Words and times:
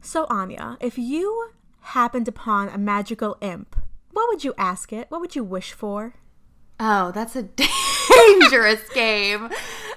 So, 0.00 0.26
Aine, 0.30 0.76
if 0.80 0.98
you 0.98 1.50
happened 1.80 2.28
upon 2.28 2.68
a 2.68 2.78
magical 2.78 3.36
imp, 3.40 3.76
what 4.12 4.28
would 4.28 4.44
you 4.44 4.54
ask 4.56 4.92
it? 4.92 5.06
What 5.10 5.20
would 5.20 5.36
you 5.36 5.44
wish 5.44 5.72
for? 5.72 6.14
Oh, 6.78 7.12
that's 7.12 7.36
a 7.36 7.42
dangerous 8.10 8.88
game. 8.90 9.50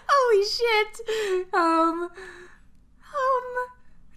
Holy 0.08 0.44
shit. 0.46 1.54
Um, 1.54 2.10
um, 3.13 3.55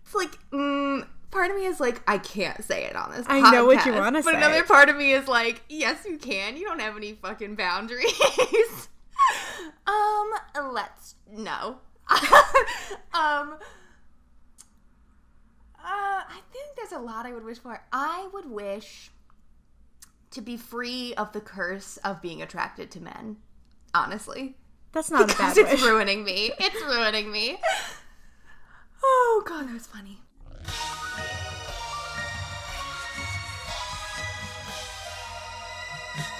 it's 0.04 0.14
like, 0.14 0.38
mm, 0.50 1.06
part 1.30 1.50
of 1.50 1.56
me 1.56 1.66
is 1.66 1.78
like, 1.78 2.02
I 2.08 2.18
can't 2.18 2.62
say 2.64 2.84
it 2.84 2.96
on 2.96 3.12
this. 3.12 3.26
I 3.28 3.40
podcast, 3.40 3.52
know 3.52 3.66
what 3.66 3.86
you 3.86 3.92
wanna 3.92 4.22
say, 4.22 4.32
but 4.32 4.34
another 4.34 4.64
part 4.64 4.88
of 4.88 4.96
me 4.96 5.12
is 5.12 5.28
like, 5.28 5.62
yes, 5.68 6.04
you 6.04 6.18
can. 6.18 6.56
You 6.56 6.66
don't 6.66 6.80
have 6.80 6.96
any 6.96 7.12
fucking 7.12 7.54
boundaries. 7.54 8.10
um, 9.86 10.32
let's 10.72 11.14
no. 11.30 11.78
um. 13.14 13.56
Uh, 15.86 16.22
I 16.28 16.40
think 16.52 16.74
there's 16.76 16.92
a 16.92 16.98
lot 16.98 17.26
I 17.26 17.32
would 17.32 17.44
wish 17.44 17.58
for. 17.58 17.80
I 17.92 18.28
would 18.32 18.46
wish 18.50 19.10
to 20.32 20.40
be 20.40 20.56
free 20.56 21.14
of 21.14 21.32
the 21.32 21.40
curse 21.40 21.96
of 21.98 22.20
being 22.20 22.42
attracted 22.42 22.90
to 22.92 23.00
men. 23.00 23.36
Honestly, 23.94 24.56
That's 24.92 25.10
not 25.10 25.22
a 25.22 25.26
because 25.26 25.54
bad 25.54 25.58
it's 25.58 25.80
wish. 25.80 25.82
ruining 25.90 26.24
me. 26.24 26.50
It's 26.58 26.82
ruining 26.84 27.30
me. 27.30 27.58
Oh 29.02 29.44
god, 29.46 29.68
that 29.68 29.74
was 29.74 29.86
funny. 29.86 30.18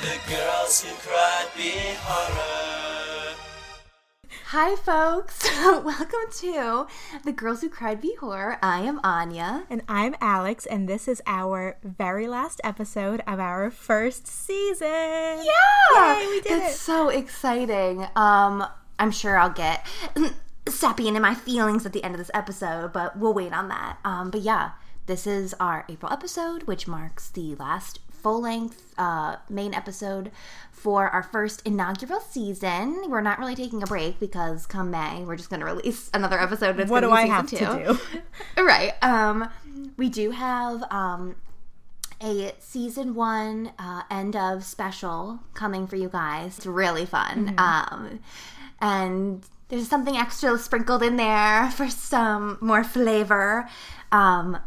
The 0.00 0.18
girls 0.28 0.82
who 0.84 0.94
cried 1.08 1.48
be 1.56 1.72
horror. 2.02 2.85
Hi, 4.50 4.76
folks. 4.76 5.42
Welcome 5.60 6.30
to 6.38 6.86
the 7.24 7.32
Girls 7.32 7.62
Who 7.62 7.68
Cried 7.68 8.00
B-Horror. 8.00 8.58
I 8.62 8.80
am 8.80 9.00
Aine. 9.04 9.64
And 9.68 9.82
I'm 9.88 10.14
Alex, 10.20 10.66
and 10.66 10.88
this 10.88 11.08
is 11.08 11.20
our 11.26 11.76
very 11.82 12.28
last 12.28 12.60
episode 12.62 13.22
of 13.26 13.40
our 13.40 13.70
first 13.72 14.26
season. 14.28 14.86
Yeah, 14.88 16.20
Yay, 16.20 16.26
we 16.28 16.40
did 16.42 16.52
It's 16.62 16.74
it. 16.74 16.78
so 16.78 17.08
exciting. 17.08 18.06
Um, 18.14 18.64
I'm 19.00 19.10
sure 19.10 19.36
I'll 19.36 19.50
get 19.50 19.84
sappy 20.68 21.08
into 21.08 21.20
my 21.20 21.34
feelings 21.34 21.84
at 21.84 21.92
the 21.92 22.04
end 22.04 22.14
of 22.14 22.18
this 22.18 22.30
episode, 22.32 22.92
but 22.92 23.18
we'll 23.18 23.34
wait 23.34 23.52
on 23.52 23.68
that. 23.68 23.98
Um, 24.04 24.30
but 24.30 24.42
yeah, 24.42 24.72
this 25.06 25.26
is 25.26 25.54
our 25.58 25.84
April 25.88 26.12
episode, 26.12 26.64
which 26.64 26.86
marks 26.86 27.30
the 27.30 27.56
last 27.56 27.98
full 28.26 28.40
length 28.40 28.92
uh, 28.98 29.36
main 29.48 29.72
episode 29.72 30.32
for 30.72 31.08
our 31.10 31.22
first 31.22 31.62
inaugural 31.64 32.18
season. 32.18 33.04
We're 33.08 33.20
not 33.20 33.38
really 33.38 33.54
taking 33.54 33.84
a 33.84 33.86
break 33.86 34.18
because 34.18 34.66
come 34.66 34.90
May, 34.90 35.22
we're 35.22 35.36
just 35.36 35.48
going 35.48 35.60
to 35.60 35.66
release 35.66 36.10
another 36.14 36.36
episode. 36.36 36.88
What 36.88 37.02
do 37.02 37.12
I 37.12 37.26
have 37.26 37.48
season 37.48 37.84
to 37.84 38.00
do? 38.56 38.64
right. 38.64 38.94
Um, 39.00 39.48
we 39.96 40.08
do 40.08 40.32
have 40.32 40.82
um, 40.90 41.36
a 42.20 42.52
season 42.58 43.14
one 43.14 43.70
uh, 43.78 44.02
end 44.10 44.34
of 44.34 44.64
special 44.64 45.38
coming 45.54 45.86
for 45.86 45.94
you 45.94 46.08
guys. 46.08 46.56
It's 46.56 46.66
really 46.66 47.06
fun. 47.06 47.54
Um, 47.58 48.18
and 48.80 49.46
there's 49.68 49.86
something 49.86 50.16
extra 50.16 50.58
sprinkled 50.58 51.04
in 51.04 51.14
there 51.14 51.70
for 51.76 51.88
some 51.88 52.58
more 52.60 52.82
flavor. 52.82 53.68
Um, 54.10 54.58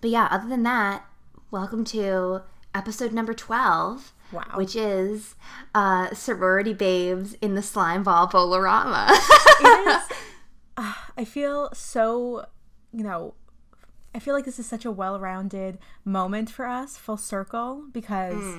but 0.00 0.08
yeah, 0.08 0.28
other 0.30 0.48
than 0.48 0.62
that, 0.62 1.04
welcome 1.50 1.84
to 1.84 2.40
episode 2.74 3.12
number 3.12 3.34
12. 3.34 4.12
Wow. 4.32 4.44
Which 4.54 4.76
is 4.76 5.34
uh, 5.74 6.14
sorority 6.14 6.72
babes 6.72 7.34
in 7.40 7.56
the 7.56 7.62
slime 7.62 8.04
ball 8.04 8.28
Bowl-O-Rama. 8.28 9.08
I 10.76 11.24
feel 11.26 11.70
so, 11.74 12.46
you 12.92 13.02
know, 13.02 13.34
I 14.14 14.20
feel 14.20 14.34
like 14.34 14.44
this 14.44 14.58
is 14.58 14.66
such 14.66 14.84
a 14.84 14.90
well-rounded 14.90 15.78
moment 16.04 16.48
for 16.48 16.66
us, 16.66 16.96
full 16.96 17.16
circle, 17.16 17.84
because 17.92 18.56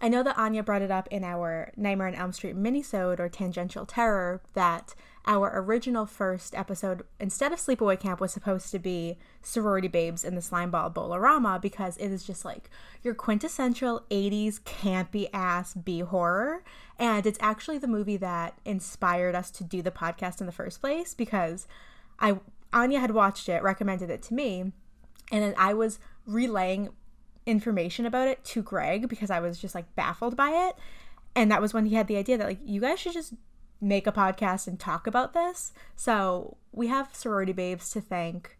I 0.00 0.08
know 0.08 0.22
that 0.22 0.38
Aine 0.38 0.62
brought 0.62 0.82
it 0.82 0.90
up 0.90 1.08
in 1.10 1.24
our 1.24 1.72
Nightmare 1.76 2.08
on 2.08 2.14
Elm 2.14 2.32
Street 2.32 2.56
minisode 2.56 3.20
or 3.20 3.28
Tangential 3.28 3.84
Terror 3.86 4.42
that 4.54 4.94
our 5.26 5.50
original 5.60 6.06
first 6.06 6.54
episode, 6.54 7.02
instead 7.18 7.52
of 7.52 7.58
Sleepaway 7.58 8.00
Camp, 8.00 8.20
was 8.20 8.32
supposed 8.32 8.70
to 8.70 8.78
be 8.78 9.18
Sorority 9.42 9.88
Babes 9.88 10.24
in 10.24 10.34
the 10.34 10.40
Slimeball 10.40 10.94
Bowl-O-Rama 10.94 11.58
because 11.60 11.96
it 11.98 12.08
is 12.08 12.24
just 12.24 12.44
like 12.44 12.70
your 13.02 13.14
quintessential 13.14 14.02
80s 14.10 14.60
campy 14.60 15.28
ass 15.32 15.74
B 15.74 16.00
horror. 16.00 16.64
And 16.98 17.26
it's 17.26 17.38
actually 17.40 17.78
the 17.78 17.86
movie 17.86 18.16
that 18.16 18.58
inspired 18.64 19.34
us 19.34 19.50
to 19.52 19.64
do 19.64 19.82
the 19.82 19.90
podcast 19.90 20.40
in 20.40 20.46
the 20.46 20.52
first 20.52 20.80
place 20.80 21.14
because 21.14 21.66
I 22.18 22.38
Aine 22.74 23.00
had 23.00 23.10
watched 23.10 23.48
it, 23.48 23.62
recommended 23.62 24.10
it 24.10 24.22
to 24.22 24.34
me, 24.34 24.72
and 25.32 25.42
then 25.42 25.54
I 25.56 25.74
was 25.74 25.98
relaying 26.26 26.90
information 27.46 28.06
about 28.06 28.28
it 28.28 28.44
to 28.44 28.62
Greg 28.62 29.08
because 29.08 29.30
I 29.30 29.40
was 29.40 29.58
just 29.58 29.74
like 29.74 29.94
baffled 29.96 30.36
by 30.36 30.50
it. 30.68 30.76
And 31.34 31.50
that 31.50 31.62
was 31.62 31.72
when 31.72 31.86
he 31.86 31.94
had 31.94 32.06
the 32.06 32.16
idea 32.16 32.38
that 32.38 32.46
like 32.46 32.58
you 32.64 32.80
guys 32.80 33.00
should 33.00 33.12
just 33.12 33.34
make 33.80 34.06
a 34.06 34.12
podcast 34.12 34.66
and 34.66 34.78
talk 34.78 35.06
about 35.06 35.32
this. 35.32 35.72
So 35.96 36.56
we 36.72 36.88
have 36.88 37.14
sorority 37.14 37.52
babes 37.52 37.90
to 37.90 38.00
thank 38.00 38.56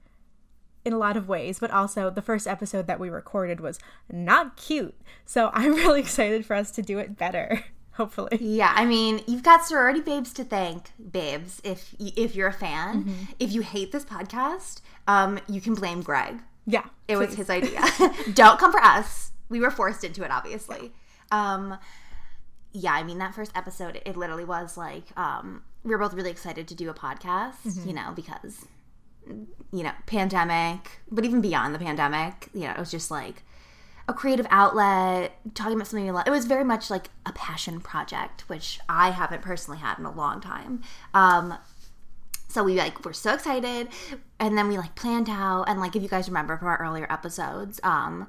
in 0.85 0.93
a 0.95 0.99
lot 0.99 1.17
of 1.17 1.29
ways, 1.29 1.59
but 1.59 1.71
also 1.71 2.09
the 2.09 2.23
first 2.23 2.47
episode 2.47 2.87
that 2.87 2.99
we 2.99 3.11
recorded 3.11 3.61
was 3.61 3.79
not 4.11 4.57
cute. 4.57 4.95
So 5.27 5.51
I'm 5.55 5.75
really 5.75 6.01
excited 6.01 6.47
for 6.47 6.55
us 6.57 6.71
to 6.73 6.83
do 6.83 6.99
it 6.99 7.19
better, 7.19 7.65
hopefully. 7.93 8.39
Yeah, 8.41 8.73
I 8.75 8.87
mean, 8.87 9.21
you've 9.27 9.43
got 9.43 9.67
sorority 9.67 10.01
babes 10.01 10.33
to 10.35 10.45
thank, 10.45 10.91
babes. 11.13 11.61
If 11.65 11.95
if 11.99 12.35
you're 12.35 12.49
a 12.49 12.53
fan, 12.53 13.05
Mm-hmm. 13.05 13.25
if 13.39 13.53
you 13.53 13.61
hate 13.61 13.93
this 13.93 14.05
podcast, 14.05 14.81
um, 15.07 15.39
you 15.49 15.61
can 15.61 15.75
blame 15.75 16.01
Greg. 16.01 16.41
Yeah. 16.67 16.85
It 17.09 17.17
was 17.17 17.35
his 17.35 17.51
idea. 17.51 17.81
Don't 18.35 18.59
come 18.59 18.71
for 18.73 18.81
us. 18.83 19.33
We 19.49 19.61
were 19.61 19.71
forced 19.71 20.05
into 20.05 20.23
it, 20.23 20.31
obviously. 20.31 20.93
Um, 21.33 21.77
yeah, 22.73 22.93
I 22.93 23.03
mean, 23.03 23.19
that 23.19 23.35
first 23.35 23.53
episode, 23.55 24.01
it 24.05 24.17
literally 24.17 24.45
was 24.45 24.77
like 24.77 25.05
um, 25.19 25.63
we 25.85 25.91
were 25.91 25.99
both 25.99 26.15
really 26.15 26.31
excited 26.31 26.69
to 26.69 26.75
do 26.75 26.89
a 26.91 26.95
podcast, 26.95 27.55
Mm-hmm. 27.67 27.89
you 27.89 27.95
know, 27.95 28.13
because 28.15 28.65
you 29.73 29.83
know, 29.85 29.93
pandemic, 30.07 31.01
but 31.11 31.25
even 31.25 31.41
beyond 31.41 31.75
the 31.75 31.79
pandemic, 31.79 32.49
you 32.55 32.63
know, 32.63 32.71
it 32.71 32.79
was 32.79 32.91
just 32.91 33.11
like 33.11 33.43
a 34.09 34.13
creative 34.15 34.47
outlet, 34.51 35.33
talking 35.55 35.75
about 35.75 35.87
something 35.87 36.05
you 36.05 36.13
love. 36.13 36.27
It 36.27 36.31
was 36.31 36.47
very 36.47 36.65
much 36.65 36.91
like 36.91 37.11
a 37.27 37.33
passion 37.33 37.81
project, 37.81 38.49
which 38.49 38.81
I 38.89 39.11
haven't 39.11 39.43
personally 39.43 39.79
had 39.79 39.99
in 39.99 40.05
a 40.05 40.11
long 40.13 40.41
time. 40.41 40.83
Um, 41.15 41.57
so 42.49 42.65
we 42.65 42.75
like 42.75 43.05
were 43.05 43.13
so 43.13 43.35
excited, 43.35 43.89
and 44.41 44.59
then 44.59 44.67
we 44.69 44.77
like 44.79 44.97
planned 44.97 45.29
out, 45.31 45.65
and 45.69 45.79
like 45.79 45.95
if 45.95 46.03
you 46.03 46.09
guys 46.09 46.27
remember 46.29 46.57
from 46.57 46.67
our 46.67 46.79
earlier 46.83 47.07
episodes, 47.09 47.79
um, 47.85 48.27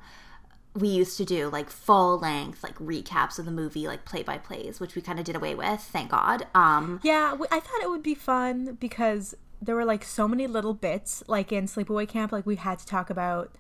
we 0.74 0.88
used 0.88 1.18
to 1.18 1.26
do 1.26 1.50
like 1.50 1.70
full 1.70 2.18
length 2.20 2.64
like 2.64 2.76
recaps 2.80 3.38
of 3.38 3.46
the 3.46 3.52
movie, 3.52 3.88
like 3.88 4.06
play 4.06 4.24
by 4.24 4.38
plays, 4.38 4.80
which 4.80 4.96
we 4.96 5.02
kind 5.02 5.20
of 5.20 5.26
did 5.26 5.36
away 5.36 5.54
with, 5.56 5.82
thank 5.82 6.12
God. 6.12 6.48
Um, 6.56 7.00
Yeah, 7.04 7.36
i 7.52 7.59
thought 7.59 7.82
it 7.82 7.90
would 7.90 8.04
be 8.04 8.16
fun 8.16 8.78
because 8.80 9.36
there 9.62 9.76
were 9.76 9.86
like 9.86 10.04
so 10.04 10.28
many 10.28 10.48
little 10.48 10.74
bits. 10.74 11.24
Like 11.28 11.52
in 11.52 11.66
Sleepaway 11.66 12.08
Camp, 12.08 12.32
like 12.32 12.46
we 12.46 12.56
had 12.56 12.80
to 12.80 12.86
talk 12.86 13.09
about 13.09 13.54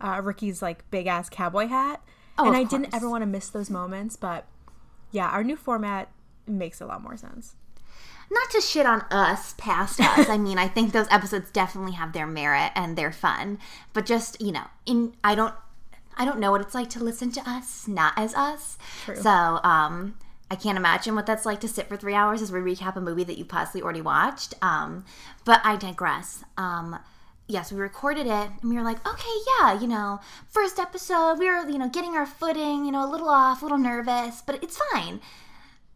uh, 0.00 0.20
Ricky's 0.22 0.62
like 0.62 0.88
big 0.90 1.06
ass 1.06 1.28
cowboy 1.28 1.66
hat, 1.66 2.00
Oh, 2.38 2.46
and 2.46 2.56
I 2.56 2.64
didn't 2.64 2.94
ever 2.94 3.08
want 3.10 3.22
to 3.22 3.26
miss 3.26 3.48
those 3.48 3.68
moments. 3.70 4.16
But 4.16 4.46
yeah, 5.10 5.28
our 5.28 5.44
new 5.44 5.56
format 5.56 6.10
makes 6.46 6.80
a 6.80 6.86
lot 6.86 7.02
more 7.02 7.16
sense. 7.16 7.56
not 8.30 8.50
to 8.50 8.60
shit 8.60 8.86
on 8.86 9.02
us 9.10 9.54
past 9.58 10.00
us 10.00 10.28
i 10.28 10.36
mean 10.38 10.58
i 10.58 10.66
think 10.68 10.92
those 10.92 11.06
episodes 11.10 11.50
definitely 11.50 11.92
have 11.92 12.12
their 12.12 12.26
merit 12.26 12.70
and 12.74 12.96
they're 12.96 13.12
fun 13.12 13.58
but 13.92 14.06
just 14.06 14.40
you 14.40 14.50
know 14.52 14.64
in 14.86 15.14
i 15.22 15.34
don't 15.34 15.54
i 16.16 16.24
don't 16.24 16.38
know 16.38 16.50
what 16.50 16.60
it's 16.60 16.74
like 16.74 16.90
to 16.90 17.02
listen 17.02 17.30
to 17.30 17.40
us 17.48 17.88
not 17.88 18.12
as 18.16 18.34
us 18.34 18.78
True. 19.04 19.16
so 19.16 19.60
um 19.62 20.14
I 20.50 20.56
can't 20.56 20.76
imagine 20.78 21.14
what 21.14 21.26
that's 21.26 21.46
like 21.46 21.60
to 21.62 21.68
sit 21.68 21.88
for 21.88 21.96
three 21.96 22.14
hours 22.14 22.42
as 22.42 22.52
we 22.52 22.60
recap 22.60 22.96
a 22.96 23.00
movie 23.00 23.24
that 23.24 23.38
you 23.38 23.44
possibly 23.44 23.82
already 23.82 24.02
watched. 24.02 24.54
Um, 24.62 25.04
but 25.44 25.60
I 25.64 25.76
digress. 25.76 26.44
Um, 26.56 26.98
yes, 27.48 27.72
we 27.72 27.80
recorded 27.80 28.26
it 28.26 28.50
and 28.62 28.70
we 28.70 28.76
were 28.76 28.82
like, 28.82 29.06
okay, 29.06 29.36
yeah, 29.58 29.80
you 29.80 29.86
know, 29.86 30.20
first 30.48 30.78
episode, 30.78 31.38
we 31.38 31.46
were, 31.46 31.68
you 31.68 31.78
know, 31.78 31.88
getting 31.88 32.14
our 32.14 32.26
footing, 32.26 32.84
you 32.84 32.92
know, 32.92 33.04
a 33.04 33.10
little 33.10 33.28
off, 33.28 33.62
a 33.62 33.64
little 33.64 33.78
nervous, 33.78 34.42
but 34.42 34.62
it's 34.62 34.80
fine. 34.92 35.20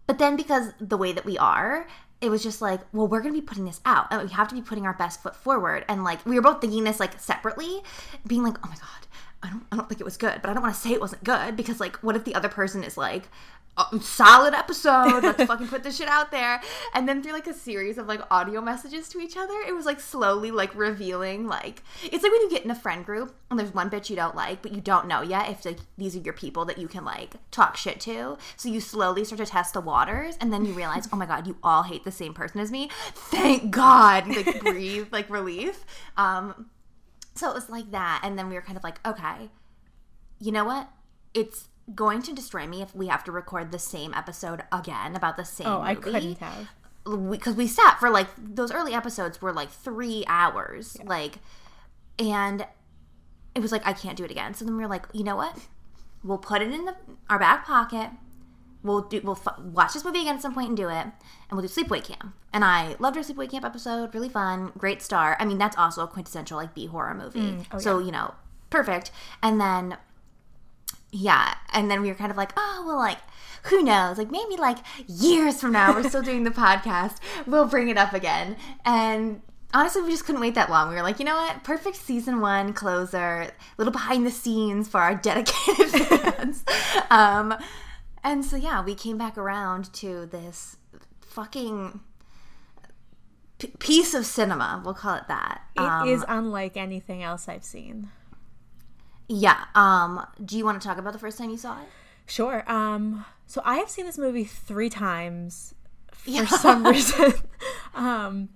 But 0.06 0.18
then 0.18 0.36
because 0.36 0.72
the 0.80 0.96
way 0.96 1.12
that 1.12 1.24
we 1.24 1.36
are, 1.38 1.86
it 2.20 2.30
was 2.30 2.42
just 2.42 2.60
like, 2.60 2.80
well, 2.92 3.06
we're 3.06 3.20
gonna 3.20 3.34
be 3.34 3.40
putting 3.40 3.64
this 3.64 3.80
out. 3.84 4.06
And 4.10 4.22
we 4.22 4.34
have 4.34 4.48
to 4.48 4.54
be 4.54 4.62
putting 4.62 4.86
our 4.86 4.94
best 4.94 5.22
foot 5.22 5.36
forward. 5.36 5.84
And 5.88 6.02
like 6.02 6.24
we 6.26 6.34
were 6.34 6.42
both 6.42 6.60
thinking 6.60 6.84
this 6.84 6.98
like 6.98 7.20
separately, 7.20 7.82
being 8.26 8.42
like, 8.42 8.56
oh 8.64 8.68
my 8.68 8.74
god, 8.74 9.06
I 9.42 9.50
don't 9.50 9.64
I 9.70 9.76
don't 9.76 9.88
think 9.88 10.00
it 10.00 10.04
was 10.04 10.16
good, 10.16 10.40
but 10.42 10.50
I 10.50 10.52
don't 10.52 10.62
want 10.62 10.74
to 10.74 10.80
say 10.80 10.90
it 10.90 11.00
wasn't 11.00 11.24
good 11.24 11.56
because 11.56 11.80
like 11.80 11.96
what 11.96 12.16
if 12.16 12.24
the 12.24 12.34
other 12.34 12.48
person 12.48 12.82
is 12.82 12.96
like 12.96 13.28
"Oh, 13.78 13.98
solid 14.00 14.52
episode, 14.52 15.22
let's 15.22 15.44
fucking 15.46 15.68
put 15.68 15.84
this 15.84 15.96
shit 15.96 16.08
out 16.08 16.30
there. 16.32 16.60
And 16.94 17.08
then 17.08 17.22
through 17.22 17.32
like 17.32 17.46
a 17.46 17.54
series 17.54 17.98
of 17.98 18.08
like 18.08 18.20
audio 18.30 18.60
messages 18.60 19.08
to 19.10 19.20
each 19.20 19.36
other, 19.36 19.54
it 19.66 19.74
was 19.74 19.86
like 19.86 20.00
slowly 20.00 20.50
like 20.50 20.74
revealing 20.74 21.46
like 21.46 21.82
it's 22.02 22.22
like 22.22 22.32
when 22.32 22.40
you 22.40 22.50
get 22.50 22.64
in 22.64 22.70
a 22.70 22.74
friend 22.74 23.04
group 23.04 23.34
and 23.50 23.58
there's 23.58 23.72
one 23.72 23.88
bitch 23.88 24.10
you 24.10 24.16
don't 24.16 24.34
like, 24.34 24.60
but 24.60 24.72
you 24.72 24.80
don't 24.80 25.06
know 25.06 25.22
yet 25.22 25.48
if 25.48 25.64
like 25.64 25.78
these 25.96 26.16
are 26.16 26.20
your 26.20 26.34
people 26.34 26.64
that 26.64 26.78
you 26.78 26.88
can 26.88 27.04
like 27.04 27.34
talk 27.52 27.76
shit 27.76 28.00
to. 28.00 28.36
So 28.56 28.68
you 28.68 28.80
slowly 28.80 29.24
start 29.24 29.38
to 29.38 29.46
test 29.46 29.74
the 29.74 29.80
waters 29.80 30.36
and 30.40 30.52
then 30.52 30.64
you 30.64 30.72
realize, 30.72 31.08
oh 31.12 31.16
my 31.16 31.26
god, 31.26 31.46
you 31.46 31.56
all 31.62 31.84
hate 31.84 32.04
the 32.04 32.10
same 32.10 32.34
person 32.34 32.60
as 32.60 32.72
me. 32.72 32.90
Thank 33.14 33.70
God. 33.70 34.26
You, 34.26 34.42
like 34.42 34.60
breathe 34.64 35.06
like 35.12 35.30
relief. 35.30 35.84
Um 36.16 36.70
So 37.38 37.48
it 37.50 37.54
was 37.54 37.70
like 37.70 37.90
that. 37.92 38.20
And 38.24 38.38
then 38.38 38.48
we 38.48 38.54
were 38.54 38.62
kind 38.62 38.76
of 38.76 38.82
like, 38.84 38.98
okay, 39.06 39.50
you 40.40 40.50
know 40.52 40.64
what? 40.64 40.88
It's 41.34 41.68
going 41.94 42.20
to 42.22 42.32
destroy 42.34 42.66
me 42.66 42.82
if 42.82 42.94
we 42.94 43.06
have 43.06 43.24
to 43.24 43.32
record 43.32 43.72
the 43.72 43.78
same 43.78 44.12
episode 44.12 44.62
again 44.72 45.16
about 45.16 45.36
the 45.36 45.44
same 45.44 45.66
Oh, 45.66 45.80
I 45.80 45.94
couldn't 45.94 46.38
have. 46.38 46.68
because 47.30 47.54
we, 47.54 47.66
sat 47.66 47.98
for 47.98 48.10
like 48.10 48.28
those 48.36 48.70
early 48.70 48.92
episodes 48.92 49.40
were 49.40 49.52
like 49.52 49.70
three 49.70 50.24
hours 50.28 50.98
like 51.04 51.38
and 52.18 52.66
it 53.54 53.60
was 53.60 53.72
like 53.72 53.86
i 53.86 53.92
can't 53.94 54.16
do 54.18 54.24
it 54.24 54.30
again 54.30 54.52
so 54.52 54.64
then 54.66 54.76
we 54.76 54.82
were 54.82 54.88
like 54.88 55.06
you 55.14 55.24
know 55.24 55.36
what 55.36 55.56
we'll 56.22 56.36
put 56.36 56.60
it 56.60 56.70
in 56.70 56.84
the, 56.84 56.94
our 57.30 57.38
back 57.38 57.64
pocket 57.64 58.10
we'll 58.82 59.02
do 59.02 59.20
we'll 59.24 59.38
f- 59.46 59.58
watch 59.58 59.94
this 59.94 60.04
movie 60.04 60.20
again 60.20 60.36
at 60.36 60.42
some 60.42 60.54
point 60.54 60.68
and 60.68 60.76
do 60.76 60.88
it 60.88 61.04
and 61.04 61.12
we'll 61.52 61.62
do 61.62 61.68
sleepaway 61.68 62.02
camp. 62.02 62.34
And 62.52 62.64
i 62.64 62.96
loved 62.98 63.16
our 63.16 63.22
sleepaway 63.22 63.50
camp 63.50 63.64
episode 63.64 64.14
really 64.14 64.28
fun 64.28 64.72
great 64.78 65.02
star. 65.02 65.36
I 65.40 65.44
mean 65.44 65.58
that's 65.58 65.76
also 65.76 66.04
a 66.04 66.06
quintessential 66.06 66.56
like 66.56 66.74
b 66.74 66.86
horror 66.86 67.14
movie 67.14 67.64
oh, 67.72 67.78
so 67.78 67.98
you 67.98 68.12
know 68.12 68.34
perfect. 68.70 69.10
And 69.42 69.60
then 69.60 69.96
yeah 71.10 71.54
and 71.72 71.90
then 71.90 72.02
we 72.02 72.08
were 72.08 72.14
kind 72.14 72.30
of 72.30 72.36
like 72.36 72.52
oh 72.56 72.84
well 72.86 72.96
like 72.98 73.18
who 73.64 73.82
knows? 73.82 74.18
Like 74.18 74.30
maybe 74.30 74.56
like 74.56 74.78
years 75.06 75.60
from 75.60 75.72
now 75.72 75.92
we're 75.94 76.08
still 76.08 76.22
doing 76.22 76.44
the 76.44 76.50
podcast. 76.66 77.16
We'll 77.46 77.66
bring 77.66 77.88
it 77.88 77.98
up 77.98 78.12
again. 78.12 78.56
And 78.84 79.42
honestly 79.74 80.02
we 80.02 80.10
just 80.10 80.24
couldn't 80.24 80.40
wait 80.40 80.54
that 80.54 80.70
long. 80.70 80.88
We 80.88 80.94
were 80.94 81.02
like 81.02 81.18
you 81.18 81.24
know 81.24 81.34
what? 81.34 81.64
Perfect 81.64 81.96
season 81.96 82.40
one 82.40 82.72
closer 82.72 83.50
little 83.76 83.92
behind 83.92 84.24
the 84.24 84.30
scenes 84.30 84.88
for 84.88 85.00
our 85.00 85.16
dedicated 85.16 85.88
fans. 86.06 86.64
Um 87.10 87.56
and 88.24 88.44
so 88.44 88.56
yeah 88.56 88.82
we 88.82 88.94
came 88.94 89.16
back 89.18 89.36
around 89.38 89.92
to 89.92 90.26
this 90.26 90.76
fucking 91.20 92.00
p- 93.58 93.72
piece 93.78 94.14
of 94.14 94.24
cinema 94.26 94.80
we'll 94.84 94.94
call 94.94 95.14
it 95.16 95.28
that 95.28 95.62
It 95.76 96.08
is 96.08 96.22
Um, 96.22 96.26
unlike 96.46 96.76
anything 96.76 97.22
else 97.22 97.48
I've 97.48 97.64
seen. 97.64 98.10
yeah 99.28 99.64
um 99.74 100.24
do 100.44 100.56
you 100.56 100.64
want 100.64 100.80
to 100.80 100.86
talk 100.86 100.98
about 100.98 101.12
the 101.12 101.18
first 101.18 101.38
time 101.38 101.50
you 101.50 101.56
saw 101.58 101.80
it 101.82 101.88
Sure. 102.30 102.62
Um, 102.70 103.24
so 103.46 103.62
I 103.64 103.76
have 103.78 103.88
seen 103.88 104.04
this 104.04 104.18
movie 104.18 104.44
three 104.44 104.90
times 104.90 105.74
for 106.12 106.44
some 106.46 106.84
reason. 106.92 107.32
um, 107.94 108.50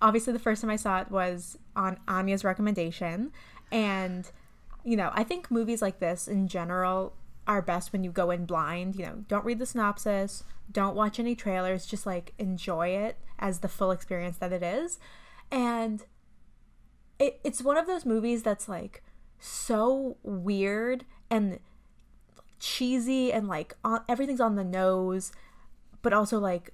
obviously, 0.00 0.32
the 0.32 0.38
first 0.38 0.60
time 0.62 0.70
I 0.70 0.76
saw 0.76 1.00
it 1.00 1.10
was 1.10 1.58
on 1.74 1.98
Aine's 2.08 2.44
recommendation, 2.44 3.32
and 3.72 4.30
you 4.84 4.96
know, 4.96 5.10
I 5.12 5.24
think 5.24 5.50
movies 5.50 5.82
like 5.82 5.98
this 5.98 6.28
in 6.28 6.46
general 6.46 7.14
are 7.46 7.62
best 7.62 7.92
when 7.92 8.04
you 8.04 8.10
go 8.10 8.30
in 8.30 8.46
blind. 8.46 8.96
You 8.96 9.06
know, 9.06 9.24
don't 9.28 9.44
read 9.44 9.58
the 9.58 9.66
synopsis, 9.66 10.44
don't 10.70 10.96
watch 10.96 11.18
any 11.18 11.34
trailers, 11.34 11.86
just 11.86 12.06
like 12.06 12.32
enjoy 12.38 12.88
it 12.88 13.18
as 13.38 13.60
the 13.60 13.68
full 13.68 13.90
experience 13.90 14.38
that 14.38 14.52
it 14.52 14.62
is, 14.62 14.98
and 15.50 16.04
it, 17.18 17.40
it's 17.44 17.62
one 17.62 17.76
of 17.76 17.86
those 17.86 18.04
movies 18.04 18.42
that's 18.42 18.68
like 18.68 19.02
so 19.38 20.16
weird 20.22 21.04
and 21.30 21.58
cheesy 22.58 23.32
and 23.32 23.46
like 23.46 23.76
on, 23.84 24.00
everything's 24.08 24.40
on 24.40 24.56
the 24.56 24.64
nose, 24.64 25.32
but 26.02 26.12
also 26.12 26.38
like 26.38 26.72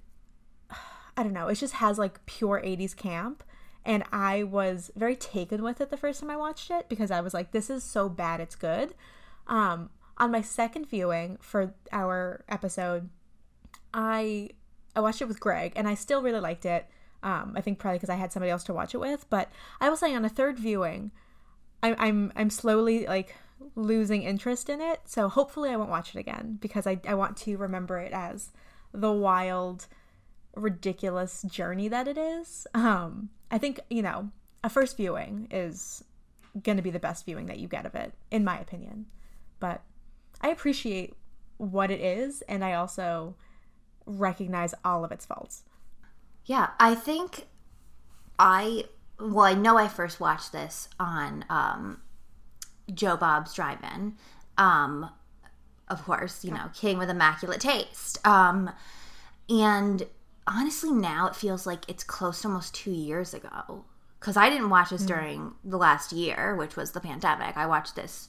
I 1.16 1.23
don't 1.23 1.32
know, 1.32 1.49
it 1.49 1.56
just 1.56 1.75
has 1.75 1.99
like 1.99 2.25
pure 2.26 2.62
80s 2.64 2.96
camp. 2.96 3.43
And 3.82 4.05
I 4.12 4.43
was 4.43 4.90
very 4.94 5.16
taken 5.16 5.62
with 5.62 5.81
it 5.81 5.90
the 5.90 5.96
first 5.96 6.20
time 6.20 6.31
I 6.31 6.37
watched 6.37 6.70
it 6.70 6.88
because 6.88 7.11
I 7.11 7.23
was 7.23 7.32
like, 7.32 7.52
this 7.52 7.70
is 7.70 7.82
so 7.82 8.11
bad, 8.11 8.38
it's 8.38 8.55
good. 8.55 8.94
Um, 9.46 9.88
on 10.20 10.31
my 10.31 10.43
second 10.43 10.87
viewing 10.88 11.38
for 11.40 11.75
our 11.90 12.44
episode, 12.49 13.08
I 13.93 14.50
I 14.94 15.00
watched 15.00 15.22
it 15.22 15.28
with 15.28 15.40
Greg 15.40 15.72
and 15.75 15.88
I 15.88 15.94
still 15.94 16.22
really 16.22 16.40
liked 16.40 16.67
it. 16.67 16.87
Um, 17.22 17.55
I 17.56 17.61
think 17.61 17.78
probably 17.78 17.99
because 17.99 18.11
I 18.11 18.17
had 18.17 18.32
somebody 18.32 18.50
else 18.50 18.64
to 18.64 18.75
watch 18.75 18.94
it 18.94 18.99
with. 18.99 19.28
But 19.31 19.50
I 19.81 19.88
will 19.88 19.96
say 19.96 20.14
on 20.14 20.25
a 20.25 20.28
third 20.28 20.58
viewing, 20.58 21.11
I, 21.82 21.94
I'm 21.99 22.32
I'm 22.37 22.50
slowly 22.50 23.06
like 23.06 23.34
losing 23.75 24.22
interest 24.22 24.69
in 24.69 24.81
it. 24.81 25.00
So 25.06 25.28
hopefully 25.28 25.70
I 25.70 25.76
won't 25.76 25.90
watch 25.90 26.14
it 26.14 26.19
again 26.20 26.58
because 26.61 26.87
I 26.87 27.00
I 27.08 27.14
want 27.14 27.37
to 27.38 27.56
remember 27.56 27.99
it 27.99 28.12
as 28.12 28.50
the 28.93 29.12
wild, 29.12 29.87
ridiculous 30.55 31.43
journey 31.43 31.88
that 31.88 32.06
it 32.06 32.19
is. 32.19 32.66
Um, 32.75 33.31
I 33.50 33.56
think 33.56 33.81
you 33.88 34.02
know 34.02 34.31
a 34.62 34.69
first 34.69 34.99
viewing 34.99 35.49
is 35.50 36.05
going 36.62 36.76
to 36.76 36.82
be 36.82 36.90
the 36.90 36.99
best 36.99 37.25
viewing 37.25 37.46
that 37.46 37.58
you 37.58 37.69
get 37.69 37.87
of 37.87 37.94
it, 37.94 38.12
in 38.31 38.44
my 38.44 38.58
opinion. 38.58 39.06
But 39.61 39.82
I 40.40 40.48
appreciate 40.48 41.14
what 41.58 41.90
it 41.90 42.00
is, 42.00 42.42
and 42.42 42.64
I 42.64 42.75
also 42.75 43.37
recognize 44.06 44.75
all 44.84 45.04
of 45.04 45.12
its 45.12 45.26
faults. 45.26 45.62
Yeah, 46.46 46.70
I 46.78 46.94
think 46.94 47.46
I 48.38 48.84
well, 49.19 49.44
I 49.44 49.54
know 49.54 49.76
I 49.76 49.87
first 49.88 50.19
watched 50.19 50.52
this 50.52 50.88
on 50.98 51.44
um, 51.50 52.00
Joe 52.92 53.16
Bob's 53.16 53.52
Drive-In. 53.52 54.14
Um, 54.56 55.10
of 55.88 56.04
course, 56.04 56.44
you 56.44 56.50
know, 56.50 56.70
King 56.75 56.96
with 56.96 57.10
immaculate 57.10 57.60
taste. 57.60 58.25
Um, 58.26 58.70
and 59.48 60.06
honestly, 60.46 60.90
now 60.90 61.26
it 61.26 61.37
feels 61.37 61.66
like 61.66 61.88
it's 61.88 62.04
close 62.04 62.42
to 62.42 62.48
almost 62.48 62.75
two 62.75 62.92
years 62.92 63.34
ago 63.34 63.84
because 64.19 64.37
I 64.37 64.48
didn't 64.48 64.70
watch 64.70 64.90
this 64.90 65.02
during 65.02 65.52
the 65.64 65.76
last 65.76 66.12
year, 66.12 66.54
which 66.54 66.76
was 66.76 66.92
the 66.92 67.00
pandemic. 67.00 67.56
I 67.56 67.66
watched 67.66 67.96
this 67.96 68.28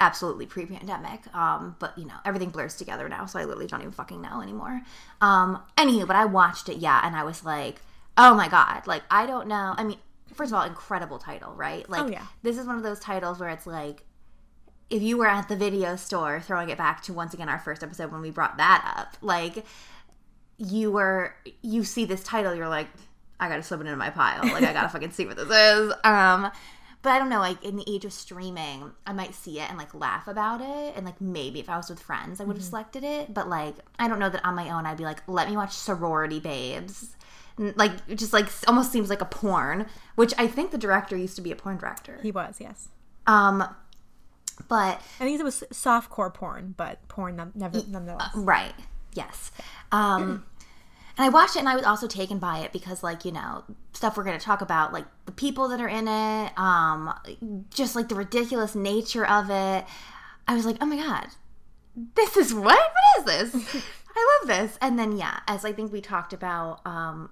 absolutely 0.00 0.46
pre-pandemic 0.46 1.20
um 1.34 1.76
but 1.78 1.96
you 1.98 2.04
know 2.04 2.14
everything 2.24 2.50
blurs 2.50 2.76
together 2.76 3.08
now 3.08 3.26
so 3.26 3.38
i 3.38 3.44
literally 3.44 3.66
don't 3.66 3.80
even 3.80 3.92
fucking 3.92 4.20
know 4.20 4.40
anymore. 4.40 4.80
Um 5.20 5.62
anywho 5.76 6.06
but 6.06 6.16
i 6.16 6.24
watched 6.24 6.68
it 6.68 6.78
yeah 6.78 7.00
and 7.04 7.14
i 7.16 7.22
was 7.24 7.44
like 7.44 7.80
oh 8.16 8.34
my 8.34 8.48
god 8.48 8.86
like 8.86 9.02
i 9.10 9.26
don't 9.26 9.46
know 9.48 9.74
i 9.76 9.84
mean 9.84 9.98
first 10.34 10.52
of 10.52 10.58
all 10.58 10.64
incredible 10.64 11.18
title 11.18 11.52
right? 11.54 11.88
Like 11.90 12.02
Oh, 12.02 12.06
yeah. 12.08 12.24
this 12.42 12.56
is 12.58 12.66
one 12.66 12.76
of 12.76 12.82
those 12.82 13.00
titles 13.00 13.40
where 13.40 13.48
it's 13.50 13.66
like 13.66 14.04
if 14.88 15.02
you 15.02 15.16
were 15.18 15.26
at 15.26 15.48
the 15.48 15.56
video 15.56 15.96
store 15.96 16.40
throwing 16.40 16.68
it 16.70 16.78
back 16.78 17.02
to 17.04 17.12
once 17.12 17.34
again 17.34 17.48
our 17.48 17.58
first 17.58 17.82
episode 17.82 18.10
when 18.12 18.20
we 18.20 18.30
brought 18.30 18.56
that 18.56 18.94
up 18.96 19.16
like 19.22 19.64
you 20.58 20.90
were 20.92 21.34
you 21.62 21.84
see 21.84 22.04
this 22.04 22.22
title 22.22 22.54
you're 22.54 22.68
like 22.68 22.88
i 23.38 23.48
gotta 23.48 23.62
slip 23.62 23.80
it 23.80 23.84
into 23.86 23.96
my 23.96 24.10
pile 24.10 24.42
like 24.52 24.62
i 24.62 24.72
gotta 24.72 24.88
fucking 24.94 25.10
see 25.10 25.26
what 25.26 25.36
this 25.36 25.48
is. 25.50 25.92
Um 26.04 26.50
but 27.02 27.10
i 27.10 27.18
don't 27.18 27.28
know 27.28 27.38
like 27.38 27.62
in 27.64 27.76
the 27.76 27.84
age 27.88 28.04
of 28.04 28.12
streaming 28.12 28.90
i 29.06 29.12
might 29.12 29.34
see 29.34 29.58
it 29.60 29.68
and 29.68 29.78
like 29.78 29.92
laugh 29.94 30.28
about 30.28 30.60
it 30.60 30.94
and 30.96 31.04
like 31.04 31.20
maybe 31.20 31.60
if 31.60 31.68
i 31.68 31.76
was 31.76 31.88
with 31.88 32.00
friends 32.00 32.40
i 32.40 32.44
would 32.44 32.56
have 32.56 32.64
selected 32.64 33.02
it 33.04 33.32
but 33.32 33.48
like 33.48 33.74
i 33.98 34.06
don't 34.08 34.18
know 34.18 34.28
that 34.30 34.44
on 34.44 34.54
my 34.54 34.70
own 34.70 34.86
i'd 34.86 34.96
be 34.98 35.04
like 35.04 35.22
let 35.26 35.48
me 35.48 35.56
watch 35.56 35.72
sorority 35.72 36.40
babes 36.40 37.16
like 37.58 38.06
just 38.16 38.32
like 38.32 38.48
almost 38.66 38.90
seems 38.92 39.10
like 39.10 39.20
a 39.20 39.26
porn 39.26 39.86
which 40.14 40.32
i 40.38 40.46
think 40.46 40.70
the 40.70 40.78
director 40.78 41.16
used 41.16 41.36
to 41.36 41.42
be 41.42 41.50
a 41.52 41.56
porn 41.56 41.76
director 41.76 42.18
He 42.22 42.30
was, 42.32 42.56
yes. 42.60 42.88
um 43.26 43.64
but 44.68 45.00
I 45.18 45.24
think 45.24 45.40
it 45.40 45.42
was 45.42 45.64
softcore 45.72 46.34
porn, 46.34 46.74
but 46.76 47.06
porn 47.08 47.36
none, 47.36 47.52
never, 47.54 47.80
nonetheless. 47.88 48.30
Right. 48.34 48.74
Yes. 49.14 49.50
Um, 49.90 50.44
and 51.20 51.26
I 51.26 51.28
watched 51.28 51.54
it 51.54 51.58
and 51.58 51.68
I 51.68 51.76
was 51.76 51.84
also 51.84 52.06
taken 52.06 52.38
by 52.38 52.60
it 52.60 52.72
because, 52.72 53.02
like, 53.02 53.26
you 53.26 53.32
know, 53.32 53.64
stuff 53.92 54.16
we're 54.16 54.24
going 54.24 54.38
to 54.38 54.42
talk 54.42 54.62
about, 54.62 54.94
like 54.94 55.04
the 55.26 55.32
people 55.32 55.68
that 55.68 55.78
are 55.78 55.86
in 55.86 56.08
it, 56.08 56.58
um, 56.58 57.12
just 57.68 57.94
like 57.94 58.08
the 58.08 58.14
ridiculous 58.14 58.74
nature 58.74 59.26
of 59.26 59.50
it. 59.50 59.84
I 60.48 60.54
was 60.54 60.64
like, 60.64 60.78
oh 60.80 60.86
my 60.86 60.96
God, 60.96 61.26
this 62.14 62.38
is 62.38 62.54
what? 62.54 62.64
What 62.64 63.18
is 63.18 63.52
this? 63.52 63.84
I 64.16 64.38
love 64.40 64.48
this. 64.48 64.78
And 64.80 64.98
then, 64.98 65.18
yeah, 65.18 65.40
as 65.46 65.62
I 65.62 65.74
think 65.74 65.92
we 65.92 66.00
talked 66.00 66.32
about, 66.32 66.80
um, 66.86 67.28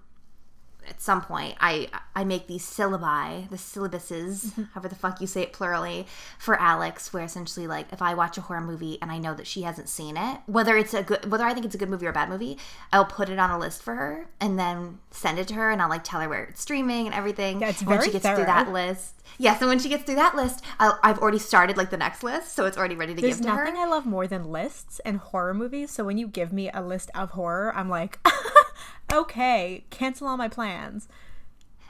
at 0.88 1.00
some 1.00 1.20
point 1.22 1.56
I 1.60 1.88
I 2.14 2.24
make 2.24 2.46
these 2.46 2.64
syllabi, 2.64 3.48
the 3.50 3.56
syllabuses, 3.56 4.46
mm-hmm. 4.46 4.62
however 4.74 4.88
the 4.88 4.94
fuck 4.94 5.20
you 5.20 5.26
say 5.26 5.42
it 5.42 5.52
plurally, 5.52 6.06
for 6.38 6.58
Alex, 6.60 7.12
where 7.12 7.22
essentially 7.24 7.66
like 7.66 7.92
if 7.92 8.02
I 8.02 8.14
watch 8.14 8.38
a 8.38 8.40
horror 8.40 8.60
movie 8.60 8.98
and 9.00 9.10
I 9.10 9.18
know 9.18 9.34
that 9.34 9.46
she 9.46 9.62
hasn't 9.62 9.88
seen 9.88 10.16
it, 10.16 10.40
whether 10.46 10.76
it's 10.76 10.94
a 10.94 11.02
good 11.02 11.30
whether 11.30 11.44
I 11.44 11.54
think 11.54 11.66
it's 11.66 11.74
a 11.74 11.78
good 11.78 11.90
movie 11.90 12.06
or 12.06 12.10
a 12.10 12.12
bad 12.12 12.28
movie, 12.28 12.58
I'll 12.92 13.04
put 13.04 13.28
it 13.28 13.38
on 13.38 13.50
a 13.50 13.58
list 13.58 13.82
for 13.82 13.94
her 13.94 14.26
and 14.40 14.58
then 14.58 14.98
send 15.10 15.38
it 15.38 15.48
to 15.48 15.54
her 15.54 15.70
and 15.70 15.80
I'll 15.80 15.88
like 15.88 16.04
tell 16.04 16.20
her 16.20 16.28
where 16.28 16.44
it's 16.44 16.60
streaming 16.62 17.06
and 17.06 17.14
everything. 17.14 17.60
Yeah, 17.60 17.68
it's 17.68 17.80
And 17.80 17.90
when 17.90 17.98
she 18.00 18.10
very 18.10 18.12
gets 18.20 18.26
through 18.26 18.46
that 18.46 18.64
thorough. 18.66 18.72
list. 18.74 19.14
Yeah, 19.36 19.56
so 19.58 19.68
when 19.68 19.78
she 19.78 19.88
gets 19.88 20.04
through 20.04 20.14
that 20.16 20.34
list, 20.34 20.64
I'll, 20.80 20.98
I've 21.02 21.18
already 21.18 21.38
started 21.38 21.76
like 21.76 21.90
the 21.90 21.96
next 21.98 22.22
list, 22.22 22.54
so 22.54 22.64
it's 22.64 22.78
already 22.78 22.96
ready 22.96 23.14
to 23.14 23.20
There's 23.20 23.36
give 23.36 23.46
to 23.46 23.52
her. 23.52 23.64
nothing 23.64 23.78
I 23.80 23.86
love 23.86 24.06
more 24.06 24.26
than 24.26 24.50
lists 24.50 25.00
and 25.04 25.18
horror 25.18 25.52
movies. 25.54 25.90
So 25.90 26.02
when 26.02 26.16
you 26.18 26.26
give 26.26 26.52
me 26.52 26.70
a 26.72 26.80
list 26.80 27.10
of 27.14 27.30
horror, 27.32 27.72
I'm 27.76 27.88
like, 27.90 28.18
okay, 29.12 29.84
cancel 29.90 30.28
all 30.28 30.36
my 30.36 30.48
plans. 30.48 31.08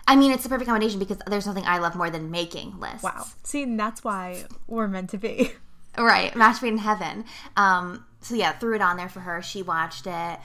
I 0.07 0.17
mean, 0.17 0.33
it's 0.33 0.43
the 0.43 0.49
perfect 0.49 0.69
combination 0.69 0.99
because 0.99 1.19
there's 1.27 1.47
nothing 1.47 1.65
I 1.67 1.79
love 1.79 1.95
more 1.95 2.09
than 2.09 2.31
making 2.31 2.81
lists. 2.81 3.03
Wow. 3.03 3.27
See, 3.43 3.63
and 3.63 3.79
that's 3.79 4.03
why 4.03 4.45
we're 4.67 4.89
meant 4.89 5.11
to 5.11 5.19
be. 5.19 5.53
Right, 5.99 6.35
Match 6.37 6.63
Made 6.63 6.75
in 6.75 6.79
Heaven. 6.79 7.25
Um, 7.57 8.07
so 8.21 8.35
yeah, 8.35 8.53
threw 8.53 8.75
it 8.75 8.81
on 8.81 8.97
there 8.97 9.09
for 9.09 9.21
her. 9.21 9.43
She 9.43 9.63
watched 9.63 10.07
it. 10.07 10.39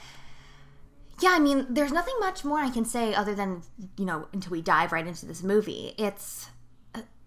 Yeah, 1.20 1.30
I 1.30 1.38
mean, 1.38 1.66
there's 1.70 1.92
nothing 1.92 2.14
much 2.18 2.44
more 2.44 2.58
I 2.58 2.70
can 2.70 2.84
say 2.84 3.14
other 3.14 3.34
than 3.34 3.62
you 3.96 4.04
know 4.04 4.26
until 4.32 4.50
we 4.50 4.62
dive 4.62 4.90
right 4.90 5.06
into 5.06 5.26
this 5.26 5.42
movie. 5.42 5.94
It's 5.96 6.48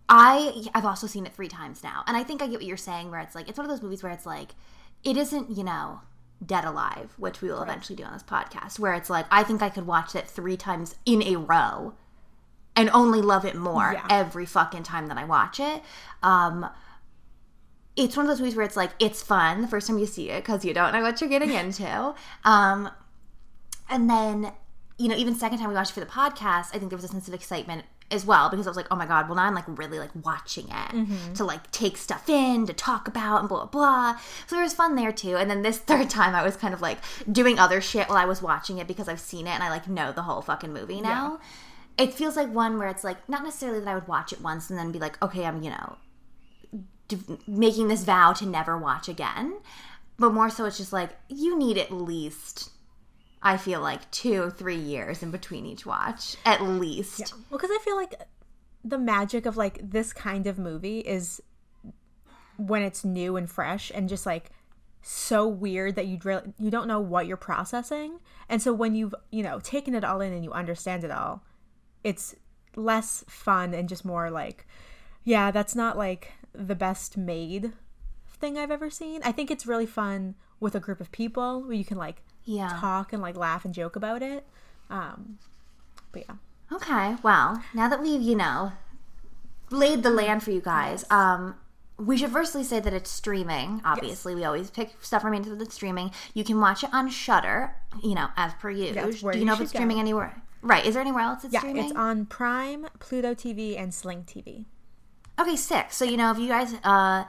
I 0.10 0.66
I've 0.74 0.86
also 0.86 1.08
seen 1.08 1.26
it 1.26 1.34
three 1.34 1.48
times 1.48 1.84
now, 1.84 2.04
and 2.06 2.18
I 2.18 2.24
think 2.24 2.42
I 2.42 2.48
get 2.48 2.56
what 2.56 2.66
you're 2.66 2.78
saying. 2.78 3.12
Where 3.12 3.20
it's 3.22 3.36
like 3.36 3.48
it's 3.48 3.58
one 3.58 3.66
of 3.66 3.72
those 3.72 3.82
movies 3.82 4.04
where 4.04 4.12
it's 4.12 4.26
like 4.26 4.56
it 5.04 5.16
isn't 5.16 5.56
you 5.56 5.64
know 5.64 6.02
Dead 6.46 6.66
Alive, 6.66 7.14
which 7.18 7.42
we 7.42 7.50
will 7.50 7.62
eventually 7.64 7.96
do 7.96 8.04
on 8.04 8.14
this 8.14 8.24
podcast. 8.24 8.80
Where 8.80 8.94
it's 8.94 9.10
like 9.10 9.26
I 9.32 9.44
think 9.44 9.62
I 9.62 9.70
could 9.70 9.88
watch 9.88 10.16
it 10.16 10.28
three 10.28 10.58
times 10.58 10.96
in 11.06 11.22
a 11.24 11.36
row 11.38 11.94
and 12.76 12.90
only 12.92 13.22
love 13.22 13.44
it 13.46 13.56
more 13.56 13.94
Yeah. 13.94 14.06
every 14.10 14.46
fucking 14.46 14.84
time 14.84 15.08
that 15.08 15.18
I 15.18 15.24
watch 15.26 15.60
it. 15.60 15.82
Um, 16.22 16.70
it's 17.96 18.16
one 18.16 18.26
of 18.26 18.30
those 18.30 18.40
movies 18.40 18.56
where 18.56 18.66
it's 18.66 18.76
like 18.78 18.92
it's 19.00 19.24
fun 19.24 19.62
the 19.62 19.68
first 19.68 19.88
time 19.88 19.98
you 19.98 20.06
see 20.06 20.30
it 20.30 20.44
because 20.44 20.64
you 20.64 20.74
don't 20.74 20.94
know 20.94 21.02
what 21.02 21.20
you're 21.20 21.30
getting 21.30 21.52
into. 21.54 22.14
Um, 22.46 22.90
and 23.90 24.08
then, 24.10 24.52
you 25.00 25.08
know, 25.08 25.16
even 25.16 25.34
second 25.34 25.58
time 25.58 25.70
we 25.70 25.76
watched 25.76 25.92
it 25.92 25.94
for 25.96 26.00
the 26.02 26.06
podcast, 26.06 26.68
I 26.74 26.78
think 26.78 26.90
there 26.90 26.98
was 26.98 27.06
a 27.06 27.08
sense 27.08 27.28
of 27.28 27.34
excitement 27.34 27.86
as 28.10 28.26
well 28.26 28.50
because 28.50 28.66
I 28.66 28.70
was 28.70 28.78
like, 28.78 28.88
oh 28.90 28.96
my 28.96 29.06
god, 29.06 29.28
well 29.28 29.36
now 29.36 29.44
I'm 29.44 29.56
like 29.56 29.66
really 29.68 30.00
like 30.00 30.12
watching 30.24 30.66
it 30.66 30.96
mm-hmm. 30.96 31.34
to 31.34 31.44
like 31.44 31.70
take 31.72 31.98
stuff 31.98 32.30
in, 32.30 32.66
to 32.68 32.74
talk 32.74 33.08
about 33.08 33.40
and 33.40 33.50
blah 33.50 33.66
blah 33.66 34.14
blah. 34.14 34.20
So 34.48 34.56
there 34.56 34.64
was 34.64 34.74
fun 34.74 34.96
there 34.96 35.12
too. 35.12 35.36
And 35.36 35.50
then 35.50 35.62
this 35.62 35.78
third 35.90 36.10
time 36.10 36.36
I 36.36 36.44
was 36.44 36.56
kind 36.56 36.74
of 36.74 36.82
like 36.82 37.00
doing 37.32 37.60
other 37.60 37.82
shit 37.82 38.08
while 38.08 38.18
I 38.18 38.26
was 38.26 38.42
watching 38.42 38.78
it 38.78 38.88
because 38.88 39.08
I've 39.08 39.20
seen 39.20 39.48
it 39.48 39.52
and 39.52 39.64
I 39.64 39.70
like 39.70 39.88
know 39.88 40.12
the 40.12 40.24
whole 40.24 40.42
fucking 40.42 40.74
movie 40.74 41.02
now. 41.02 41.40
It 41.98 42.14
feels 42.14 42.36
like 42.36 42.54
one 42.54 42.78
where 42.78 42.90
it's 42.90 43.04
like 43.04 43.28
not 43.28 43.44
necessarily 43.44 43.80
that 43.80 43.88
I 43.88 43.96
would 43.96 44.08
watch 44.08 44.32
it 44.32 44.42
once 44.42 44.70
and 44.70 44.78
then 44.78 44.92
be 44.92 45.00
like, 45.00 45.22
okay, 45.22 45.46
I'm 45.46 45.62
you 45.62 45.72
know 45.72 45.98
d- 47.08 47.40
making 47.48 47.88
this 47.88 48.04
vow 48.04 48.34
to 48.34 48.46
never 48.46 48.78
watch 48.78 49.08
again, 49.10 49.58
but 50.18 50.34
more 50.34 50.50
so 50.50 50.66
it's 50.66 50.78
just 50.78 50.94
like 50.94 51.12
you 51.30 51.58
need 51.58 51.78
at 51.78 51.92
least. 51.92 52.72
I 53.42 53.58
feel 53.58 53.82
like 53.82 54.10
two, 54.12 54.50
three 54.50 54.78
years 54.78 55.22
in 55.22 55.32
between 55.32 55.66
each 55.66 55.86
watch, 55.86 56.36
at 56.46 56.62
least. 56.62 57.34
Well, 57.50 57.60
because 57.60 57.70
I 57.72 57.80
feel 57.84 57.96
like 57.96 58.16
the 58.84 58.98
magic 58.98 59.46
of 59.46 59.58
like 59.58 59.80
this 59.92 60.14
kind 60.14 60.48
of 60.48 60.58
movie 60.58 61.00
is 61.00 61.42
when 62.58 62.82
it's 62.82 63.06
new 63.06 63.38
and 63.38 63.50
fresh 63.50 63.92
and 63.94 64.10
just 64.10 64.26
like 64.26 64.52
so 65.02 65.48
weird 65.48 65.96
that 65.96 66.08
you 66.08 66.18
really 66.24 66.54
you 66.58 66.72
don't 66.72 66.88
know 66.88 67.00
what 67.00 67.28
you're 67.28 67.38
processing, 67.38 68.20
and 68.50 68.62
so 68.62 68.74
when 68.74 68.96
you've 68.96 69.14
you 69.32 69.44
know 69.44 69.60
taken 69.60 69.94
it 69.94 70.04
all 70.04 70.22
in 70.22 70.34
and 70.34 70.44
you 70.44 70.52
understand 70.52 71.04
it 71.04 71.12
all, 71.12 71.44
it's 72.04 72.36
less 72.76 73.24
fun 73.28 73.74
and 73.74 73.88
just 73.88 74.04
more 74.04 74.30
like, 74.30 74.68
yeah, 75.24 75.52
that's 75.52 75.76
not 75.76 75.98
like 75.98 76.34
the 76.54 76.76
best 76.76 77.18
made 77.18 77.74
thing 78.28 78.58
I've 78.58 78.72
ever 78.72 78.90
seen. 78.90 79.22
I 79.24 79.32
think 79.32 79.52
it's 79.52 79.68
really 79.68 79.86
fun 79.86 80.36
with 80.60 80.76
a 80.76 80.80
group 80.80 81.00
of 81.00 81.12
people 81.12 81.62
where 81.62 81.74
you 81.74 81.86
can 81.86 81.98
like 81.98 82.24
Yeah. 82.48 82.78
talk 82.80 83.14
and 83.14 83.22
like 83.22 83.36
laugh 83.36 83.66
and 83.66 83.74
joke 83.74 83.96
about 83.96 84.24
it. 84.24 84.46
Um, 84.90 85.38
but 86.12 86.24
yeah. 86.28 86.36
Okay, 86.76 87.16
well, 87.22 87.64
now 87.74 87.88
that 87.90 88.02
we've, 88.02 88.22
you 88.22 88.36
know, 88.36 88.72
laid 89.70 90.04
the 90.04 90.10
land 90.10 90.44
for 90.44 90.52
you 90.52 90.62
guys, 90.62 91.06
um, 91.10 91.56
we 91.98 92.18
should 92.18 92.32
firstly 92.32 92.64
say 92.64 92.80
that 92.80 92.94
it's 92.94 93.10
streaming. 93.10 93.82
Obviously, 93.84 94.34
we 94.36 94.44
always 94.44 94.70
pick 94.70 94.92
stuff 95.02 95.22
from 95.24 95.34
into 95.34 95.56
the 95.56 95.70
streaming. 95.70 96.12
You 96.34 96.44
can 96.44 96.60
watch 96.60 96.84
it 96.84 96.94
on 96.94 97.10
Shudder, 97.10 97.76
you 98.04 98.16
know, 98.16 98.28
as 98.38 98.54
per 98.56 98.70
usual. 98.70 99.12
Where 99.22 99.34
Do 99.34 99.40
you 99.40 99.46
know 99.46 99.54
if 99.54 99.62
it's 99.62 99.72
streaming 99.72 99.98
go. 99.98 100.02
anywhere? 100.02 100.42
Right. 100.62 100.86
Is 100.86 100.94
there 100.94 101.02
anywhere 101.02 101.24
else 101.24 101.44
it's 101.44 101.56
streaming? 101.56 101.78
Yeah, 101.78 101.84
streaming? 101.84 101.92
it's 101.92 102.00
on 102.00 102.26
Prime, 102.28 102.88
Pluto 103.00 103.34
TV, 103.34 103.80
and 103.80 103.94
Sling 103.94 104.24
TV. 104.24 104.66
Okay, 105.40 105.56
sick. 105.56 105.92
So 105.92 106.06
you 106.06 106.18
know, 106.18 106.32
if 106.32 106.38
you 106.38 106.48
guys, 106.48 106.74
uh, 106.84 107.26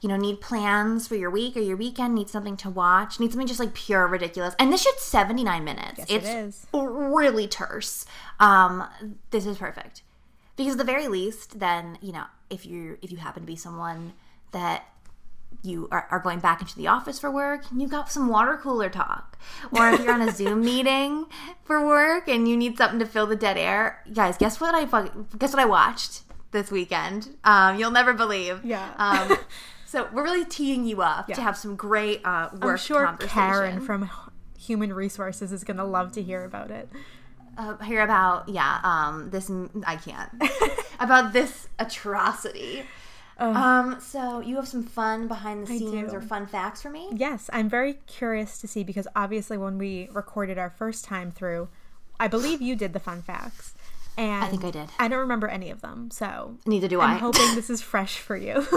you 0.00 0.08
know, 0.08 0.16
need 0.16 0.40
plans 0.40 1.08
for 1.08 1.16
your 1.16 1.30
week 1.30 1.56
or 1.56 1.60
your 1.60 1.76
weekend, 1.76 2.14
need 2.14 2.28
something 2.28 2.56
to 2.58 2.70
watch, 2.70 3.18
need 3.18 3.32
something 3.32 3.46
just 3.46 3.60
like 3.60 3.74
pure 3.74 4.06
ridiculous, 4.06 4.54
and 4.58 4.72
this 4.72 4.82
shit's 4.82 5.02
seventy 5.02 5.44
nine 5.44 5.64
minutes. 5.64 5.98
Yes, 5.98 6.10
it 6.10 6.24
it's 6.24 6.66
really 6.72 7.48
terse. 7.48 8.06
Um, 8.38 8.84
this 9.30 9.46
is 9.46 9.58
perfect 9.58 10.02
because 10.56 10.72
at 10.72 10.78
the 10.78 10.84
very 10.84 11.08
least, 11.08 11.58
then 11.58 11.98
you 12.00 12.12
know, 12.12 12.24
if 12.50 12.66
you 12.66 12.98
if 13.02 13.10
you 13.10 13.18
happen 13.18 13.42
to 13.42 13.46
be 13.46 13.56
someone 13.56 14.12
that 14.52 14.84
you 15.62 15.88
are, 15.90 16.06
are 16.10 16.20
going 16.20 16.38
back 16.38 16.60
into 16.60 16.76
the 16.76 16.86
office 16.86 17.18
for 17.18 17.30
work, 17.30 17.70
and 17.70 17.80
you've 17.80 17.90
got 17.90 18.10
some 18.12 18.28
water 18.28 18.56
cooler 18.56 18.88
talk. 18.88 19.38
Or 19.72 19.90
if 19.90 20.00
you're 20.00 20.12
on 20.12 20.22
a 20.22 20.30
Zoom 20.34 20.60
meeting 20.60 21.26
for 21.64 21.84
work 21.84 22.28
and 22.28 22.48
you 22.48 22.56
need 22.56 22.76
something 22.76 22.98
to 22.98 23.06
fill 23.06 23.26
the 23.26 23.36
dead 23.36 23.56
air, 23.56 24.02
guys, 24.12 24.36
guess 24.36 24.60
what 24.60 24.74
I 24.74 24.84
guess 25.38 25.52
what 25.52 25.62
I 25.62 25.64
watched 25.64 26.22
this 26.52 26.70
weekend? 26.70 27.36
Um, 27.44 27.78
you'll 27.78 27.90
never 27.90 28.12
believe. 28.12 28.64
Yeah. 28.64 28.92
Um, 28.96 29.38
so 29.88 30.06
we're 30.12 30.22
really 30.22 30.44
teeing 30.44 30.84
you 30.84 31.00
up 31.02 31.26
to 31.28 31.40
have 31.40 31.56
some 31.56 31.74
great 31.74 32.20
uh, 32.24 32.50
work 32.52 32.72
I'm 32.72 32.76
sure 32.76 33.04
conversation. 33.06 33.34
Karen 33.34 33.80
from 33.80 34.10
Human 34.58 34.92
Resources 34.92 35.50
is 35.50 35.64
gonna 35.64 35.84
love 35.84 36.12
to 36.12 36.22
hear 36.22 36.44
about 36.44 36.70
it. 36.70 36.88
uh, 37.56 37.76
hear 37.78 38.02
about 38.02 38.48
yeah 38.48 38.80
um 38.84 39.30
this 39.30 39.50
I 39.86 39.96
can't 39.96 40.30
about 41.00 41.32
this 41.32 41.68
atrocity. 41.78 42.84
Um, 43.40 43.98
so 44.00 44.40
you 44.40 44.56
have 44.56 44.66
some 44.66 44.82
fun 44.82 45.28
behind 45.28 45.64
the 45.64 45.78
scenes 45.78 46.12
or 46.12 46.20
fun 46.20 46.46
facts 46.48 46.82
for 46.82 46.90
me? 46.90 47.08
Yes, 47.12 47.48
I'm 47.52 47.68
very 47.68 47.94
curious 48.08 48.58
to 48.58 48.66
see 48.66 48.82
because 48.82 49.06
obviously 49.14 49.56
when 49.56 49.78
we 49.78 50.08
recorded 50.12 50.58
our 50.58 50.70
first 50.70 51.04
time 51.04 51.30
through, 51.30 51.68
I 52.18 52.26
believe 52.26 52.60
you 52.60 52.74
did 52.74 52.94
the 52.94 52.98
fun 52.98 53.22
facts. 53.22 53.74
And 54.18 54.44
I 54.44 54.48
think 54.48 54.64
I 54.64 54.72
did. 54.72 54.90
I 54.98 55.06
don't 55.06 55.20
remember 55.20 55.46
any 55.46 55.70
of 55.70 55.80
them, 55.80 56.10
so 56.10 56.56
Neither 56.66 56.88
do 56.88 57.00
I'm 57.00 57.16
I. 57.16 57.18
hoping 57.18 57.46
this 57.54 57.70
is 57.70 57.80
fresh 57.80 58.18
for 58.18 58.36
you. 58.36 58.66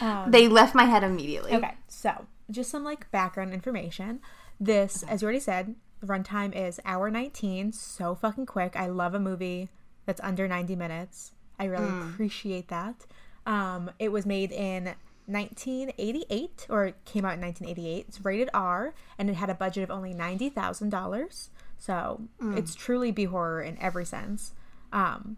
Um, 0.00 0.32
they 0.32 0.48
left 0.48 0.74
my 0.74 0.84
head 0.84 1.04
immediately. 1.04 1.54
Okay, 1.54 1.74
so 1.86 2.26
just 2.50 2.68
some 2.68 2.82
like 2.82 3.08
background 3.12 3.54
information. 3.54 4.20
This, 4.58 5.04
as 5.04 5.22
you 5.22 5.26
already 5.26 5.38
said, 5.38 5.76
runtime 6.04 6.54
is 6.54 6.80
hour 6.84 7.12
19, 7.12 7.72
so 7.72 8.16
fucking 8.16 8.46
quick. 8.46 8.74
I 8.74 8.88
love 8.88 9.14
a 9.14 9.20
movie 9.20 9.68
that's 10.04 10.20
under 10.20 10.48
90 10.48 10.74
minutes. 10.74 11.30
I 11.60 11.66
really 11.66 11.86
mm. 11.86 12.12
appreciate 12.12 12.68
that. 12.68 13.06
Um, 13.46 13.92
it 14.00 14.10
was 14.10 14.26
made 14.26 14.50
in 14.50 14.94
1988, 15.26 16.66
or 16.68 16.86
it 16.86 16.96
came 17.04 17.24
out 17.24 17.34
in 17.34 17.40
1988. 17.40 18.06
It's 18.08 18.24
rated 18.24 18.50
R, 18.52 18.94
and 19.16 19.30
it 19.30 19.34
had 19.34 19.48
a 19.48 19.54
budget 19.54 19.84
of 19.84 19.92
only 19.92 20.12
$90,000. 20.12 21.48
So 21.78 22.20
mm. 22.42 22.58
it's 22.58 22.74
truly 22.74 23.12
B 23.12 23.24
horror 23.24 23.62
in 23.62 23.78
every 23.80 24.04
sense. 24.04 24.54
Um, 24.94 25.36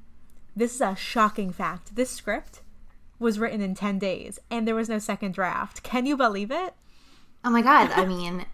this 0.55 0.75
is 0.75 0.81
a 0.81 0.95
shocking 0.95 1.51
fact. 1.51 1.97
This 1.97 2.11
script 2.11 2.61
was 3.19 3.39
written 3.39 3.61
in 3.61 3.75
10 3.75 3.99
days, 3.99 4.39
and 4.51 4.69
there 4.69 4.75
was 4.75 4.89
no 4.89 4.99
second 4.99 5.33
draft. 5.35 5.83
Can 5.83 6.07
you 6.07 6.17
believe 6.17 6.51
it? 6.53 6.75
Oh 7.45 7.51
my 7.51 7.63
god! 7.63 7.93
I 7.93 8.05
mean, 8.05 8.45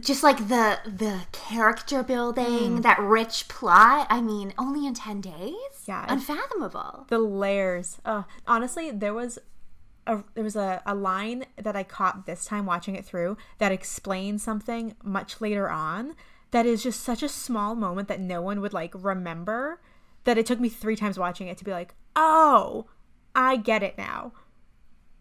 just 0.00 0.24
like 0.24 0.48
the 0.48 0.80
the 0.84 1.20
character 1.30 2.02
building, 2.02 2.80
that 2.80 2.98
rich 2.98 3.46
plot. 3.46 4.08
I 4.10 4.20
mean, 4.20 4.52
only 4.58 4.84
in 4.84 4.94
ten 4.94 5.20
days. 5.20 5.54
Yeah, 5.86 6.04
unfathomable. 6.08 7.06
the 7.08 7.20
layers. 7.20 7.98
Uh, 8.04 8.24
honestly, 8.46 8.90
there 8.90 9.14
was 9.14 9.38
a 10.08 10.24
there 10.34 10.42
was 10.42 10.56
a, 10.56 10.82
a 10.84 10.94
line 10.94 11.46
that 11.56 11.76
I 11.76 11.84
caught 11.84 12.26
this 12.26 12.44
time 12.44 12.66
watching 12.66 12.96
it 12.96 13.04
through 13.04 13.36
that 13.58 13.70
explained 13.70 14.40
something 14.40 14.96
much 15.04 15.40
later 15.40 15.70
on 15.70 16.16
that 16.50 16.66
is 16.66 16.82
just 16.82 17.00
such 17.00 17.22
a 17.22 17.28
small 17.28 17.74
moment 17.76 18.08
that 18.08 18.20
no 18.20 18.42
one 18.42 18.60
would 18.60 18.72
like 18.72 18.92
remember 18.94 19.80
that 20.26 20.36
it 20.36 20.44
took 20.44 20.60
me 20.60 20.68
three 20.68 20.96
times 20.96 21.18
watching 21.18 21.48
it 21.48 21.56
to 21.56 21.64
be 21.64 21.70
like, 21.70 21.94
oh, 22.14 22.86
I 23.34 23.56
get 23.56 23.82
it 23.82 23.96
now. 23.96 24.32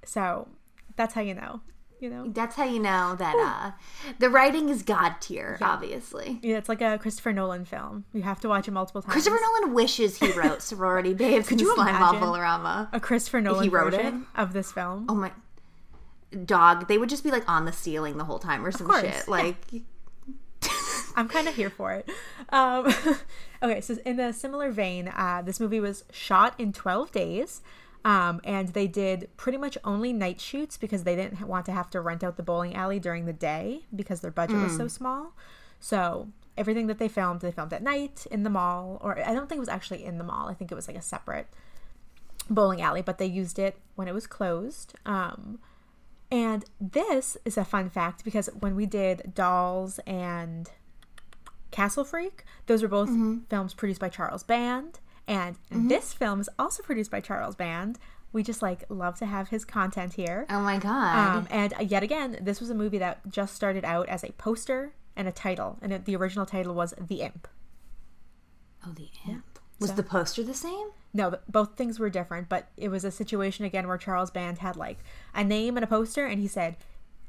So 0.04 0.50
that's 0.98 1.14
how 1.14 1.22
you 1.22 1.34
know. 1.34 1.62
You 2.02 2.10
know? 2.10 2.28
That's 2.28 2.56
how 2.56 2.66
you 2.66 2.80
know 2.80 3.16
that 3.18 3.36
uh, 3.40 4.14
the 4.20 4.30
writing 4.30 4.68
is 4.68 4.84
god 4.84 5.16
tier. 5.22 5.58
Obviously, 5.62 6.40
Yeah, 6.44 6.58
it's 6.58 6.68
like 6.68 6.82
a 6.82 6.98
Christopher 6.98 7.32
Nolan 7.32 7.64
film. 7.64 8.04
You 8.14 8.22
have 8.24 8.42
to 8.42 8.50
watch 8.50 8.68
it 8.68 8.72
multiple 8.72 9.02
times. 9.02 9.14
Christopher 9.14 9.40
Nolan 9.42 9.74
wishes 9.74 10.18
he 10.20 10.32
wrote 10.34 10.62
Sorority 10.62 11.14
Babes 11.14 11.48
Could 11.48 11.62
you 11.62 11.74
Slime 11.74 11.88
imagine? 11.88 12.04
A 12.92 13.00
Christopher 13.00 13.40
Nolan 13.40 13.64
He 13.64 13.70
wrote 13.70 13.94
version 13.94 14.28
of 14.36 14.52
this 14.52 14.74
film. 14.74 15.06
Oh 15.08 15.16
my 15.16 15.32
dog! 16.44 16.90
They 16.90 16.98
would 16.98 17.10
just 17.10 17.24
be 17.24 17.32
like 17.32 17.48
on 17.50 17.64
the 17.66 17.72
ceiling 17.72 18.18
the 18.18 18.26
whole 18.26 18.40
time 18.40 18.66
or 18.66 18.72
some 18.72 18.88
shit. 19.02 19.24
yeah. 19.72 19.80
I'm 21.16 21.28
kind 21.28 21.48
of 21.48 21.56
here 21.56 21.70
for 21.70 21.94
it. 21.94 22.10
Um, 22.50 22.94
okay, 23.64 23.82
so 23.82 23.98
in 24.06 24.20
a 24.20 24.34
similar 24.34 24.72
vein, 24.72 25.08
uh, 25.08 25.42
this 25.44 25.60
movie 25.60 25.80
was 25.80 26.04
shot 26.12 26.54
in 26.60 26.74
12 26.74 27.12
days. 27.12 27.62
Um, 28.04 28.40
and 28.44 28.70
they 28.70 28.86
did 28.86 29.30
pretty 29.36 29.58
much 29.58 29.80
only 29.84 30.14
night 30.14 30.40
shoots 30.40 30.78
because 30.78 31.06
they 31.06 31.16
didn't 31.16 31.42
want 31.48 31.66
to 31.66 31.72
have 31.72 31.90
to 31.90 32.02
rent 32.02 32.24
out 32.24 32.38
the 32.38 32.44
bowling 32.44 32.76
alley 32.76 33.00
during 33.00 33.26
the 33.26 33.34
day 33.34 33.86
because 33.96 34.20
their 34.20 34.30
budget 34.30 34.58
was 34.58 34.78
so 34.78 34.88
small. 34.88 35.34
So 35.80 36.28
everything 36.56 36.86
that 36.86 37.00
they 37.00 37.08
filmed, 37.08 37.42
they 37.42 37.52
filmed 37.52 37.74
at 37.74 37.82
night 37.82 38.28
in 38.30 38.44
the 38.44 38.52
mall, 38.52 39.00
or 39.02 39.18
I 39.18 39.34
don't 39.34 39.50
think 39.50 39.58
it 39.58 39.60
was 39.60 39.70
actually 39.70 40.06
in 40.06 40.20
the 40.20 40.24
mall. 40.24 40.48
I 40.48 40.54
think 40.54 40.72
it 40.72 40.76
was 40.76 40.88
like 40.88 40.98
a 40.98 41.02
separate 41.02 41.48
bowling 42.48 42.80
alley, 42.80 43.02
but 43.02 43.18
they 43.18 43.26
used 43.26 43.58
it 43.58 43.78
when 43.96 44.08
it 44.08 44.14
was 44.14 44.28
closed. 44.28 44.94
Um, 45.08 45.58
and 46.32 46.66
this 46.80 47.38
is 47.44 47.58
a 47.58 47.66
fun 47.66 47.90
fact 47.90 48.24
because 48.24 48.50
when 48.60 48.76
we 48.76 48.86
did 48.86 49.34
Dolls 49.34 50.00
and 50.06 50.70
Castle 51.72 52.04
Freak, 52.04 52.44
those 52.68 52.82
were 52.82 52.88
both 52.88 53.10
mm-hmm. 53.10 53.40
films 53.50 53.74
produced 53.74 54.02
by 54.02 54.10
Charles 54.10 54.44
Band. 54.44 55.00
And 55.28 55.56
mm-hmm. 55.56 55.88
this 55.88 56.14
film 56.14 56.40
is 56.40 56.50
also 56.60 56.84
produced 56.84 57.12
by 57.12 57.20
Charles 57.20 57.56
Band. 57.56 57.98
We 58.32 58.44
just 58.44 58.62
like 58.62 58.84
love 58.90 59.18
to 59.20 59.26
have 59.26 59.50
his 59.50 59.66
content 59.66 60.14
here. 60.14 60.46
oh 60.50 60.60
my 60.60 60.78
god! 60.78 61.38
Um, 61.38 61.48
and 61.50 61.74
uh, 61.74 61.84
yet 61.84 62.04
again, 62.04 62.38
this 62.42 62.60
was 62.60 62.70
a 62.70 62.76
movie 62.76 62.98
that 62.98 63.30
just 63.30 63.56
started 63.56 63.86
out 63.86 64.10
as 64.10 64.24
a 64.24 64.34
poster 64.34 64.94
and 65.16 65.28
a 65.28 65.32
title. 65.32 65.78
And 65.82 65.94
it, 65.94 66.06
the 66.06 66.16
original 66.18 66.46
title 66.46 66.76
was 66.76 66.94
The 67.00 67.22
Imp. 67.22 67.48
oh, 68.86 68.92
the 68.94 69.10
imp. 69.28 69.60
Was 69.80 69.92
So- 69.92 69.96
the 69.96 70.04
poster 70.04 70.44
the 70.44 70.54
same? 70.54 70.90
No, 71.14 71.38
both 71.48 71.78
things 71.78 71.98
were 71.98 72.10
different, 72.10 72.50
but 72.50 72.68
it 72.76 72.90
was 72.90 73.06
a 73.06 73.12
situation 73.12 73.64
again 73.64 73.88
where 73.88 73.98
Charles 73.98 74.32
Band 74.32 74.58
had 74.58 74.76
like 74.76 74.98
a 75.34 75.44
name 75.44 75.78
and 75.78 75.84
a 75.86 75.88
poster, 75.88 76.26
and 76.26 76.42
he 76.42 76.48
said, 76.48 76.76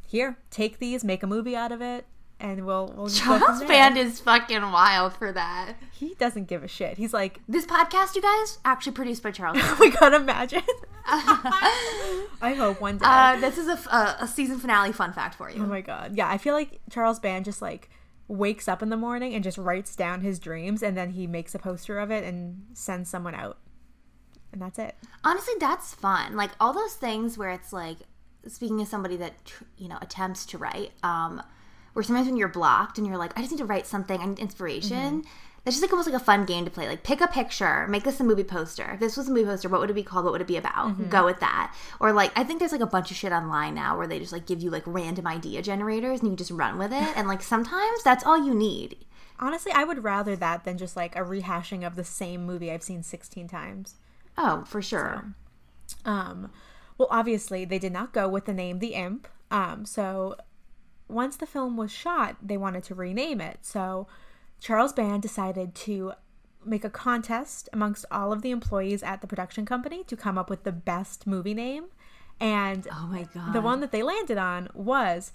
"Here, 0.08 0.38
take 0.50 0.80
these, 0.80 1.04
make 1.04 1.22
a 1.22 1.26
movie 1.28 1.54
out 1.54 1.70
of 1.70 1.80
it." 1.80 2.04
And 2.38 2.66
we'll 2.66 2.92
we'll 2.96 3.08
Charles. 3.08 3.62
Band 3.64 3.96
is 3.96 4.20
fucking 4.20 4.60
wild 4.62 5.14
for 5.14 5.32
that. 5.32 5.74
He 5.92 6.14
doesn't 6.14 6.48
give 6.48 6.62
a 6.62 6.68
shit. 6.68 6.98
He's 6.98 7.12
like, 7.14 7.40
This 7.48 7.64
podcast, 7.66 8.14
you 8.14 8.22
guys, 8.22 8.58
actually 8.64 8.92
produced 8.92 9.22
by 9.22 9.30
Charles. 9.30 9.58
We 9.80 9.90
gotta 9.90 10.16
imagine. 10.16 10.62
I 11.08 12.54
hope 12.58 12.80
one 12.80 12.98
day. 12.98 13.06
uh, 13.08 13.36
this 13.40 13.58
is 13.58 13.68
a 13.68 14.28
season 14.32 14.58
finale 14.58 14.92
fun 14.92 15.12
fact 15.12 15.34
for 15.36 15.50
you. 15.50 15.62
oh 15.62 15.66
my 15.66 15.80
god. 15.80 16.16
Yeah, 16.16 16.28
I 16.28 16.38
feel 16.38 16.54
like 16.54 16.80
Charles 16.90 17.18
Band 17.18 17.44
just 17.44 17.62
like 17.62 17.88
wakes 18.28 18.66
up 18.68 18.82
in 18.82 18.88
the 18.90 18.96
morning 18.96 19.34
and 19.34 19.44
just 19.44 19.56
writes 19.56 19.94
down 19.94 20.20
his 20.20 20.38
dreams 20.38 20.82
and 20.82 20.96
then 20.96 21.10
he 21.10 21.26
makes 21.26 21.54
a 21.54 21.58
poster 21.58 21.98
of 21.98 22.10
it 22.10 22.24
and 22.24 22.66
sends 22.74 23.08
someone 23.08 23.34
out. 23.34 23.58
And 24.52 24.60
that's 24.60 24.78
it. 24.78 24.96
Honestly, 25.22 25.54
that's 25.60 25.94
fun. 25.94 26.34
Like 26.36 26.50
all 26.60 26.72
those 26.72 26.94
things 26.94 27.38
where 27.38 27.50
it's 27.50 27.72
like, 27.72 27.98
speaking 28.48 28.80
of 28.80 28.88
somebody 28.88 29.16
that 29.16 29.44
tr- 29.44 29.64
you 29.76 29.88
know 29.88 29.98
attempts 30.00 30.44
to 30.46 30.58
write, 30.58 30.92
um, 31.02 31.42
where 31.96 32.02
sometimes 32.02 32.26
when 32.26 32.36
you're 32.36 32.48
blocked 32.48 32.98
and 32.98 33.06
you're 33.06 33.16
like, 33.16 33.32
I 33.38 33.40
just 33.40 33.52
need 33.52 33.58
to 33.58 33.64
write 33.64 33.86
something, 33.86 34.20
I 34.20 34.26
need 34.26 34.38
inspiration. 34.38 35.24
That's 35.64 35.76
just 35.76 35.82
like 35.82 35.90
almost 35.92 36.06
like 36.06 36.20
a 36.20 36.22
fun 36.22 36.44
game 36.44 36.66
to 36.66 36.70
play. 36.70 36.86
Like 36.86 37.02
pick 37.02 37.22
a 37.22 37.26
picture, 37.26 37.86
make 37.88 38.04
this 38.04 38.20
a 38.20 38.24
movie 38.24 38.44
poster. 38.44 38.90
If 38.92 39.00
this 39.00 39.16
was 39.16 39.28
a 39.28 39.32
movie 39.32 39.46
poster, 39.46 39.70
what 39.70 39.80
would 39.80 39.88
it 39.88 39.94
be 39.94 40.02
called? 40.02 40.26
What 40.26 40.32
would 40.32 40.42
it 40.42 40.46
be 40.46 40.58
about? 40.58 41.08
Go 41.08 41.24
with 41.24 41.40
that. 41.40 41.74
Or 41.98 42.12
like 42.12 42.32
I 42.36 42.44
think 42.44 42.58
there's 42.58 42.72
like 42.72 42.82
a 42.82 42.86
bunch 42.86 43.10
of 43.10 43.16
shit 43.16 43.32
online 43.32 43.74
now 43.74 43.96
where 43.96 44.06
they 44.06 44.18
just 44.18 44.30
like 44.30 44.44
give 44.44 44.60
you 44.60 44.68
like 44.68 44.82
random 44.84 45.26
idea 45.26 45.62
generators 45.62 46.20
and 46.20 46.30
you 46.30 46.36
just 46.36 46.50
run 46.50 46.76
with 46.76 46.92
it. 46.92 47.16
And 47.16 47.26
like 47.26 47.42
sometimes 47.54 48.02
that's 48.02 48.24
all 48.24 48.36
you 48.36 48.54
need. 48.54 49.06
Honestly, 49.40 49.72
I 49.72 49.84
would 49.84 50.04
rather 50.04 50.36
that 50.36 50.64
than 50.64 50.76
just 50.76 50.96
like 50.96 51.16
a 51.16 51.20
rehashing 51.20 51.86
of 51.86 51.96
the 51.96 52.04
same 52.04 52.44
movie 52.44 52.70
I've 52.70 52.82
seen 52.82 53.02
16 53.02 53.48
times. 53.48 53.94
Oh, 54.36 54.64
for 54.66 54.82
sure. 54.82 55.32
Um, 56.04 56.52
well, 56.98 57.08
obviously, 57.10 57.64
they 57.64 57.78
did 57.78 57.92
not 57.92 58.12
go 58.12 58.28
with 58.28 58.44
the 58.44 58.52
name 58.52 58.80
The 58.80 58.92
Imp. 58.94 59.28
Um, 59.50 59.86
so 59.86 60.36
once 61.08 61.36
the 61.36 61.46
film 61.46 61.76
was 61.76 61.92
shot, 61.92 62.36
they 62.42 62.56
wanted 62.56 62.82
to 62.84 62.94
rename 62.94 63.40
it. 63.40 63.58
So 63.62 64.06
Charles 64.60 64.92
Band 64.92 65.22
decided 65.22 65.74
to 65.76 66.12
make 66.64 66.84
a 66.84 66.90
contest 66.90 67.68
amongst 67.72 68.04
all 68.10 68.32
of 68.32 68.42
the 68.42 68.50
employees 68.50 69.02
at 69.02 69.20
the 69.20 69.26
production 69.26 69.64
company 69.64 70.02
to 70.04 70.16
come 70.16 70.36
up 70.36 70.50
with 70.50 70.64
the 70.64 70.72
best 70.72 71.26
movie 71.26 71.54
name. 71.54 71.84
And 72.40 72.86
Oh 72.90 73.06
my 73.06 73.26
god. 73.32 73.52
the 73.52 73.60
one 73.60 73.80
that 73.80 73.92
they 73.92 74.02
landed 74.02 74.36
on 74.36 74.68
was 74.74 75.32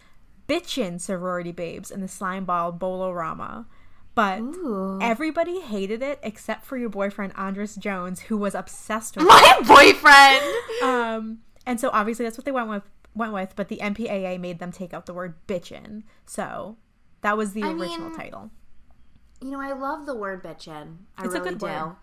Bitchin' 0.48 1.00
Sorority 1.00 1.52
Babes 1.54 1.90
in 1.90 2.02
the 2.02 2.08
Slime 2.08 2.44
Ball 2.46 2.72
Bowl-O-Rama. 2.74 3.66
But 4.14 4.40
Ooh. 4.42 5.00
everybody 5.02 5.62
hated 5.62 6.02
it 6.02 6.20
except 6.22 6.66
for 6.66 6.76
your 6.78 6.90
boyfriend 6.90 7.32
Andras 7.38 7.76
Jones, 7.78 8.20
who 8.24 8.38
was 8.38 8.54
obsessed 8.54 9.16
with 9.16 9.26
it. 9.26 9.30
my 9.30 9.60
boyfriend. 9.66 10.44
Um, 10.84 11.38
and 11.66 11.80
so 11.80 11.92
obviously 11.94 12.26
that's 12.26 12.38
what 12.38 12.44
they 12.46 12.52
went 12.52 12.68
with. 12.68 12.84
Went 13.14 13.34
with, 13.34 13.54
but 13.56 13.68
the 13.68 13.78
MPAA 13.78 14.40
made 14.40 14.60
them 14.60 14.72
take 14.72 14.94
out 14.94 15.06
the 15.06 15.14
word 15.14 15.36
"bitchin." 15.48 16.04
So 16.26 16.78
that 17.22 17.38
was 17.38 17.54
the 17.54 17.64
I 17.64 17.72
original 17.72 18.10
mean, 18.10 18.16
title. 18.18 18.52
You 19.42 19.52
know, 19.52 19.60
I 19.62 19.74
love 19.74 20.06
the 20.06 20.16
word 20.16 20.44
bitchin'. 20.44 20.98
I 21.18 21.26
It's 21.26 21.34
a 21.36 21.40
really 21.40 21.50
good 21.52 21.60
do. 21.60 21.66
word. 21.66 21.96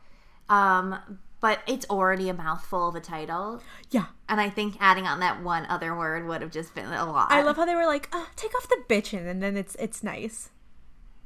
Um, 0.49 1.19
but 1.41 1.61
it's 1.67 1.87
already 1.89 2.29
a 2.29 2.35
mouthful 2.35 2.89
of 2.89 2.95
a 2.97 3.01
title. 3.01 3.63
Yeah, 3.91 4.07
And 4.29 4.41
I 4.41 4.51
think 4.51 4.77
adding 4.81 5.07
on 5.07 5.21
that 5.21 5.43
one 5.43 5.67
other 5.67 5.97
word 5.97 6.27
would 6.27 6.43
have 6.43 6.51
just 6.51 6.75
been 6.75 6.87
a 6.87 7.11
lot. 7.11 7.31
I 7.31 7.43
love 7.43 7.57
how 7.57 7.65
they 7.65 7.75
were 7.77 7.87
like, 7.87 8.09
oh, 8.13 8.29
"Take 8.37 8.55
off 8.57 8.69
the 8.69 8.83
bitchin," 8.89 9.27
and 9.27 9.43
then 9.43 9.57
it's 9.57 9.75
it's 9.77 10.03
nice. 10.03 10.51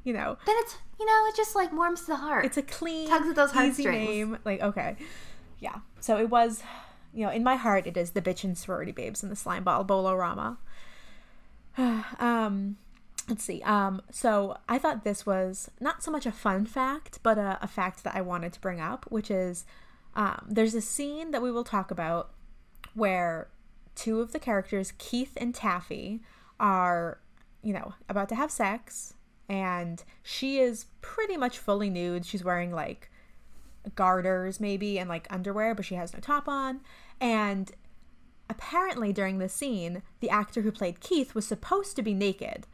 You 0.04 0.12
know, 0.12 0.36
Then 0.46 0.56
it's, 0.58 0.76
you 0.98 1.06
know, 1.06 1.26
it 1.28 1.36
just 1.36 1.54
like 1.54 1.72
warms 1.72 2.06
the 2.06 2.16
heart. 2.16 2.44
it's 2.44 2.56
a 2.56 2.62
clean, 2.62 3.08
Tugs 3.08 3.28
at 3.28 3.36
those 3.36 3.52
heartstrings. 3.52 4.06
name. 4.08 4.38
Like 4.44 4.60
okay, 4.60 4.96
yeah. 5.60 5.76
So 6.00 6.18
it 6.18 6.28
was, 6.28 6.62
you 7.14 7.24
know, 7.26 7.32
in 7.32 7.44
my 7.44 7.56
heart, 7.56 7.86
it 7.86 7.96
is 7.96 8.12
the 8.12 8.22
bitchin' 8.22 8.56
sorority 8.56 8.92
babes 8.92 9.22
and 9.22 9.30
the 9.30 9.36
slime 9.36 9.64
ball 9.64 9.84
Bowl-O-Rama. 9.84 10.58
um, 11.78 12.76
let's 13.28 13.44
see. 13.44 13.62
Um, 13.62 14.02
so 14.10 14.56
I 14.68 14.78
thought 14.78 15.04
this 15.04 15.26
was 15.26 15.70
not 15.80 16.02
so 16.02 16.10
much 16.10 16.26
a 16.26 16.32
fun 16.32 16.66
fact, 16.66 17.18
but 17.22 17.38
a, 17.38 17.58
a 17.62 17.68
fact 17.68 18.04
that 18.04 18.14
I 18.14 18.20
wanted 18.20 18.52
to 18.54 18.60
bring 18.60 18.80
up, 18.80 19.06
which 19.10 19.30
is 19.30 19.64
um, 20.14 20.46
there's 20.48 20.74
a 20.74 20.80
scene 20.80 21.30
that 21.30 21.42
we 21.42 21.50
will 21.50 21.64
talk 21.64 21.90
about 21.90 22.30
where 22.94 23.48
two 23.94 24.20
of 24.20 24.32
the 24.32 24.38
characters, 24.38 24.92
Keith 24.98 25.32
and 25.36 25.54
Taffy, 25.54 26.20
are, 26.60 27.18
you 27.62 27.72
know, 27.72 27.94
about 28.08 28.28
to 28.28 28.34
have 28.34 28.50
sex, 28.50 29.14
and 29.48 30.04
she 30.22 30.58
is 30.58 30.86
pretty 31.00 31.36
much 31.36 31.58
fully 31.58 31.90
nude. 31.90 32.24
She's 32.24 32.44
wearing 32.44 32.72
like 32.72 33.10
garters, 33.94 34.60
maybe, 34.60 34.98
and 34.98 35.08
like 35.08 35.26
underwear, 35.30 35.74
but 35.74 35.84
she 35.84 35.94
has 35.94 36.12
no 36.12 36.20
top 36.20 36.48
on. 36.48 36.80
And 37.22 37.70
apparently, 38.50 39.12
during 39.12 39.38
the 39.38 39.48
scene, 39.48 40.02
the 40.20 40.28
actor 40.28 40.60
who 40.60 40.72
played 40.72 41.00
Keith 41.00 41.34
was 41.34 41.46
supposed 41.46 41.96
to 41.96 42.02
be 42.02 42.12
naked. 42.12 42.66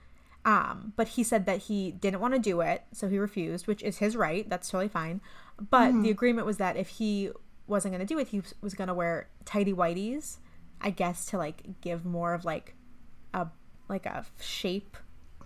Um, 0.44 0.94
but 0.96 1.08
he 1.08 1.22
said 1.22 1.44
that 1.46 1.62
he 1.62 1.92
didn't 1.92 2.20
want 2.20 2.32
to 2.34 2.40
do 2.40 2.60
it, 2.62 2.82
so 2.92 3.08
he 3.08 3.18
refused, 3.18 3.66
which 3.66 3.82
is 3.82 3.98
his 3.98 4.16
right. 4.16 4.48
That's 4.48 4.70
totally 4.70 4.88
fine. 4.88 5.20
But 5.70 5.92
the 6.02 6.10
agreement 6.10 6.46
was 6.46 6.56
that 6.56 6.76
if 6.76 6.88
he 6.88 7.30
wasn't 7.66 7.92
going 7.92 8.06
to 8.06 8.14
do 8.14 8.18
it, 8.18 8.28
he 8.28 8.40
was 8.62 8.72
going 8.74 8.88
to 8.88 8.94
wear 8.94 9.28
tidy 9.44 9.74
whities, 9.74 10.38
I 10.80 10.90
guess, 10.90 11.26
to 11.26 11.36
like 11.38 11.80
give 11.82 12.06
more 12.06 12.32
of 12.32 12.44
like 12.46 12.74
a 13.34 13.48
like 13.88 14.06
a 14.06 14.24
shape. 14.40 14.96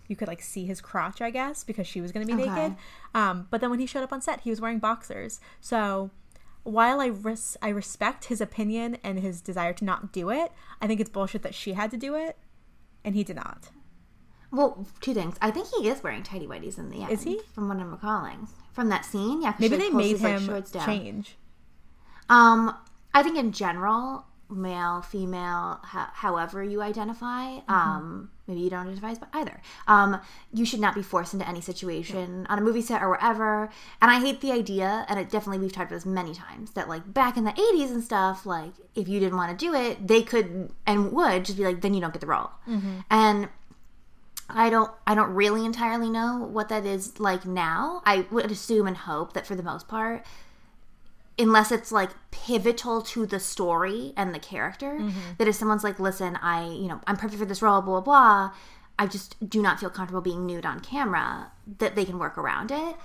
You 0.07 0.15
could 0.15 0.29
like 0.29 0.43
see 0.43 0.67
his 0.67 0.81
crotch, 0.81 1.21
I 1.21 1.31
guess, 1.31 1.65
because 1.65 1.87
she 1.87 2.01
was 2.01 2.13
going 2.13 2.27
to 2.27 2.37
be 2.37 2.41
Okay. 2.41 2.51
naked. 2.55 2.77
Um, 3.15 3.49
but 3.51 3.61
then 3.61 3.71
when 3.71 3.81
he 3.81 3.87
showed 3.87 4.03
up 4.05 4.13
on 4.13 4.21
set, 4.21 4.43
he 4.43 4.51
was 4.51 4.61
wearing 4.61 4.79
boxers. 4.79 5.41
So 5.61 6.11
while 6.65 7.01
I 7.01 7.07
res- 7.07 7.57
I 7.63 7.69
respect 7.69 8.27
his 8.27 8.41
opinion 8.41 8.99
and 9.05 9.19
his 9.19 9.41
desire 9.41 9.73
to 9.75 9.85
not 9.85 10.13
do 10.13 10.31
it, 10.31 10.53
I 10.81 10.87
think 10.87 11.01
it's 11.01 11.11
bullshit 11.11 11.43
that 11.43 11.55
she 11.55 11.73
had 11.73 11.91
to 11.93 11.97
do 11.97 12.15
it, 12.15 12.37
and 13.05 13.15
he 13.15 13.25
did 13.25 13.37
not. 13.37 13.71
well, 14.51 14.87
two 15.01 15.15
things. 15.15 15.37
I 15.41 15.51
think 15.51 15.69
he 15.77 15.89
is 15.89 16.03
wearing 16.03 16.23
tidy 16.23 16.47
whities 16.47 16.79
in 16.79 16.91
the 16.91 17.03
end. 17.03 17.11
Is 17.13 17.23
he? 17.23 17.41
From 17.55 17.69
what 17.69 17.79
I'm 17.79 17.91
recalling. 17.91 18.49
From 18.73 18.89
that 18.89 19.05
scene? 19.05 19.43
yeah. 19.43 19.55
Maybe 19.59 19.77
they 19.77 19.91
made 19.91 20.19
his, 20.19 20.21
him 20.23 20.47
down. 20.47 20.87
change. 20.87 21.37
Um, 22.29 22.75
I 23.15 23.23
think 23.23 23.37
in 23.37 23.53
general, 23.53 24.25
male, 24.51 25.03
female, 25.03 25.81
ho- 25.85 26.11
however 26.15 26.63
you 26.63 26.81
identify, 26.83 27.59
um, 27.69 28.31
maybe 28.47 28.61
you 28.61 28.71
don't 28.71 28.87
identify 28.87 29.11
as 29.11 29.19
either. 29.33 29.61
Um, 29.87 30.21
you 30.53 30.65
should 30.65 30.81
not 30.81 30.95
be 30.95 31.03
forced 31.03 31.33
into 31.33 31.49
any 31.49 31.61
situation 31.61 32.47
on 32.49 32.59
a 32.59 32.61
movie 32.61 32.83
set 32.83 33.03
or 33.03 33.11
wherever. 33.11 33.71
And 34.01 34.11
I 34.11 34.21
hate 34.21 34.41
the 34.41 34.53
idea, 34.53 35.07
and 35.09 35.19
it 35.19 35.31
definitely 35.31 35.59
we've 35.59 35.73
talked 35.73 35.91
about 35.91 35.97
this 35.97 36.07
many 36.07 36.35
times 36.35 36.73
that 36.73 36.89
like 36.89 37.13
back 37.13 37.37
in 37.37 37.45
the 37.45 37.53
'80s 37.53 37.91
and 37.91 38.03
stuff, 38.03 38.45
like 38.47 38.73
if 38.95 39.09
you 39.09 39.21
didn't 39.21 39.37
want 39.37 39.57
to 39.57 39.65
do 39.65 39.75
it, 39.75 40.07
they 40.07 40.23
could 40.23 40.71
and 40.87 41.13
would 41.13 41.45
just 41.45 41.59
be 41.59 41.65
like, 41.65 41.81
then 41.81 41.95
you 41.95 42.01
don't 42.01 42.13
get 42.13 42.21
the 42.21 42.27
role. 42.27 42.51
And 43.11 43.49
I 44.49 44.69
don't 44.71 44.91
I 45.07 45.15
don't 45.15 45.33
really 45.35 45.65
entirely 45.65 46.11
know 46.11 46.39
what 46.39 46.69
that 46.69 46.85
is 46.85 47.19
like 47.21 47.47
now. 47.47 48.03
I 48.05 48.27
would 48.31 48.51
assume 48.51 48.87
and 48.87 48.97
hope 48.97 49.33
that 49.33 49.47
for 49.47 49.55
the 49.55 49.63
most 49.63 49.89
part 49.89 50.25
unless 51.39 51.73
it's 51.73 51.91
like 51.91 52.11
pivotal 52.31 53.01
to 53.03 53.27
the 53.27 53.41
story 53.41 54.13
and 54.17 54.35
the 54.35 54.39
character 54.39 54.99
mm-hmm. 54.99 55.21
that 55.39 55.49
if 55.49 55.55
someone's 55.55 55.85
like 55.85 55.99
listen 55.99 56.37
i 56.37 56.67
you 56.67 56.87
know 56.87 57.01
i'm 57.07 57.17
perfect 57.17 57.39
for 57.39 57.47
this 57.47 57.63
role 57.63 57.81
blah 57.81 58.01
blah 58.01 58.49
blah 58.49 58.55
i 58.99 59.07
just 59.07 59.49
do 59.49 59.63
not 59.63 59.81
feel 59.81 59.91
comfortable 59.91 60.21
being 60.21 60.47
nude 60.47 60.67
on 60.67 60.81
camera 60.81 61.51
that 61.79 61.95
they 61.95 62.05
can 62.05 62.19
work 62.19 62.37
around 62.37 62.71
it. 62.71 62.97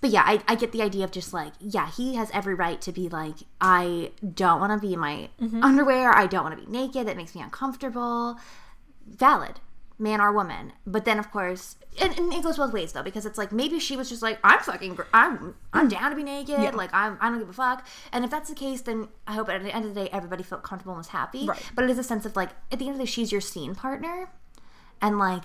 But 0.00 0.10
yeah 0.10 0.22
i, 0.26 0.40
I 0.46 0.54
get 0.54 0.72
the 0.72 0.82
idea 0.82 1.04
of 1.04 1.10
just 1.10 1.32
like 1.32 1.52
yeah 1.60 1.90
he 1.90 2.14
has 2.16 2.30
every 2.32 2.54
right 2.54 2.80
to 2.82 2.92
be 2.92 3.08
like 3.08 3.36
i 3.60 4.10
don't 4.34 4.60
want 4.60 4.72
to 4.72 4.86
be 4.86 4.94
in 4.94 5.00
my 5.00 5.28
mm-hmm. 5.40 5.62
underwear. 5.62 6.14
I 6.14 6.26
don't 6.26 6.44
want 6.44 6.58
to 6.58 6.64
be 6.64 6.70
naked. 6.70 7.06
That 7.06 7.16
makes 7.16 7.34
me 7.34 7.40
uncomfortable. 7.40 8.36
Valid 9.06 9.60
man 9.98 10.20
or 10.20 10.32
woman. 10.32 10.72
But 10.86 11.04
then 11.04 11.18
of 11.18 11.30
course 11.30 11.76
and, 12.00 12.16
and 12.18 12.32
it 12.32 12.42
goes 12.42 12.58
both 12.58 12.72
ways 12.72 12.92
though 12.92 13.02
because 13.02 13.24
it's 13.24 13.38
like 13.38 13.52
maybe 13.52 13.78
she 13.78 13.96
was 13.96 14.08
just 14.08 14.22
like 14.22 14.38
i'm 14.44 14.60
fucking 14.60 14.94
gr- 14.94 15.04
i'm 15.14 15.54
i'm 15.72 15.88
down 15.88 16.10
to 16.10 16.16
be 16.16 16.22
naked. 16.22 16.74
Like 16.74 16.90
i'm 16.92 17.16
i 17.20 17.28
don't 17.28 17.38
give 17.38 17.48
a 17.48 17.52
fuck. 17.52 17.86
And 18.12 18.24
if 18.24 18.30
that's 18.30 18.48
the 18.48 18.54
case 18.54 18.82
then 18.82 19.08
i 19.26 19.34
hope 19.34 19.48
at 19.48 19.62
the 19.62 19.74
end 19.74 19.84
of 19.86 19.94
the 19.94 20.02
day 20.02 20.10
everybody 20.12 20.42
felt 20.42 20.62
comfortable 20.62 20.92
and 20.92 20.98
was 20.98 21.08
happy. 21.08 21.46
Right. 21.46 21.62
but 21.74 21.84
it 21.84 21.90
is 21.90 21.98
a 21.98 22.04
sense 22.04 22.26
of 22.26 22.36
like 22.36 22.50
at 22.70 22.78
the 22.78 22.86
end 22.86 22.94
of 22.94 22.98
the 22.98 23.04
day 23.04 23.10
she's 23.10 23.32
your 23.32 23.40
scene 23.40 23.74
partner. 23.74 24.30
And 25.00 25.18
like 25.18 25.44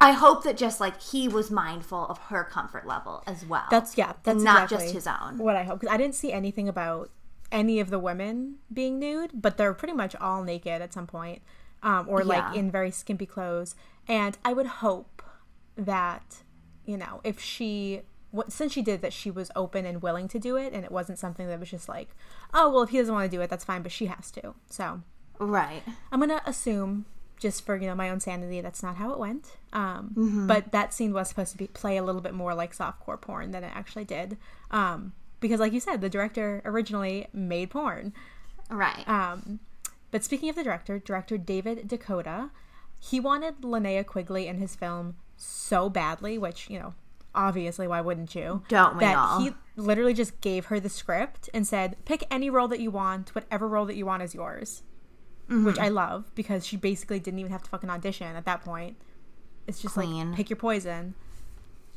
i 0.00 0.12
hope 0.12 0.44
that 0.44 0.56
just 0.56 0.80
like 0.80 1.00
he 1.00 1.28
was 1.28 1.50
mindful 1.50 2.06
of 2.06 2.18
her 2.18 2.44
comfort 2.44 2.86
level 2.86 3.22
as 3.26 3.44
well. 3.44 3.66
That's 3.70 3.96
yeah. 3.98 4.12
That's 4.22 4.42
not 4.42 4.64
exactly 4.64 4.86
just 4.86 4.94
his 4.94 5.06
own. 5.06 5.38
What 5.38 5.56
I 5.56 5.64
hope 5.64 5.80
because 5.80 5.92
I 5.92 5.96
didn't 5.96 6.14
see 6.14 6.32
anything 6.32 6.68
about 6.68 7.10
any 7.52 7.78
of 7.80 7.88
the 7.90 7.98
women 7.98 8.56
being 8.72 8.98
nude, 8.98 9.30
but 9.34 9.56
they're 9.56 9.74
pretty 9.74 9.94
much 9.94 10.14
all 10.16 10.42
naked 10.42 10.82
at 10.82 10.92
some 10.92 11.06
point, 11.06 11.40
um, 11.84 12.08
or 12.08 12.24
like 12.24 12.38
Yeah. 12.54 12.54
in 12.60 12.70
very 12.72 12.90
skimpy 12.90 13.26
clothes. 13.26 13.76
And 14.08 14.36
I 14.44 14.52
would 14.52 14.66
hope 14.66 15.22
that 15.76 16.42
you 16.84 16.96
know 16.96 17.20
if 17.24 17.40
she. 17.40 18.02
Since 18.48 18.72
she 18.72 18.82
did 18.82 19.00
that, 19.02 19.12
she 19.12 19.30
was 19.30 19.48
open 19.54 19.86
and 19.86 20.02
willing 20.02 20.26
to 20.26 20.40
do 20.40 20.56
it, 20.56 20.72
and 20.72 20.84
it 20.84 20.90
wasn't 20.90 21.20
something 21.20 21.46
that 21.46 21.60
was 21.60 21.70
just 21.70 21.88
like, 21.88 22.16
"Oh, 22.52 22.68
well, 22.68 22.82
if 22.82 22.90
he 22.90 22.98
doesn't 22.98 23.14
want 23.14 23.30
to 23.30 23.36
do 23.36 23.40
it, 23.40 23.48
that's 23.48 23.64
fine," 23.64 23.82
but 23.82 23.92
she 23.92 24.06
has 24.06 24.32
to. 24.32 24.54
So 24.68 25.02
right 25.38 25.82
I'm 26.10 26.18
gonna 26.18 26.42
assume, 26.44 27.06
just 27.38 27.64
for 27.64 27.76
you 27.76 27.86
know 27.86 27.94
my 27.94 28.10
own 28.10 28.18
sanity, 28.18 28.60
that's 28.60 28.82
not 28.82 28.96
how 28.96 29.12
it 29.12 29.20
went. 29.20 29.56
Um, 29.72 30.14
Mm-hmm. 30.16 30.46
But 30.48 30.72
that 30.72 30.92
scene 30.92 31.12
was 31.12 31.28
supposed 31.28 31.52
to 31.52 31.58
be 31.58 31.68
play 31.68 31.96
a 31.96 32.02
little 32.02 32.20
bit 32.20 32.34
more 32.34 32.56
like 32.56 32.74
softcore 32.76 33.20
porn 33.20 33.52
than 33.52 33.62
it 33.62 33.70
actually 33.72 34.04
did, 34.04 34.36
um, 34.72 35.12
because 35.38 35.60
like 35.60 35.72
you 35.72 35.78
said, 35.78 36.00
the 36.00 36.10
director 36.10 36.60
originally 36.64 37.28
made 37.32 37.70
porn. 37.70 38.12
right 38.68 39.08
Um, 39.08 39.60
but 40.14 40.22
speaking 40.22 40.48
of 40.48 40.54
the 40.54 40.62
director, 40.62 41.00
director 41.00 41.36
David 41.36 41.88
DeCoteau, 41.88 42.50
he 43.00 43.18
wanted 43.18 43.62
Linnea 43.62 44.06
Quigley 44.06 44.46
in 44.46 44.58
his 44.58 44.76
film 44.76 45.16
so 45.36 45.90
badly, 45.90 46.38
which, 46.38 46.70
you 46.70 46.78
know, 46.78 46.94
obviously, 47.34 47.88
why 47.88 48.00
wouldn't 48.00 48.32
you? 48.32 48.62
Don't 48.68 48.94
we 48.94 49.00
that 49.00 49.16
all? 49.16 49.40
he 49.40 49.54
literally 49.74 50.14
just 50.14 50.40
gave 50.40 50.66
her 50.66 50.78
the 50.78 50.88
script 50.88 51.50
and 51.52 51.66
said, 51.66 51.96
pick 52.04 52.22
any 52.30 52.48
role 52.48 52.68
that 52.68 52.78
you 52.78 52.92
want, 52.92 53.34
whatever 53.34 53.66
role 53.66 53.86
that 53.86 53.96
you 53.96 54.06
want 54.06 54.22
is 54.22 54.36
yours. 54.36 54.84
Mm-hmm. 55.50 55.64
Which 55.64 55.80
I 55.80 55.88
love 55.88 56.30
because 56.36 56.64
she 56.64 56.76
basically 56.76 57.18
didn't 57.18 57.40
even 57.40 57.50
have 57.50 57.64
to 57.64 57.70
fucking 57.70 57.90
audition 57.90 58.36
at 58.36 58.44
that 58.44 58.64
point. 58.64 58.96
It's 59.66 59.82
just 59.82 59.94
Clean. 59.94 60.28
like, 60.28 60.36
pick 60.36 60.48
your 60.48 60.58
poison. 60.58 61.16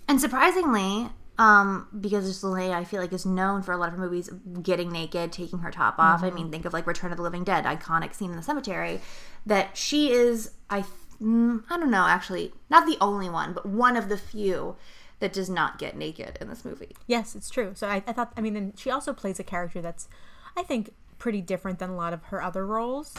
And 0.07 0.19
surprisingly, 0.19 1.09
um, 1.37 1.87
because 1.99 2.43
Linnea, 2.43 2.71
I 2.71 2.83
feel 2.83 2.99
like, 2.99 3.13
is 3.13 3.25
known 3.25 3.61
for 3.61 3.71
a 3.71 3.77
lot 3.77 3.89
of 3.89 3.95
her 3.95 3.99
movies 3.99 4.29
getting 4.61 4.91
naked, 4.91 5.31
taking 5.31 5.59
her 5.59 5.71
top 5.71 5.99
off. 5.99 6.23
I 6.23 6.31
mean, 6.31 6.49
think 6.51 6.65
of 6.65 6.73
like 6.73 6.87
Return 6.87 7.11
of 7.11 7.17
the 7.17 7.23
Living 7.23 7.43
Dead, 7.43 7.65
iconic 7.65 8.13
scene 8.13 8.31
in 8.31 8.37
the 8.37 8.43
cemetery. 8.43 9.01
That 9.45 9.77
she 9.77 10.11
is, 10.11 10.51
I, 10.69 10.83
mm, 11.21 11.63
I 11.69 11.77
don't 11.77 11.91
know, 11.91 12.07
actually, 12.07 12.53
not 12.69 12.85
the 12.85 12.97
only 12.99 13.29
one, 13.29 13.53
but 13.53 13.65
one 13.65 13.95
of 13.95 14.09
the 14.09 14.17
few 14.17 14.75
that 15.19 15.33
does 15.33 15.49
not 15.49 15.79
get 15.79 15.95
naked 15.95 16.37
in 16.41 16.47
this 16.47 16.63
movie. 16.65 16.95
Yes, 17.07 17.35
it's 17.35 17.49
true. 17.49 17.71
So 17.75 17.87
I, 17.87 18.03
I 18.07 18.13
thought, 18.13 18.33
I 18.37 18.41
mean, 18.41 18.55
and 18.55 18.77
she 18.77 18.89
also 18.89 19.13
plays 19.13 19.39
a 19.39 19.43
character 19.43 19.81
that's, 19.81 20.07
I 20.55 20.63
think, 20.63 20.93
pretty 21.17 21.41
different 21.41 21.79
than 21.79 21.89
a 21.89 21.95
lot 21.95 22.13
of 22.13 22.23
her 22.25 22.41
other 22.41 22.65
roles. 22.65 23.15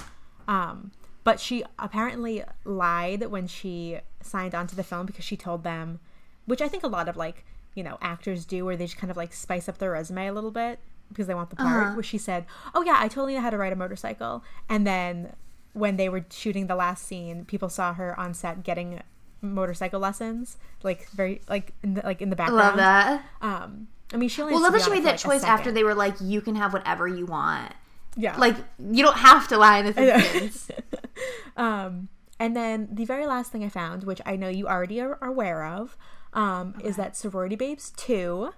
Um, 0.47 0.93
but 1.25 1.41
she 1.41 1.65
apparently 1.79 2.43
lied 2.65 3.27
when 3.27 3.47
she 3.47 3.99
signed 4.23 4.55
on 4.55 4.67
to 4.69 4.77
the 4.77 4.85
film 4.85 5.07
because 5.07 5.25
she 5.25 5.37
told 5.37 5.63
them, 5.63 6.01
which 6.47 6.63
I 6.63 6.69
think 6.69 6.83
a 6.85 6.89
lot 6.89 7.09
of 7.09 7.17
like, 7.17 7.45
you 7.79 7.85
know, 7.85 7.97
actors 8.03 8.45
do, 8.45 8.64
where 8.64 8.77
they 8.77 8.87
just 8.87 8.99
kind 8.99 9.09
of 9.09 9.17
like 9.17 9.33
spice 9.33 9.69
up 9.69 9.79
their 9.79 9.93
resume 9.93 10.27
a 10.27 10.33
little 10.33 10.51
bit 10.51 10.81
because 11.09 11.29
they 11.29 11.35
want 11.35 11.49
the 11.49 11.57
part. 11.57 11.95
Where 11.95 12.03
she 12.03 12.19
said, 12.19 12.45
"Oh 12.75 12.83
yeah, 12.83 12.97
I 12.99 13.07
totally 13.07 13.35
know 13.35 13.41
how 13.41 13.51
to 13.51 13.57
ride 13.57 13.73
a 13.73 13.77
motorcycle," 13.77 14.43
and 14.69 14.85
then 14.85 15.33
when 15.75 15.97
they 15.97 16.09
were 16.09 16.27
shooting 16.29 16.67
the 16.67 16.75
last 16.75 17.07
scene, 17.07 17.45
people 17.45 17.69
saw 17.69 17.95
her 17.95 18.19
on 18.19 18.35
set 18.35 18.64
getting 18.64 19.01
motorcycle 19.41 20.01
lessons, 20.01 20.57
like 20.83 21.09
very 21.11 21.41
like 21.49 21.73
in 21.85 21.95
the, 21.95 22.03
like 22.03 22.21
in 22.21 22.31
the 22.31 22.37
background. 22.37 22.77
Love 22.77 22.77
that. 22.79 23.25
Um, 23.41 23.87
I 24.12 24.17
mean, 24.17 24.29
she 24.29 24.43
only. 24.43 24.55
Well, 24.55 24.62
love 24.62 24.73
that 24.73 24.83
she 24.83 24.91
made 24.91 25.05
that 25.05 25.12
like, 25.12 25.21
choice 25.21 25.45
after 25.45 25.71
they 25.71 25.85
were 25.85 25.95
like, 25.95 26.17
you 26.21 26.41
can 26.41 26.57
have 26.57 26.73
whatever 26.73 27.07
you 27.07 27.27
want. 27.27 27.73
Yeah. 28.17 28.37
Like, 28.37 28.57
you 28.91 29.05
don't 29.05 29.19
have 29.19 29.47
to 29.49 29.59
lie 29.59 29.79
in 29.79 29.87
this 29.87 29.97
instance. 30.35 30.71
um, 31.57 32.09
and 32.41 32.57
then 32.57 32.88
the 32.91 33.05
very 33.05 33.27
last 33.27 33.53
thing 33.53 33.62
I 33.62 33.69
found, 33.69 34.03
which 34.03 34.21
I 34.27 34.35
know 34.35 34.49
you 34.49 34.67
already 34.67 35.01
are 35.01 35.23
aware 35.23 35.64
of, 35.64 35.97
um, 36.33 36.75
is 36.83 36.97
that 36.97 37.17
Sorority 37.17 37.57
Babes 37.57 37.91
Two 37.97 38.53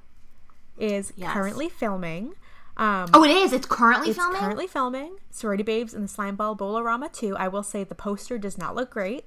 is 0.78 1.12
Yes. 1.16 1.32
currently 1.32 1.68
filming. 1.68 2.34
Um, 2.76 3.10
oh, 3.12 3.24
it 3.24 3.30
is. 3.30 3.52
It's 3.52 3.66
currently 3.66 4.10
it's 4.10 4.18
filming. 4.18 4.40
currently 4.40 4.66
filming 4.66 5.16
Sorority 5.30 5.62
Babes 5.62 5.92
and 5.92 6.04
the 6.04 6.08
Slime 6.08 6.36
Ball 6.36 6.54
Bowl-O-Rama 6.54 7.10
2. 7.10 7.36
I 7.36 7.46
will 7.48 7.62
say 7.62 7.84
the 7.84 7.94
poster 7.94 8.38
does 8.38 8.56
not 8.56 8.74
look 8.74 8.90
great. 8.90 9.26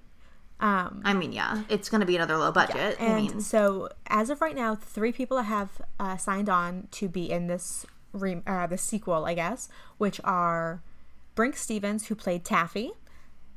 Um, 0.59 1.01
I 1.05 1.13
mean, 1.13 1.33
yeah, 1.33 1.63
it's 1.69 1.89
going 1.89 2.01
to 2.01 2.07
be 2.07 2.15
another 2.15 2.37
low 2.37 2.51
budget. 2.51 2.97
I 2.99 3.03
and 3.05 3.15
mean, 3.15 3.41
so 3.41 3.89
as 4.07 4.29
of 4.31 4.41
right 4.41 4.55
now, 4.55 4.73
three 4.75 5.11
people 5.11 5.39
have 5.41 5.69
uh, 5.99 6.17
signed 6.17 6.49
on 6.49 6.87
to 6.91 7.07
be 7.09 7.29
in 7.29 7.47
this 7.47 7.85
re- 8.13 8.41
uh, 8.47 8.65
the 8.67 8.77
sequel, 8.77 9.25
I 9.25 9.33
guess, 9.35 9.67
which 9.97 10.19
are 10.23 10.81
Brinke 11.35 11.57
Stevens, 11.57 12.07
who 12.07 12.15
played 12.15 12.45
Taffy, 12.45 12.91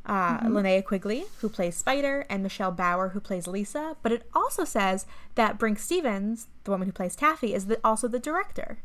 uh, 0.07 0.41
Linnea 0.41 0.85
Quigley, 0.85 1.25
who 1.41 1.49
plays 1.49 1.77
Spider, 1.77 2.25
and 2.31 2.43
Michelle 2.43 2.71
Bauer, 2.71 3.11
who 3.11 3.21
plays 3.21 3.47
Lisa. 3.47 3.97
But 4.03 4.13
it 4.13 4.29
also 4.35 4.65
says 4.65 5.07
that 5.35 5.59
Brinke 5.59 5.79
Stevens, 5.79 6.47
the 6.65 6.71
woman 6.71 6.87
who 6.87 6.93
plays 6.93 7.17
Taffy, 7.17 7.53
is 7.53 7.67
the, 7.67 7.81
also 7.85 8.09
the 8.09 8.19
director. 8.19 8.79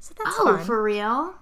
So 0.00 0.14
that's 0.16 0.36
oh, 0.38 0.56
fun. 0.56 0.64
for 0.64 0.82
real? 0.82 1.34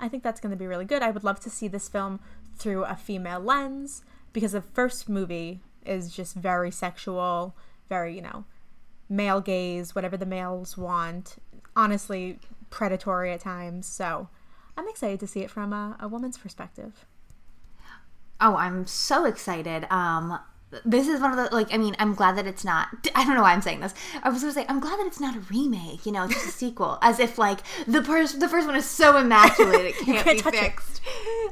I 0.00 0.08
think 0.08 0.22
that's 0.22 0.40
going 0.40 0.50
to 0.50 0.56
be 0.56 0.66
really 0.66 0.84
good. 0.84 1.02
I 1.02 1.10
would 1.10 1.24
love 1.24 1.40
to 1.40 1.50
see 1.50 1.68
this 1.68 1.88
film 1.88 2.20
through 2.56 2.84
a 2.84 2.96
female 2.96 3.40
lens 3.40 4.02
because 4.32 4.52
the 4.52 4.60
first 4.60 5.08
movie 5.08 5.60
is 5.86 6.14
just 6.14 6.34
very 6.34 6.70
sexual, 6.70 7.56
very, 7.88 8.14
you 8.14 8.22
know, 8.22 8.44
male 9.08 9.40
gaze, 9.40 9.94
whatever 9.94 10.16
the 10.16 10.26
males 10.26 10.76
want. 10.76 11.36
Honestly, 11.76 12.38
predatory 12.70 13.32
at 13.32 13.40
times. 13.40 13.86
So 13.86 14.28
I'm 14.76 14.88
excited 14.88 15.20
to 15.20 15.26
see 15.26 15.40
it 15.40 15.50
from 15.50 15.72
a, 15.72 15.96
a 16.00 16.08
woman's 16.08 16.38
perspective. 16.38 17.06
Oh, 18.42 18.56
I'm 18.56 18.86
so 18.86 19.24
excited. 19.24 19.86
Um, 19.90 20.38
this 20.84 21.06
is 21.06 21.20
one 21.20 21.30
of 21.30 21.36
the 21.36 21.54
like. 21.54 21.72
I 21.72 21.76
mean, 21.76 21.94
I'm 21.98 22.14
glad 22.14 22.36
that 22.36 22.46
it's 22.46 22.64
not. 22.64 22.88
I 23.14 23.24
don't 23.24 23.34
know 23.34 23.42
why 23.42 23.52
I'm 23.52 23.62
saying 23.62 23.80
this. 23.80 23.94
I 24.22 24.30
was 24.30 24.40
gonna 24.40 24.52
say 24.52 24.66
I'm 24.68 24.80
glad 24.80 24.98
that 24.98 25.06
it's 25.06 25.20
not 25.20 25.36
a 25.36 25.40
remake. 25.40 26.04
You 26.06 26.12
know, 26.12 26.24
it's 26.24 26.34
just 26.34 26.46
a 26.46 26.50
sequel. 26.58 26.98
As 27.02 27.20
if 27.20 27.38
like 27.38 27.60
the 27.86 28.02
first 28.02 28.40
the 28.40 28.48
first 28.48 28.66
one 28.66 28.76
is 28.76 28.84
so 28.88 29.16
immaculate 29.16 29.80
it 29.84 29.94
can't, 30.04 30.24
can't 30.24 30.42
be 30.52 30.58
it. 30.58 30.62
fixed. 30.62 31.00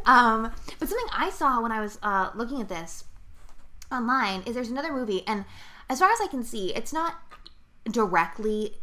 Um, 0.05 0.53
but 0.79 0.88
something 0.88 1.09
I 1.12 1.31
saw 1.31 1.62
when 1.62 1.72
I 1.72 1.81
was 1.81 1.98
uh, 2.03 2.31
looking 2.35 2.61
at 2.61 2.68
this 2.68 3.05
online 3.92 4.42
is 4.46 4.55
there's 4.55 4.70
another 4.70 4.92
movie, 4.92 5.22
and 5.26 5.44
as 5.88 5.98
far 6.00 6.11
as 6.11 6.18
I 6.22 6.26
can 6.26 6.42
see, 6.42 6.74
it's 6.74 6.92
not 6.92 7.14
directly 7.85 8.74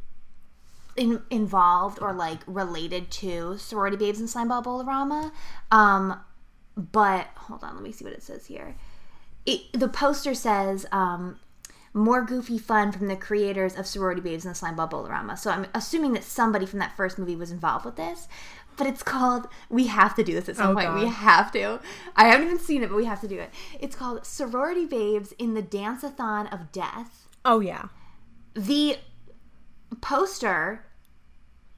in, 0.95 1.21
involved 1.29 1.99
or 2.01 2.13
like 2.13 2.39
related 2.47 3.09
to 3.11 3.57
sorority 3.57 3.97
babes 3.97 4.19
and 4.19 4.29
slime 4.29 4.47
ball 4.47 4.61
Bowl-O-Rama 4.61 5.31
um 5.71 6.19
but 6.77 7.27
hold 7.35 7.63
on 7.63 7.73
let 7.73 7.83
me 7.83 7.91
see 7.91 8.05
what 8.05 8.13
it 8.13 8.23
says 8.23 8.45
here. 8.45 8.75
It, 9.45 9.61
the 9.73 9.87
poster 9.89 10.33
says 10.33 10.85
um 10.91 11.39
more 11.93 12.23
goofy 12.23 12.57
fun 12.59 12.91
from 12.91 13.07
the 13.07 13.15
creators 13.15 13.75
of 13.75 13.87
sorority 13.87 14.21
babes 14.21 14.45
and 14.45 14.51
the 14.53 14.57
slime 14.57 14.75
ball 14.75 14.85
Bowl-O-Rama 14.87 15.35
so 15.35 15.49
i'm 15.49 15.65
assuming 15.73 16.13
that 16.13 16.23
somebody 16.23 16.65
from 16.67 16.77
that 16.79 16.95
first 16.95 17.17
movie 17.17 17.35
was 17.35 17.49
involved 17.49 17.85
with 17.85 17.95
this 17.95 18.27
but 18.75 18.85
it's 18.85 19.01
called 19.01 19.47
we 19.69 19.87
have 19.87 20.13
to 20.15 20.23
do 20.23 20.33
this 20.35 20.47
at 20.47 20.57
some 20.57 20.71
Oh, 20.77 20.79
point. 20.79 20.93
We 20.93 21.07
have 21.07 21.51
to. 21.53 21.79
I 22.15 22.25
haven't 22.27 22.45
even 22.45 22.59
seen 22.59 22.83
it 22.83 22.89
but 22.89 22.95
we 22.95 23.05
have 23.05 23.21
to 23.21 23.27
do 23.27 23.39
it. 23.39 23.49
It's 23.79 23.95
called 23.95 24.23
sorority 24.27 24.85
babes 24.85 25.31
in 25.39 25.55
the 25.55 25.63
dance-a-thon 25.63 26.45
of 26.47 26.71
death. 26.71 27.27
Oh, 27.43 27.59
yeah. 27.59 27.85
the 28.53 28.97
poster 30.01 30.85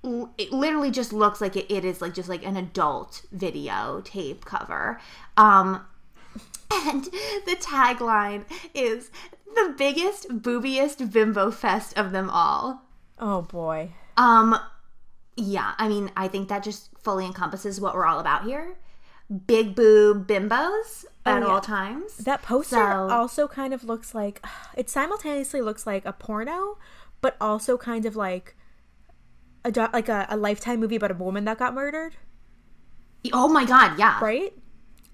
it 0.03 0.51
literally 0.51 0.91
just 0.91 1.11
looks 1.11 1.41
like 1.41 1.55
it, 1.55 1.69
it 1.73 1.83
is 1.83 2.01
like 2.01 2.13
just 2.13 2.29
like 2.29 2.45
an 2.45 2.55
adult 2.55 3.23
video 3.31 4.01
tape 4.05 4.45
cover 4.45 4.99
um 5.37 5.85
and 6.71 7.05
the 7.45 7.55
tagline 7.59 8.45
is 8.73 9.11
the 9.55 9.73
biggest 9.77 10.27
boobiest 10.41 11.11
bimbo 11.11 11.51
fest 11.51 11.97
of 11.97 12.11
them 12.11 12.29
all 12.29 12.83
Oh, 13.19 13.41
boy. 13.41 13.91
um 14.15 14.57
yeah 15.35 15.73
i 15.77 15.87
mean 15.89 16.11
i 16.15 16.27
think 16.27 16.47
that 16.49 16.63
just 16.63 16.89
fully 17.01 17.25
encompasses 17.25 17.81
what 17.81 17.93
we're 17.95 18.05
all 18.05 18.19
about 18.19 18.43
here 18.45 18.77
big 19.47 19.75
boob 19.75 20.27
bimbos 20.27 21.05
at 21.25 21.41
yeah. 21.41 21.47
all 21.47 21.61
times 21.61 22.17
That 22.17 22.41
poster 22.41 22.75
So- 22.77 23.09
also 23.09 23.47
kind 23.47 23.73
of 23.73 23.83
looks 23.83 24.15
like 24.15 24.43
it 24.77 24.89
simultaneously 24.89 25.61
looks 25.61 25.85
like 25.85 26.05
a 26.05 26.13
porno, 26.13 26.77
but 27.21 27.35
also 27.41 27.77
kind 27.77 28.05
of 28.05 28.15
like 28.15 28.55
a 29.65 29.71
do- 29.71 29.87
like 29.93 30.09
a, 30.09 30.25
a 30.29 30.37
lifetime 30.37 30.79
movie 30.79 30.95
about 30.95 31.11
a 31.11 31.15
woman 31.15 31.45
that 31.45 31.57
got 31.59 31.73
murdered, 31.73 32.15
oh 33.33 33.47
my 33.47 33.65
god 33.65 33.97
yeah 33.99 34.19
right? 34.23 34.53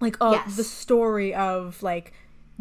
Like 0.02 0.18
oh, 0.22 0.34
Yes. 0.34 0.56
the 0.58 0.64
story 0.64 1.34
of 1.34 1.82
like 1.82 2.14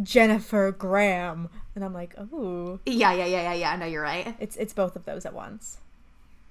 Jennifer 0.03 0.71
Graham, 0.73 1.49
and 1.75 1.85
I'm 1.85 1.93
like, 1.95 2.15
oh, 2.19 2.79
yeah 2.87 3.13
yeah 3.13 3.27
yeah 3.27 3.43
yeah 3.43 3.55
yeah 3.55 3.77
no 3.77 3.87
you're 3.87 4.03
right 4.03 4.35
it's 4.41 4.57
it's 4.57 4.73
both 4.73 4.97
of 4.97 5.05
those 5.05 5.25
at 5.27 5.35
once. 5.35 5.79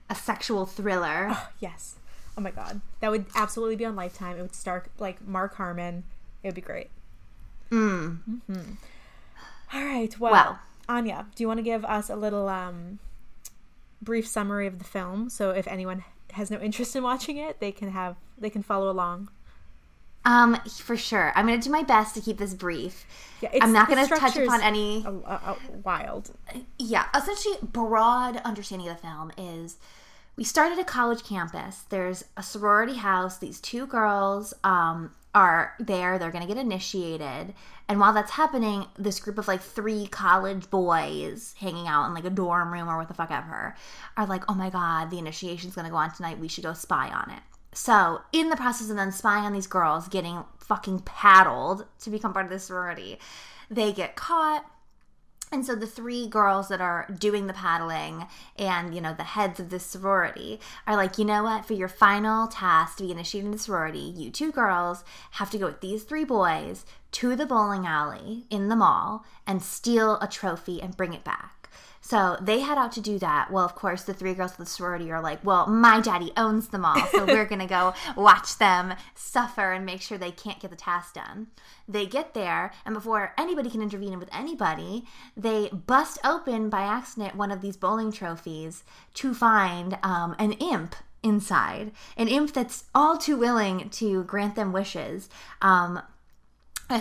a 0.10 0.16
sexual 0.16 0.66
thriller 0.66 1.36
Yes. 1.60 1.96
Oh 2.38 2.42
my 2.42 2.52
god, 2.52 2.82
that 3.00 3.12
would 3.12 3.26
absolutely 3.36 3.76
be 3.76 3.86
on 3.86 3.96
Lifetime. 3.96 4.38
It 4.38 4.42
would 4.42 4.56
start 4.56 4.88
like 4.98 5.26
Mark 5.28 5.56
Harmon. 5.56 6.04
It 6.42 6.48
would 6.48 6.56
be 6.56 6.62
great. 6.62 6.90
Mm. 7.70 8.18
hmm 8.48 8.72
All 9.74 9.84
right. 9.86 10.20
Well, 10.20 10.32
Well. 10.32 10.60
Aine, 10.90 11.26
do 11.36 11.44
you 11.44 11.48
want 11.48 11.60
to 11.60 11.64
give 11.64 11.86
us 11.86 12.10
a 12.10 12.16
little 12.16 12.50
um, 12.50 13.00
brief 14.04 14.28
summary 14.28 14.68
of 14.68 14.80
the 14.80 14.86
film? 14.86 15.30
So 15.30 15.52
if 15.52 15.68
anyone 15.68 16.04
has 16.34 16.50
no 16.52 16.60
interest 16.60 16.96
in 16.96 17.04
watching 17.04 17.38
it, 17.38 17.60
they 17.60 17.72
can 17.72 17.92
have 17.92 18.16
they 18.38 18.50
can 18.50 18.64
follow 18.64 18.90
along. 18.90 19.30
Um, 20.26 20.56
for 20.70 20.96
sure. 20.96 21.34
I'm 21.36 21.46
gonna 21.48 21.62
do 21.62 21.70
my 21.70 21.84
best 21.84 22.16
to 22.16 22.22
keep 22.22 22.38
this 22.38 22.54
brief. 22.54 23.06
Yeah, 23.42 23.50
I'm 23.62 23.74
not 23.74 23.90
gonna 23.90 24.08
touch 24.08 24.38
upon 24.38 24.62
any. 24.62 25.04
a- 25.06 25.10
a- 25.10 25.58
a- 25.58 25.58
wild. 25.84 26.32
Yeah, 26.80 27.08
essentially, 27.16 27.56
broad 27.62 28.38
understanding 28.38 28.88
of 28.88 28.96
the 28.96 29.02
film 29.02 29.32
is 29.38 29.78
we 30.38 30.44
start 30.46 30.72
at 30.72 30.80
a 30.80 30.84
college 30.86 31.24
campus. 31.24 31.84
There's 31.90 32.24
a 32.38 32.44
sorority 32.44 32.96
house. 32.96 33.38
These 33.38 33.60
two 33.60 33.86
girls 33.86 34.54
um, 34.64 35.12
are 35.34 35.74
there. 35.80 36.18
They're 36.18 36.32
gonna 36.32 36.48
get 36.48 36.58
initiated, 36.58 37.54
and 37.88 38.00
while 38.00 38.14
that's 38.14 38.32
happening, 38.32 38.86
this 38.98 39.20
group 39.20 39.38
of 39.38 39.48
like 39.48 39.62
three 39.62 40.08
college 40.08 40.70
boys 40.70 41.56
hanging 41.60 41.88
out 41.88 42.08
in 42.08 42.14
like 42.14 42.26
a 42.26 42.30
dorm 42.30 42.72
room 42.72 42.90
or 42.90 42.98
what 42.98 43.08
the 43.08 43.14
fuck 43.14 43.32
ever 43.32 43.76
are 44.18 44.26
like, 44.26 44.44
"Oh 44.50 44.54
my 44.54 44.70
god, 44.70 45.10
the 45.10 45.20
initiation's 45.20 45.76
gonna 45.76 45.90
go 45.90 45.96
on 45.96 46.12
tonight. 46.14 46.40
We 46.40 46.48
should 46.48 46.64
go 46.64 46.74
spy 46.74 47.10
on 47.10 47.30
it." 47.32 47.42
So, 47.74 48.22
in 48.32 48.50
the 48.50 48.56
process 48.56 48.90
of 48.90 48.96
them 48.96 49.12
spying 49.12 49.46
on 49.46 49.54
these 49.54 49.68
girls, 49.68 50.08
getting 50.08 50.44
fucking 50.60 51.00
paddled 51.00 51.86
to 52.02 52.10
become 52.10 52.34
part 52.34 52.46
of 52.46 52.52
this 52.52 52.66
sorority, 52.66 53.20
they 53.70 53.92
get 53.92 54.16
caught 54.16 54.66
And 55.54 55.64
so 55.64 55.76
the 55.76 55.86
three 55.86 56.26
girls 56.26 56.68
that 56.70 56.82
are 56.82 57.08
doing 57.20 57.46
the 57.46 57.54
paddling 57.54 58.26
and, 58.58 58.96
you 58.96 59.00
know, 59.00 59.14
the 59.14 59.24
heads 59.24 59.60
of 59.60 59.70
the 59.70 59.80
sorority 59.80 60.60
are 60.88 60.96
like, 60.96 61.20
you 61.20 61.26
know 61.26 61.44
what? 61.44 61.64
For 61.64 61.74
your 61.74 61.88
final 61.88 62.48
task 62.48 62.98
to 62.98 63.04
be 63.04 63.12
initiated 63.12 63.46
in 63.46 63.52
the 63.52 63.60
sorority, 63.60 64.00
you 64.00 64.32
two 64.32 64.52
girls 64.52 65.04
have 65.34 65.52
to 65.52 65.60
go 65.60 65.68
with 65.68 65.80
these 65.80 66.06
three 66.06 66.24
boys 66.24 66.88
to 67.12 67.36
the 67.36 67.46
bowling 67.46 67.86
alley 67.86 68.46
in 68.50 68.70
the 68.70 68.76
mall 68.76 69.26
and 69.46 69.62
steal 69.62 70.18
a 70.22 70.28
trophy 70.28 70.82
and 70.82 70.98
bring 70.98 71.14
it 71.14 71.24
back. 71.24 71.63
So 72.06 72.36
they 72.42 72.60
head 72.60 72.78
out 72.78 72.92
to 72.92 73.02
do 73.02 73.18
that. 73.20 73.50
Well, 73.50 73.64
of 73.64 73.76
course, 73.76 74.04
the 74.04 74.14
three 74.14 74.34
girls 74.34 74.52
of 74.52 74.58
the 74.58 74.66
sorority 74.66 75.10
are 75.10 75.22
like, 75.22 75.44
well, 75.44 75.68
my 75.68 76.02
daddy 76.02 76.34
owns 76.36 76.68
them 76.68 76.84
all, 76.84 77.00
so 77.08 77.26
we're 77.26 77.46
going 77.46 77.62
to 77.62 77.66
go 77.66 77.94
watch 78.18 78.58
them 78.58 78.96
suffer 79.16 79.72
and 79.72 79.86
make 79.86 80.02
sure 80.02 80.18
they 80.18 80.30
can't 80.30 80.60
get 80.60 80.70
the 80.70 80.76
task 80.76 81.14
done. 81.14 81.48
They 81.88 82.06
get 82.06 82.34
there, 82.34 82.74
and 82.86 82.94
before 82.94 83.34
anybody 83.38 83.70
can 83.70 83.82
intervene 83.82 84.20
with 84.20 84.28
anybody, 84.34 85.06
they 85.38 85.70
bust 85.70 86.20
open 86.26 86.70
by 86.70 86.82
accident 86.82 87.38
one 87.38 87.52
of 87.52 87.62
these 87.62 87.78
bowling 87.78 88.12
trophies 88.12 88.84
to 89.16 89.34
find 89.34 89.98
um, 90.04 90.36
an 90.38 90.52
imp 90.54 90.96
inside. 91.24 91.94
An 92.18 92.28
imp 92.28 92.52
that's 92.54 92.84
all 92.94 93.18
too 93.18 93.38
willing 93.38 93.90
to 93.92 94.26
grant 94.26 94.56
them 94.56 94.74
wishes. 94.74 95.30
Um, 95.62 96.02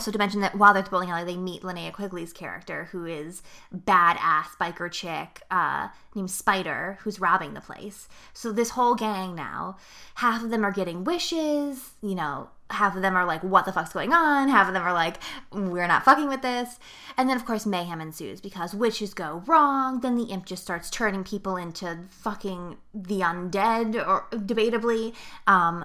so 0.00 0.10
to 0.10 0.18
mention 0.18 0.40
that 0.40 0.54
while 0.56 0.72
they're 0.72 0.80
at 0.80 0.86
the 0.86 0.90
bowling 0.90 1.10
alley, 1.10 1.24
they 1.24 1.36
meet 1.36 1.62
Linnea 1.62 1.92
Quigley's 1.92 2.32
character, 2.32 2.88
who 2.92 3.04
is 3.04 3.42
badass 3.74 4.56
biker 4.60 4.90
chick 4.90 5.42
uh, 5.50 5.88
named 6.14 6.30
Spider, 6.30 6.98
who's 7.02 7.20
robbing 7.20 7.54
the 7.54 7.60
place. 7.60 8.08
So 8.32 8.52
this 8.52 8.70
whole 8.70 8.94
gang 8.94 9.34
now, 9.34 9.76
half 10.16 10.42
of 10.42 10.50
them 10.50 10.64
are 10.64 10.72
getting 10.72 11.04
wishes, 11.04 11.92
you 12.00 12.14
know, 12.14 12.48
half 12.70 12.96
of 12.96 13.02
them 13.02 13.16
are 13.16 13.26
like, 13.26 13.42
what 13.42 13.64
the 13.64 13.72
fuck's 13.72 13.92
going 13.92 14.12
on? 14.12 14.48
Half 14.48 14.68
of 14.68 14.74
them 14.74 14.82
are 14.82 14.94
like, 14.94 15.18
we're 15.52 15.86
not 15.86 16.04
fucking 16.04 16.28
with 16.28 16.42
this. 16.42 16.78
And 17.16 17.28
then, 17.28 17.36
of 17.36 17.44
course, 17.44 17.66
mayhem 17.66 18.00
ensues 18.00 18.40
because 18.40 18.74
wishes 18.74 19.14
go 19.14 19.42
wrong. 19.46 20.00
Then 20.00 20.16
the 20.16 20.24
imp 20.24 20.46
just 20.46 20.62
starts 20.62 20.90
turning 20.90 21.24
people 21.24 21.56
into 21.56 21.98
fucking 22.08 22.78
the 22.94 23.20
undead, 23.20 23.94
or 23.94 24.26
debatably. 24.32 25.14
Um, 25.46 25.84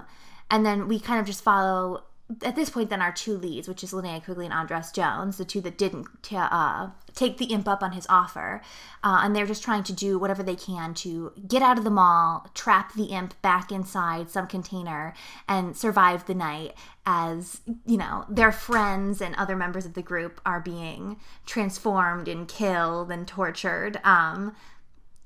and 0.50 0.64
then 0.64 0.88
we 0.88 0.98
kind 0.98 1.20
of 1.20 1.26
just 1.26 1.44
follow 1.44 2.04
at 2.42 2.56
this 2.56 2.68
point, 2.68 2.90
then 2.90 3.00
our 3.00 3.12
two 3.12 3.38
leads, 3.38 3.68
which 3.68 3.82
is 3.82 3.92
Linnea 3.92 4.22
Quigley 4.22 4.44
and 4.44 4.52
Andras 4.52 4.92
Jones, 4.92 5.38
the 5.38 5.46
two 5.46 5.62
that 5.62 5.78
didn't 5.78 6.06
t- 6.22 6.36
uh, 6.36 6.88
take 7.14 7.38
the 7.38 7.46
imp 7.46 7.66
up 7.66 7.82
on 7.82 7.92
his 7.92 8.06
offer, 8.10 8.60
uh, 9.02 9.20
and 9.22 9.34
they're 9.34 9.46
just 9.46 9.62
trying 9.62 9.82
to 9.84 9.94
do 9.94 10.18
whatever 10.18 10.42
they 10.42 10.54
can 10.54 10.92
to 10.92 11.32
get 11.46 11.62
out 11.62 11.78
of 11.78 11.84
the 11.84 11.90
mall, 11.90 12.50
trap 12.52 12.92
the 12.92 13.04
imp 13.04 13.40
back 13.40 13.72
inside 13.72 14.28
some 14.28 14.46
container, 14.46 15.14
and 15.48 15.74
survive 15.74 16.26
the 16.26 16.34
night 16.34 16.74
as 17.06 17.62
you 17.86 17.96
know 17.96 18.26
their 18.28 18.52
friends 18.52 19.22
and 19.22 19.34
other 19.36 19.56
members 19.56 19.86
of 19.86 19.94
the 19.94 20.02
group 20.02 20.42
are 20.44 20.60
being 20.60 21.18
transformed 21.46 22.28
and 22.28 22.46
killed 22.46 23.10
and 23.10 23.26
tortured 23.26 23.98
um, 24.04 24.54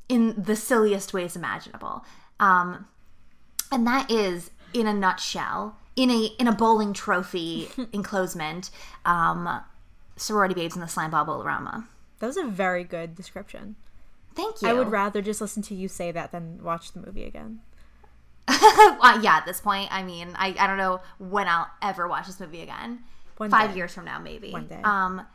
in 0.08 0.40
the 0.40 0.54
silliest 0.54 1.12
ways 1.12 1.34
imaginable. 1.34 2.04
Um, 2.38 2.86
and 3.72 3.84
that 3.88 4.08
is, 4.08 4.52
in 4.72 4.86
a 4.86 4.94
nutshell 4.94 5.76
in 5.96 6.10
a 6.10 6.24
in 6.38 6.48
a 6.48 6.52
bowling 6.52 6.92
trophy 6.92 7.68
enclosement, 7.92 8.70
um, 9.04 9.62
sorority 10.16 10.54
babes 10.54 10.74
in 10.74 10.80
the 10.80 10.88
slime 10.88 11.10
ball 11.10 11.24
Bowl-O-Rama. 11.24 11.88
That 12.18 12.26
was 12.26 12.36
a 12.36 12.44
very 12.44 12.84
good 12.84 13.14
description. 13.14 13.76
Thank 14.34 14.62
you. 14.62 14.68
I 14.68 14.72
would 14.72 14.90
rather 14.90 15.20
just 15.20 15.40
listen 15.40 15.62
to 15.64 15.74
you 15.74 15.88
say 15.88 16.10
that 16.12 16.32
than 16.32 16.62
watch 16.62 16.92
the 16.92 17.00
movie 17.00 17.24
again. 17.24 17.60
uh, 18.48 19.20
yeah, 19.22 19.36
at 19.36 19.46
this 19.46 19.60
point, 19.60 19.88
I 19.92 20.02
mean, 20.02 20.32
I, 20.36 20.54
I 20.58 20.66
don't 20.66 20.78
know 20.78 21.00
when 21.18 21.48
I'll 21.48 21.68
ever 21.82 22.08
watch 22.08 22.26
this 22.26 22.40
movie 22.40 22.62
again. 22.62 23.00
One 23.36 23.50
Five 23.50 23.70
day. 23.70 23.76
years 23.76 23.92
from 23.92 24.04
now, 24.04 24.18
maybe. 24.18 24.52
One 24.52 24.66
day. 24.66 24.80
Um, 24.82 25.26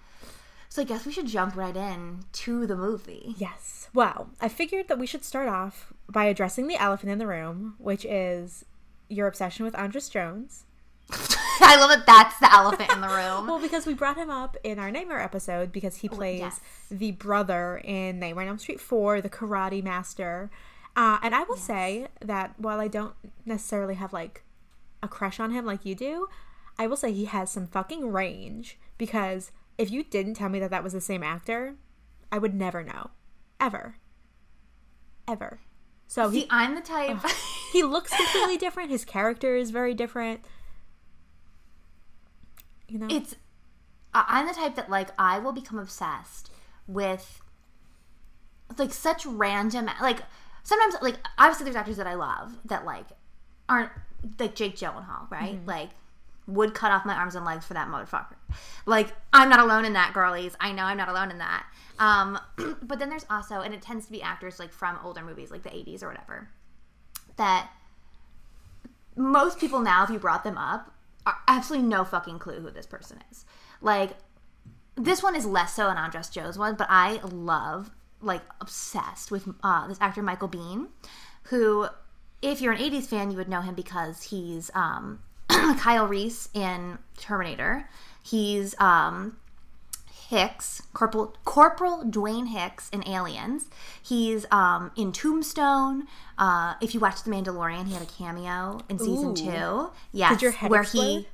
so 0.69 0.81
I 0.81 0.85
guess 0.85 1.05
we 1.05 1.11
should 1.11 1.27
jump 1.27 1.55
right 1.55 1.75
in 1.75 2.19
to 2.33 2.65
the 2.67 2.75
movie. 2.75 3.35
Yes. 3.37 3.89
Well, 3.93 4.29
I 4.41 4.49
figured 4.49 4.87
that 4.87 4.99
we 4.99 5.07
should 5.07 5.23
start 5.23 5.47
off 5.47 5.93
by 6.09 6.25
addressing 6.25 6.67
the 6.67 6.81
elephant 6.81 7.11
in 7.11 7.17
the 7.17 7.27
room, 7.27 7.75
which 7.77 8.05
is 8.05 8.65
your 9.09 9.27
obsession 9.27 9.65
with 9.65 9.77
Andras 9.77 10.09
Jones. 10.09 10.65
I 11.59 11.75
love 11.79 11.89
that 11.89 12.05
that's 12.05 12.39
the 12.39 12.53
elephant 12.53 12.91
in 12.91 13.01
the 13.01 13.07
room. 13.07 13.47
Well, 13.47 13.59
because 13.59 13.85
we 13.85 13.93
brought 13.93 14.17
him 14.17 14.29
up 14.29 14.57
in 14.63 14.77
our 14.79 14.91
Nightmare 14.91 15.21
episode 15.21 15.71
because 15.71 15.97
he 15.97 16.09
plays 16.09 16.39
yes. 16.39 16.59
the 16.91 17.11
brother 17.11 17.81
in 17.83 18.19
Nightmare 18.19 18.43
on 18.43 18.49
Elm 18.49 18.57
Street 18.59 18.79
4, 18.79 19.21
the 19.21 19.29
karate 19.29 19.83
master. 19.83 20.49
Uh, 20.95 21.17
and 21.21 21.33
I 21.33 21.43
will 21.43 21.57
say 21.57 22.07
that 22.21 22.55
while 22.57 22.79
I 22.79 22.87
don't 22.87 23.13
necessarily 23.45 23.95
have 23.95 24.13
like 24.13 24.43
a 25.01 25.07
crush 25.07 25.39
on 25.39 25.51
him 25.51 25.65
like 25.65 25.85
you 25.85 25.95
do, 25.95 26.27
I 26.77 26.87
will 26.87 26.97
say 26.97 27.11
he 27.11 27.25
has 27.25 27.51
some 27.51 27.67
fucking 27.67 28.11
range 28.11 28.77
because 28.97 29.51
if 29.77 29.91
you 29.91 30.03
didn't 30.03 30.35
tell 30.35 30.49
me 30.49 30.59
that 30.59 30.71
that 30.71 30.83
was 30.83 30.93
the 30.93 31.01
same 31.01 31.23
actor, 31.23 31.75
I 32.31 32.37
would 32.37 32.53
never 32.53 32.83
know. 32.83 33.11
Ever. 33.59 33.97
Ever. 35.27 35.59
So 36.07 36.29
he 36.29 36.47
I'm 36.49 36.75
the 36.75 36.81
type. 36.81 37.19
Oh. 37.23 37.69
he 37.73 37.83
looks 37.83 38.15
completely 38.15 38.57
different. 38.65 38.89
His 38.89 39.05
character 39.05 39.55
is 39.55 39.71
very 39.71 39.93
different. 39.93 40.41
You 42.87 42.99
know, 42.99 43.07
it's 43.09 43.35
I'm 44.13 44.47
the 44.47 44.53
type 44.53 44.75
that 44.75 44.89
like 44.89 45.09
I 45.19 45.39
will 45.39 45.51
become 45.51 45.77
obsessed 45.77 46.49
with 46.87 47.41
like 48.77 48.93
such 48.93 49.25
random 49.25 49.89
like 50.01 50.19
sometimes 50.63 50.95
like 51.01 51.15
obviously 51.37 51.65
there's 51.65 51.75
actors 51.75 51.97
that 51.97 52.07
I 52.07 52.15
love 52.15 52.57
that 52.65 52.85
like 52.85 53.07
aren't 53.69 53.91
like 54.39 54.55
Jake 54.55 54.75
Gyllenhaal 54.75 55.29
right 55.29 55.55
mm-hmm. 55.55 55.67
like 55.67 55.89
would 56.47 56.73
cut 56.73 56.91
off 56.91 57.05
my 57.05 57.13
arms 57.13 57.35
and 57.35 57.45
legs 57.45 57.65
for 57.65 57.73
that 57.73 57.89
motherfucker. 57.89 58.35
Like 58.85 59.13
I'm 59.33 59.49
not 59.49 59.59
alone 59.59 59.85
in 59.85 59.93
that 59.93 60.13
girlies. 60.13 60.55
I 60.59 60.71
know 60.71 60.83
I'm 60.83 60.97
not 60.97 61.09
alone 61.09 61.29
in 61.29 61.37
that. 61.37 61.65
Um 61.99 62.39
but 62.81 62.99
then 62.99 63.09
there's 63.09 63.25
also 63.29 63.61
and 63.61 63.73
it 63.73 63.81
tends 63.81 64.05
to 64.05 64.11
be 64.11 64.21
actors 64.21 64.59
like 64.59 64.71
from 64.71 64.97
older 65.03 65.23
movies 65.23 65.51
like 65.51 65.63
the 65.63 65.69
80s 65.69 66.01
or 66.01 66.07
whatever 66.07 66.49
that 67.37 67.69
most 69.17 69.59
people 69.59 69.79
now, 69.79 70.03
if 70.03 70.09
you 70.09 70.19
brought 70.19 70.43
them 70.43 70.57
up, 70.57 70.93
are 71.25 71.37
absolutely 71.47 71.87
no 71.87 72.03
fucking 72.03 72.39
clue 72.39 72.59
who 72.59 72.71
this 72.71 72.85
person 72.85 73.19
is. 73.31 73.45
Like, 73.81 74.11
this 74.95 75.23
one 75.23 75.35
is 75.35 75.45
less 75.45 75.73
so 75.73 75.89
an 75.89 75.97
Andras 75.97 76.29
Jones 76.29 76.57
one, 76.57 76.75
but 76.75 76.87
I 76.89 77.19
love, 77.23 77.91
like, 78.21 78.41
obsessed 78.61 79.31
with 79.31 79.47
uh, 79.63 79.87
this 79.87 79.97
actor 79.99 80.21
Michael 80.21 80.49
Biehn, 80.49 80.87
who, 81.43 81.87
if 82.41 82.61
you're 82.61 82.73
an 82.73 82.79
80s 82.79 83.07
fan, 83.07 83.31
you 83.31 83.37
would 83.37 83.49
know 83.49 83.61
him 83.61 83.75
because 83.75 84.23
he's 84.23 84.71
um, 84.73 85.19
Kyle 85.79 86.05
Reese 86.07 86.49
in 86.53 86.97
Terminator. 87.17 87.89
He's 88.23 88.77
um, 88.79 89.37
Hicks, 90.29 90.81
Corporal 90.93 91.35
Corporal 91.45 92.03
Dwayne 92.03 92.47
Hicks 92.49 92.89
in 92.89 93.07
Aliens. 93.07 93.65
He's 94.01 94.45
um, 94.51 94.91
in 94.97 95.11
Tombstone. 95.11 96.07
Uh, 96.37 96.73
if 96.81 96.93
you 96.93 96.99
watch 96.99 97.23
The 97.23 97.31
Mandalorian, 97.31 97.87
he 97.87 97.93
had 97.93 98.01
a 98.01 98.05
cameo 98.07 98.81
in 98.89 98.99
season 98.99 99.29
Ooh. 99.31 99.35
two. 99.35 99.91
Yes, 100.11 100.31
Did 100.33 100.41
your 100.41 100.51
head 100.51 100.69
where 100.69 100.81
explode? 100.81 101.25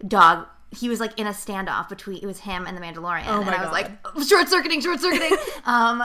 he 0.00 0.06
dog. 0.06 0.46
He 0.76 0.88
was 0.88 0.98
like 0.98 1.16
in 1.20 1.28
a 1.28 1.30
standoff 1.30 1.88
between 1.88 2.16
it 2.20 2.26
was 2.26 2.40
him 2.40 2.66
and 2.66 2.76
the 2.76 2.80
Mandalorian, 2.80 3.24
Oh 3.28 3.40
and 3.42 3.50
I 3.50 3.58
was 3.64 3.70
God. 3.70 3.72
like 3.72 4.26
short 4.28 4.48
circuiting, 4.48 4.80
short 4.80 4.98
circuiting. 5.00 5.38
um, 5.64 6.02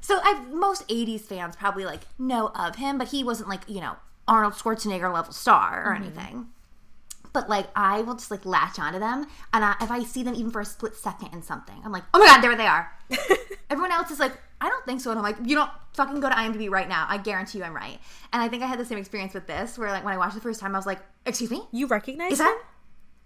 so 0.00 0.20
I 0.22 0.40
most 0.52 0.86
'80s 0.86 1.22
fans 1.22 1.56
probably 1.56 1.84
like 1.84 2.02
know 2.20 2.52
of 2.54 2.76
him, 2.76 2.96
but 2.98 3.08
he 3.08 3.24
wasn't 3.24 3.48
like 3.48 3.62
you 3.68 3.80
know 3.80 3.96
Arnold 4.28 4.52
Schwarzenegger 4.54 5.12
level 5.12 5.32
star 5.32 5.82
or 5.90 5.94
Mm-hmm. 5.96 6.04
anything 6.04 6.46
but 7.34 7.50
like 7.50 7.66
I 7.76 8.00
will 8.00 8.14
just 8.14 8.30
like 8.30 8.46
latch 8.46 8.78
onto 8.78 8.98
them, 8.98 9.26
and 9.52 9.62
I, 9.62 9.74
if 9.82 9.90
I 9.90 10.02
see 10.04 10.22
them 10.22 10.34
even 10.34 10.50
for 10.50 10.62
a 10.62 10.64
split 10.64 10.96
second 10.96 11.34
in 11.34 11.42
something, 11.42 11.76
I'm 11.84 11.92
like, 11.92 12.04
oh 12.14 12.18
my 12.18 12.24
god, 12.24 12.40
there 12.40 12.56
they 12.56 12.66
are. 12.66 12.90
Everyone 13.70 13.92
else 13.92 14.10
is 14.10 14.18
like, 14.20 14.32
I 14.60 14.68
don't 14.70 14.84
think 14.86 15.02
so, 15.02 15.10
and 15.10 15.18
I'm 15.18 15.22
like, 15.24 15.36
you 15.44 15.54
don't 15.54 15.70
fucking 15.92 16.20
go 16.20 16.28
to 16.30 16.34
IMDb 16.34 16.70
right 16.70 16.88
now. 16.88 17.04
I 17.08 17.18
guarantee 17.18 17.58
you, 17.58 17.64
I'm 17.64 17.74
right. 17.74 17.98
And 18.32 18.40
I 18.40 18.48
think 18.48 18.62
I 18.62 18.66
had 18.66 18.78
the 18.78 18.84
same 18.86 18.96
experience 18.98 19.34
with 19.34 19.46
this, 19.46 19.76
where 19.76 19.90
like 19.90 20.04
when 20.04 20.14
I 20.14 20.16
watched 20.16 20.34
the 20.36 20.40
first 20.40 20.60
time, 20.60 20.74
I 20.74 20.78
was 20.78 20.86
like, 20.86 21.00
excuse 21.26 21.50
me, 21.50 21.62
you 21.72 21.86
recognize 21.86 22.32
is 22.32 22.40
him? 22.40 22.46
that? 22.46 22.62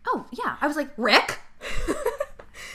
Oh 0.09 0.27
yeah, 0.33 0.57
I 0.61 0.66
was 0.66 0.77
like 0.77 0.88
Rick. 0.97 1.38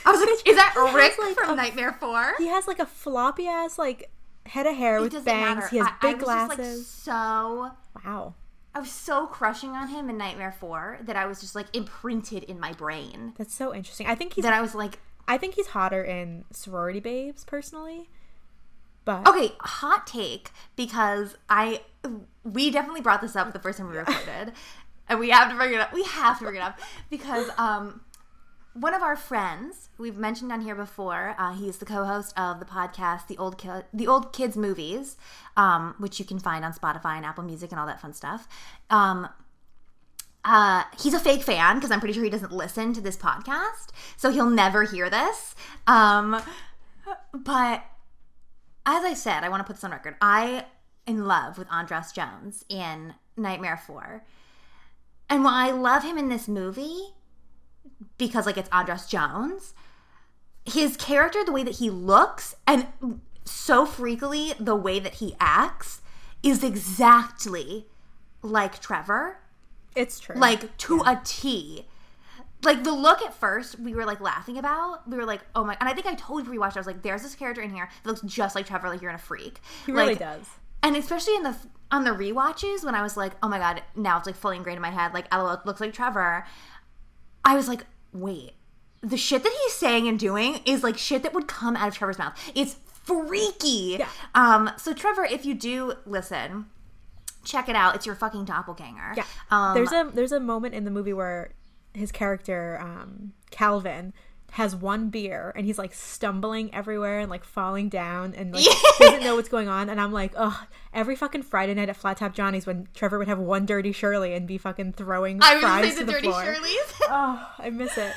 I 0.06 0.10
was 0.12 0.20
like, 0.20 0.46
is 0.48 0.56
that 0.56 0.74
Rick 0.94 1.18
like, 1.18 1.34
from 1.34 1.50
a- 1.50 1.56
Nightmare 1.56 1.92
Four? 1.98 2.34
He 2.38 2.46
has 2.48 2.66
like 2.68 2.78
a 2.78 2.86
floppy 2.86 3.46
ass 3.48 3.78
like 3.78 4.10
head 4.46 4.66
of 4.66 4.76
hair 4.76 4.98
It 4.98 5.12
with 5.12 5.24
bangs. 5.24 5.56
matter. 5.56 5.68
He 5.68 5.78
has 5.78 5.86
I- 5.88 6.12
big 6.12 6.16
I 6.16 6.16
was 6.16 6.20
just, 6.20 6.48
like, 6.48 6.56
glasses. 6.58 6.86
so 6.86 7.70
wow, 8.04 8.34
I 8.74 8.80
was 8.80 8.90
so 8.90 9.26
crushing 9.26 9.70
on 9.70 9.88
him 9.88 10.10
in 10.10 10.18
Nightmare 10.18 10.52
Four 10.52 10.98
that 11.02 11.16
I 11.16 11.26
was 11.26 11.40
just 11.40 11.54
like 11.54 11.66
imprinted 11.74 12.42
in 12.44 12.58
my 12.58 12.72
brain. 12.72 13.32
that's 13.38 13.54
so 13.54 13.74
interesting. 13.74 14.06
I 14.06 14.14
think 14.14 14.34
he's 14.34 14.42
That 14.42 14.52
I 14.52 14.60
was 14.60 14.74
like, 14.74 14.98
I 15.28 15.38
think 15.38 15.54
he's 15.54 15.68
hotter 15.68 16.02
in 16.02 16.44
Sorority 16.50 17.00
Babes 17.00 17.44
personally. 17.44 18.08
But 19.04 19.28
Okay, 19.28 19.52
hot 19.60 20.06
take 20.06 20.50
because 20.76 21.36
I 21.48 21.82
we 22.42 22.70
definitely 22.70 23.00
brought 23.00 23.20
this 23.20 23.36
up 23.36 23.52
the 23.52 23.58
first 23.58 23.78
time 23.78 23.90
we 23.90 23.96
recorded, 23.96 24.52
and 25.08 25.20
we 25.20 25.30
have 25.30 25.50
to 25.50 25.56
bring 25.56 25.72
it 25.74 25.80
up. 25.80 25.92
We 25.92 26.02
have 26.04 26.38
to 26.38 26.44
bring 26.44 26.56
it 26.56 26.62
up 26.62 26.78
because 27.10 27.48
um, 27.58 28.00
one 28.74 28.92
of 28.94 29.02
our 29.02 29.16
friends 29.16 29.88
we've 29.98 30.16
mentioned 30.16 30.52
on 30.52 30.60
here 30.60 30.74
before. 30.74 31.34
Uh, 31.38 31.54
he's 31.54 31.78
the 31.78 31.84
co-host 31.86 32.38
of 32.38 32.58
the 32.60 32.66
podcast, 32.66 33.26
the 33.28 33.38
old 33.38 33.56
Ki- 33.58 33.86
the 33.92 34.06
old 34.06 34.32
kids 34.32 34.56
movies, 34.56 35.16
um, 35.56 35.94
which 35.98 36.18
you 36.18 36.24
can 36.24 36.38
find 36.38 36.64
on 36.64 36.72
Spotify 36.72 37.16
and 37.16 37.24
Apple 37.24 37.44
Music 37.44 37.70
and 37.70 37.80
all 37.80 37.86
that 37.86 38.00
fun 38.00 38.12
stuff. 38.12 38.46
Um, 38.90 39.28
uh, 40.44 40.84
he's 41.00 41.14
a 41.14 41.20
fake 41.20 41.42
fan 41.42 41.76
because 41.76 41.90
I'm 41.90 42.00
pretty 42.00 42.12
sure 42.12 42.24
he 42.24 42.30
doesn't 42.30 42.52
listen 42.52 42.92
to 42.94 43.00
this 43.00 43.16
podcast, 43.16 43.88
so 44.16 44.30
he'll 44.30 44.50
never 44.50 44.82
hear 44.84 45.08
this. 45.08 45.54
Um, 45.86 46.40
But 47.32 47.84
as 48.86 49.04
I 49.04 49.14
said, 49.14 49.44
I 49.44 49.48
want 49.48 49.60
to 49.60 49.64
put 49.64 49.76
this 49.76 49.84
on 49.84 49.90
record. 49.90 50.16
I 50.20 50.66
in 51.06 51.26
love 51.26 51.58
with 51.58 51.68
Andras 51.70 52.12
Jones 52.12 52.64
in 52.68 53.14
Nightmare 53.36 53.76
4. 53.76 54.24
And 55.28 55.44
while 55.44 55.54
I 55.54 55.70
love 55.70 56.02
him 56.02 56.16
in 56.18 56.28
this 56.28 56.48
movie, 56.48 57.14
because 58.18 58.46
like 58.46 58.56
it's 58.56 58.68
Andras 58.70 59.06
Jones, 59.06 59.74
his 60.64 60.96
character, 60.96 61.44
the 61.44 61.52
way 61.52 61.62
that 61.62 61.76
he 61.76 61.90
looks, 61.90 62.54
and 62.66 62.86
so 63.44 63.86
freakily 63.86 64.54
the 64.58 64.74
way 64.74 64.98
that 64.98 65.14
he 65.14 65.36
acts 65.38 66.00
is 66.42 66.64
exactly 66.64 67.86
like 68.42 68.80
Trevor. 68.80 69.38
It's 69.94 70.18
true. 70.20 70.36
Like 70.36 70.76
to 70.78 71.00
a 71.06 71.20
T. 71.24 71.86
Like 72.62 72.82
the 72.82 72.92
look 72.92 73.20
at 73.20 73.34
first, 73.34 73.78
we 73.78 73.94
were 73.94 74.06
like 74.06 74.20
laughing 74.20 74.56
about. 74.56 75.08
We 75.08 75.16
were 75.18 75.26
like, 75.26 75.42
"Oh 75.54 75.64
my!" 75.64 75.76
And 75.80 75.88
I 75.88 75.92
think 75.92 76.06
I 76.06 76.14
told 76.14 76.46
you 76.46 76.52
rewatched. 76.52 76.76
I 76.76 76.80
was 76.80 76.86
like, 76.86 77.02
"There's 77.02 77.22
this 77.22 77.34
character 77.34 77.60
in 77.60 77.70
here 77.70 77.90
that 78.02 78.08
looks 78.08 78.22
just 78.22 78.54
like 78.54 78.66
Trevor. 78.66 78.88
Like 78.88 79.02
you're 79.02 79.10
in 79.10 79.16
a 79.16 79.18
freak." 79.18 79.60
he 79.84 79.92
really 79.92 80.14
does. 80.14 80.46
and 80.82 80.96
especially 80.96 81.36
in 81.36 81.42
the 81.42 81.54
on 81.90 82.04
the 82.04 82.10
rewatches 82.10 82.84
when 82.84 82.94
I 82.94 83.02
was 83.02 83.16
like, 83.16 83.32
oh 83.42 83.48
my 83.48 83.58
god, 83.58 83.82
now 83.94 84.18
it's 84.18 84.26
like 84.26 84.34
fully 84.34 84.56
ingrained 84.56 84.78
in 84.78 84.82
my 84.82 84.90
head. 84.90 85.14
Like, 85.14 85.32
LOL 85.32 85.60
looks 85.64 85.80
like 85.80 85.92
Trevor. 85.92 86.44
I 87.44 87.56
was 87.56 87.68
like, 87.68 87.84
wait, 88.12 88.52
the 89.02 89.16
shit 89.16 89.42
that 89.42 89.52
he's 89.64 89.74
saying 89.74 90.08
and 90.08 90.18
doing 90.18 90.60
is 90.64 90.82
like 90.82 90.96
shit 90.98 91.22
that 91.22 91.34
would 91.34 91.46
come 91.46 91.76
out 91.76 91.88
of 91.88 91.94
Trevor's 91.94 92.18
mouth. 92.18 92.38
It's 92.54 92.76
freaky. 93.04 93.96
Yeah. 93.98 94.08
Um. 94.34 94.70
So 94.78 94.92
Trevor, 94.92 95.24
if 95.24 95.44
you 95.44 95.54
do 95.54 95.94
listen, 96.06 96.66
check 97.44 97.68
it 97.68 97.76
out. 97.76 97.94
It's 97.94 98.06
your 98.06 98.14
fucking 98.14 98.44
doppelganger. 98.46 99.14
Yeah. 99.16 99.24
Um. 99.50 99.74
there's 99.74 99.92
a 99.92 100.10
there's 100.12 100.32
a 100.32 100.40
moment 100.40 100.74
in 100.74 100.84
the 100.84 100.90
movie 100.90 101.12
where 101.12 101.52
his 101.92 102.10
character 102.10 102.78
um, 102.80 103.32
Calvin 103.50 104.12
has 104.54 104.76
one 104.76 105.08
beer 105.08 105.52
and 105.56 105.66
he's 105.66 105.78
like 105.78 105.92
stumbling 105.92 106.72
everywhere 106.72 107.18
and 107.18 107.28
like 107.28 107.42
falling 107.42 107.88
down 107.88 108.32
and 108.34 108.54
like 108.54 108.64
doesn't 109.00 109.24
know 109.24 109.34
what's 109.34 109.48
going 109.48 109.66
on 109.66 109.90
and 109.90 110.00
I'm 110.00 110.12
like 110.12 110.32
oh 110.36 110.64
every 110.92 111.16
fucking 111.16 111.42
Friday 111.42 111.74
night 111.74 111.88
at 111.88 111.96
Flat 111.96 112.18
Top 112.18 112.34
Johnny's 112.34 112.64
when 112.64 112.86
Trevor 112.94 113.18
would 113.18 113.26
have 113.26 113.40
one 113.40 113.66
dirty 113.66 113.90
Shirley 113.90 114.32
and 114.32 114.46
be 114.46 114.56
fucking 114.56 114.92
throwing 114.92 115.40
I 115.42 115.60
fries 115.60 115.94
say 115.94 115.98
to 115.98 115.98
the 116.00 116.04
the 116.04 116.12
dirty 116.12 116.28
floor. 116.28 116.44
Shirley's. 116.44 116.94
Oh, 117.08 117.52
I 117.58 117.70
miss 117.70 117.98
it. 117.98 118.12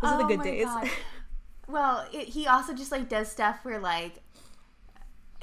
Those 0.00 0.12
are 0.12 0.18
the 0.18 0.24
Oh 0.24 0.28
good 0.28 0.42
days. 0.42 0.64
God. 0.64 0.88
Well, 1.68 2.06
it, 2.12 2.28
he 2.28 2.46
also 2.46 2.74
just 2.74 2.90
like 2.90 3.08
does 3.08 3.30
stuff 3.30 3.58
where 3.62 3.78
like, 3.78 4.20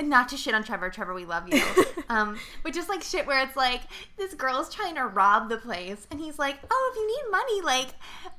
not 0.01 0.29
to 0.29 0.37
shit 0.37 0.53
on 0.53 0.63
Trevor. 0.63 0.89
Trevor, 0.89 1.13
we 1.13 1.25
love 1.25 1.51
you. 1.51 1.61
um, 2.09 2.37
but 2.63 2.73
just 2.73 2.87
like 2.89 3.01
shit 3.03 3.25
where 3.25 3.41
it's 3.41 3.55
like 3.55 3.81
this 4.17 4.33
girl's 4.33 4.73
trying 4.73 4.95
to 4.95 5.05
rob 5.05 5.49
the 5.49 5.57
place, 5.57 6.07
and 6.11 6.19
he's 6.19 6.37
like, 6.37 6.57
"Oh, 6.69 6.91
if 6.91 6.97
you 6.99 7.07
need 7.07 7.31
money, 7.31 7.61
like 7.61 7.95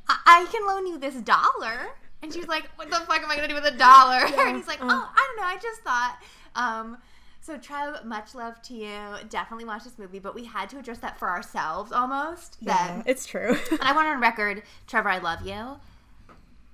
I, 0.09 0.19
I 0.27 0.47
can 0.53 0.67
loan 0.67 0.87
you 0.87 0.99
this 0.99 1.17
dollar." 1.17 1.89
And 2.23 2.33
she's 2.33 2.49
like, 2.49 2.69
"What 2.77 2.91
the 2.91 2.97
fuck 2.97 3.23
am 3.23 3.31
I 3.31 3.37
gonna 3.37 3.49
do 3.49 3.55
with 3.55 3.65
a 3.65 3.77
dollar?" 3.77 4.19
and 4.47 4.57
he's 4.57 4.69
like, 4.69 4.79
"Oh, 4.83 4.87
I 5.15 5.27
don't 5.27 5.37
know. 5.37 5.49
I 5.49 5.59
just 5.61 5.81
thought." 5.83 6.19
Um, 6.55 6.99
so 7.41 7.57
Trev, 7.57 8.05
much 8.05 8.35
love 8.35 8.61
to 8.63 8.75
you. 8.75 8.99
Definitely 9.29 9.65
watch 9.65 9.85
this 9.85 9.99
movie, 9.99 10.19
but 10.19 10.35
we 10.35 10.45
had 10.45 10.69
to 10.71 10.79
address 10.79 10.99
that 10.99 11.19
for 11.19 11.31
ourselves 11.31 11.91
almost. 11.91 12.59
Yeah, 12.61 12.99
That 12.99 13.09
it's 13.09 13.25
true. 13.27 13.57
and 13.71 13.81
I 13.81 13.93
want 13.93 14.07
on 14.09 14.21
record, 14.21 14.63
Trevor, 14.87 15.09
I 15.09 15.19
love 15.19 15.47
you. 15.47 15.79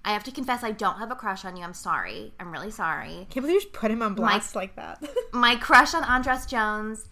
I 0.05 0.13
have 0.13 0.25
to 0.25 0.31
confess, 0.31 0.63
I 0.63 0.71
don't 0.71 0.99
have 0.99 1.11
a 1.11 1.17
crush 1.17 1.45
on 1.45 1.57
you. 1.57 1.65
I'm 1.65 1.75
sorry. 1.75 2.33
I'm 2.39 2.53
really 2.53 2.71
sorry. 2.71 3.27
Can't 3.31 3.45
believe 3.45 3.55
you 3.55 3.61
just 3.61 3.73
put 3.73 3.91
him 3.91 4.03
on 4.03 4.15
blast 4.15 4.55
like 4.55 4.77
that. 4.77 5.03
My 5.33 5.57
crush 5.57 5.95
on 5.95 6.05
Andras 6.05 6.47
Jones 6.47 7.09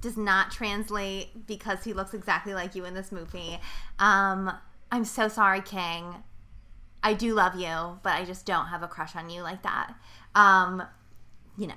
does 0.00 0.16
not 0.16 0.50
translate 0.50 1.46
because 1.46 1.84
he 1.84 1.92
looks 1.92 2.14
exactly 2.14 2.54
like 2.54 2.74
you 2.74 2.86
in 2.86 2.94
this 2.94 3.12
movie. 3.12 3.58
Um, 3.98 4.52
I'm 4.90 5.04
so 5.04 5.28
sorry, 5.28 5.60
King. 5.60 6.22
I 7.02 7.14
do 7.14 7.34
love 7.34 7.54
you, 7.54 7.98
but 8.02 8.12
I 8.14 8.24
just 8.24 8.44
don't 8.46 8.66
have 8.66 8.82
a 8.82 8.88
crush 8.88 9.16
on 9.16 9.30
you 9.30 9.42
like 9.42 9.62
that. 9.62 9.94
Um, 10.34 10.82
you 11.56 11.66
know. 11.66 11.74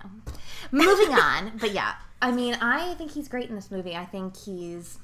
Moving 0.71 1.13
on, 1.15 1.57
but 1.59 1.71
yeah, 1.73 1.95
I 2.21 2.31
mean, 2.31 2.55
I 2.55 2.93
think 2.95 3.11
he's 3.11 3.27
great 3.27 3.49
in 3.49 3.55
this 3.55 3.71
movie. 3.71 3.95
I 3.95 4.05
think 4.05 4.35
he's 4.37 4.97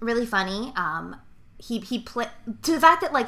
really 0.00 0.26
funny. 0.26 0.72
Um, 0.76 1.16
he 1.58 1.78
he 1.80 1.98
play 1.98 2.26
to 2.62 2.72
the 2.72 2.80
fact 2.80 3.02
that 3.02 3.12
like 3.12 3.26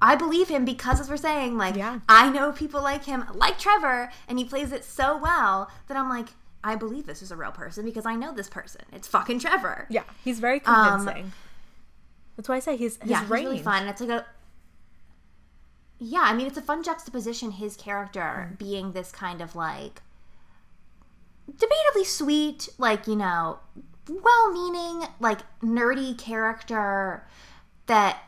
I 0.00 0.14
believe 0.16 0.48
him 0.48 0.64
because 0.64 1.00
as 1.00 1.08
we're 1.08 1.16
saying, 1.16 1.56
like 1.56 1.76
Yeah. 1.76 2.00
I 2.08 2.30
know 2.30 2.52
people 2.52 2.82
like 2.82 3.04
him, 3.04 3.24
like 3.34 3.58
Trevor, 3.58 4.10
and 4.28 4.38
he 4.38 4.44
plays 4.44 4.72
it 4.72 4.84
so 4.84 5.16
well 5.16 5.70
that 5.88 5.96
I'm 5.96 6.08
like, 6.08 6.28
I 6.64 6.74
believe 6.74 7.06
this 7.06 7.22
is 7.22 7.30
a 7.30 7.36
real 7.36 7.52
person 7.52 7.84
because 7.84 8.06
I 8.06 8.14
know 8.14 8.32
this 8.34 8.48
person. 8.48 8.82
It's 8.92 9.06
fucking 9.08 9.38
Trevor. 9.40 9.86
yeah, 9.90 10.04
he's 10.24 10.40
very 10.40 10.60
Um, 10.64 10.98
convincing. 11.04 11.32
That's 12.36 12.48
why 12.48 12.56
I 12.56 12.60
say 12.60 12.76
he's 12.76 12.96
his 12.98 13.10
yeah, 13.10 13.20
he's 13.20 13.30
really 13.30 13.58
fun. 13.60 13.82
And 13.82 13.90
it's 13.90 14.00
like 14.00 14.10
a 14.10 14.24
yeah, 15.98 16.22
I 16.22 16.32
mean, 16.34 16.46
it's 16.46 16.58
a 16.58 16.62
fun 16.62 16.82
juxtaposition. 16.82 17.52
His 17.52 17.76
character 17.76 18.50
mm. 18.52 18.58
being 18.58 18.92
this 18.92 19.10
kind 19.10 19.40
of 19.40 19.56
like 19.56 20.02
debatably 21.50 22.04
sweet, 22.04 22.68
like 22.78 23.06
you 23.06 23.16
know, 23.16 23.58
well-meaning, 24.08 25.08
like 25.20 25.40
nerdy 25.60 26.16
character 26.16 27.26
that 27.86 28.22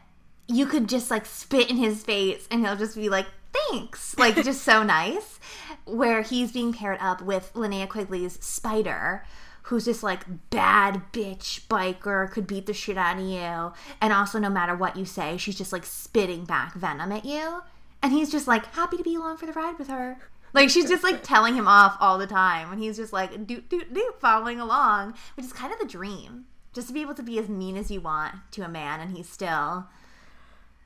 you 0.48 0.66
could 0.66 0.88
just 0.88 1.10
like 1.10 1.26
spit 1.26 1.70
in 1.70 1.76
his 1.76 2.02
face 2.02 2.48
and 2.50 2.66
he'll 2.66 2.76
just 2.76 2.96
be 2.96 3.08
like, 3.08 3.26
"Thanks," 3.52 4.18
like 4.18 4.34
just 4.44 4.62
so 4.62 4.82
nice. 4.82 5.38
Where 5.84 6.22
he's 6.22 6.52
being 6.52 6.72
paired 6.72 6.98
up 7.00 7.22
with 7.22 7.52
Linnea 7.54 7.88
Quigley's 7.88 8.44
Spider, 8.44 9.24
who's 9.70 9.84
this 9.84 10.02
like 10.02 10.24
bad 10.50 11.00
bitch 11.12 11.60
biker, 11.68 12.28
could 12.28 12.44
beat 12.44 12.66
the 12.66 12.74
shit 12.74 12.98
out 12.98 13.18
of 13.18 13.24
you, 13.24 13.72
and 14.00 14.12
also 14.12 14.40
no 14.40 14.50
matter 14.50 14.74
what 14.74 14.96
you 14.96 15.04
say, 15.04 15.36
she's 15.36 15.56
just 15.56 15.72
like 15.72 15.86
spitting 15.86 16.44
back 16.44 16.74
venom 16.74 17.12
at 17.12 17.24
you, 17.24 17.62
and 18.02 18.12
he's 18.12 18.32
just 18.32 18.48
like 18.48 18.66
happy 18.74 18.96
to 18.96 19.04
be 19.04 19.14
along 19.14 19.36
for 19.36 19.46
the 19.46 19.52
ride 19.52 19.78
with 19.78 19.86
her. 19.86 20.18
Like 20.52 20.70
she's 20.70 20.88
just 20.88 21.04
like 21.04 21.22
telling 21.22 21.54
him 21.54 21.68
off 21.68 21.96
all 22.00 22.18
the 22.18 22.26
time, 22.26 22.72
and 22.72 22.82
he's 22.82 22.96
just 22.96 23.12
like 23.12 23.46
doot 23.46 23.68
doot 23.68 23.94
doot 23.94 24.20
following 24.20 24.58
along, 24.58 25.14
which 25.36 25.46
is 25.46 25.52
kind 25.52 25.72
of 25.72 25.78
the 25.78 25.86
dream, 25.86 26.46
just 26.72 26.88
to 26.88 26.92
be 26.92 27.00
able 27.00 27.14
to 27.14 27.22
be 27.22 27.38
as 27.38 27.48
mean 27.48 27.76
as 27.76 27.92
you 27.92 28.00
want 28.00 28.34
to 28.50 28.62
a 28.62 28.68
man, 28.68 28.98
and 28.98 29.16
he 29.16 29.22
still, 29.22 29.86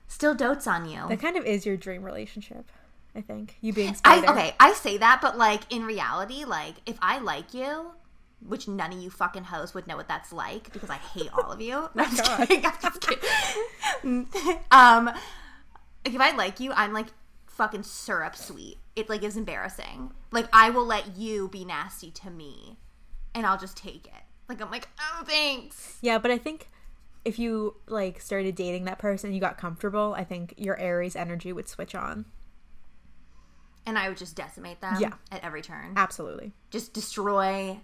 still 0.09 0.35
dotes 0.35 0.67
on 0.67 0.87
you. 0.87 1.09
That 1.09 1.21
kind 1.21 1.39
of 1.39 1.47
is 1.47 1.65
your 1.65 1.79
dream 1.79 2.03
relationship. 2.03 2.71
I 3.17 3.23
think 3.23 3.57
you 3.63 3.73
being 3.73 3.97
I, 4.05 4.31
okay, 4.31 4.55
I 4.61 4.75
say 4.75 4.99
that, 4.99 5.21
but 5.23 5.39
like 5.39 5.73
in 5.73 5.87
reality, 5.87 6.45
like 6.45 6.75
if 6.85 6.99
I 7.01 7.19
like 7.19 7.55
you, 7.55 7.93
which 8.47 8.69
none 8.69 8.93
of 8.93 8.99
you 9.01 9.11
fucking 9.11 9.45
hoes 9.45 9.75
would 9.75 9.87
know 9.87 9.97
what 9.97 10.09
that's 10.09 10.33
like 10.33 10.73
because 10.73 10.91
I 10.91 10.97
hate 10.97 11.31
all 11.33 11.51
of 11.51 11.61
you. 11.61 11.89
No, 11.95 12.05
I'm 12.05 12.17
just 12.17 12.37
kidding. 12.49 12.65
I'm 12.67 12.73
just 12.83 13.01
kidding. 13.01 14.27
um, 14.71 15.11
if 16.05 16.21
I 16.21 16.37
like 16.37 16.61
you, 16.61 16.73
I'm 16.73 16.93
like 16.93 17.07
fucking 17.47 17.83
syrup 17.85 18.37
sweet. 18.37 18.79
It 18.97 19.09
like 19.09 19.23
is 19.23 19.37
embarrassing. 19.37 20.13
Like 20.31 20.49
I 20.53 20.71
will 20.71 20.85
let 20.85 21.17
you 21.17 21.49
be 21.49 21.65
nasty 21.65 22.11
to 22.13 22.31
me, 22.31 22.77
and 23.35 23.47
I'll 23.47 23.59
just 23.59 23.77
take 23.77 24.07
it. 24.07 24.23
Like 24.49 24.61
I'm 24.61 24.71
like, 24.71 24.89
oh 25.01 25.25
thanks. 25.25 25.99
Yeah, 26.03 26.19
but 26.19 26.31
I 26.31 26.39
think 26.39 26.69
if 27.25 27.39
you 27.39 27.77
like 27.87 28.21
started 28.21 28.55
dating 28.55 28.85
that 28.85 28.99
person, 28.99 29.33
you 29.33 29.41
got 29.41 29.57
comfortable. 29.57 30.15
I 30.17 30.25
think 30.25 30.55
your 30.59 30.79
Aries 30.79 31.17
energy 31.17 31.53
would 31.53 31.69
switch 31.69 31.95
on. 31.95 32.27
And 33.87 33.99
I 33.99 34.09
would 34.09 34.17
just 34.19 34.35
decimate 34.37 34.81
them 34.81 34.97
Yeah. 34.99 35.13
at 35.31 35.45
every 35.45 35.61
turn. 35.63 35.93
Absolutely. 35.97 36.53
Just 36.71 36.93
destroy 36.95 37.79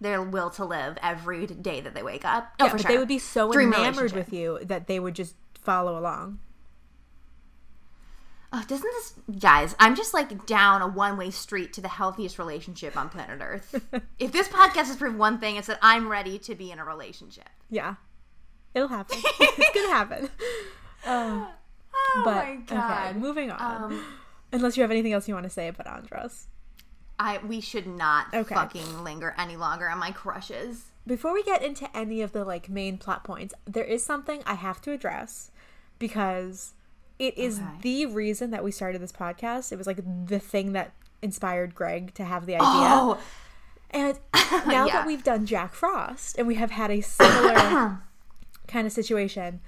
their 0.00 0.22
will 0.22 0.50
to 0.50 0.64
live 0.64 0.98
every 1.02 1.46
day 1.46 1.80
that 1.80 1.94
they 1.94 2.02
wake 2.02 2.24
up. 2.24 2.52
Oh, 2.60 2.64
yeah, 2.64 2.70
for 2.70 2.76
but 2.76 2.82
sure. 2.82 2.90
they 2.92 2.98
would 2.98 3.08
be 3.08 3.18
so 3.18 3.52
Dream 3.52 3.72
enamored 3.72 4.12
with 4.12 4.32
you 4.32 4.58
that 4.62 4.86
they 4.86 5.00
would 5.00 5.14
just 5.14 5.34
follow 5.54 5.98
along. 5.98 6.40
Oh, 8.56 8.62
doesn't 8.68 8.88
this, 8.92 9.14
guys? 9.40 9.74
I'm 9.80 9.96
just 9.96 10.14
like 10.14 10.46
down 10.46 10.80
a 10.80 10.86
one 10.86 11.16
way 11.16 11.32
street 11.32 11.72
to 11.72 11.80
the 11.80 11.88
healthiest 11.88 12.38
relationship 12.38 12.96
on 12.96 13.08
planet 13.08 13.40
Earth. 13.42 13.84
if 14.20 14.30
this 14.30 14.46
podcast 14.46 14.86
has 14.86 14.96
proved 14.96 15.18
one 15.18 15.40
thing, 15.40 15.56
it's 15.56 15.66
that 15.66 15.80
I'm 15.82 16.08
ready 16.08 16.38
to 16.38 16.54
be 16.54 16.70
in 16.70 16.78
a 16.78 16.84
relationship. 16.84 17.48
Yeah, 17.68 17.96
it'll 18.72 18.86
happen. 18.86 19.18
it's 19.40 19.74
gonna 19.74 19.92
happen. 19.94 20.30
Uh, 21.04 21.46
Oh 22.16 22.22
but 22.24 22.44
my 22.44 22.56
god! 22.66 23.10
okay, 23.10 23.18
moving 23.18 23.50
on. 23.50 23.92
Um, 23.92 24.04
Unless 24.52 24.76
you 24.76 24.82
have 24.82 24.90
anything 24.90 25.12
else 25.12 25.26
you 25.26 25.34
want 25.34 25.44
to 25.44 25.50
say 25.50 25.68
about 25.68 25.86
Andras. 25.86 26.48
I 27.18 27.38
we 27.38 27.60
should 27.60 27.86
not 27.86 28.26
Okay. 28.34 28.54
fucking 28.54 29.04
linger 29.04 29.34
any 29.38 29.56
longer 29.56 29.88
on 29.88 29.98
my 29.98 30.10
crushes. 30.10 30.86
Before 31.06 31.32
we 31.34 31.42
get 31.42 31.62
into 31.62 31.94
any 31.96 32.22
of 32.22 32.32
the 32.32 32.44
like 32.44 32.68
main 32.68 32.98
plot 32.98 33.24
points, 33.24 33.54
there 33.66 33.84
is 33.84 34.04
something 34.04 34.42
I 34.46 34.54
have 34.54 34.80
to 34.82 34.92
address 34.92 35.50
because 35.98 36.74
it 37.18 37.36
is 37.38 37.58
Okay. 37.58 37.68
the 37.82 38.06
reason 38.06 38.50
that 38.50 38.64
we 38.64 38.70
started 38.72 39.00
this 39.00 39.12
podcast. 39.12 39.70
It 39.70 39.76
was 39.78 39.86
like 39.86 40.00
the 40.26 40.38
thing 40.38 40.72
that 40.72 40.92
inspired 41.22 41.74
Greg 41.74 42.12
to 42.14 42.24
have 42.24 42.46
the 42.46 42.54
idea. 42.56 42.64
Oh, 42.66 43.18
And 43.90 44.18
now 44.66 44.86
Yeah. 44.86 44.92
that 44.92 45.06
we've 45.06 45.22
done 45.22 45.46
Jack 45.46 45.72
Frost 45.74 46.36
and 46.36 46.46
we 46.48 46.56
have 46.56 46.72
had 46.72 46.90
a 46.90 47.00
similar 47.00 48.00
kind 48.66 48.86
of 48.86 48.92
situation, 48.92 49.60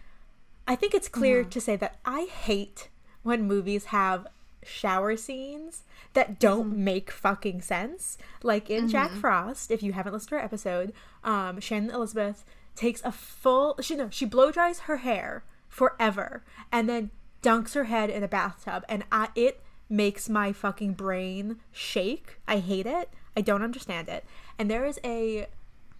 I 0.67 0.75
think 0.75 0.95
it's 0.95 1.09
clear 1.09 1.43
Mm-hmm. 1.43 1.51
to 1.51 1.61
say 1.61 1.77
that 1.77 1.99
I 2.05 2.23
hate 2.25 2.89
when 3.23 3.43
movies 3.47 3.87
have 3.87 4.27
shower 4.67 5.17
scenes 5.17 5.83
that 6.15 6.39
don't 6.41 6.71
Mm-hmm. 6.71 6.85
make 6.85 7.11
fucking 7.11 7.61
sense. 7.63 8.19
Like 8.43 8.69
in 8.71 8.89
Jack 8.89 9.11
Frost, 9.13 9.71
if 9.71 9.83
you 9.83 9.93
haven't 9.93 10.13
listened 10.13 10.31
to 10.31 10.37
our 10.37 10.43
episode, 10.43 10.93
um, 11.25 11.61
Shannon 11.61 11.91
Elizabeth 11.91 12.45
takes 12.75 13.03
a 13.05 13.13
full 13.13 13.77
she 13.81 13.95
no, 13.97 14.09
she 14.11 14.25
blow 14.27 14.51
dries 14.51 14.81
her 14.81 14.99
hair 14.99 15.45
forever 15.69 16.43
and 16.71 16.89
then 16.89 17.11
dunks 17.43 17.75
her 17.75 17.85
head 17.85 18.11
in 18.11 18.23
a 18.23 18.29
bathtub 18.29 18.85
and 18.89 19.05
I 19.13 19.29
it 19.35 19.63
makes 19.89 20.29
my 20.29 20.53
fucking 20.53 20.93
brain 20.95 21.57
shake. 21.73 22.39
I 22.49 22.59
hate 22.59 22.87
it. 22.87 23.09
I 23.37 23.41
don't 23.41 23.63
understand 23.63 24.09
it. 24.09 24.25
And 24.59 24.71
there 24.71 24.85
is 24.85 24.99
a 25.05 25.47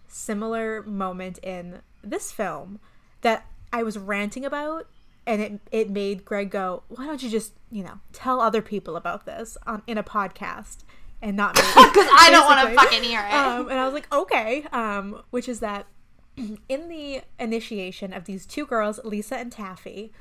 similar 0.07 0.83
moment 0.83 1.37
in 1.39 1.81
this 2.03 2.31
film 2.31 2.79
that 3.21 3.45
I 3.71 3.83
was 3.83 3.97
ranting 3.97 4.45
about 4.45 4.87
and 5.27 5.41
it 5.41 5.59
it 5.71 5.89
made 5.91 6.25
Greg 6.25 6.49
go, 6.49 6.83
"Why 6.87 7.05
don't 7.05 7.21
you 7.21 7.29
just, 7.29 7.53
you 7.69 7.83
know, 7.83 7.99
tell 8.13 8.39
other 8.41 8.61
people 8.61 8.95
about 8.95 9.25
this 9.25 9.57
on 9.67 9.83
in 9.85 9.97
a 9.97 10.03
podcast 10.03 10.77
and 11.21 11.35
not 11.37 11.55
me?" 11.55 11.61
Because 11.75 12.07
I 12.11 12.29
don't 12.31 12.45
want 12.45 12.69
to 12.69 12.75
fucking 12.75 13.03
hear 13.03 13.19
it. 13.19 13.33
Um, 13.33 13.69
and 13.69 13.77
I 13.77 13.85
was 13.85 13.93
like, 13.93 14.11
okay. 14.11 14.65
Um, 14.71 15.21
which 15.29 15.47
is 15.47 15.59
that 15.59 15.85
in 16.37 16.89
the 16.89 17.21
initiation 17.39 18.13
of 18.13 18.25
these 18.25 18.45
two 18.45 18.65
girls, 18.65 18.99
Lisa 19.03 19.37
and 19.37 19.51
Taffy, 19.51 20.13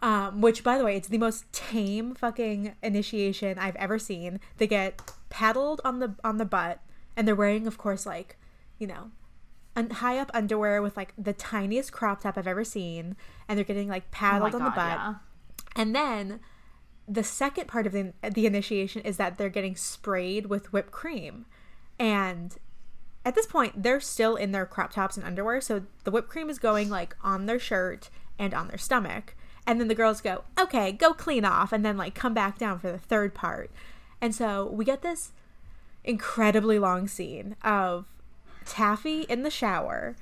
um, 0.00 0.40
which 0.40 0.64
by 0.64 0.78
the 0.78 0.84
way, 0.84 0.96
it's 0.96 1.08
the 1.08 1.18
most 1.18 1.52
tame 1.52 2.14
fucking 2.14 2.74
initiation 2.82 3.58
I've 3.58 3.76
ever 3.76 3.98
seen. 3.98 4.40
They 4.56 4.66
get 4.66 5.12
paddled 5.28 5.80
on 5.84 5.98
the 5.98 6.14
on 6.24 6.38
the 6.38 6.44
butt, 6.44 6.80
and 7.16 7.28
they're 7.28 7.34
wearing, 7.34 7.66
of 7.66 7.78
course, 7.78 8.06
like 8.06 8.38
you 8.78 8.86
know, 8.86 9.10
un- 9.76 9.90
high 9.90 10.18
up 10.18 10.30
underwear 10.34 10.80
with 10.82 10.96
like 10.96 11.12
the 11.18 11.32
tiniest 11.32 11.92
crop 11.92 12.20
top 12.22 12.36
I've 12.38 12.46
ever 12.46 12.64
seen, 12.64 13.16
and 13.48 13.56
they're 13.58 13.64
getting 13.64 13.88
like 13.88 14.04
Oh 14.04 14.12
paddled 14.12 14.54
on 14.54 14.64
the 14.64 14.70
butt. 14.70 14.76
yeah. 14.76 15.14
And 15.76 15.94
then 15.94 16.40
the 17.08 17.24
second 17.24 17.66
part 17.68 17.86
of 17.86 17.92
the, 17.92 18.12
the 18.30 18.46
initiation 18.46 19.02
is 19.02 19.16
that 19.18 19.36
they're 19.36 19.48
getting 19.48 19.76
sprayed 19.76 20.46
with 20.46 20.72
whipped 20.72 20.90
cream. 20.92 21.46
And 21.98 22.56
at 23.26 23.34
this 23.34 23.46
point, 23.46 23.82
they're 23.82 24.00
still 24.00 24.36
in 24.36 24.52
their 24.52 24.66
crop 24.66 24.92
tops 24.92 25.16
and 25.16 25.26
underwear. 25.26 25.60
So 25.60 25.82
the 26.04 26.10
whipped 26.10 26.28
cream 26.28 26.48
is 26.48 26.58
going 26.58 26.88
like 26.88 27.14
on 27.22 27.46
their 27.46 27.58
shirt 27.58 28.08
and 28.38 28.54
on 28.54 28.68
their 28.68 28.78
stomach. 28.78 29.34
And 29.66 29.80
then 29.80 29.88
the 29.88 29.94
girls 29.94 30.20
go, 30.20 30.44
okay, 30.58 30.92
go 30.92 31.12
clean 31.12 31.44
off. 31.44 31.72
And 31.72 31.84
then 31.84 31.96
like 31.96 32.14
come 32.14 32.34
back 32.34 32.56
down 32.58 32.78
for 32.78 32.90
the 32.90 32.98
third 32.98 33.34
part. 33.34 33.70
And 34.20 34.34
so 34.34 34.66
we 34.70 34.84
get 34.84 35.02
this 35.02 35.32
incredibly 36.04 36.78
long 36.78 37.08
scene 37.08 37.56
of 37.62 38.06
Taffy 38.66 39.22
in 39.22 39.42
the 39.42 39.50
shower 39.50 40.16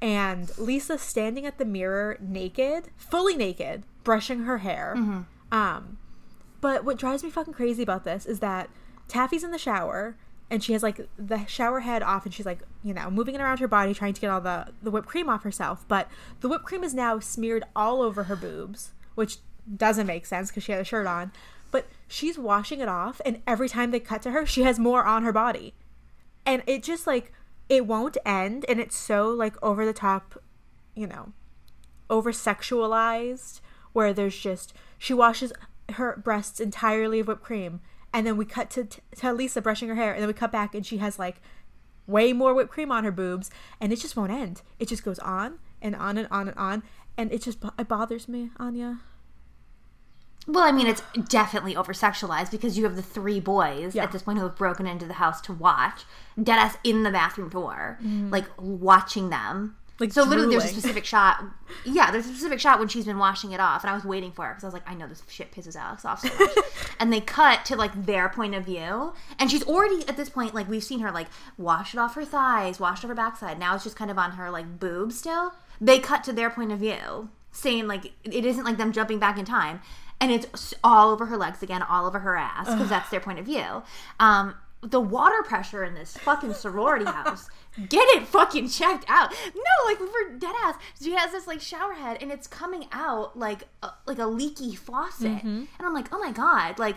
and 0.00 0.56
Lisa 0.58 0.98
standing 0.98 1.46
at 1.46 1.58
the 1.58 1.64
mirror 1.64 2.18
naked, 2.20 2.88
fully 2.96 3.36
naked, 3.36 3.84
brushing 4.04 4.40
her 4.44 4.58
hair. 4.58 4.94
Um, 5.52 5.98
but 6.60 6.84
what 6.84 6.98
drives 6.98 7.22
me 7.22 7.30
fucking 7.30 7.54
crazy 7.54 7.82
about 7.82 8.04
this 8.04 8.26
is 8.26 8.40
that 8.40 8.68
Taffy's 9.08 9.44
in 9.44 9.50
the 9.52 9.58
shower 9.58 10.16
and 10.50 10.62
she 10.62 10.72
has 10.72 10.82
like 10.82 11.08
the 11.18 11.44
shower 11.46 11.80
head 11.80 12.02
off 12.02 12.24
and 12.24 12.34
she's 12.34 12.46
like, 12.46 12.60
you 12.82 12.94
know, 12.94 13.10
moving 13.10 13.34
it 13.34 13.40
around 13.40 13.58
her 13.60 13.68
body 13.68 13.94
trying 13.94 14.14
to 14.14 14.20
get 14.20 14.30
all 14.30 14.40
the, 14.40 14.68
the 14.82 14.90
whipped 14.90 15.08
cream 15.08 15.28
off 15.28 15.42
herself. 15.42 15.84
But 15.88 16.08
the 16.40 16.48
whipped 16.48 16.64
cream 16.64 16.84
is 16.84 16.94
now 16.94 17.18
smeared 17.18 17.64
all 17.74 18.02
over 18.02 18.24
her 18.24 18.36
boobs, 18.36 18.92
which 19.14 19.38
doesn't 19.76 20.06
make 20.06 20.26
sense 20.26 20.50
because 20.50 20.62
she 20.62 20.72
had 20.72 20.80
a 20.80 20.84
shirt 20.84 21.06
on. 21.06 21.32
But 21.70 21.86
she's 22.06 22.38
washing 22.38 22.80
it 22.80 22.88
off 22.88 23.20
and 23.24 23.42
every 23.46 23.68
time 23.68 23.90
they 23.90 24.00
cut 24.00 24.22
to 24.22 24.30
her, 24.30 24.46
she 24.46 24.62
has 24.62 24.78
more 24.78 25.04
on 25.04 25.22
her 25.24 25.32
body 25.32 25.74
and 26.46 26.62
it 26.66 26.82
just 26.82 27.06
like 27.06 27.32
it 27.68 27.86
won't 27.86 28.16
end 28.24 28.64
and 28.68 28.80
it's 28.80 28.96
so 28.96 29.28
like 29.28 29.60
over 29.62 29.84
the 29.84 29.92
top 29.92 30.42
you 30.94 31.06
know 31.06 31.32
over 32.08 32.32
sexualized 32.32 33.60
where 33.92 34.12
there's 34.12 34.38
just 34.38 34.72
she 34.98 35.12
washes 35.12 35.52
her 35.92 36.16
breasts 36.16 36.60
entirely 36.60 37.20
of 37.20 37.28
whipped 37.28 37.42
cream 37.42 37.80
and 38.12 38.26
then 38.26 38.36
we 38.36 38.44
cut 38.44 38.70
to, 38.70 38.84
to 39.16 39.32
lisa 39.32 39.60
brushing 39.60 39.88
her 39.88 39.94
hair 39.94 40.12
and 40.12 40.20
then 40.20 40.28
we 40.28 40.32
cut 40.32 40.52
back 40.52 40.74
and 40.74 40.86
she 40.86 40.98
has 40.98 41.18
like 41.18 41.40
way 42.06 42.32
more 42.32 42.54
whipped 42.54 42.70
cream 42.70 42.92
on 42.92 43.04
her 43.04 43.12
boobs 43.12 43.50
and 43.80 43.92
it 43.92 43.96
just 43.96 44.16
won't 44.16 44.32
end. 44.32 44.62
It 44.78 44.88
just 44.88 45.04
goes 45.04 45.18
on 45.18 45.58
and 45.82 45.96
on 45.96 46.18
and 46.18 46.28
on 46.30 46.48
and 46.48 46.58
on 46.58 46.82
and 47.16 47.32
it 47.32 47.42
just 47.42 47.58
it 47.78 47.88
bothers 47.88 48.28
me 48.28 48.50
anya 48.58 49.00
Well, 50.46 50.62
I 50.64 50.70
mean, 50.72 50.86
it's 50.86 51.02
definitely 51.28 51.74
over 51.76 51.92
sexualized 51.92 52.50
because 52.52 52.78
you 52.78 52.84
have 52.84 52.94
the 52.96 53.02
three 53.02 53.40
boys 53.40 53.94
Yeah. 53.94 54.04
at 54.04 54.12
this 54.12 54.22
point 54.22 54.38
who 54.38 54.44
have 54.44 54.56
broken 54.56 54.86
into 54.86 55.04
the 55.06 55.14
house 55.14 55.40
to 55.42 55.52
watch, 55.52 56.04
deadass 56.38 56.76
in 56.84 57.02
the 57.02 57.10
bathroom 57.10 57.48
door, 57.48 57.98
Mm-hmm. 58.02 58.30
like 58.30 58.44
watching 58.58 59.30
them. 59.30 59.76
Like 59.98 60.12
so 60.12 60.24
literally, 60.24 60.50
there's 60.50 60.64
a 60.66 60.68
specific 60.68 61.06
shot. 61.06 61.42
Yeah, 61.86 62.10
there's 62.10 62.26
a 62.26 62.28
specific 62.28 62.60
shot 62.60 62.78
when 62.78 62.88
she's 62.88 63.06
been 63.06 63.16
washing 63.16 63.52
it 63.52 63.60
off, 63.60 63.82
and 63.82 63.90
I 63.90 63.94
was 63.94 64.04
waiting 64.04 64.30
for 64.30 64.44
it 64.46 64.50
because 64.50 64.64
I 64.64 64.66
was 64.66 64.74
like, 64.74 64.86
I 64.86 64.92
know 64.92 65.06
this 65.08 65.22
shit 65.26 65.50
pisses 65.52 65.74
Alex 65.74 66.04
off 66.04 66.20
so 66.20 66.28
much. 66.38 66.50
and 67.00 67.10
they 67.10 67.20
cut 67.22 67.64
to 67.64 67.76
like 67.76 68.04
their 68.04 68.28
point 68.28 68.54
of 68.54 68.66
view, 68.66 69.14
and 69.38 69.50
she's 69.50 69.62
already 69.64 70.06
at 70.06 70.18
this 70.18 70.28
point 70.28 70.54
like 70.54 70.68
we've 70.68 70.84
seen 70.84 71.00
her 71.00 71.10
like 71.10 71.28
wash 71.56 71.94
it 71.94 71.98
off 71.98 72.14
her 72.14 72.26
thighs, 72.26 72.78
wash 72.78 72.98
it 72.98 73.04
off 73.06 73.08
her 73.08 73.14
backside. 73.14 73.58
Now 73.58 73.74
it's 73.74 73.84
just 73.84 73.96
kind 73.96 74.10
of 74.10 74.18
on 74.18 74.32
her 74.32 74.50
like 74.50 74.78
boob 74.78 75.12
still. 75.12 75.54
They 75.80 75.98
cut 75.98 76.22
to 76.24 76.32
their 76.34 76.50
point 76.50 76.72
of 76.72 76.78
view, 76.78 77.30
saying 77.50 77.86
like 77.88 78.12
it 78.22 78.44
isn't 78.44 78.64
like 78.64 78.76
them 78.76 78.92
jumping 78.92 79.18
back 79.18 79.38
in 79.38 79.46
time, 79.46 79.80
and 80.20 80.32
it's 80.32 80.74
all 80.82 81.10
over 81.10 81.26
her 81.26 81.36
legs 81.36 81.62
again, 81.62 81.82
all 81.82 82.06
over 82.06 82.20
her 82.20 82.36
ass 82.36 82.70
because 82.70 82.88
that's 82.88 83.10
their 83.10 83.20
point 83.20 83.38
of 83.38 83.44
view. 83.44 83.82
Um, 84.20 84.54
the 84.82 85.00
water 85.00 85.42
pressure 85.42 85.82
in 85.84 85.94
this 85.94 86.16
fucking 86.18 86.54
sorority 86.54 87.04
house. 87.10 87.48
Get 87.88 88.06
it 88.16 88.26
fucking 88.26 88.68
checked 88.68 89.04
out. 89.08 89.34
No, 89.54 89.86
like 89.86 89.98
for 89.98 90.38
dead 90.38 90.54
ass, 90.64 90.76
she 91.02 91.12
has 91.12 91.32
this 91.32 91.46
like 91.46 91.60
shower 91.60 91.92
head 91.92 92.18
and 92.22 92.30
it's 92.32 92.46
coming 92.46 92.86
out 92.92 93.38
like 93.38 93.64
a, 93.82 93.90
like 94.06 94.18
a 94.18 94.26
leaky 94.26 94.74
faucet, 94.74 95.42
and 95.78 95.86
I'm 95.86 95.92
like, 95.94 96.06
oh 96.12 96.18
my 96.18 96.32
god, 96.32 96.78
like 96.78 96.96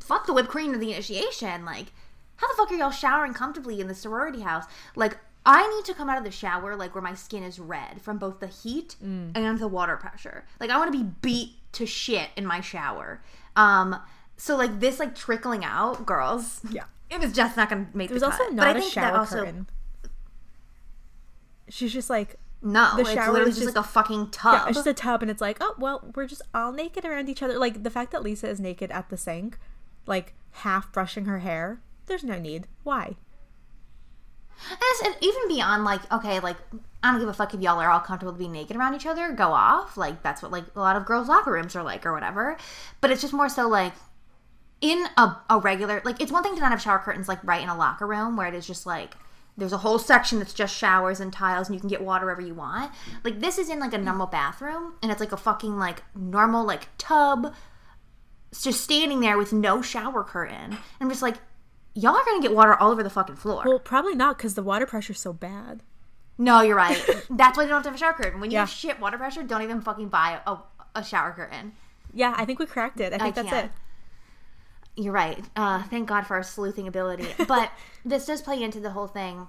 fuck 0.00 0.26
the 0.26 0.32
whipped 0.34 0.48
cream 0.50 0.74
of 0.74 0.80
the 0.80 0.92
initiation. 0.92 1.64
Like, 1.64 1.86
how 2.36 2.48
the 2.48 2.54
fuck 2.56 2.70
are 2.70 2.74
y'all 2.74 2.90
showering 2.90 3.32
comfortably 3.32 3.80
in 3.80 3.88
the 3.88 3.94
sorority 3.94 4.40
house? 4.40 4.64
Like, 4.94 5.16
I 5.46 5.66
need 5.74 5.86
to 5.86 5.94
come 5.94 6.10
out 6.10 6.18
of 6.18 6.24
the 6.24 6.30
shower 6.30 6.76
like 6.76 6.94
where 6.94 7.00
my 7.02 7.14
skin 7.14 7.42
is 7.42 7.58
red 7.58 8.02
from 8.02 8.18
both 8.18 8.40
the 8.40 8.46
heat 8.48 8.96
and 9.34 9.58
the 9.58 9.68
water 9.68 9.96
pressure. 9.96 10.44
Like, 10.58 10.68
I 10.68 10.76
want 10.76 10.92
to 10.92 10.98
be 10.98 11.10
beat 11.22 11.52
to 11.72 11.86
shit 11.86 12.30
in 12.36 12.44
my 12.46 12.60
shower. 12.60 13.22
Um, 13.56 13.96
so 14.36 14.56
like 14.56 14.80
this 14.80 14.98
like 14.98 15.14
trickling 15.14 15.64
out, 15.64 16.06
girls. 16.06 16.60
Yeah. 16.70 16.84
It 17.10 17.18
was 17.18 17.32
just 17.32 17.56
not 17.56 17.68
gonna 17.68 17.88
make 17.92 18.08
it 18.08 18.14
was 18.14 18.20
the 18.22 18.26
also 18.30 18.44
cut. 18.44 18.52
not 18.54 18.62
but 18.66 18.76
I 18.76 18.78
a 18.78 18.80
think 18.82 18.92
shower 18.92 19.04
that 19.10 19.18
also 19.18 19.38
curtain 19.44 19.66
she's 21.68 21.92
just 21.92 22.08
like 22.10 22.36
no, 22.62 22.94
The 22.96 23.00
it's 23.02 23.12
shower 23.14 23.32
literally 23.32 23.50
is 23.50 23.56
just, 23.56 23.66
just- 23.68 23.76
like 23.76 23.84
a 23.84 23.88
fucking 23.88 24.30
tub. 24.32 24.52
Yeah, 24.52 24.66
it's 24.68 24.76
just 24.76 24.86
a 24.86 24.92
tub, 24.92 25.22
and 25.22 25.30
it's 25.30 25.40
like, 25.40 25.56
oh 25.62 25.74
well, 25.78 26.12
we're 26.14 26.26
just 26.26 26.42
all 26.54 26.72
naked 26.72 27.06
around 27.06 27.30
each 27.30 27.42
other. 27.42 27.58
Like 27.58 27.82
the 27.84 27.90
fact 27.90 28.12
that 28.12 28.22
Lisa 28.22 28.48
is 28.50 28.60
naked 28.60 28.90
at 28.90 29.08
the 29.08 29.16
sink, 29.16 29.58
like 30.06 30.34
half 30.50 30.92
brushing 30.92 31.24
her 31.24 31.38
hair. 31.38 31.80
There's 32.04 32.22
no 32.22 32.38
need. 32.38 32.66
Why? 32.82 33.16
And 34.70 35.06
and 35.06 35.14
even 35.22 35.48
beyond 35.48 35.84
like 35.84 36.02
okay 36.12 36.38
like 36.40 36.58
i 37.02 37.10
don't 37.10 37.20
give 37.20 37.28
a 37.28 37.32
fuck 37.32 37.54
if 37.54 37.60
y'all 37.60 37.80
are 37.80 37.90
all 37.90 38.00
comfortable 38.00 38.32
to 38.32 38.38
be 38.38 38.48
naked 38.48 38.76
around 38.76 38.94
each 38.94 39.06
other 39.06 39.32
go 39.32 39.52
off. 39.52 39.96
Like 39.96 40.22
that's 40.22 40.42
what 40.42 40.52
like 40.52 40.64
a 40.74 40.80
lot 40.80 40.96
of 40.96 41.06
girls 41.06 41.28
locker 41.28 41.52
rooms 41.52 41.74
are 41.76 41.82
like 41.82 42.04
or 42.06 42.12
whatever. 42.12 42.56
But 43.00 43.10
it's 43.10 43.22
just 43.22 43.32
more 43.32 43.48
so 43.48 43.68
like 43.68 43.92
in 44.80 45.06
a, 45.16 45.36
a 45.50 45.58
regular 45.58 46.00
like 46.04 46.20
it's 46.20 46.32
one 46.32 46.42
thing 46.42 46.54
to 46.54 46.60
not 46.60 46.70
have 46.70 46.80
shower 46.80 46.98
curtains 46.98 47.28
like 47.28 47.42
right 47.44 47.62
in 47.62 47.68
a 47.68 47.76
locker 47.76 48.06
room 48.06 48.36
where 48.36 48.48
it 48.48 48.54
is 48.54 48.66
just 48.66 48.86
like 48.86 49.14
there's 49.56 49.72
a 49.72 49.78
whole 49.78 49.98
section 49.98 50.38
that's 50.38 50.54
just 50.54 50.74
showers 50.74 51.20
and 51.20 51.32
tiles 51.32 51.68
and 51.68 51.74
you 51.74 51.80
can 51.80 51.88
get 51.88 52.00
water 52.00 52.24
wherever 52.24 52.40
you 52.40 52.54
want. 52.54 52.92
Like 53.24 53.40
this 53.40 53.58
is 53.58 53.68
in 53.68 53.78
like 53.78 53.92
a 53.92 53.98
normal 53.98 54.26
bathroom 54.26 54.94
and 55.02 55.10
it's 55.10 55.20
like 55.20 55.32
a 55.32 55.36
fucking 55.36 55.78
like 55.78 56.02
normal 56.14 56.64
like 56.64 56.88
tub 56.98 57.54
it's 58.50 58.64
just 58.64 58.80
standing 58.80 59.20
there 59.20 59.38
with 59.38 59.52
no 59.52 59.80
shower 59.80 60.24
curtain. 60.24 60.72
And 60.72 60.78
i'm 61.00 61.08
just 61.08 61.22
like 61.22 61.36
y'all 61.94 62.16
are 62.16 62.24
gonna 62.24 62.42
get 62.42 62.54
water 62.54 62.74
all 62.74 62.90
over 62.90 63.02
the 63.02 63.10
fucking 63.10 63.36
floor. 63.36 63.62
Well, 63.66 63.78
probably 63.78 64.14
not 64.14 64.38
because 64.38 64.54
the 64.54 64.62
water 64.62 64.86
pressure's 64.86 65.20
so 65.20 65.32
bad. 65.32 65.82
No, 66.40 66.62
you're 66.62 66.74
right. 66.76 66.96
That's 67.28 67.56
why 67.56 67.64
you 67.64 67.68
don't 67.68 67.76
have 67.76 67.82
to 67.84 67.88
have 67.90 67.94
a 67.94 67.98
shower 67.98 68.12
curtain. 68.14 68.40
When 68.40 68.50
you 68.50 68.54
Yeah. 68.56 68.60
have 68.60 68.70
shit 68.70 68.98
water 68.98 69.18
pressure, 69.18 69.42
don't 69.42 69.62
even 69.62 69.80
fucking 69.82 70.08
buy 70.08 70.40
a, 70.46 70.56
a 70.94 71.04
shower 71.04 71.32
curtain. 71.32 71.72
Yeah, 72.14 72.34
I 72.36 72.44
think 72.46 72.58
we 72.58 72.66
cracked 72.66 72.98
it. 73.00 73.12
I 73.12 73.18
think 73.18 73.34
that's 73.34 73.48
can't. 73.48 73.66
it. 73.66 73.72
You're 75.02 75.12
right. 75.12 75.44
Uh, 75.54 75.82
thank 75.84 76.08
God 76.08 76.26
for 76.26 76.34
our 76.34 76.42
sleuthing 76.42 76.88
ability. 76.88 77.28
But 77.46 77.70
this 78.04 78.26
does 78.26 78.42
play 78.42 78.62
into 78.62 78.80
the 78.80 78.90
whole 78.90 79.06
thing 79.06 79.48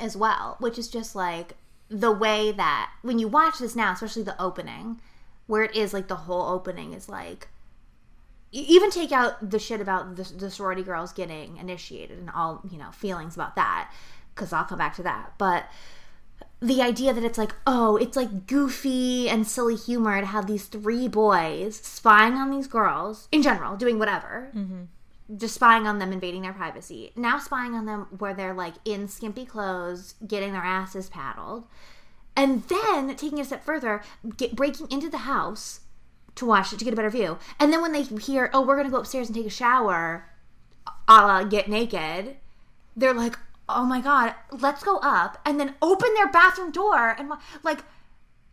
as 0.00 0.16
well, 0.16 0.56
which 0.60 0.78
is 0.78 0.88
just 0.88 1.14
like 1.16 1.54
the 1.88 2.12
way 2.12 2.52
that 2.52 2.90
when 3.02 3.18
you 3.18 3.26
watch 3.28 3.58
this 3.58 3.74
now, 3.76 3.92
especially 3.92 4.22
the 4.22 4.40
opening, 4.40 5.00
where 5.46 5.62
it 5.62 5.74
is 5.74 5.92
like 5.92 6.08
the 6.08 6.16
whole 6.16 6.48
opening 6.50 6.92
is 6.92 7.08
like, 7.08 7.48
even 8.52 8.90
take 8.90 9.10
out 9.10 9.50
the 9.50 9.58
shit 9.58 9.80
about 9.80 10.16
the, 10.16 10.22
the 10.36 10.50
sorority 10.50 10.82
girls 10.82 11.12
getting 11.12 11.56
initiated 11.56 12.18
and 12.18 12.30
all, 12.30 12.62
you 12.70 12.78
know, 12.78 12.90
feelings 12.92 13.34
about 13.34 13.56
that, 13.56 13.90
because 14.34 14.52
I'll 14.52 14.64
come 14.64 14.78
back 14.78 14.96
to 14.96 15.02
that. 15.02 15.34
But 15.38 15.66
the 16.60 16.80
idea 16.80 17.12
that 17.12 17.24
it's 17.24 17.38
like, 17.38 17.54
oh, 17.66 17.96
it's 17.96 18.16
like 18.16 18.46
goofy 18.46 19.28
and 19.28 19.46
silly 19.46 19.76
humor 19.76 20.20
to 20.20 20.26
have 20.26 20.46
these 20.46 20.66
three 20.66 21.08
boys 21.08 21.76
spying 21.76 22.34
on 22.34 22.50
these 22.50 22.66
girls 22.66 23.28
in 23.30 23.42
general, 23.42 23.76
doing 23.76 23.98
whatever, 23.98 24.50
mm-hmm. 24.54 24.84
just 25.36 25.54
spying 25.54 25.86
on 25.86 25.98
them, 25.98 26.12
invading 26.12 26.42
their 26.42 26.52
privacy. 26.52 27.12
Now 27.16 27.38
spying 27.38 27.74
on 27.74 27.86
them 27.86 28.06
where 28.18 28.34
they're 28.34 28.54
like 28.54 28.74
in 28.84 29.08
skimpy 29.08 29.44
clothes, 29.44 30.14
getting 30.26 30.52
their 30.52 30.62
asses 30.62 31.10
paddled, 31.10 31.66
and 32.36 32.64
then 32.64 33.14
taking 33.16 33.38
it 33.38 33.42
a 33.42 33.44
step 33.44 33.64
further, 33.64 34.02
get, 34.36 34.56
breaking 34.56 34.90
into 34.90 35.10
the 35.10 35.18
house 35.18 35.80
to 36.36 36.46
watch 36.46 36.72
it 36.72 36.78
to 36.78 36.84
get 36.84 36.94
a 36.94 36.96
better 36.96 37.10
view. 37.10 37.38
And 37.60 37.72
then 37.72 37.82
when 37.82 37.92
they 37.92 38.02
hear, 38.02 38.50
oh, 38.54 38.62
we're 38.62 38.76
gonna 38.76 38.90
go 38.90 38.98
upstairs 38.98 39.28
and 39.28 39.36
take 39.36 39.46
a 39.46 39.50
shower, 39.50 40.30
a 41.06 41.12
la 41.12 41.44
get 41.44 41.68
naked, 41.68 42.36
they're 42.96 43.14
like, 43.14 43.36
oh 43.68 43.84
my 43.84 44.00
god, 44.00 44.34
let's 44.50 44.82
go 44.82 44.98
up 44.98 45.40
and 45.44 45.58
then 45.58 45.74
open 45.80 46.12
their 46.14 46.30
bathroom 46.30 46.70
door 46.70 47.14
and 47.18 47.30
like, 47.62 47.80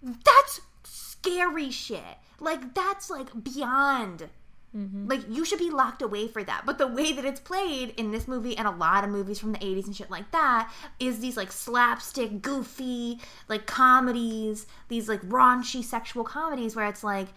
that's 0.02 0.62
scary 0.84 1.70
shit. 1.72 2.18
Like 2.40 2.74
that's 2.74 3.10
like 3.10 3.44
beyond 3.44 4.30
mm-hmm. 4.76 5.08
Like 5.08 5.22
you 5.30 5.46
should 5.46 5.60
be 5.60 5.70
locked 5.70 6.02
away 6.02 6.28
for 6.28 6.44
that. 6.44 6.64
But 6.66 6.78
the 6.78 6.88
way 6.88 7.14
that 7.14 7.26
it's 7.26 7.40
played 7.40 7.94
in 7.98 8.12
this 8.12 8.28
movie 8.28 8.58
and 8.58 8.68
a 8.68 8.72
lot 8.72 9.04
of 9.04 9.10
movies 9.10 9.40
from 9.40 9.52
the 9.52 9.60
80s 9.60 9.86
and 9.86 9.96
shit 9.96 10.10
like 10.10 10.32
that 10.32 10.72
is 11.00 11.20
these 11.20 11.38
like 11.38 11.52
slapstick, 11.52 12.42
goofy, 12.42 13.20
like 13.48 13.68
comedies, 13.68 14.66
these 14.88 15.08
like 15.08 15.22
raunchy 15.22 15.84
sexual 15.84 16.24
comedies 16.24 16.76
where 16.76 16.88
it's 16.88 17.04
like 17.04 17.28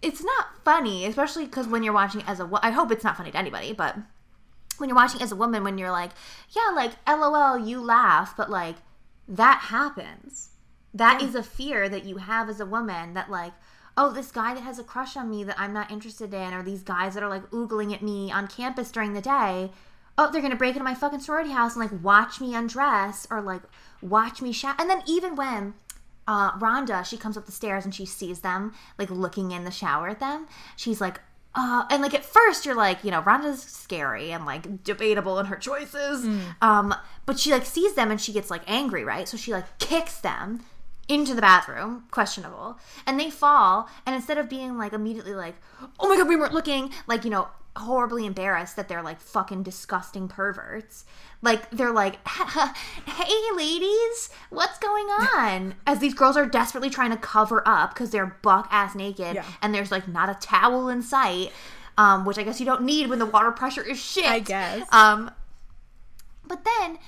it's 0.00 0.22
not 0.22 0.46
funny, 0.64 1.06
especially 1.06 1.44
because 1.44 1.66
when 1.66 1.82
you're 1.82 1.92
watching 1.92 2.22
as 2.26 2.38
a 2.38 2.48
I 2.62 2.70
hope 2.70 2.92
it's 2.92 3.04
not 3.04 3.16
funny 3.16 3.32
to 3.32 3.38
anybody, 3.38 3.72
but 3.72 3.96
when 4.78 4.88
you're 4.88 4.96
watching 4.96 5.22
as 5.22 5.32
a 5.32 5.36
woman 5.36 5.64
when 5.64 5.78
you're 5.78 5.90
like, 5.90 6.10
yeah, 6.50 6.74
like 6.74 6.92
lol, 7.08 7.58
you 7.58 7.80
laugh, 7.80 8.36
but 8.36 8.50
like 8.50 8.76
that 9.28 9.66
happens. 9.68 10.50
That 10.94 11.22
is 11.22 11.34
a 11.34 11.42
fear 11.42 11.88
that 11.88 12.04
you 12.04 12.16
have 12.16 12.48
as 12.48 12.60
a 12.60 12.66
woman 12.66 13.14
that 13.14 13.30
like 13.30 13.52
oh, 13.98 14.12
this 14.12 14.30
guy 14.30 14.54
that 14.54 14.62
has 14.62 14.78
a 14.78 14.84
crush 14.84 15.16
on 15.16 15.28
me 15.28 15.42
that 15.42 15.58
I'm 15.58 15.72
not 15.72 15.90
interested 15.90 16.32
in, 16.32 16.54
or 16.54 16.62
these 16.62 16.84
guys 16.84 17.14
that 17.14 17.22
are 17.22 17.28
like 17.28 17.50
oogling 17.50 17.92
at 17.92 18.00
me 18.00 18.30
on 18.30 18.46
campus 18.46 18.92
during 18.92 19.12
the 19.12 19.20
day. 19.20 19.72
Oh, 20.16 20.30
they're 20.30 20.40
gonna 20.40 20.56
break 20.56 20.74
into 20.74 20.84
my 20.84 20.94
fucking 20.94 21.20
sorority 21.20 21.50
house 21.50 21.74
and 21.76 21.82
like 21.82 22.02
watch 22.02 22.40
me 22.40 22.54
undress 22.54 23.26
or 23.28 23.40
like 23.42 23.62
watch 24.00 24.40
me 24.40 24.52
shower. 24.52 24.76
And 24.78 24.88
then 24.88 25.02
even 25.06 25.34
when 25.34 25.74
uh, 26.28 26.52
Rhonda, 26.58 27.04
she 27.04 27.16
comes 27.16 27.36
up 27.36 27.46
the 27.46 27.52
stairs 27.52 27.84
and 27.84 27.94
she 27.94 28.06
sees 28.06 28.40
them 28.40 28.72
like 28.98 29.10
looking 29.10 29.50
in 29.50 29.64
the 29.64 29.70
shower 29.70 30.08
at 30.08 30.20
them, 30.20 30.46
she's 30.76 31.00
like, 31.00 31.20
uh, 31.54 31.84
and 31.90 32.02
like 32.02 32.14
at 32.14 32.24
first 32.24 32.64
you're 32.66 32.74
like, 32.74 33.02
you 33.04 33.10
know, 33.10 33.22
Rhonda's 33.22 33.62
scary 33.62 34.32
and 34.32 34.44
like 34.46 34.84
debatable 34.84 35.38
in 35.38 35.46
her 35.46 35.56
choices. 35.56 36.24
Um, 36.62 36.94
but 37.26 37.38
she 37.38 37.50
like 37.52 37.64
sees 37.64 37.94
them 37.94 38.10
and 38.10 38.20
she 38.20 38.32
gets 38.32 38.50
like 38.50 38.62
angry, 38.66 39.04
right? 39.04 39.26
So 39.26 39.36
she 39.36 39.52
like 39.52 39.78
kicks 39.78 40.18
them 40.20 40.60
into 41.08 41.34
the 41.34 41.40
bathroom, 41.40 42.04
questionable, 42.10 42.78
and 43.06 43.18
they 43.18 43.30
fall. 43.30 43.88
And 44.04 44.14
instead 44.14 44.36
of 44.38 44.48
being 44.48 44.76
like 44.76 44.92
immediately 44.92 45.34
like, 45.34 45.54
oh 45.98 46.08
my 46.08 46.16
god, 46.16 46.28
we 46.28 46.36
weren't 46.36 46.52
looking, 46.54 46.92
like 47.06 47.24
you 47.24 47.30
know, 47.30 47.48
horribly 47.78 48.26
embarrassed 48.26 48.76
that 48.76 48.88
they're 48.88 49.02
like 49.02 49.20
fucking 49.20 49.62
disgusting 49.62 50.28
perverts, 50.28 51.04
like 51.42 51.70
they're 51.70 51.92
like, 51.92 52.18
hey 52.28 53.56
ladies, 53.56 54.30
what's 54.50 54.78
going 54.78 55.06
on? 55.06 55.74
As 55.86 55.98
these 56.00 56.14
girls 56.14 56.36
are 56.36 56.46
desperately 56.46 56.90
trying 56.90 57.10
to 57.10 57.16
cover 57.16 57.62
up 57.66 57.94
because 57.94 58.10
they're 58.10 58.36
buck 58.42 58.68
ass 58.70 58.94
naked, 58.94 59.36
Yeah. 59.36 59.44
and 59.62 59.74
there's 59.74 59.90
like 59.90 60.06
not 60.08 60.28
a 60.28 60.34
towel 60.34 60.88
in 60.88 61.02
sight. 61.02 61.52
Um, 61.96 62.24
which 62.24 62.38
I 62.38 62.44
guess 62.44 62.60
you 62.60 62.66
don't 62.66 62.82
need 62.82 63.08
when 63.10 63.18
the 63.18 63.26
water 63.26 63.50
pressure 63.50 63.82
is 63.82 63.98
shit. 63.98 64.24
I 64.24 64.38
guess. 64.38 64.86
Um, 64.92 65.32
but 66.46 66.64
then, 66.64 66.98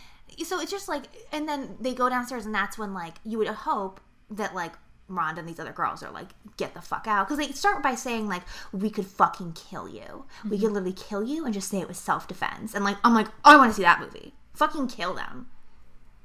so 0.44 0.60
it's 0.60 0.70
just 0.72 0.88
like, 0.88 1.04
and 1.30 1.48
then 1.48 1.76
they 1.80 1.94
go 1.94 2.08
downstairs, 2.08 2.44
and 2.44 2.52
that's 2.52 2.76
when 2.76 2.92
like 2.92 3.14
you 3.24 3.38
would 3.38 3.46
hope 3.46 4.00
that 4.30 4.52
like 4.52 4.72
Rhonda 5.11 5.38
and 5.38 5.48
these 5.48 5.61
other 5.61 5.72
girls 5.72 6.02
are 6.02 6.11
like, 6.11 6.28
get 6.56 6.74
the 6.74 6.80
fuck 6.80 7.06
out, 7.06 7.28
because 7.28 7.44
they 7.44 7.52
start 7.52 7.82
by 7.82 7.94
saying 7.94 8.28
like, 8.28 8.42
we 8.72 8.90
could 8.90 9.06
fucking 9.06 9.52
kill 9.52 9.88
you, 9.88 10.24
we 10.48 10.58
could 10.58 10.72
literally 10.72 10.92
kill 10.92 11.22
you, 11.22 11.44
and 11.44 11.52
just 11.52 11.68
say 11.68 11.80
it 11.80 11.88
was 11.88 11.98
self 11.98 12.28
defense, 12.28 12.74
and 12.74 12.84
like 12.84 12.96
I'm 13.04 13.14
like, 13.14 13.28
I 13.44 13.56
want 13.56 13.70
to 13.70 13.76
see 13.76 13.82
that 13.82 14.00
movie, 14.00 14.34
fucking 14.54 14.88
kill 14.88 15.14
them, 15.14 15.48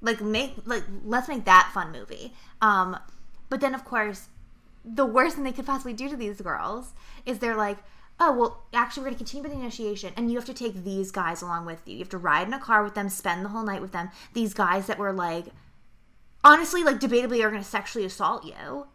like 0.02 0.22
make 0.22 0.54
like 0.66 0.84
let's 1.04 1.28
make 1.28 1.46
that 1.46 1.72
fun 1.74 1.92
movie. 1.92 2.34
Um, 2.62 2.98
but 3.50 3.62
then 3.62 3.76
of 3.76 3.84
course 3.84 4.30
the 4.86 5.06
worst 5.06 5.36
thing 5.36 5.44
they 5.44 5.52
could 5.52 5.66
possibly 5.66 5.94
do 5.94 6.08
to 6.10 6.16
these 6.16 6.40
girls 6.42 6.94
is 7.26 7.40
they're 7.40 7.56
like, 7.56 7.78
oh, 8.20 8.32
well, 8.32 8.64
actually, 8.74 9.02
we're 9.02 9.10
going 9.10 9.16
to 9.16 9.18
continue 9.18 9.44
with 9.44 9.52
the 9.52 9.60
initiation, 9.60 10.14
and 10.16 10.32
you 10.32 10.38
have 10.38 10.46
to 10.46 10.54
take 10.54 10.84
these 10.84 11.12
guys 11.12 11.42
along 11.42 11.66
with 11.66 11.82
you. 11.86 11.94
You 11.94 12.00
have 12.00 12.10
to 12.10 12.18
ride 12.18 12.48
in 12.48 12.54
a 12.54 12.60
car 12.60 12.84
with 12.84 12.94
them, 12.94 13.10
spend 13.10 13.44
the 13.44 13.50
whole 13.50 13.64
night 13.64 13.82
with 13.82 13.92
them. 13.92 14.10
These 14.34 14.54
guys 14.54 14.88
that 14.88 15.00
were 15.00 15.12
like, 15.12 15.48
honestly, 16.46 16.84
like, 16.84 17.00
debatably 17.02 17.44
are 17.44 17.50
going 17.50 17.62
to 17.62 17.68
sexually 17.68 18.06
assault 18.06 18.46
you. 18.46 18.88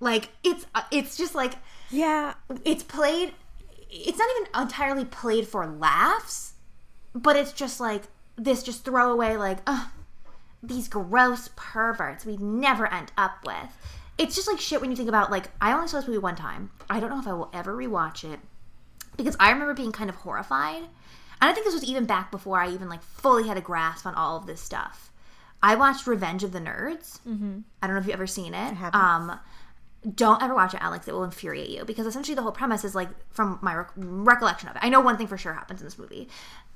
Like, 0.00 0.30
it's, 0.44 0.66
uh, 0.74 0.82
it's 0.90 1.16
just 1.16 1.34
like, 1.34 1.54
Yeah. 1.90 2.34
it's 2.64 2.82
played, 2.82 3.32
it's 3.88 4.18
not 4.18 4.28
even 4.36 4.60
entirely 4.62 5.04
played 5.04 5.46
for 5.46 5.66
laughs, 5.66 6.54
but 7.14 7.36
it's 7.36 7.52
just 7.52 7.80
like 7.80 8.02
this 8.36 8.62
just 8.62 8.84
throwaway, 8.84 9.36
like, 9.36 9.58
ugh, 9.66 9.88
these 10.62 10.88
gross 10.88 11.50
perverts 11.56 12.24
we'd 12.24 12.40
never 12.40 12.86
end 12.92 13.12
up 13.16 13.44
with. 13.46 13.76
It's 14.18 14.34
just 14.34 14.46
like 14.48 14.60
shit 14.60 14.80
when 14.80 14.90
you 14.90 14.96
think 14.96 15.08
about 15.08 15.30
like 15.30 15.48
I 15.60 15.72
only 15.72 15.88
saw 15.88 15.98
this 15.98 16.06
movie 16.06 16.18
one 16.18 16.36
time. 16.36 16.70
I 16.88 17.00
don't 17.00 17.10
know 17.10 17.18
if 17.18 17.26
I 17.26 17.32
will 17.32 17.50
ever 17.52 17.74
rewatch 17.76 18.30
it 18.30 18.38
because 19.16 19.36
I 19.40 19.50
remember 19.50 19.74
being 19.74 19.90
kind 19.90 20.08
of 20.08 20.16
horrified. 20.16 20.82
And 20.82 21.50
I 21.50 21.52
think 21.52 21.64
this 21.66 21.74
was 21.74 21.82
even 21.84 22.04
back 22.04 22.30
before 22.30 22.60
I 22.60 22.68
even 22.68 22.88
like 22.88 23.02
fully 23.02 23.48
had 23.48 23.56
a 23.56 23.60
grasp 23.60 24.06
on 24.06 24.14
all 24.14 24.36
of 24.36 24.46
this 24.46 24.60
stuff. 24.60 25.10
I 25.62 25.74
watched 25.76 26.06
Revenge 26.06 26.42
of 26.44 26.52
the 26.52 26.58
Nerds. 26.58 27.20
Mm-hmm. 27.26 27.60
I 27.80 27.86
don't 27.86 27.94
know 27.94 28.00
if 28.00 28.06
you've 28.06 28.14
ever 28.14 28.26
seen 28.26 28.54
it. 28.54 28.74
Um, 28.94 29.38
don't 30.16 30.42
ever 30.42 30.54
watch 30.54 30.74
it, 30.74 30.82
Alex. 30.82 31.06
It 31.06 31.12
will 31.12 31.22
infuriate 31.24 31.70
you 31.70 31.84
because 31.84 32.06
essentially 32.06 32.34
the 32.34 32.42
whole 32.42 32.52
premise 32.52 32.84
is 32.84 32.94
like 32.94 33.08
from 33.30 33.58
my 33.62 33.74
rec- 33.74 33.92
recollection 33.96 34.68
of 34.68 34.76
it. 34.76 34.84
I 34.84 34.88
know 34.88 35.00
one 35.00 35.16
thing 35.16 35.28
for 35.28 35.38
sure 35.38 35.52
happens 35.52 35.80
in 35.80 35.86
this 35.86 35.98
movie 35.98 36.28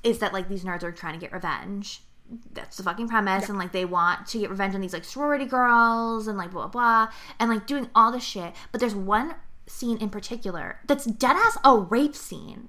is 0.05 0.21
that 0.21 0.33
like 0.33 0.49
these 0.49 0.65
nerds 0.65 0.85
are 0.85 0.93
trying 0.93 1.15
to 1.15 1.21
get 1.21 1.33
revenge. 1.33 2.03
That's 2.53 2.77
the 2.77 2.83
fucking 2.83 3.09
premise, 3.09 3.49
and 3.49 3.57
like 3.59 3.71
they 3.71 3.85
want 3.85 4.27
to 4.29 4.39
get 4.39 4.51
revenge 4.51 4.75
on 4.75 4.81
these 4.81 4.93
like 4.93 5.05
sorority 5.05 5.45
girls 5.45 6.27
and 6.27 6.37
like 6.37 6.51
blah 6.51 6.67
blah 6.67 7.07
blah, 7.07 7.15
and 7.39 7.51
like 7.51 7.67
doing 7.67 7.89
all 7.95 8.11
this 8.11 8.25
shit. 8.25 8.53
But 8.73 8.81
there's 8.81 8.97
one 8.97 9.35
scene 9.67 9.99
in 9.99 10.11
particular 10.11 10.79
that's 10.87 11.05
dead 11.05 11.37
ass 11.37 11.59
a 11.65 11.77
rape 11.77 12.15
scene 12.15 12.69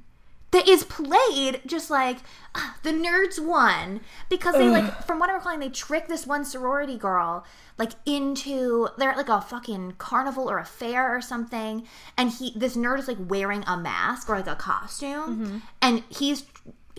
that 0.52 0.68
is 0.68 0.84
played 0.84 1.62
just 1.66 1.90
like 1.90 2.18
ah, 2.56 2.78
the 2.84 2.92
nerds 2.92 3.40
won. 3.44 4.02
Because 4.30 4.56
they 4.56 4.70
like 4.70 5.04
from 5.06 5.20
what 5.20 5.30
I'm 5.30 5.36
recalling 5.36 5.60
they 5.60 5.70
trick 5.70 6.08
this 6.08 6.26
one 6.28 6.46
sorority 6.46 6.98
girl 6.98 7.46
like 7.78 7.92
into 8.06 8.88
they're 8.98 9.12
at 9.12 9.18
like 9.18 9.30
a 9.30 9.40
fucking 9.42 9.94
carnival 10.00 10.50
or 10.50 10.58
a 10.58 10.66
fair 10.66 11.16
or 11.16 11.22
something 11.22 11.86
and 12.18 12.32
he 12.32 12.52
this 12.56 12.76
nerd 12.76 13.00
is 13.00 13.08
like 13.08 13.18
wearing 13.20 13.64
a 13.68 13.78
mask 13.78 14.30
or 14.30 14.36
like 14.36 14.48
a 14.48 14.56
costume 14.56 15.62
and 15.82 16.04
he's 16.10 16.44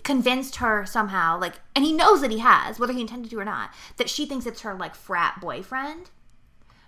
convinced 0.03 0.55
her 0.57 0.85
somehow 0.85 1.37
like 1.37 1.55
and 1.75 1.83
he 1.83 1.91
knows 1.91 2.21
that 2.21 2.31
he 2.31 2.39
has 2.39 2.79
whether 2.79 2.93
he 2.93 3.01
intended 3.01 3.29
to 3.29 3.37
or 3.39 3.43
not 3.45 3.71
that 3.97 4.09
she 4.09 4.25
thinks 4.25 4.45
it's 4.45 4.61
her 4.61 4.73
like 4.73 4.95
frat 4.95 5.39
boyfriend. 5.41 6.09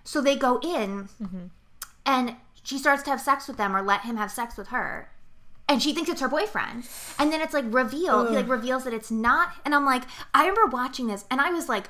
So 0.04 0.20
they 0.20 0.34
go 0.36 0.58
in 0.60 1.10
and 2.06 2.36
she 2.64 2.78
starts 2.78 3.02
to 3.04 3.10
have 3.10 3.20
sex 3.20 3.46
with 3.46 3.56
them 3.58 3.76
or 3.76 3.82
let 3.82 4.00
him 4.02 4.16
have 4.16 4.30
sex 4.32 4.56
with 4.56 4.68
her 4.68 5.10
and 5.72 5.82
she 5.82 5.92
thinks 5.92 6.10
it's 6.10 6.20
her 6.20 6.28
boyfriend. 6.28 6.86
And 7.18 7.32
then 7.32 7.40
it's 7.40 7.54
like 7.54 7.64
revealed 7.68 8.28
he 8.28 8.36
like 8.36 8.48
reveals 8.48 8.84
that 8.84 8.92
it's 8.92 9.10
not 9.10 9.54
and 9.64 9.74
i'm 9.74 9.84
like 9.84 10.02
i 10.34 10.46
remember 10.46 10.66
watching 10.66 11.06
this 11.06 11.24
and 11.30 11.40
i 11.40 11.50
was 11.50 11.68
like 11.68 11.88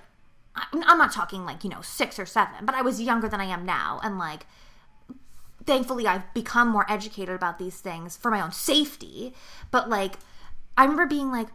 i'm 0.55 0.99
not 0.99 1.13
talking 1.13 1.45
like 1.45 1.65
you 1.65 1.71
know 1.71 1.81
six 1.81 2.19
or 2.19 2.27
seven 2.27 2.65
but 2.65 2.75
i 2.75 2.83
was 2.83 3.01
younger 3.01 3.29
than 3.29 3.41
i 3.41 3.45
am 3.45 3.65
now 3.65 4.01
and 4.03 4.19
like 4.19 4.47
thankfully 5.65 6.07
i've 6.07 6.33
become 6.35 6.69
more 6.69 6.91
educated 6.91 7.35
about 7.35 7.59
these 7.59 7.81
things 7.81 8.17
for 8.17 8.31
my 8.31 8.41
own 8.41 8.53
safety 8.53 9.35
but 9.71 9.89
like 9.89 10.19
i 10.77 10.83
remember 10.83 11.07
being 11.07 11.31
like 11.31 11.49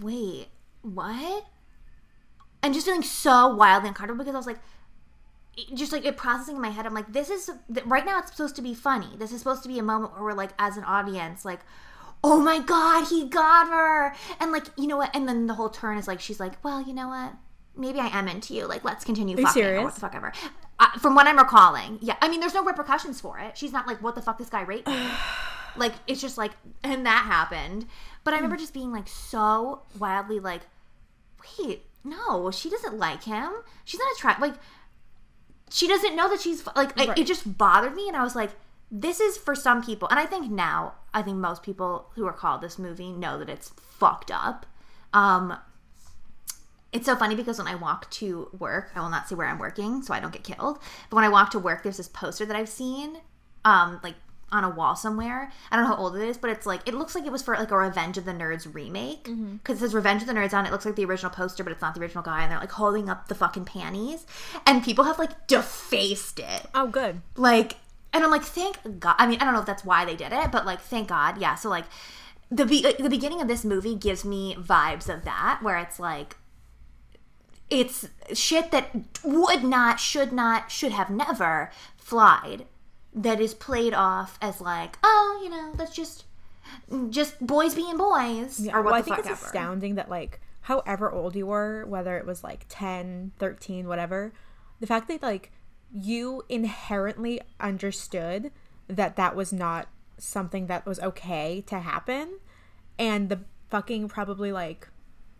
wait 0.00 0.48
what? 0.82 1.46
And 2.64 2.74
just 2.74 2.86
feeling 2.86 3.02
so 3.02 3.54
wildly 3.54 3.88
uncomfortable 3.88 4.24
because 4.24 4.34
i 4.34 4.38
was 4.38 4.46
like 4.46 4.60
just 5.74 5.92
like 5.92 6.04
it 6.04 6.16
processing 6.16 6.56
in 6.56 6.62
my 6.62 6.70
head. 6.70 6.86
I'm 6.86 6.94
like 6.94 7.12
this 7.12 7.30
is 7.30 7.50
right 7.84 8.04
now 8.04 8.18
it's 8.18 8.30
supposed 8.30 8.56
to 8.56 8.62
be 8.62 8.74
funny. 8.74 9.08
This 9.18 9.32
is 9.32 9.38
supposed 9.38 9.62
to 9.62 9.68
be 9.68 9.78
a 9.78 9.82
moment 9.82 10.14
where 10.14 10.22
we're 10.22 10.32
like 10.32 10.52
as 10.58 10.76
an 10.76 10.84
audience 10.84 11.44
like 11.44 11.60
oh 12.24 12.38
my 12.40 12.60
god 12.60 13.08
he 13.08 13.28
got 13.28 13.68
her! 13.68 14.14
And 14.40 14.52
like 14.52 14.66
you 14.76 14.86
know 14.86 14.96
what? 14.96 15.14
And 15.14 15.28
then 15.28 15.46
the 15.46 15.54
whole 15.54 15.68
turn 15.68 15.98
is 15.98 16.08
like 16.08 16.20
she's 16.20 16.40
like 16.40 16.62
well 16.64 16.80
you 16.80 16.94
know 16.94 17.08
what? 17.08 17.34
Maybe 17.76 18.00
i 18.00 18.06
am 18.06 18.28
into 18.28 18.54
you. 18.54 18.66
Like 18.66 18.84
let's 18.84 19.04
continue 19.04 19.36
you 19.36 19.46
fucking. 19.46 19.64
Or 19.64 19.82
what 19.84 19.94
the 19.94 20.00
fuck 20.00 20.14
ever. 20.14 20.32
Uh, 20.78 20.90
from 20.98 21.14
what 21.14 21.26
i'm 21.26 21.38
recalling 21.38 21.98
yeah. 22.00 22.16
I 22.20 22.28
mean 22.28 22.40
there's 22.40 22.54
no 22.54 22.64
repercussions 22.64 23.20
for 23.20 23.38
it. 23.38 23.58
She's 23.58 23.72
not 23.72 23.86
like 23.86 24.02
what 24.02 24.14
the 24.14 24.22
fuck 24.22 24.38
this 24.38 24.48
guy 24.50 24.62
raped 24.62 24.88
me. 24.88 25.08
Like 25.74 25.94
it's 26.06 26.20
just 26.20 26.36
like 26.36 26.50
and 26.84 27.06
that 27.06 27.24
happened. 27.24 27.86
But 28.24 28.34
i 28.34 28.36
remember 28.36 28.58
just 28.58 28.74
being 28.74 28.92
like 28.92 29.08
so 29.08 29.80
wildly 29.98 30.38
like 30.38 30.60
wait 31.58 31.86
no 32.04 32.50
she 32.50 32.68
doesn't 32.68 32.98
like 32.98 33.24
him. 33.24 33.50
She's 33.84 33.98
not 33.98 34.12
attracted 34.14 34.42
like 34.42 34.60
she 35.72 35.88
doesn't 35.88 36.14
know 36.14 36.28
that 36.28 36.40
she's 36.40 36.66
like 36.76 36.96
Right. 36.96 37.18
it 37.18 37.26
just 37.26 37.56
bothered 37.58 37.94
me 37.94 38.06
and 38.08 38.16
i 38.16 38.22
was 38.22 38.36
like 38.36 38.50
this 38.90 39.20
is 39.20 39.36
for 39.38 39.54
some 39.54 39.82
people 39.82 40.06
and 40.10 40.20
i 40.20 40.26
think 40.26 40.50
now 40.50 40.94
i 41.14 41.22
think 41.22 41.38
most 41.38 41.62
people 41.62 42.10
who 42.14 42.26
are 42.26 42.32
called 42.32 42.60
this 42.60 42.78
movie 42.78 43.10
know 43.10 43.38
that 43.38 43.48
it's 43.48 43.70
fucked 43.98 44.30
up 44.30 44.66
um 45.12 45.56
it's 46.92 47.06
so 47.06 47.16
funny 47.16 47.34
because 47.34 47.56
when 47.56 47.66
I 47.66 47.74
walk 47.74 48.10
to 48.10 48.50
work, 48.58 48.90
I 48.94 49.00
will 49.00 49.08
not 49.08 49.26
say 49.26 49.34
where 49.34 49.46
I'm 49.48 49.58
working 49.58 50.02
so 50.02 50.12
I 50.12 50.20
don't 50.20 50.30
get 50.30 50.44
killed. 50.44 50.78
But 51.08 51.16
when 51.16 51.24
I 51.24 51.30
walk 51.30 51.50
to 51.52 51.58
work, 51.58 51.82
there's 51.82 51.96
this 51.96 52.06
poster 52.08 52.44
that 52.44 52.54
I've 52.54 52.68
seen, 52.68 53.16
um, 53.64 53.98
like 54.02 54.16
on 54.52 54.62
a 54.64 54.70
wall 54.70 54.94
somewhere. 54.94 55.50
I 55.70 55.76
don't 55.76 55.84
know 55.84 55.96
how 55.96 56.00
old 56.00 56.16
it 56.16 56.22
is, 56.22 56.38
but 56.38 56.50
it's 56.50 56.66
like 56.66 56.86
it 56.86 56.94
looks 56.94 57.14
like 57.14 57.26
it 57.26 57.32
was 57.32 57.42
for 57.42 57.56
like 57.56 57.70
a 57.70 57.76
Revenge 57.76 58.18
of 58.18 58.24
the 58.24 58.32
Nerds 58.32 58.72
remake 58.72 59.24
mm-hmm. 59.24 59.56
because 59.56 59.78
it 59.78 59.80
says 59.80 59.94
Revenge 59.94 60.22
of 60.22 60.28
the 60.28 60.34
Nerds 60.34 60.52
on 60.52 60.64
it. 60.64 60.68
It 60.68 60.72
looks 60.72 60.84
like 60.84 60.96
the 60.96 61.04
original 61.04 61.30
poster, 61.30 61.64
but 61.64 61.72
it's 61.72 61.82
not 61.82 61.94
the 61.94 62.00
original 62.00 62.22
guy, 62.22 62.42
and 62.42 62.52
they're 62.52 62.60
like 62.60 62.70
holding 62.72 63.08
up 63.08 63.28
the 63.28 63.34
fucking 63.34 63.64
panties, 63.64 64.26
and 64.66 64.84
people 64.84 65.04
have 65.04 65.18
like 65.18 65.46
defaced 65.46 66.38
it 66.38 66.66
Oh, 66.74 66.86
good. 66.86 67.20
like 67.36 67.76
and 68.12 68.22
i'm 68.24 68.30
like 68.30 68.42
thank 68.42 68.76
god 69.00 69.14
i 69.18 69.26
mean 69.26 69.40
i 69.40 69.44
don't 69.44 69.54
know 69.54 69.60
if 69.60 69.66
that's 69.66 69.84
why 69.84 70.04
they 70.04 70.14
did 70.16 70.32
it 70.32 70.50
but 70.52 70.66
like 70.66 70.80
thank 70.80 71.08
god 71.08 71.38
yeah 71.40 71.54
so 71.54 71.68
like 71.70 71.84
the 72.50 72.66
be- 72.66 72.82
like, 72.82 72.98
the 72.98 73.08
beginning 73.08 73.40
of 73.40 73.48
this 73.48 73.64
movie 73.64 73.94
gives 73.94 74.24
me 74.24 74.54
vibes 74.56 75.08
of 75.08 75.24
that 75.24 75.60
where 75.62 75.78
it's 75.78 75.98
like 75.98 76.36
it's 77.70 78.06
shit 78.34 78.70
that 78.70 78.90
would 79.24 79.64
not 79.64 79.98
should 79.98 80.30
not 80.32 80.70
should 80.70 80.92
have 80.92 81.08
never 81.08 81.70
flied 81.96 82.66
that 83.14 83.40
is 83.40 83.54
played 83.54 83.94
off 83.94 84.38
as 84.40 84.60
like, 84.60 84.98
oh, 85.02 85.40
you 85.42 85.50
know, 85.50 85.72
that's 85.74 85.94
just 85.94 86.24
just 87.10 87.44
boys 87.44 87.74
being 87.74 87.96
boys 87.96 88.66
or 88.68 88.82
what 88.82 88.84
well, 88.84 88.94
I 88.94 89.02
think 89.02 89.16
fuck 89.16 89.26
it's 89.26 89.28
ever. 89.28 89.46
astounding 89.46 89.96
that 89.96 90.08
like 90.08 90.40
however 90.62 91.10
old 91.10 91.34
you 91.34 91.46
were, 91.46 91.84
whether 91.86 92.16
it 92.16 92.26
was 92.26 92.44
like 92.44 92.66
10, 92.68 93.32
13, 93.38 93.88
whatever, 93.88 94.32
the 94.80 94.86
fact 94.86 95.08
that 95.08 95.22
like 95.22 95.50
you 95.92 96.44
inherently 96.48 97.40
understood 97.60 98.50
that 98.88 99.16
that 99.16 99.36
was 99.36 99.52
not 99.52 99.88
something 100.18 100.66
that 100.66 100.86
was 100.86 101.00
okay 101.00 101.62
to 101.66 101.80
happen 101.80 102.38
and 102.98 103.28
the 103.28 103.40
fucking 103.68 104.08
probably 104.08 104.52
like 104.52 104.88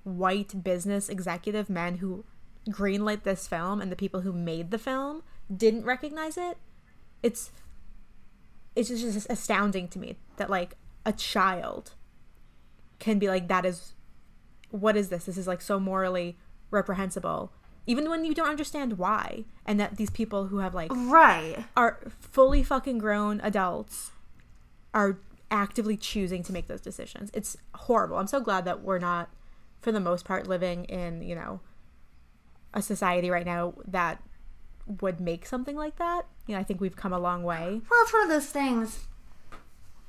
white 0.05 0.65
business 0.65 1.09
executive 1.09 1.71
men 1.71 1.99
who 1.99 2.25
greenlit 2.69 3.23
this 3.23 3.47
film 3.47 3.81
and 3.81 3.91
the 3.91 3.97
people 3.97 4.23
who 4.23 4.33
made 4.33 4.71
the 4.71 4.79
film 4.79 5.23
didn't 5.55 5.85
recognize 5.85 6.37
it. 6.37 6.57
It's 7.23 7.51
it's 8.75 8.89
just, 8.89 9.27
astounding 9.31 9.89
to 9.89 9.99
me 9.99 10.17
that 10.37 10.51
like 10.51 10.75
a 11.05 11.13
child 11.13 11.95
can 12.99 13.19
be 13.19 13.29
like 13.29 13.49
that 13.49 13.65
is 13.65 13.95
what 14.71 14.97
is 14.97 15.09
this? 15.09 15.27
This 15.27 15.37
is 15.37 15.47
like 15.47 15.61
so 15.61 15.79
morally 15.79 16.39
reprehensible 16.71 17.53
even 17.87 18.09
when 18.09 18.25
you 18.25 18.35
don't 18.35 18.49
understand 18.49 18.99
why 18.99 19.45
and 19.67 19.79
that 19.81 19.97
these 19.97 20.11
people 20.11 20.47
who 20.47 20.59
have 20.59 20.75
like 20.75 20.91
Right. 20.95 21.65
are 21.77 21.99
fully 22.21 22.63
fucking 22.63 22.99
grown 22.99 23.41
adults 23.43 24.13
are 24.95 25.19
actively 25.51 25.97
choosing 25.97 26.43
to 26.45 26.53
make 26.53 26.67
those 26.69 26.81
decisions. 26.81 27.31
It's 27.35 27.57
horrible. 27.75 28.17
I'm 28.17 28.27
so 28.27 28.41
glad 28.41 28.65
that 28.65 28.83
we're 28.83 28.99
not 28.99 29.31
for 29.81 29.91
the 29.93 30.01
most 30.01 30.25
part 30.25 30.47
living 30.47 30.85
in 30.85 31.23
you 31.23 31.35
know 31.35 31.61
a 32.73 32.81
society 32.81 33.31
right 33.31 33.45
now 33.45 33.75
that 33.87 34.23
would 35.01 35.21
make 35.21 35.47
something 35.47 35.77
like 35.77 35.97
that 35.97 36.27
you 36.47 36.55
know 36.55 36.61
i 36.61 36.65
think 36.65 36.81
we've 36.81 36.97
come 36.97 37.13
a 37.13 37.19
long 37.19 37.43
way 37.43 37.81
Well, 37.91 38.03
it's 38.03 38.13
one 38.13 38.23
of 38.23 38.29
those 38.29 38.47
things 38.47 39.07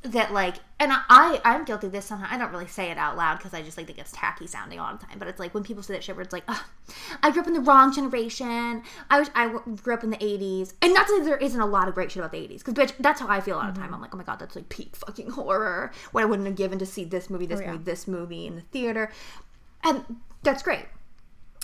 that 0.03 0.33
like, 0.33 0.55
and 0.79 0.91
I, 0.91 1.39
I'm 1.45 1.63
guilty 1.63 1.87
of 1.87 1.93
this 1.93 2.05
sometimes. 2.05 2.29
I 2.31 2.37
don't 2.37 2.51
really 2.51 2.67
say 2.67 2.91
it 2.91 2.97
out 2.97 3.15
loud 3.15 3.37
because 3.37 3.53
I 3.53 3.61
just 3.61 3.77
like 3.77 3.87
think 3.87 3.99
it's 3.99 4.11
tacky 4.11 4.47
sounding 4.47 4.79
all 4.79 4.93
the 4.95 5.05
time. 5.05 5.17
But 5.17 5.29
it's 5.29 5.39
like 5.39 5.53
when 5.53 5.63
people 5.63 5.81
say 5.81 5.93
that 5.93 6.03
shit, 6.03 6.15
where 6.15 6.23
it's 6.23 6.33
like, 6.33 6.43
I 7.23 7.31
grew 7.31 7.41
up 7.41 7.47
in 7.47 7.53
the 7.53 7.61
wrong 7.61 7.93
generation. 7.93 8.83
I 9.09 9.19
was 9.19 9.31
I 9.33 9.47
grew 9.81 9.93
up 9.93 10.03
in 10.03 10.09
the 10.09 10.17
'80s, 10.17 10.73
and 10.81 10.93
not 10.93 11.07
to 11.07 11.17
say 11.17 11.23
there 11.23 11.37
isn't 11.37 11.59
a 11.59 11.65
lot 11.65 11.87
of 11.87 11.95
great 11.95 12.11
shit 12.11 12.19
about 12.19 12.31
the 12.33 12.39
'80s, 12.39 12.59
because 12.59 12.73
bitch, 12.73 12.93
that's 12.99 13.21
how 13.21 13.27
I 13.27 13.39
feel 13.39 13.55
a 13.55 13.59
lot 13.59 13.69
of 13.69 13.75
time. 13.75 13.93
I'm 13.93 14.01
like, 14.01 14.13
oh 14.13 14.17
my 14.17 14.23
god, 14.23 14.39
that's 14.39 14.55
like 14.55 14.67
peak 14.69 14.95
fucking 14.95 15.31
horror. 15.31 15.91
What 16.11 16.21
I 16.21 16.25
wouldn't 16.25 16.47
have 16.47 16.57
given 16.57 16.79
to 16.79 16.85
see 16.85 17.05
this 17.05 17.29
movie, 17.29 17.45
this 17.45 17.61
oh, 17.61 17.63
yeah. 17.63 17.71
movie, 17.71 17.83
this 17.85 18.07
movie 18.07 18.45
in 18.45 18.55
the 18.55 18.61
theater, 18.61 19.09
and 19.83 20.03
that's 20.43 20.63
great. 20.63 20.85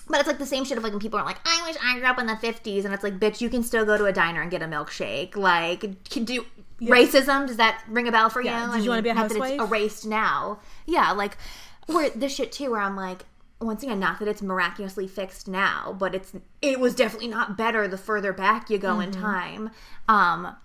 But 0.09 0.19
it's 0.19 0.27
like 0.27 0.39
the 0.39 0.45
same 0.45 0.65
shit 0.65 0.77
of 0.77 0.83
like 0.83 0.91
when 0.91 0.99
people 0.99 1.19
are 1.19 1.25
like, 1.25 1.39
I 1.45 1.61
wish 1.67 1.77
I 1.83 1.99
grew 1.99 2.07
up 2.07 2.17
in 2.19 2.25
the 2.25 2.33
50s. 2.33 2.83
And 2.83 2.93
it's 2.93 3.03
like, 3.03 3.19
bitch, 3.19 3.41
you 3.41 3.49
can 3.49 3.61
still 3.63 3.85
go 3.85 3.97
to 3.97 4.05
a 4.05 4.11
diner 4.11 4.41
and 4.41 4.49
get 4.49 4.61
a 4.61 4.65
milkshake. 4.65 5.35
Like, 5.35 6.09
can 6.09 6.23
do 6.25 6.45
racism? 6.81 7.45
Does 7.47 7.57
that 7.57 7.83
ring 7.87 8.07
a 8.07 8.11
bell 8.11 8.29
for 8.29 8.41
Yeah. 8.41 8.67
you? 8.67 8.73
Did 8.77 8.83
you 8.85 8.89
wanna 8.89 9.01
be 9.03 9.09
a 9.09 9.13
not 9.13 9.29
that 9.29 9.37
it's 9.37 9.45
housewife? 9.45 9.69
erased 9.69 10.05
now. 10.07 10.59
Yeah, 10.85 11.11
like, 11.11 11.37
where 11.85 12.09
this 12.09 12.33
shit 12.33 12.51
too, 12.51 12.71
where 12.71 12.81
I'm 12.81 12.95
like, 12.95 13.25
once 13.61 13.83
again, 13.83 13.99
not 13.99 14.19
that 14.19 14.27
it's 14.27 14.41
miraculously 14.41 15.07
fixed 15.07 15.47
now, 15.47 15.93
but 15.99 16.15
it's 16.15 16.31
it 16.61 16.79
was 16.79 16.95
definitely 16.95 17.27
not 17.27 17.57
better 17.57 17.87
the 17.87 17.97
further 17.97 18.31
back 18.33 18.69
you 18.69 18.77
go 18.77 18.99
in 19.01 19.11
Mm-hmm. 19.11 19.21
time. 19.21 19.69
Um, 20.07 20.55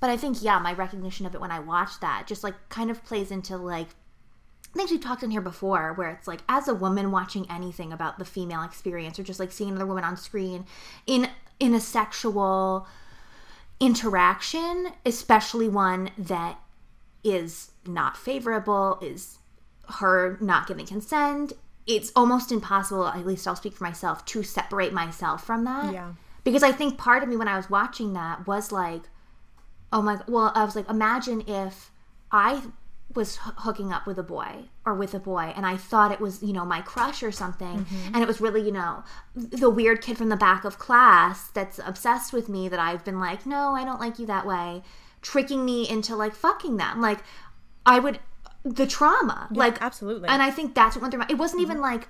but 0.00 0.10
I 0.10 0.16
think 0.16 0.42
yeah, 0.42 0.58
my 0.58 0.72
recognition 0.74 1.24
of 1.26 1.34
it 1.34 1.40
when 1.40 1.50
I 1.50 1.60
watched 1.60 2.00
that 2.02 2.26
just 2.26 2.44
like 2.44 2.54
kind 2.68 2.90
of 2.90 3.02
plays 3.04 3.30
into 3.30 3.56
like 3.56 3.88
things 4.74 4.90
we've 4.90 5.00
talked 5.00 5.22
in 5.22 5.30
here 5.30 5.40
before 5.40 5.92
where 5.94 6.10
it's 6.10 6.26
like 6.26 6.40
as 6.48 6.66
a 6.68 6.74
woman 6.74 7.10
watching 7.10 7.46
anything 7.50 7.92
about 7.92 8.18
the 8.18 8.24
female 8.24 8.62
experience 8.62 9.18
or 9.18 9.22
just 9.22 9.38
like 9.40 9.52
seeing 9.52 9.70
another 9.70 9.86
woman 9.86 10.04
on 10.04 10.16
screen 10.16 10.64
in 11.06 11.28
in 11.60 11.74
a 11.74 11.80
sexual 11.80 12.86
interaction 13.80 14.88
especially 15.04 15.68
one 15.68 16.10
that 16.16 16.58
is 17.24 17.72
not 17.86 18.16
favorable 18.16 18.98
is 19.02 19.38
her 19.94 20.38
not 20.40 20.66
giving 20.68 20.86
consent 20.86 21.52
it's 21.86 22.12
almost 22.14 22.52
impossible 22.52 23.06
at 23.08 23.26
least 23.26 23.46
i'll 23.46 23.56
speak 23.56 23.74
for 23.74 23.84
myself 23.84 24.24
to 24.24 24.42
separate 24.42 24.92
myself 24.92 25.44
from 25.44 25.64
that 25.64 25.92
Yeah. 25.92 26.12
because 26.44 26.62
i 26.62 26.70
think 26.72 26.96
part 26.96 27.22
of 27.22 27.28
me 27.28 27.36
when 27.36 27.48
i 27.48 27.56
was 27.56 27.68
watching 27.68 28.12
that 28.12 28.46
was 28.46 28.70
like 28.70 29.02
oh 29.92 30.00
my 30.00 30.18
well 30.28 30.52
i 30.54 30.64
was 30.64 30.76
like 30.76 30.88
imagine 30.88 31.42
if 31.48 31.90
i 32.30 32.62
was 33.14 33.38
h- 33.46 33.54
hooking 33.58 33.92
up 33.92 34.06
with 34.06 34.18
a 34.18 34.22
boy 34.22 34.64
or 34.84 34.94
with 34.94 35.14
a 35.14 35.18
boy 35.18 35.52
and 35.56 35.66
i 35.66 35.76
thought 35.76 36.12
it 36.12 36.20
was 36.20 36.42
you 36.42 36.52
know 36.52 36.64
my 36.64 36.80
crush 36.80 37.22
or 37.22 37.32
something. 37.32 37.84
Mm-hmm. 37.84 38.14
And 38.14 38.22
it 38.22 38.26
was 38.26 38.40
really 38.40 38.62
you 38.62 38.72
know 38.72 39.04
the 39.34 39.70
weird 39.70 40.02
kid 40.02 40.18
from 40.18 40.28
the 40.28 40.36
back 40.36 40.64
of 40.64 40.78
class 40.78 41.48
that's 41.48 41.78
obsessed 41.84 42.32
with 42.32 42.48
me 42.48 42.68
that 42.68 42.78
i've 42.78 43.04
been 43.04 43.20
like 43.20 43.46
no 43.46 43.74
i 43.74 43.84
don't 43.84 44.00
like 44.00 44.18
you 44.18 44.26
that 44.26 44.46
way 44.46 44.82
tricking 45.20 45.64
me 45.64 45.88
into 45.88 46.16
like 46.16 46.34
fucking 46.34 46.76
them. 46.76 47.00
Like 47.00 47.20
i 47.86 47.98
would 47.98 48.18
the 48.64 48.86
trauma 48.86 49.48
like 49.50 49.80
absolutely. 49.82 50.28
and 50.28 50.40
i 50.40 50.50
think 50.50 50.74
that's 50.74 50.94
what 50.96 51.02
went 51.02 51.12
through 51.12 51.20
my 51.20 51.26
it 51.28 51.38
wasn't 51.38 51.60
mm-hmm. 51.60 51.70
even 51.70 51.82
like 51.82 52.08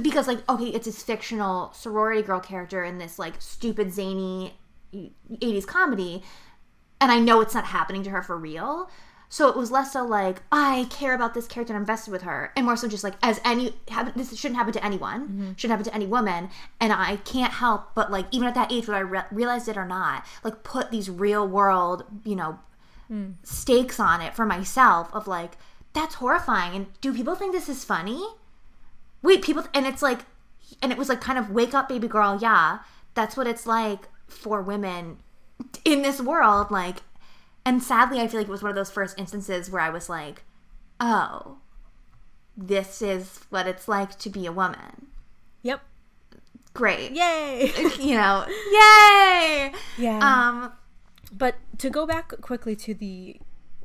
because 0.00 0.28
like 0.28 0.48
okay 0.48 0.66
it's 0.66 0.86
this 0.86 1.02
fictional 1.02 1.72
sorority 1.72 2.22
girl 2.22 2.40
character 2.40 2.84
in 2.84 2.98
this 2.98 3.18
like 3.18 3.40
stupid 3.40 3.92
zany 3.92 4.54
80s 4.94 5.66
comedy 5.66 6.22
and 7.00 7.10
i 7.10 7.18
know 7.18 7.40
it's 7.40 7.54
not 7.54 7.64
happening 7.64 8.04
to 8.04 8.10
her 8.10 8.22
for 8.22 8.36
real 8.36 8.88
so 9.30 9.48
it 9.48 9.56
was 9.56 9.70
less 9.70 9.94
so 9.94 10.04
like 10.04 10.42
i 10.52 10.86
care 10.90 11.14
about 11.14 11.32
this 11.32 11.46
character 11.46 11.72
and 11.72 11.80
invested 11.80 12.10
with 12.10 12.22
her 12.22 12.52
and 12.54 12.66
more 12.66 12.76
so 12.76 12.86
just 12.86 13.02
like 13.04 13.14
as 13.22 13.40
any 13.42 13.72
happen, 13.88 14.12
this 14.16 14.36
shouldn't 14.38 14.58
happen 14.58 14.72
to 14.74 14.84
anyone 14.84 15.22
mm-hmm. 15.22 15.52
shouldn't 15.56 15.78
happen 15.78 15.84
to 15.84 15.94
any 15.94 16.06
woman 16.06 16.50
and 16.78 16.92
i 16.92 17.16
can't 17.16 17.54
help 17.54 17.94
but 17.94 18.10
like 18.10 18.26
even 18.30 18.46
at 18.46 18.54
that 18.54 18.70
age 18.70 18.86
whether 18.86 18.98
i 18.98 19.00
re- 19.00 19.22
realized 19.30 19.68
it 19.68 19.78
or 19.78 19.86
not 19.86 20.26
like 20.44 20.62
put 20.62 20.90
these 20.90 21.08
real 21.08 21.48
world 21.48 22.04
you 22.24 22.36
know 22.36 22.58
hmm. 23.08 23.30
stakes 23.42 23.98
on 23.98 24.20
it 24.20 24.34
for 24.34 24.44
myself 24.44 25.08
of 25.14 25.26
like 25.26 25.56
that's 25.92 26.16
horrifying 26.16 26.74
and 26.74 26.86
do 27.00 27.12
people 27.12 27.34
think 27.34 27.52
this 27.52 27.68
is 27.68 27.84
funny? 27.84 28.22
Wait 29.22 29.42
people 29.42 29.64
and 29.74 29.86
it's 29.86 30.02
like 30.02 30.20
and 30.82 30.92
it 30.92 30.98
was 30.98 31.08
like 31.08 31.20
kind 31.20 31.38
of 31.38 31.50
wake 31.50 31.74
up 31.74 31.88
baby 31.88 32.08
girl 32.08 32.38
yeah 32.40 32.78
that's 33.14 33.36
what 33.36 33.46
it's 33.46 33.66
like 33.66 34.08
for 34.26 34.62
women 34.62 35.18
in 35.84 36.02
this 36.02 36.20
world 36.20 36.70
like 36.70 36.98
and 37.64 37.82
sadly 37.82 38.20
i 38.20 38.28
feel 38.28 38.40
like 38.40 38.48
it 38.48 38.52
was 38.52 38.62
one 38.62 38.70
of 38.70 38.76
those 38.76 38.90
first 38.90 39.18
instances 39.18 39.70
where 39.70 39.82
i 39.82 39.90
was 39.90 40.08
like 40.08 40.44
oh 41.00 41.58
this 42.56 43.00
is 43.00 43.40
what 43.50 43.66
it's 43.66 43.88
like 43.88 44.18
to 44.18 44.28
be 44.28 44.46
a 44.46 44.52
woman 44.52 45.06
yep. 45.62 45.80
great 46.74 47.12
Yay. 47.12 47.72
you 48.00 48.16
know 48.16 48.44
yay 48.72 49.72
yeah. 49.98 50.18
um 50.22 50.72
But 51.32 51.56
to 51.78 51.90
go 51.90 52.06
back 52.06 52.40
quickly 52.40 52.74
to 52.76 52.94
the 52.94 53.40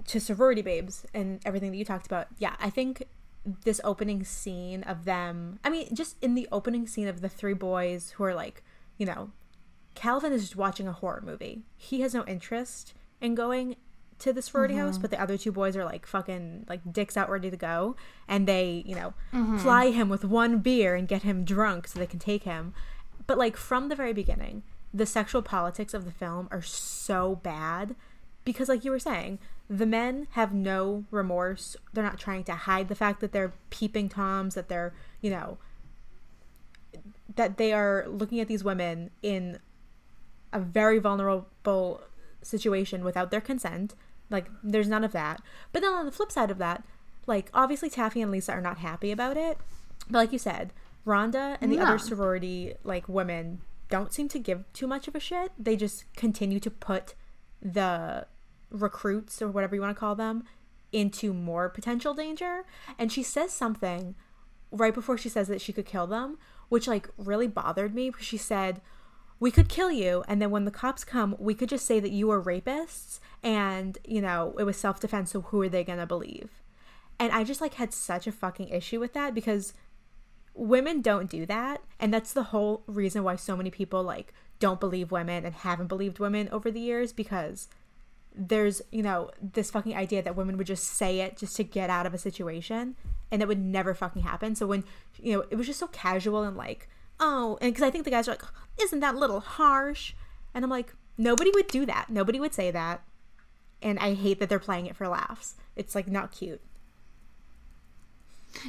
to 0.07 0.19
sorority 0.19 0.61
babes 0.61 1.05
and 1.13 1.39
everything 1.45 1.71
that 1.71 1.77
you 1.77 1.85
talked 1.85 2.05
about, 2.05 2.27
yeah, 2.37 2.55
I 2.59 2.69
think 2.69 3.03
this 3.63 3.81
opening 3.83 4.23
scene 4.23 4.83
of 4.83 5.05
them. 5.05 5.59
I 5.63 5.69
mean, 5.69 5.93
just 5.93 6.17
in 6.21 6.35
the 6.35 6.47
opening 6.51 6.87
scene 6.87 7.07
of 7.07 7.21
the 7.21 7.29
three 7.29 7.53
boys 7.53 8.11
who 8.11 8.23
are 8.23 8.33
like, 8.35 8.63
you 8.97 9.05
know, 9.05 9.31
Calvin 9.93 10.33
is 10.33 10.41
just 10.41 10.55
watching 10.55 10.87
a 10.87 10.91
horror 10.91 11.21
movie. 11.25 11.63
He 11.75 12.01
has 12.01 12.13
no 12.13 12.23
interest 12.25 12.93
in 13.21 13.35
going 13.35 13.75
to 14.19 14.31
the 14.31 14.41
sorority 14.41 14.75
house, 14.75 14.97
but 14.97 15.11
mm-hmm. 15.11 15.17
the 15.17 15.21
other 15.21 15.37
two 15.37 15.51
boys 15.51 15.75
are 15.75 15.83
like 15.83 16.05
fucking 16.05 16.65
like 16.69 16.93
dicks 16.93 17.17
out 17.17 17.29
ready 17.29 17.49
to 17.49 17.57
go, 17.57 17.95
and 18.27 18.47
they, 18.47 18.83
you 18.85 18.95
know, 18.95 19.13
mm-hmm. 19.33 19.57
fly 19.57 19.91
him 19.91 20.09
with 20.09 20.23
one 20.23 20.59
beer 20.59 20.95
and 20.95 21.07
get 21.07 21.23
him 21.23 21.43
drunk 21.43 21.87
so 21.87 21.99
they 21.99 22.07
can 22.07 22.19
take 22.19 22.43
him. 22.43 22.73
But 23.27 23.37
like 23.37 23.57
from 23.57 23.89
the 23.89 23.95
very 23.95 24.13
beginning, 24.13 24.63
the 24.93 25.05
sexual 25.05 25.41
politics 25.41 25.93
of 25.93 26.05
the 26.05 26.11
film 26.11 26.47
are 26.51 26.61
so 26.61 27.35
bad 27.35 27.95
because 28.45 28.69
like 28.69 28.85
you 28.85 28.91
were 28.91 28.99
saying, 28.99 29.39
the 29.69 29.85
men 29.85 30.27
have 30.31 30.53
no 30.53 31.05
remorse. 31.11 31.75
They're 31.91 32.03
not 32.03 32.19
trying 32.19 32.43
to 32.45 32.53
hide 32.53 32.87
the 32.87 32.95
fact 32.95 33.19
that 33.21 33.31
they're 33.31 33.53
peeping 33.71 34.09
toms, 34.09 34.55
that 34.55 34.69
they're, 34.69 34.93
you 35.21 35.31
know, 35.31 35.57
that 37.35 37.57
they 37.57 37.73
are 37.73 38.05
looking 38.07 38.39
at 38.39 38.47
these 38.47 38.63
women 38.63 39.09
in 39.21 39.59
a 40.53 40.59
very 40.59 40.99
vulnerable 40.99 42.01
situation 42.45 43.03
without 43.03 43.31
their 43.31 43.41
consent. 43.41 43.95
Like, 44.29 44.49
there's 44.63 44.87
none 44.87 45.03
of 45.03 45.11
that. 45.11 45.41
But 45.71 45.81
then 45.81 45.93
on 45.93 46.05
the 46.05 46.11
flip 46.11 46.31
side 46.31 46.51
of 46.51 46.57
that, 46.59 46.83
like, 47.27 47.49
obviously 47.53 47.89
Taffy 47.89 48.21
and 48.21 48.31
Lisa 48.31 48.51
are 48.53 48.61
not 48.61 48.79
happy 48.79 49.11
about 49.11 49.37
it. 49.37 49.57
But 50.09 50.19
like 50.19 50.31
you 50.33 50.39
said, 50.39 50.71
Rhonda 51.05 51.57
and 51.61 51.71
the 51.71 51.77
No. 51.77 51.83
other 51.83 51.97
sorority, 51.99 52.73
like, 52.83 53.07
women 53.07 53.61
don't 53.89 54.11
seem 54.13 54.27
to 54.29 54.39
give 54.39 54.63
too 54.73 54.87
much 54.87 55.07
of 55.07 55.15
a 55.15 55.19
shit. 55.19 55.51
They 55.57 55.75
just 55.75 56.11
continue 56.15 56.59
to 56.59 56.71
put 56.71 57.13
the 57.61 58.25
recruits 58.71 59.41
or 59.41 59.47
whatever 59.49 59.75
you 59.75 59.81
want 59.81 59.95
to 59.95 59.99
call 59.99 60.15
them 60.15 60.43
into 60.91 61.33
more 61.33 61.69
potential 61.69 62.13
danger. 62.13 62.63
And 62.97 63.11
she 63.11 63.21
says 63.23 63.51
something 63.51 64.15
right 64.71 64.93
before 64.93 65.17
she 65.17 65.29
says 65.29 65.47
that 65.47 65.61
she 65.61 65.71
could 65.73 65.85
kill 65.85 66.07
them, 66.07 66.37
which 66.69 66.87
like 66.87 67.09
really 67.17 67.47
bothered 67.47 67.93
me 67.93 68.09
because 68.09 68.25
she 68.25 68.37
said, 68.37 68.81
We 69.39 69.51
could 69.51 69.67
kill 69.67 69.91
you, 69.91 70.23
and 70.27 70.41
then 70.41 70.49
when 70.49 70.65
the 70.65 70.71
cops 70.71 71.03
come, 71.03 71.35
we 71.37 71.53
could 71.53 71.69
just 71.69 71.85
say 71.85 71.99
that 71.99 72.11
you 72.11 72.27
were 72.27 72.41
rapists 72.41 73.19
and, 73.43 73.97
you 74.05 74.21
know, 74.21 74.55
it 74.57 74.63
was 74.63 74.77
self 74.77 74.99
defense, 74.99 75.31
so 75.31 75.41
who 75.41 75.61
are 75.61 75.69
they 75.69 75.83
gonna 75.83 76.07
believe? 76.07 76.49
And 77.19 77.31
I 77.31 77.43
just 77.43 77.61
like 77.61 77.75
had 77.75 77.93
such 77.93 78.27
a 78.27 78.31
fucking 78.31 78.69
issue 78.69 78.99
with 78.99 79.13
that 79.13 79.33
because 79.33 79.73
women 80.53 81.01
don't 81.01 81.29
do 81.29 81.45
that. 81.45 81.81
And 81.99 82.13
that's 82.13 82.33
the 82.33 82.43
whole 82.43 82.83
reason 82.87 83.23
why 83.23 83.35
so 83.35 83.55
many 83.55 83.69
people 83.69 84.03
like 84.03 84.33
don't 84.59 84.79
believe 84.79 85.11
women 85.11 85.45
and 85.45 85.53
haven't 85.53 85.87
believed 85.87 86.19
women 86.19 86.49
over 86.51 86.71
the 86.71 86.79
years 86.79 87.11
because 87.11 87.67
there's 88.37 88.81
you 88.91 89.01
know 89.01 89.31
this 89.41 89.71
fucking 89.71 89.95
idea 89.95 90.21
that 90.21 90.35
women 90.35 90.57
would 90.57 90.67
just 90.67 90.83
say 90.83 91.21
it 91.21 91.37
just 91.37 91.55
to 91.55 91.63
get 91.63 91.89
out 91.89 92.05
of 92.05 92.13
a 92.13 92.17
situation 92.17 92.95
and 93.31 93.41
it 93.41 93.47
would 93.47 93.63
never 93.63 93.93
fucking 93.93 94.23
happen 94.23 94.53
so 94.55 94.67
when 94.67 94.83
you 95.21 95.33
know 95.33 95.45
it 95.49 95.55
was 95.55 95.67
just 95.67 95.79
so 95.79 95.87
casual 95.87 96.43
and 96.43 96.57
like 96.57 96.89
oh 97.19 97.57
and 97.61 97.73
because 97.73 97.87
i 97.87 97.89
think 97.89 98.03
the 98.03 98.11
guys 98.11 98.27
are 98.27 98.31
like 98.31 98.43
isn't 98.81 98.99
that 98.99 99.15
a 99.15 99.17
little 99.17 99.39
harsh? 99.39 100.13
And 100.53 100.63
i'm 100.63 100.71
like 100.71 100.93
nobody 101.17 101.49
would 101.51 101.67
do 101.67 101.85
that. 101.85 102.09
Nobody 102.09 102.39
would 102.39 102.53
say 102.53 102.71
that. 102.71 103.01
And 103.81 103.99
i 103.99 104.13
hate 104.13 104.39
that 104.39 104.49
they're 104.49 104.59
playing 104.59 104.85
it 104.85 104.95
for 104.95 105.07
laughs. 105.07 105.55
It's 105.75 105.95
like 105.95 106.07
not 106.07 106.31
cute. 106.31 106.61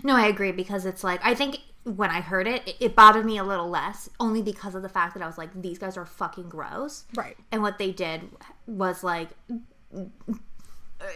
No, 0.03 0.17
I 0.17 0.27
agree 0.27 0.53
because 0.53 0.85
it's 0.85 1.05
like 1.05 1.21
I 1.25 1.35
think 1.35 1.61
when 1.85 2.11
I 2.11 2.21
heard 2.21 2.49
it, 2.49 2.67
it, 2.67 2.77
it 2.81 2.97
bothered 2.97 3.25
me 3.25 3.39
a 3.39 3.45
little 3.45 3.69
less, 3.69 4.11
only 4.19 4.43
because 4.43 4.75
of 4.75 4.83
the 4.83 4.89
fact 4.89 5.15
that 5.15 5.23
I 5.23 5.27
was 5.27 5.39
like, 5.39 5.51
these 5.63 5.79
guys 5.79 5.97
are 5.97 6.05
fucking 6.05 6.49
gross, 6.49 7.05
Right. 7.15 7.37
And 7.53 7.63
what 7.63 7.79
they 7.79 7.93
did 7.93 8.23
was 8.67 9.05
like 9.05 9.29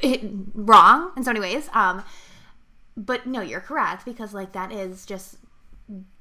it, 0.02 0.20
wrong 0.54 1.10
in 1.16 1.24
so 1.24 1.30
many 1.30 1.40
ways. 1.40 1.68
Um, 1.72 2.04
but 2.96 3.26
no, 3.26 3.40
you're 3.40 3.60
correct 3.60 4.04
because 4.04 4.32
like 4.34 4.52
that 4.52 4.72
is 4.72 5.04
just 5.06 5.36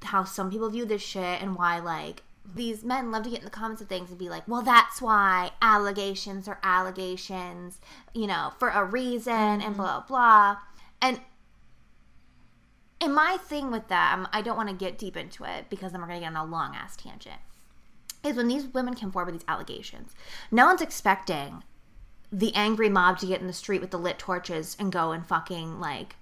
how 0.02 0.24
some 0.24 0.50
people 0.50 0.70
view 0.70 0.84
this 0.84 1.02
shit 1.02 1.42
and 1.42 1.56
why 1.56 1.78
like 1.78 2.22
these 2.54 2.82
men 2.82 3.10
love 3.10 3.22
to 3.24 3.30
get 3.30 3.40
in 3.40 3.44
the 3.44 3.50
comments 3.50 3.80
of 3.80 3.88
things 3.88 4.10
and 4.10 4.18
be 4.18 4.28
like, 4.28 4.46
well, 4.48 4.62
that's 4.62 5.00
why 5.00 5.52
allegations 5.62 6.48
are 6.48 6.58
allegations, 6.62 7.80
you 8.14 8.26
know, 8.26 8.52
for 8.58 8.70
a 8.70 8.84
reason 8.84 9.32
and 9.32 9.62
mm-hmm. 9.62 9.74
blah, 9.74 10.00
blah. 10.00 10.56
And 11.00 11.20
and 13.00 13.14
my 13.14 13.38
thing 13.38 13.70
with 13.70 13.88
them, 13.88 14.28
I 14.32 14.42
don't 14.42 14.56
want 14.56 14.68
to 14.68 14.74
get 14.74 14.98
deep 14.98 15.16
into 15.16 15.44
it 15.44 15.70
because 15.70 15.92
then 15.92 16.00
we're 16.00 16.08
going 16.08 16.20
to 16.20 16.26
get 16.26 16.36
on 16.36 16.48
a 16.48 16.50
long 16.50 16.74
ass 16.74 16.96
tangent. 16.96 17.40
Is 18.22 18.36
when 18.36 18.48
these 18.48 18.66
women 18.66 18.94
come 18.94 19.10
forward 19.10 19.32
with 19.32 19.40
these 19.40 19.48
allegations, 19.48 20.14
no 20.50 20.66
one's 20.66 20.82
expecting 20.82 21.62
the 22.30 22.54
angry 22.54 22.90
mob 22.90 23.18
to 23.18 23.26
get 23.26 23.40
in 23.40 23.46
the 23.46 23.52
street 23.54 23.80
with 23.80 23.90
the 23.90 23.98
lit 23.98 24.18
torches 24.18 24.76
and 24.78 24.92
go 24.92 25.12
and 25.12 25.26
fucking 25.26 25.80
like 25.80 26.16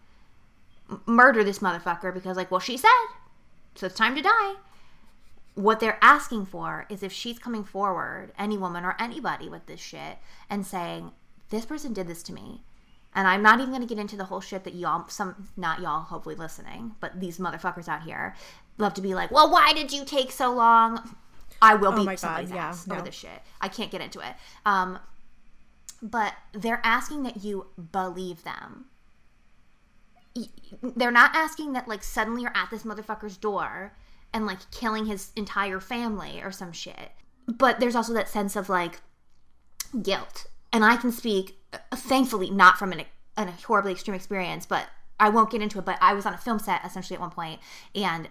murder 1.07 1.43
this 1.43 1.59
motherfucker 1.59 2.15
because, 2.15 2.37
like, 2.37 2.51
well, 2.51 2.61
she 2.61 2.77
said, 2.77 2.89
so 3.79 3.87
it's 3.87 3.95
time 3.95 4.17
to 4.17 4.23
die. 4.23 4.55
What 5.55 5.81
they're 5.81 5.99
asking 6.03 6.47
for 6.47 6.87
is 6.89 7.03
if 7.03 7.13
she's 7.13 7.39
coming 7.39 7.65
forward, 7.65 8.33
any 8.39 8.59
woman 8.59 8.85
or 8.85 8.97
anybody 8.99 9.49
with 9.49 9.67
this 9.67 9.81
shit, 9.81 10.19
and 10.51 10.67
saying, 10.67 11.13
this 11.51 11.65
person 11.65 11.93
did 11.93 12.07
this 12.07 12.23
to 12.25 12.33
me. 12.33 12.63
And 13.15 13.27
I'm 13.27 13.43
not 13.43 13.59
even 13.59 13.71
going 13.71 13.87
to 13.87 13.93
get 13.93 14.01
into 14.01 14.17
the 14.17 14.25
whole 14.25 14.41
shit 14.41 14.65
that 14.65 14.75
y'all, 14.75 15.09
some, 15.09 15.49
not 15.57 15.81
y'all, 15.81 16.03
hopefully 16.03 16.35
listening, 16.35 16.93
but 17.01 17.19
these 17.21 17.39
motherfuckers 17.39 17.89
out 17.89 18.03
here 18.03 18.37
love 18.77 18.95
to 18.95 19.01
be 19.01 19.15
like, 19.15 19.31
well, 19.31 19.51
why 19.51 19.73
did 19.73 19.93
you 19.93 20.05
take 20.05 20.31
so 20.31 20.53
long? 20.53 21.17
I 21.61 21.75
will 21.75 21.93
Oh 21.93 21.97
beat 21.97 22.05
my 22.05 22.13
God, 22.13 22.21
somebody's 22.21 22.51
yeah, 22.51 22.69
ass 22.69 22.89
over 22.89 23.03
this 23.03 23.15
shit. 23.15 23.43
I 23.61 23.69
can't 23.69 23.91
get 23.91 24.01
into 24.01 24.21
it. 24.21 24.35
Um, 24.67 24.99
but 26.03 26.35
they're 26.53 26.81
asking 26.85 27.25
that 27.25 27.43
you 27.43 27.67
believe 27.91 28.45
them. 28.45 28.87
They're 30.83 31.11
not 31.11 31.35
asking 31.35 31.73
that 31.73 31.89
like 31.89 32.03
suddenly 32.03 32.43
you're 32.43 32.57
at 32.57 32.71
this 32.71 32.83
motherfucker's 32.83 33.37
door 33.37 33.95
and 34.33 34.47
like 34.47 34.71
killing 34.71 35.07
his 35.07 35.33
entire 35.37 35.81
family 35.81 36.41
or 36.43 36.53
some 36.53 36.73
shit. 36.73 37.13
But 37.47 37.81
there's 37.81 37.97
also 37.97 38.13
that 38.15 38.29
sense 38.29 38.57
of 38.57 38.69
like 38.69 39.01
guilt. 40.03 40.47
And 40.73 40.85
I 40.85 40.97
can 40.97 41.13
speak, 41.13 41.59
uh, 41.73 41.97
thankfully, 41.97 42.51
not 42.51 42.79
from 42.79 42.93
an, 42.93 43.05
an 43.37 43.49
horribly 43.49 43.93
extreme 43.93 44.15
experience, 44.15 44.67
but 44.67 44.87
I 45.19 45.31
won't 45.31 45.51
get 45.51 45.63
into 45.63 45.79
it. 45.79 45.85
But 45.85 45.99
I 46.01 46.13
was 46.15 46.27
on 46.27 46.35
a 46.35 46.39
film 46.39 46.59
set 46.59 46.85
essentially 46.85 47.17
at 47.17 47.21
one 47.21 47.31
point, 47.31 47.61
and 47.95 48.29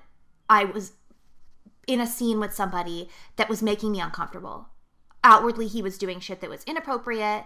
I 0.50 0.66
was 0.66 0.94
in 1.88 2.00
a 2.00 2.08
scene 2.08 2.40
with 2.40 2.54
somebody 2.54 3.10
that 3.38 3.50
was 3.50 3.64
making 3.64 3.92
me 3.92 4.00
uncomfortable. 4.00 4.68
Outwardly, 5.24 5.68
he 5.68 5.82
was 5.82 5.98
doing 5.98 6.20
shit 6.20 6.42
that 6.42 6.50
was 6.50 6.64
inappropriate. 6.66 7.46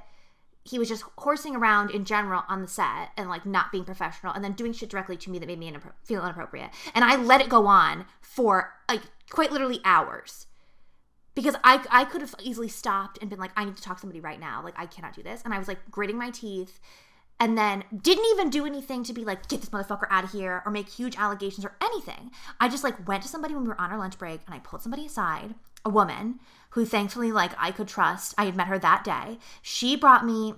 He 0.63 0.77
was 0.77 0.89
just 0.89 1.03
horsing 1.17 1.55
around 1.55 1.91
in 1.91 2.05
general 2.05 2.43
on 2.47 2.61
the 2.61 2.67
set 2.67 3.09
and 3.17 3.29
like 3.29 3.45
not 3.45 3.71
being 3.71 3.83
professional, 3.83 4.33
and 4.33 4.43
then 4.43 4.53
doing 4.53 4.73
shit 4.73 4.89
directly 4.89 5.17
to 5.17 5.29
me 5.29 5.39
that 5.39 5.47
made 5.47 5.59
me 5.59 5.71
inappro- 5.71 5.93
feel 6.03 6.23
inappropriate. 6.23 6.69
And 6.93 7.03
I 7.03 7.15
let 7.15 7.41
it 7.41 7.49
go 7.49 7.67
on 7.67 8.05
for 8.21 8.73
like 8.89 9.01
quite 9.29 9.51
literally 9.51 9.81
hours 9.83 10.47
because 11.33 11.55
I 11.63 11.83
I 11.89 12.05
could 12.05 12.21
have 12.21 12.35
easily 12.41 12.67
stopped 12.67 13.17
and 13.19 13.29
been 13.29 13.39
like, 13.39 13.51
I 13.55 13.65
need 13.65 13.77
to 13.77 13.81
talk 13.81 13.97
to 13.97 14.01
somebody 14.01 14.19
right 14.19 14.39
now. 14.39 14.63
Like 14.63 14.77
I 14.77 14.85
cannot 14.85 15.15
do 15.15 15.23
this. 15.23 15.41
And 15.43 15.53
I 15.53 15.57
was 15.57 15.67
like 15.67 15.79
gritting 15.89 16.17
my 16.17 16.29
teeth 16.29 16.79
and 17.39 17.57
then 17.57 17.83
didn't 18.03 18.25
even 18.33 18.51
do 18.51 18.67
anything 18.67 19.03
to 19.03 19.13
be 19.13 19.25
like, 19.25 19.47
get 19.47 19.61
this 19.61 19.69
motherfucker 19.71 20.05
out 20.11 20.23
of 20.23 20.31
here 20.31 20.61
or 20.63 20.71
make 20.71 20.87
huge 20.87 21.15
allegations 21.17 21.65
or 21.65 21.75
anything. 21.81 22.29
I 22.59 22.69
just 22.69 22.83
like 22.83 23.07
went 23.07 23.23
to 23.23 23.29
somebody 23.29 23.55
when 23.55 23.63
we 23.63 23.69
were 23.69 23.81
on 23.81 23.91
our 23.91 23.97
lunch 23.97 24.19
break 24.19 24.41
and 24.45 24.53
I 24.53 24.59
pulled 24.59 24.83
somebody 24.83 25.07
aside, 25.07 25.55
a 25.85 25.89
woman 25.89 26.39
who 26.71 26.85
thankfully 26.85 27.31
like 27.31 27.51
I 27.57 27.71
could 27.71 27.87
trust. 27.87 28.33
I 28.37 28.45
had 28.45 28.55
met 28.55 28.67
her 28.67 28.79
that 28.79 29.03
day. 29.03 29.39
She 29.61 29.95
brought 29.95 30.25
me 30.25 30.53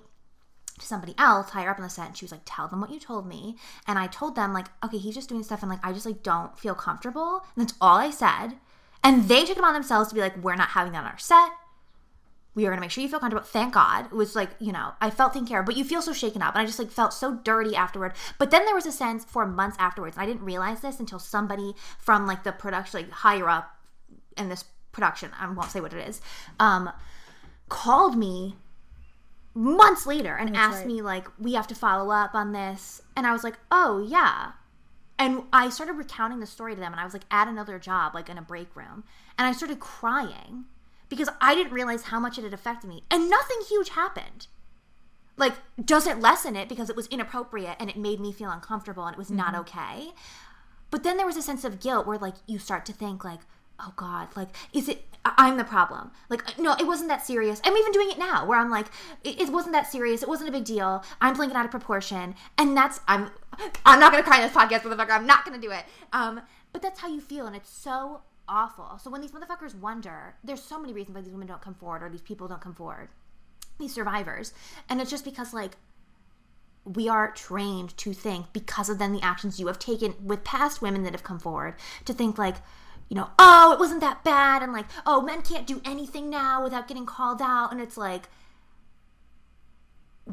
to 0.78 0.86
somebody 0.86 1.14
else 1.18 1.50
higher 1.50 1.70
up 1.70 1.78
on 1.78 1.84
the 1.84 1.90
set 1.90 2.08
and 2.08 2.16
she 2.16 2.24
was 2.24 2.32
like 2.32 2.40
tell 2.44 2.66
them 2.66 2.80
what 2.80 2.90
you 2.90 2.98
told 2.98 3.26
me. 3.26 3.56
And 3.86 3.98
i 3.98 4.06
told 4.06 4.34
them 4.34 4.52
like 4.52 4.66
okay 4.84 4.98
he's 4.98 5.14
just 5.14 5.28
doing 5.28 5.42
stuff 5.42 5.62
and 5.62 5.70
like 5.70 5.84
i 5.84 5.92
just 5.92 6.06
like 6.06 6.22
don't 6.22 6.58
feel 6.58 6.74
comfortable. 6.74 7.44
And 7.54 7.64
that's 7.64 7.78
all 7.80 7.98
i 7.98 8.10
said. 8.10 8.54
And 9.02 9.28
they 9.28 9.44
took 9.44 9.58
it 9.58 9.64
on 9.64 9.74
themselves 9.74 10.08
to 10.08 10.14
be 10.14 10.20
like 10.20 10.36
we're 10.36 10.56
not 10.56 10.68
having 10.68 10.92
that 10.92 11.04
on 11.04 11.10
our 11.10 11.18
set. 11.18 11.50
We 12.54 12.64
are 12.64 12.68
going 12.68 12.76
to 12.76 12.82
make 12.82 12.92
sure 12.92 13.02
you 13.02 13.08
feel 13.08 13.18
comfortable. 13.18 13.44
Thank 13.44 13.74
god. 13.74 14.06
It 14.06 14.12
was 14.12 14.36
like 14.36 14.50
you 14.60 14.72
know 14.72 14.92
i 15.00 15.10
felt 15.10 15.32
taken 15.32 15.48
care 15.48 15.60
of 15.60 15.66
but 15.66 15.76
you 15.76 15.84
feel 15.84 16.02
so 16.02 16.12
shaken 16.12 16.42
up 16.42 16.54
and 16.54 16.62
i 16.62 16.66
just 16.66 16.78
like 16.78 16.90
felt 16.90 17.12
so 17.12 17.40
dirty 17.42 17.74
afterward. 17.74 18.12
But 18.38 18.52
then 18.52 18.64
there 18.64 18.74
was 18.74 18.86
a 18.86 18.92
sense 18.92 19.24
for 19.24 19.46
months 19.46 19.76
afterwards 19.80 20.16
and 20.16 20.22
i 20.22 20.26
didn't 20.26 20.44
realize 20.44 20.80
this 20.80 21.00
until 21.00 21.18
somebody 21.18 21.74
from 21.98 22.26
like 22.26 22.44
the 22.44 22.52
production 22.52 23.00
like 23.00 23.10
higher 23.10 23.48
up 23.48 23.76
in 24.36 24.48
this 24.48 24.64
production. 24.94 25.30
I 25.38 25.50
won't 25.50 25.70
say 25.70 25.80
what 25.80 25.92
it 25.92 26.08
is. 26.08 26.20
Um 26.58 26.90
called 27.68 28.16
me 28.16 28.56
months 29.54 30.06
later 30.06 30.34
and 30.34 30.56
asked 30.56 30.78
right. 30.78 30.86
me 30.86 31.02
like 31.02 31.28
we 31.38 31.54
have 31.54 31.66
to 31.68 31.74
follow 31.74 32.10
up 32.10 32.34
on 32.34 32.52
this. 32.52 33.02
And 33.16 33.26
i 33.26 33.32
was 33.32 33.44
like 33.44 33.58
oh 33.70 34.04
yeah. 34.06 34.52
And 35.18 35.42
i 35.52 35.68
started 35.68 35.94
recounting 35.94 36.40
the 36.40 36.46
story 36.46 36.74
to 36.74 36.80
them 36.80 36.92
and 36.92 37.00
i 37.00 37.04
was 37.04 37.12
like 37.12 37.26
at 37.30 37.48
another 37.48 37.78
job 37.78 38.14
like 38.14 38.28
in 38.28 38.38
a 38.38 38.42
break 38.42 38.74
room. 38.74 39.04
And 39.38 39.46
i 39.46 39.52
started 39.52 39.80
crying 39.80 40.64
because 41.08 41.28
i 41.40 41.54
didn't 41.54 41.72
realize 41.72 42.04
how 42.04 42.18
much 42.18 42.38
it 42.38 42.44
had 42.44 42.54
affected 42.54 42.88
me. 42.88 43.02
And 43.10 43.30
nothing 43.30 43.58
huge 43.68 43.90
happened. 43.90 44.46
Like 45.36 45.54
doesn't 45.82 46.20
lessen 46.20 46.56
it 46.56 46.68
because 46.68 46.90
it 46.90 46.96
was 46.96 47.06
inappropriate 47.08 47.76
and 47.80 47.90
it 47.90 47.96
made 47.96 48.20
me 48.20 48.32
feel 48.32 48.50
uncomfortable 48.50 49.04
and 49.04 49.14
it 49.14 49.18
was 49.18 49.30
not 49.30 49.54
okay. 49.54 50.10
But 50.90 51.02
then 51.02 51.16
there 51.16 51.26
was 51.26 51.36
a 51.36 51.42
sense 51.42 51.64
of 51.64 51.80
guilt 51.80 52.06
where 52.06 52.18
like 52.18 52.36
you 52.46 52.58
start 52.58 52.86
to 52.86 52.92
think 52.92 53.24
like 53.24 53.40
oh 53.80 53.92
god 53.96 54.28
like 54.36 54.48
is 54.72 54.88
it 54.88 55.04
i'm 55.24 55.56
the 55.56 55.64
problem. 55.64 56.10
Like 56.28 56.58
no 56.58 56.74
it 56.74 56.86
wasn't 56.86 57.08
that 57.08 57.24
serious. 57.24 57.60
I'm 57.64 57.76
even 57.76 57.92
doing 57.92 58.10
it 58.10 58.18
now 58.18 58.46
where 58.46 58.58
i'm 58.58 58.70
like 58.70 58.86
it, 59.22 59.50
wasn't 59.50 59.72
that 59.72 59.90
serious. 59.90 60.22
It 60.22 60.28
wasn't 60.28 60.48
a 60.48 60.52
big 60.52 60.64
deal. 60.64 61.02
I'm 61.20 61.40
it 61.40 61.56
out 61.56 61.64
of 61.64 61.70
proportion. 61.70 62.34
And 62.58 62.76
that's 62.76 63.00
i'm 63.08 63.30
i'm 63.86 64.00
not 64.00 64.12
gonna 64.12 64.24
cry 64.24 64.40
in 64.40 64.42
this 64.42 64.52
podcast 64.52 64.80
motherfucker. 64.80 65.10
I'm 65.10 65.26
not 65.26 65.44
gonna 65.44 65.58
do 65.58 65.70
it. 65.70 65.84
Um 66.12 66.40
but 66.72 66.82
that's 66.82 67.00
how 67.00 67.08
you 67.08 67.20
feel 67.20 67.46
and 67.46 67.56
it's 67.56 67.70
so 67.70 68.20
awful. 68.48 68.98
So 69.02 69.10
when 69.10 69.22
these 69.22 69.32
motherfuckers 69.32 69.74
wonder 69.74 70.34
there's 70.44 70.62
so 70.62 70.78
many 70.78 70.92
reasons 70.92 71.14
why 71.14 71.22
these 71.22 71.32
women 71.32 71.48
don't 71.48 71.62
come 71.62 71.74
forward 71.74 72.02
or 72.02 72.10
these 72.10 72.20
people 72.20 72.48
don't 72.48 72.60
come 72.60 72.74
forward 72.74 73.08
these 73.78 73.94
survivors. 73.94 74.52
And 74.88 75.00
it's 75.00 75.10
just 75.10 75.24
because 75.24 75.52
like 75.52 75.72
we 76.84 77.08
are 77.08 77.32
trained 77.32 77.96
to 77.96 78.12
think 78.12 78.52
because 78.52 78.88
of 78.90 78.98
then 78.98 79.12
the 79.12 79.22
actions 79.22 79.58
you 79.58 79.66
have 79.68 79.78
taken 79.78 80.14
with 80.22 80.44
past 80.44 80.82
women 80.82 81.02
that 81.02 81.12
have 81.12 81.22
come 81.22 81.38
forward 81.38 81.74
to 82.04 82.12
think 82.12 82.36
like 82.36 82.56
you 83.08 83.16
know 83.16 83.30
oh 83.38 83.72
it 83.72 83.78
wasn't 83.78 84.00
that 84.00 84.24
bad 84.24 84.62
and 84.62 84.72
like 84.72 84.86
oh 85.06 85.20
men 85.20 85.42
can't 85.42 85.66
do 85.66 85.80
anything 85.84 86.30
now 86.30 86.62
without 86.62 86.88
getting 86.88 87.06
called 87.06 87.40
out 87.42 87.70
and 87.70 87.80
it's 87.80 87.96
like 87.96 88.28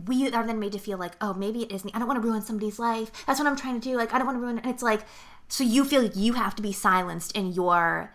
we 0.07 0.31
are 0.31 0.45
then 0.45 0.59
made 0.59 0.71
to 0.71 0.79
feel 0.79 0.97
like 0.97 1.13
oh 1.21 1.33
maybe 1.33 1.63
it 1.63 1.71
isn't 1.71 1.93
i 1.95 1.99
don't 1.99 2.07
want 2.07 2.21
to 2.21 2.27
ruin 2.27 2.41
somebody's 2.41 2.79
life. 2.79 3.11
That's 3.25 3.39
what 3.39 3.47
i'm 3.47 3.55
trying 3.55 3.79
to 3.79 3.89
do. 3.89 3.95
Like 3.97 4.13
i 4.13 4.17
don't 4.17 4.27
want 4.27 4.37
to 4.37 4.41
ruin 4.41 4.57
it. 4.57 4.63
And 4.63 4.73
it's 4.73 4.83
like 4.83 5.01
so 5.47 5.63
you 5.63 5.83
feel 5.83 6.01
like 6.01 6.15
you 6.15 6.33
have 6.33 6.55
to 6.55 6.61
be 6.61 6.71
silenced 6.71 7.35
in 7.35 7.51
your 7.51 8.13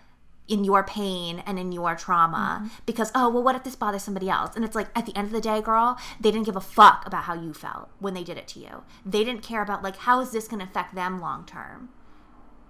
in 0.49 0.63
your 0.63 0.85
pain 0.85 1.43
and 1.45 1.59
in 1.59 1.73
your 1.73 1.97
trauma 1.97 2.61
mm-hmm. 2.63 2.75
because 2.87 3.11
oh 3.15 3.29
well 3.29 3.43
what 3.43 3.57
if 3.57 3.65
this 3.65 3.77
bothers 3.77 4.03
somebody 4.03 4.31
else? 4.31 4.57
And 4.57 4.65
it's 4.65 4.75
like 4.75 4.89
at 4.95 5.07
the 5.07 5.17
end 5.17 5.27
of 5.27 5.33
the 5.33 5.41
day 5.41 5.61
girl 5.61 5.99
they 6.19 6.31
didn't 6.31 6.47
give 6.47 6.57
a 6.57 6.61
fuck 6.61 7.05
about 7.07 7.25
how 7.25 7.35
you 7.35 7.53
felt 7.53 7.91
when 7.99 8.15
they 8.15 8.25
did 8.25 8.39
it 8.39 8.49
to 8.49 8.61
you. 8.61 8.83
They 9.05 9.23
didn't 9.23 9.43
care 9.43 9.63
about 9.63 9.83
like 9.83 9.97
how 9.97 10.21
is 10.21 10.31
this 10.31 10.49
going 10.49 10.61
to 10.61 10.67
affect 10.67 10.95
them 10.95 11.21
long 11.21 11.45
term? 11.45 11.91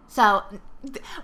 So 0.09 0.43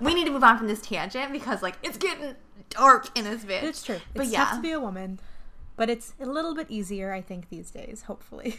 we 0.00 0.14
need 0.14 0.24
to 0.26 0.30
move 0.32 0.44
on 0.44 0.58
from 0.58 0.66
this 0.66 0.80
tangent 0.80 1.32
because 1.32 1.62
like 1.62 1.76
it's 1.82 1.98
getting 1.98 2.34
dark 2.70 3.08
in 3.18 3.24
this 3.24 3.44
bitch 3.44 3.62
It's 3.62 3.82
true. 3.82 4.00
but 4.14 4.24
It's 4.24 4.32
yeah 4.32 4.44
tough 4.44 4.56
to 4.56 4.62
be 4.62 4.72
a 4.72 4.80
woman, 4.80 5.18
but 5.76 5.90
it's 5.90 6.14
a 6.20 6.26
little 6.26 6.54
bit 6.54 6.66
easier, 6.70 7.12
I 7.12 7.20
think, 7.20 7.48
these 7.50 7.70
days. 7.70 8.02
Hopefully. 8.06 8.58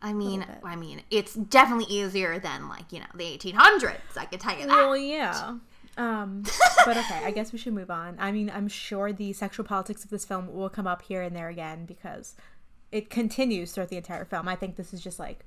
I 0.00 0.12
mean. 0.12 0.44
I 0.64 0.76
mean, 0.76 1.02
it's 1.10 1.34
definitely 1.34 1.86
easier 1.94 2.38
than 2.38 2.68
like 2.68 2.92
you 2.92 3.00
know 3.00 3.06
the 3.14 3.24
1800s. 3.38 3.98
I 4.16 4.24
can 4.26 4.38
tell 4.38 4.58
you 4.58 4.66
that. 4.66 4.74
Well, 4.76 4.96
yeah. 4.96 5.56
Um, 5.96 6.42
but 6.86 6.96
okay, 6.96 7.20
I 7.24 7.30
guess 7.30 7.52
we 7.52 7.58
should 7.58 7.74
move 7.74 7.90
on. 7.90 8.16
I 8.18 8.32
mean, 8.32 8.50
I'm 8.54 8.66
sure 8.68 9.12
the 9.12 9.32
sexual 9.32 9.64
politics 9.64 10.02
of 10.04 10.10
this 10.10 10.24
film 10.24 10.52
will 10.52 10.70
come 10.70 10.86
up 10.86 11.02
here 11.02 11.22
and 11.22 11.36
there 11.36 11.48
again 11.48 11.84
because 11.84 12.34
it 12.90 13.10
continues 13.10 13.72
throughout 13.72 13.90
the 13.90 13.96
entire 13.96 14.24
film. 14.24 14.48
I 14.48 14.56
think 14.56 14.76
this 14.76 14.92
is 14.92 15.02
just 15.02 15.18
like 15.18 15.44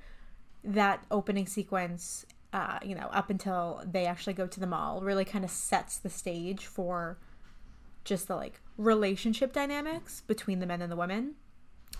that 0.64 1.04
opening 1.10 1.46
sequence, 1.46 2.24
uh, 2.56 2.78
you 2.82 2.94
know, 2.94 3.08
up 3.12 3.28
until 3.28 3.82
they 3.84 4.06
actually 4.06 4.32
go 4.32 4.46
to 4.46 4.58
the 4.58 4.66
mall, 4.66 5.02
really 5.02 5.24
kind 5.24 5.44
of 5.44 5.50
sets 5.50 5.98
the 5.98 6.08
stage 6.08 6.64
for 6.64 7.18
just 8.04 8.28
the 8.28 8.36
like 8.36 8.60
relationship 8.78 9.52
dynamics 9.52 10.22
between 10.26 10.60
the 10.60 10.66
men 10.66 10.80
and 10.80 10.90
the 10.90 10.96
women. 10.96 11.34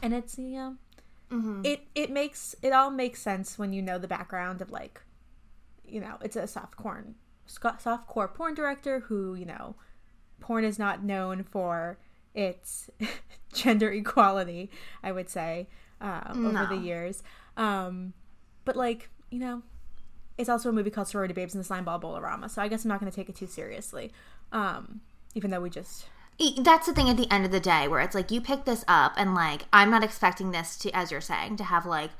and 0.02 0.14
it's 0.14 0.38
you 0.38 0.56
know 0.56 0.76
it 1.64 1.80
it 1.94 2.10
makes 2.10 2.54
it 2.62 2.72
all 2.72 2.90
makes 2.90 3.20
sense 3.20 3.58
when 3.58 3.72
you 3.72 3.82
know 3.82 3.98
the 3.98 4.08
background 4.08 4.62
of 4.62 4.70
like 4.70 5.00
you 5.84 6.00
know 6.00 6.16
it's 6.22 6.36
a 6.36 6.46
soft 6.46 6.76
corn 6.76 7.16
soft 7.46 8.06
core 8.06 8.28
porn 8.28 8.54
director 8.54 9.00
who 9.00 9.34
you 9.34 9.44
know 9.44 9.74
porn 10.40 10.64
is 10.64 10.78
not 10.78 11.02
known 11.02 11.42
for 11.42 11.98
its 12.34 12.88
gender 13.52 13.90
equality 13.90 14.70
i 15.02 15.10
would 15.10 15.28
say 15.28 15.66
um, 16.00 16.56
over 16.56 16.74
the 16.74 16.80
years. 16.80 17.22
Um, 17.56 18.12
but 18.64 18.76
like 18.76 19.08
you 19.30 19.38
know 19.38 19.62
it's 20.38 20.48
also 20.48 20.68
a 20.68 20.72
movie 20.72 20.90
called 20.90 21.08
sorority 21.08 21.34
babes 21.34 21.54
and 21.54 21.60
the 21.60 21.66
slime 21.66 21.84
ball 21.84 21.98
Bowl-O-Rama 21.98 22.48
so 22.48 22.62
i 22.62 22.68
guess 22.68 22.84
i'm 22.84 22.88
not 22.88 23.00
going 23.00 23.10
to 23.10 23.16
take 23.16 23.28
it 23.28 23.36
too 23.36 23.46
seriously 23.46 24.12
um, 24.52 25.00
even 25.34 25.50
though 25.50 25.60
we 25.60 25.70
just 25.70 26.06
That's 26.58 26.86
the 26.86 26.92
thing 26.92 27.08
at 27.08 27.16
the 27.16 27.30
end 27.32 27.44
of 27.44 27.50
the 27.50 27.60
day 27.60 27.88
where 27.88 28.00
it's 28.00 28.14
like 28.14 28.30
you 28.30 28.40
pick 28.40 28.64
this 28.64 28.84
up 28.86 29.14
and 29.16 29.34
like 29.34 29.64
I'm 29.72 29.90
not 29.90 30.04
expecting 30.04 30.50
this 30.50 30.76
to 30.78 30.90
as 30.90 31.10
you're 31.10 31.20
saying 31.20 31.56
to 31.56 31.64
have 31.64 31.86
like 31.86 32.10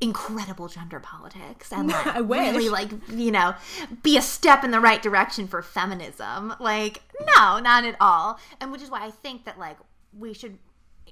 incredible 0.00 0.68
gender 0.68 1.00
politics 1.00 1.72
and 1.72 1.88
like 1.88 2.06
I 2.06 2.18
really 2.18 2.68
like 2.68 2.90
you 3.08 3.30
know 3.30 3.54
be 4.02 4.16
a 4.16 4.22
step 4.22 4.64
in 4.64 4.70
the 4.70 4.80
right 4.80 5.02
direction 5.02 5.48
for 5.48 5.60
feminism. 5.60 6.54
Like 6.60 7.02
no 7.36 7.58
not 7.58 7.84
at 7.84 7.96
all. 8.00 8.38
And 8.60 8.70
which 8.70 8.82
is 8.82 8.90
why 8.90 9.04
I 9.04 9.10
think 9.10 9.44
that 9.44 9.58
like 9.58 9.78
we 10.16 10.32
should 10.34 10.58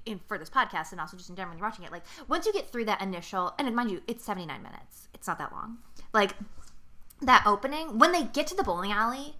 in 0.06 0.20
for 0.26 0.38
this 0.38 0.50
podcast 0.50 0.92
and 0.92 1.00
also 1.00 1.16
just 1.16 1.30
in 1.30 1.36
general 1.36 1.52
when 1.52 1.58
you're 1.58 1.68
watching 1.68 1.84
it 1.84 1.92
like 1.92 2.02
once 2.28 2.46
you 2.46 2.52
get 2.52 2.70
through 2.70 2.84
that 2.84 3.00
initial 3.00 3.54
and 3.58 3.74
mind 3.74 3.90
you 3.90 4.02
it's 4.06 4.24
79 4.24 4.62
minutes 4.62 5.08
it's 5.14 5.26
not 5.26 5.38
that 5.38 5.52
long 5.52 5.78
like 6.12 6.32
that 7.20 7.44
opening 7.46 7.98
when 7.98 8.12
they 8.12 8.24
get 8.24 8.46
to 8.48 8.54
the 8.54 8.64
bowling 8.64 8.92
alley 8.92 9.36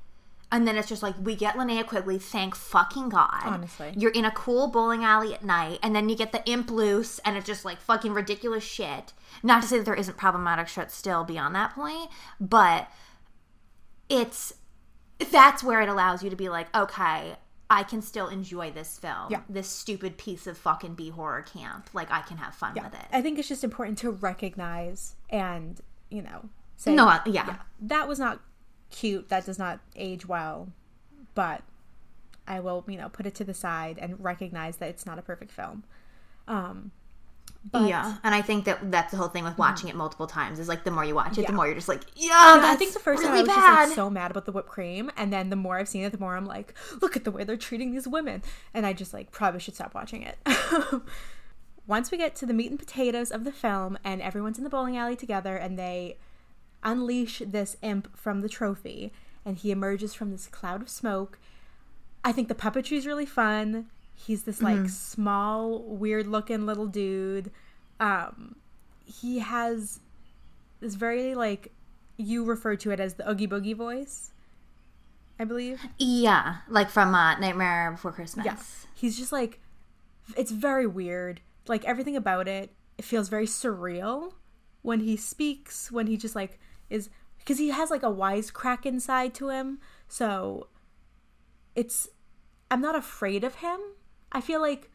and 0.53 0.69
then 0.69 0.77
it's 0.77 0.89
just 0.89 1.03
like 1.03 1.15
we 1.19 1.35
get 1.35 1.55
Linnea 1.55 1.85
Quigley, 1.87 2.19
thank 2.19 2.55
fucking 2.55 3.09
God. 3.09 3.41
Honestly. 3.43 3.95
You're 3.97 4.11
in 4.11 4.27
a 4.27 4.31
cool 4.31 4.69
bowling 4.69 5.03
alley 5.03 5.33
at 5.33 5.43
night, 5.43 5.79
and 5.83 5.97
then 5.97 6.11
you 6.11 6.15
get 6.15 6.33
the 6.33 6.45
imp 6.45 6.71
loose 6.71 7.19
and 7.21 7.39
it's 7.39 7.47
just 7.47 7.65
like 7.65 7.81
fucking 7.81 8.13
ridiculous 8.13 8.63
shit. 8.63 9.15
Not 9.43 9.63
to 9.63 9.69
say 9.69 9.79
that 9.79 9.87
there 9.87 9.95
isn't 9.95 10.19
problematic 10.19 10.69
shit 10.69 10.91
still 10.91 11.25
beyond 11.25 11.55
that 11.55 11.75
point, 11.75 12.11
but 12.39 12.89
it's 14.11 14.53
that's 15.31 15.65
where 15.65 15.81
it 15.81 15.89
allows 15.89 16.23
you 16.23 16.29
to 16.29 16.37
be 16.37 16.51
like, 16.51 16.75
okay, 16.77 17.37
I 17.73 17.85
can 17.85 18.03
still 18.03 18.29
enjoy 18.29 18.71
this 18.71 18.99
film. 18.99 19.29
Yeah. 19.31 19.41
This 19.49 19.67
stupid 19.67 20.19
piece 20.19 20.47
of 20.47 20.59
fucking 20.59 20.95
B 20.95 21.09
horror 21.09 21.41
camp. 21.41 21.89
Like 21.95 22.11
I 22.11 22.21
can 22.21 22.37
have 22.37 22.55
fun 22.55 22.75
with 22.75 22.93
it. 22.93 23.07
I 23.11 23.23
think 23.23 23.39
it's 23.39 23.49
just 23.49 23.65
important 23.65 23.97
to 23.99 24.11
recognize 24.11 25.17
and, 25.31 25.81
you 26.11 26.21
know, 26.21 26.51
say, 26.77 26.95
No, 26.95 27.09
uh, 27.09 27.21
yeah. 27.25 27.57
that 27.81 28.07
was 28.07 28.19
not 28.19 28.41
cute. 28.91 29.31
That 29.31 29.47
does 29.47 29.59
not 29.59 29.81
age 29.97 30.27
well. 30.27 30.69
But 31.35 31.63
I 32.47 32.61
will, 32.61 32.85
you 32.87 32.99
know, 32.99 33.09
put 33.09 33.25
it 33.25 33.35
to 33.37 33.45
the 33.45 33.55
side 33.55 33.99
and 33.99 34.23
recognize 34.23 34.77
that 34.77 34.91
it's 34.91 35.07
not 35.07 35.19
a 35.19 35.23
perfect 35.23 35.51
film. 35.51 35.85
Um, 36.47 36.91
but 37.65 37.89
yeah, 37.89 38.17
and 38.25 38.35
I 38.35 38.43
think 38.43 38.65
that 38.65 38.91
that's 38.91 39.13
the 39.13 39.17
whole 39.17 39.29
thing 39.29 39.45
with 39.45 39.53
mm-hmm. 39.53 39.63
watching 39.63 39.89
it 39.89 39.95
multiple 39.95 40.27
times. 40.27 40.59
Is 40.59 40.69
like 40.69 40.85
the 40.85 40.91
more 40.91 41.05
you 41.05 41.15
watch 41.15 41.39
it, 41.39 41.43
Yeah. 41.43 41.49
the 41.49 41.53
more 41.53 41.67
you're 41.67 41.77
just 41.77 41.89
like, 41.89 42.03
yeah. 42.17 42.61
I 42.63 42.75
think 42.77 42.93
the 42.93 42.99
first 42.99 43.23
time 43.23 43.33
I 43.33 43.35
really 43.37 43.49
was 43.49 43.57
bad. 43.57 43.77
just 43.77 43.89
like 43.91 43.97
so 43.97 44.11
mad 44.11 44.31
about 44.31 44.47
the 44.47 44.53
whipped 44.53 44.69
cream, 44.69 45.11
and 45.17 45.33
then 45.33 45.51
the 45.51 45.57
more 45.57 45.79
I've 45.79 45.89
seen 45.89 46.03
it, 46.03 46.11
the 46.11 46.19
more 46.19 46.37
I'm 46.37 46.47
like, 46.47 46.75
look 47.01 47.17
at 47.17 47.25
the 47.25 47.31
way 47.31 47.45
they're 47.45 47.57
treating 47.57 47.93
these 47.93 48.09
women, 48.09 48.43
and 48.75 48.85
I 48.85 48.93
just 48.93 49.13
like 49.13 49.31
probably 49.31 49.61
should 49.61 49.75
stop 49.75 49.95
watching 49.95 50.23
it. 50.23 50.39
Once 51.87 52.11
we 52.11 52.19
get 52.19 52.35
to 52.37 52.47
the 52.47 52.55
meat 52.55 52.71
and 52.71 52.79
potatoes 52.79 53.31
of 53.31 53.45
the 53.45 53.53
film, 53.53 53.97
and 54.05 54.21
everyone's 54.21 54.59
in 54.59 54.65
the 54.65 54.71
bowling 54.71 54.97
alley 54.97 55.17
together, 55.17 55.57
and 55.57 55.79
they 55.79 56.17
unleash 56.83 57.43
this 57.47 57.77
imp 57.83 58.17
from 58.17 58.41
the 58.41 58.49
trophy, 58.49 59.13
and 59.45 59.59
he 59.59 59.71
emerges 59.71 60.15
from 60.15 60.31
this 60.31 60.47
cloud 60.47 60.83
of 60.83 60.89
smoke. 60.89 61.39
I 62.25 62.33
think 62.33 62.49
the 62.49 62.55
puppetry 62.55 62.97
is 62.97 63.07
really 63.07 63.27
fun. 63.27 63.87
He's 64.25 64.45
this 64.45 64.63
like 64.63 64.89
small, 64.89 65.83
weird 65.83 66.29
looking 66.29 66.65
little 66.65 66.87
dude. 66.87 67.51
Um, 67.99 68.57
he 69.05 69.41
has 69.41 70.01
this 70.81 70.95
very 70.95 71.35
like 71.35 71.73
you 72.17 72.45
refer 72.45 72.77
to 72.77 72.91
it 72.93 73.01
as 73.01 73.15
the 73.15 73.29
Oogie 73.29 73.49
Boogie 73.49 73.75
voice, 73.75 74.33
I 75.41 75.45
believe. 75.45 75.81
yeah, 75.99 76.59
like 76.69 76.89
from 76.89 77.15
uh, 77.15 77.37
Nightmare 77.39 77.91
Before 77.93 78.13
Christmas. 78.13 78.45
Yes. 78.45 78.87
He's 78.95 79.19
just 79.19 79.33
like 79.33 79.59
it's 80.37 80.53
very 80.53 80.87
weird. 80.87 81.41
Like 81.67 81.85
everything 81.85 82.17
about 82.17 82.47
it, 82.47 82.71
it 82.99 83.05
feels 83.05 83.29
very 83.29 83.47
surreal 83.47 84.35
when 84.83 85.01
he 85.01 85.17
speaks, 85.17 85.91
when 85.91 86.07
he 86.07 86.17
just 86.17 86.37
like 86.37 86.61
is 86.91 87.11
because 87.39 87.59
he 87.59 87.71
has 87.71 87.91
like 87.91 88.05
a 88.05 88.07
wisecrack 88.07 88.87
inside 88.87 89.35
to 89.35 89.49
him. 89.49 89.81
So 90.07 90.69
it's 91.75 92.09
I'm 92.71 92.81
not 92.81 92.95
afraid 92.95 93.43
of 93.43 93.57
him. 93.57 93.81
I 94.33 94.41
feel 94.41 94.61
like 94.61 94.91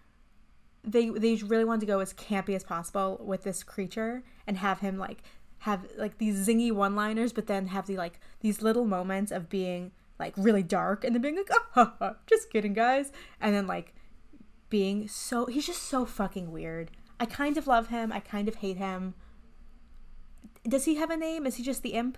they 0.83 1.09
they 1.09 1.35
really 1.35 1.65
wanted 1.65 1.81
to 1.81 1.85
go 1.85 1.99
as 1.99 2.13
campy 2.13 2.55
as 2.55 2.63
possible 2.63 3.19
with 3.23 3.43
this 3.43 3.63
creature 3.63 4.23
and 4.45 4.57
have 4.57 4.79
him 4.79 4.97
like 4.97 5.23
have 5.59 5.85
like 5.97 6.17
these 6.17 6.47
zingy 6.47 6.71
one-liners 6.71 7.33
but 7.33 7.47
then 7.47 7.67
have 7.67 7.87
the 7.87 7.97
like 7.97 8.19
these 8.41 8.61
little 8.61 8.85
moments 8.85 9.31
of 9.31 9.49
being 9.49 9.91
like 10.19 10.33
really 10.37 10.63
dark 10.63 11.03
and 11.03 11.13
then 11.13 11.21
being 11.21 11.35
like 11.35 11.49
oh 11.75 12.15
just 12.27 12.49
kidding 12.51 12.73
guys 12.73 13.11
and 13.41 13.55
then 13.55 13.67
like 13.67 13.93
being 14.69 15.07
so 15.07 15.45
he's 15.45 15.65
just 15.65 15.83
so 15.83 16.05
fucking 16.05 16.51
weird. 16.51 16.91
I 17.19 17.25
kind 17.25 17.57
of 17.57 17.67
love 17.67 17.87
him. 17.87 18.11
I 18.11 18.19
kind 18.19 18.47
of 18.47 18.55
hate 18.55 18.77
him. 18.77 19.15
Does 20.67 20.85
he 20.85 20.95
have 20.95 21.09
a 21.09 21.17
name? 21.17 21.45
Is 21.45 21.55
he 21.55 21.63
just 21.63 21.83
the 21.83 21.93
imp? 21.93 22.17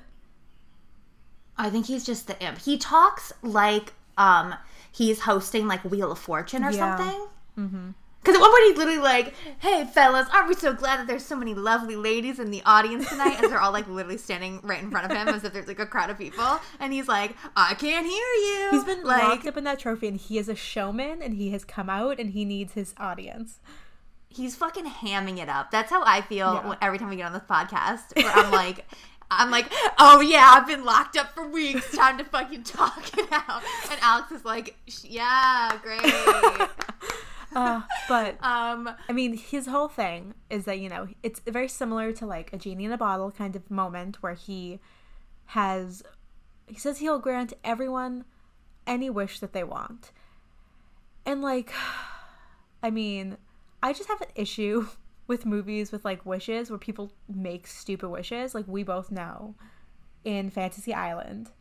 I 1.55 1.69
think 1.69 1.85
he's 1.85 2.05
just 2.05 2.27
the 2.27 2.41
imp. 2.41 2.59
He 2.59 2.77
talks 2.77 3.31
like 3.41 3.93
um 4.19 4.53
he's 4.91 5.21
hosting 5.21 5.67
like 5.67 5.83
Wheel 5.83 6.11
of 6.11 6.19
Fortune 6.19 6.63
or 6.63 6.69
Yeah. 6.71 6.97
something. 6.97 7.27
Mm-hmm. 7.57 7.89
Because 8.21 8.35
at 8.35 8.41
one 8.41 8.51
point 8.51 8.63
he's 8.65 8.77
literally 8.77 8.99
like, 8.99 9.33
"Hey 9.59 9.85
fellas, 9.85 10.27
aren't 10.33 10.49
we 10.49 10.53
so 10.53 10.73
glad 10.73 10.99
that 10.99 11.07
there's 11.07 11.23
so 11.25 11.37
many 11.37 11.53
lovely 11.53 11.95
ladies 11.95 12.37
in 12.37 12.51
the 12.51 12.61
audience 12.65 13.07
tonight?" 13.07 13.41
As 13.41 13.49
they're 13.49 13.61
all 13.61 13.71
like 13.71 13.87
literally 13.87 14.17
standing 14.17 14.59
right 14.61 14.83
in 14.83 14.91
front 14.91 15.09
of 15.09 15.17
him, 15.17 15.29
as 15.29 15.45
if 15.45 15.53
there's 15.53 15.67
like 15.69 15.79
a 15.79 15.85
crowd 15.85 16.09
of 16.09 16.17
people, 16.17 16.59
and 16.81 16.91
he's 16.91 17.07
like, 17.07 17.35
"I 17.55 17.75
can't 17.75 18.05
hear 18.05 18.13
you." 18.13 18.67
he's 18.71 18.83
been 18.83 19.05
like, 19.05 19.23
locked 19.23 19.47
up 19.47 19.55
in 19.55 19.63
that 19.63 19.79
trophy 19.79 20.09
and 20.09 20.17
he 20.17 20.37
is 20.37 20.49
a 20.49 20.55
showman 20.55 21.21
and 21.21 21.33
he 21.35 21.51
has 21.51 21.63
come 21.63 21.89
out 21.89 22.19
and 22.19 22.31
he 22.31 22.43
needs 22.45 22.73
his 22.73 22.93
audience 22.97 23.59
he's 24.31 24.55
fucking 24.55 24.85
hamming 24.85 25.39
it 25.39 25.49
up. 25.49 25.71
That's 25.71 25.89
how 25.89 26.03
I 26.05 26.21
feel 26.21 26.53
Yeah. 26.53 26.75
every 26.83 26.99
time 26.99 27.09
we 27.09 27.15
get 27.15 27.25
on 27.25 27.33
this 27.33 27.41
podcast. 27.49 28.15
Where 28.15 28.31
I'm 28.31 28.51
like, 28.51 28.85
I'm 29.31 29.51
like, 29.51 29.71
oh 29.97 30.21
yeah, 30.21 30.53
I've 30.55 30.67
been 30.67 30.83
locked 30.83 31.15
up 31.15 31.33
for 31.33 31.47
weeks. 31.47 31.95
Time 31.95 32.17
to 32.17 32.23
fucking 32.23 32.63
talk 32.63 33.17
it 33.17 33.31
out. 33.31 33.61
And 33.91 33.99
Alex 34.01 34.31
is 34.31 34.43
like, 34.43 34.75
"Sh- 34.87 35.05
yeah, 35.05 35.77
great. 35.83 36.01
uh, 37.55 37.81
but 38.07 38.43
um, 38.43 38.89
I 39.07 39.13
mean, 39.13 39.37
his 39.37 39.67
whole 39.67 39.87
thing 39.87 40.33
is 40.49 40.65
that, 40.65 40.79
you 40.79 40.89
know, 40.89 41.07
it's 41.21 41.41
very 41.41 41.67
similar 41.67 42.11
to 42.13 42.25
like 42.25 42.51
a 42.53 42.57
genie 42.57 42.85
in 42.85 42.91
a 42.91 42.97
bottle 42.97 43.31
kind 43.31 43.55
of 43.55 43.69
moment 43.69 44.17
where 44.21 44.33
he 44.33 44.79
has, 45.47 46.03
he 46.65 46.77
says 46.77 46.97
he'll 46.99 47.19
grant 47.19 47.53
everyone 47.63 48.25
any 48.87 49.09
wish 49.09 49.39
that 49.39 49.53
they 49.53 49.63
want. 49.63 50.11
And 51.25 51.41
like, 51.41 51.71
I 52.83 52.89
mean, 52.89 53.37
I 53.83 53.93
just 53.93 54.09
have 54.09 54.21
an 54.21 54.29
issue 54.35 54.87
with 55.29 55.45
movies 55.45 55.93
with 55.93 56.03
like 56.03 56.25
wishes 56.25 56.69
where 56.69 56.79
people 56.79 57.13
make 57.33 57.67
stupid 57.67 58.09
wishes. 58.09 58.53
Like, 58.53 58.67
we 58.67 58.83
both 58.83 59.11
know 59.11 59.55
in 60.25 60.49
Fantasy 60.49 60.93
Island. 60.93 61.51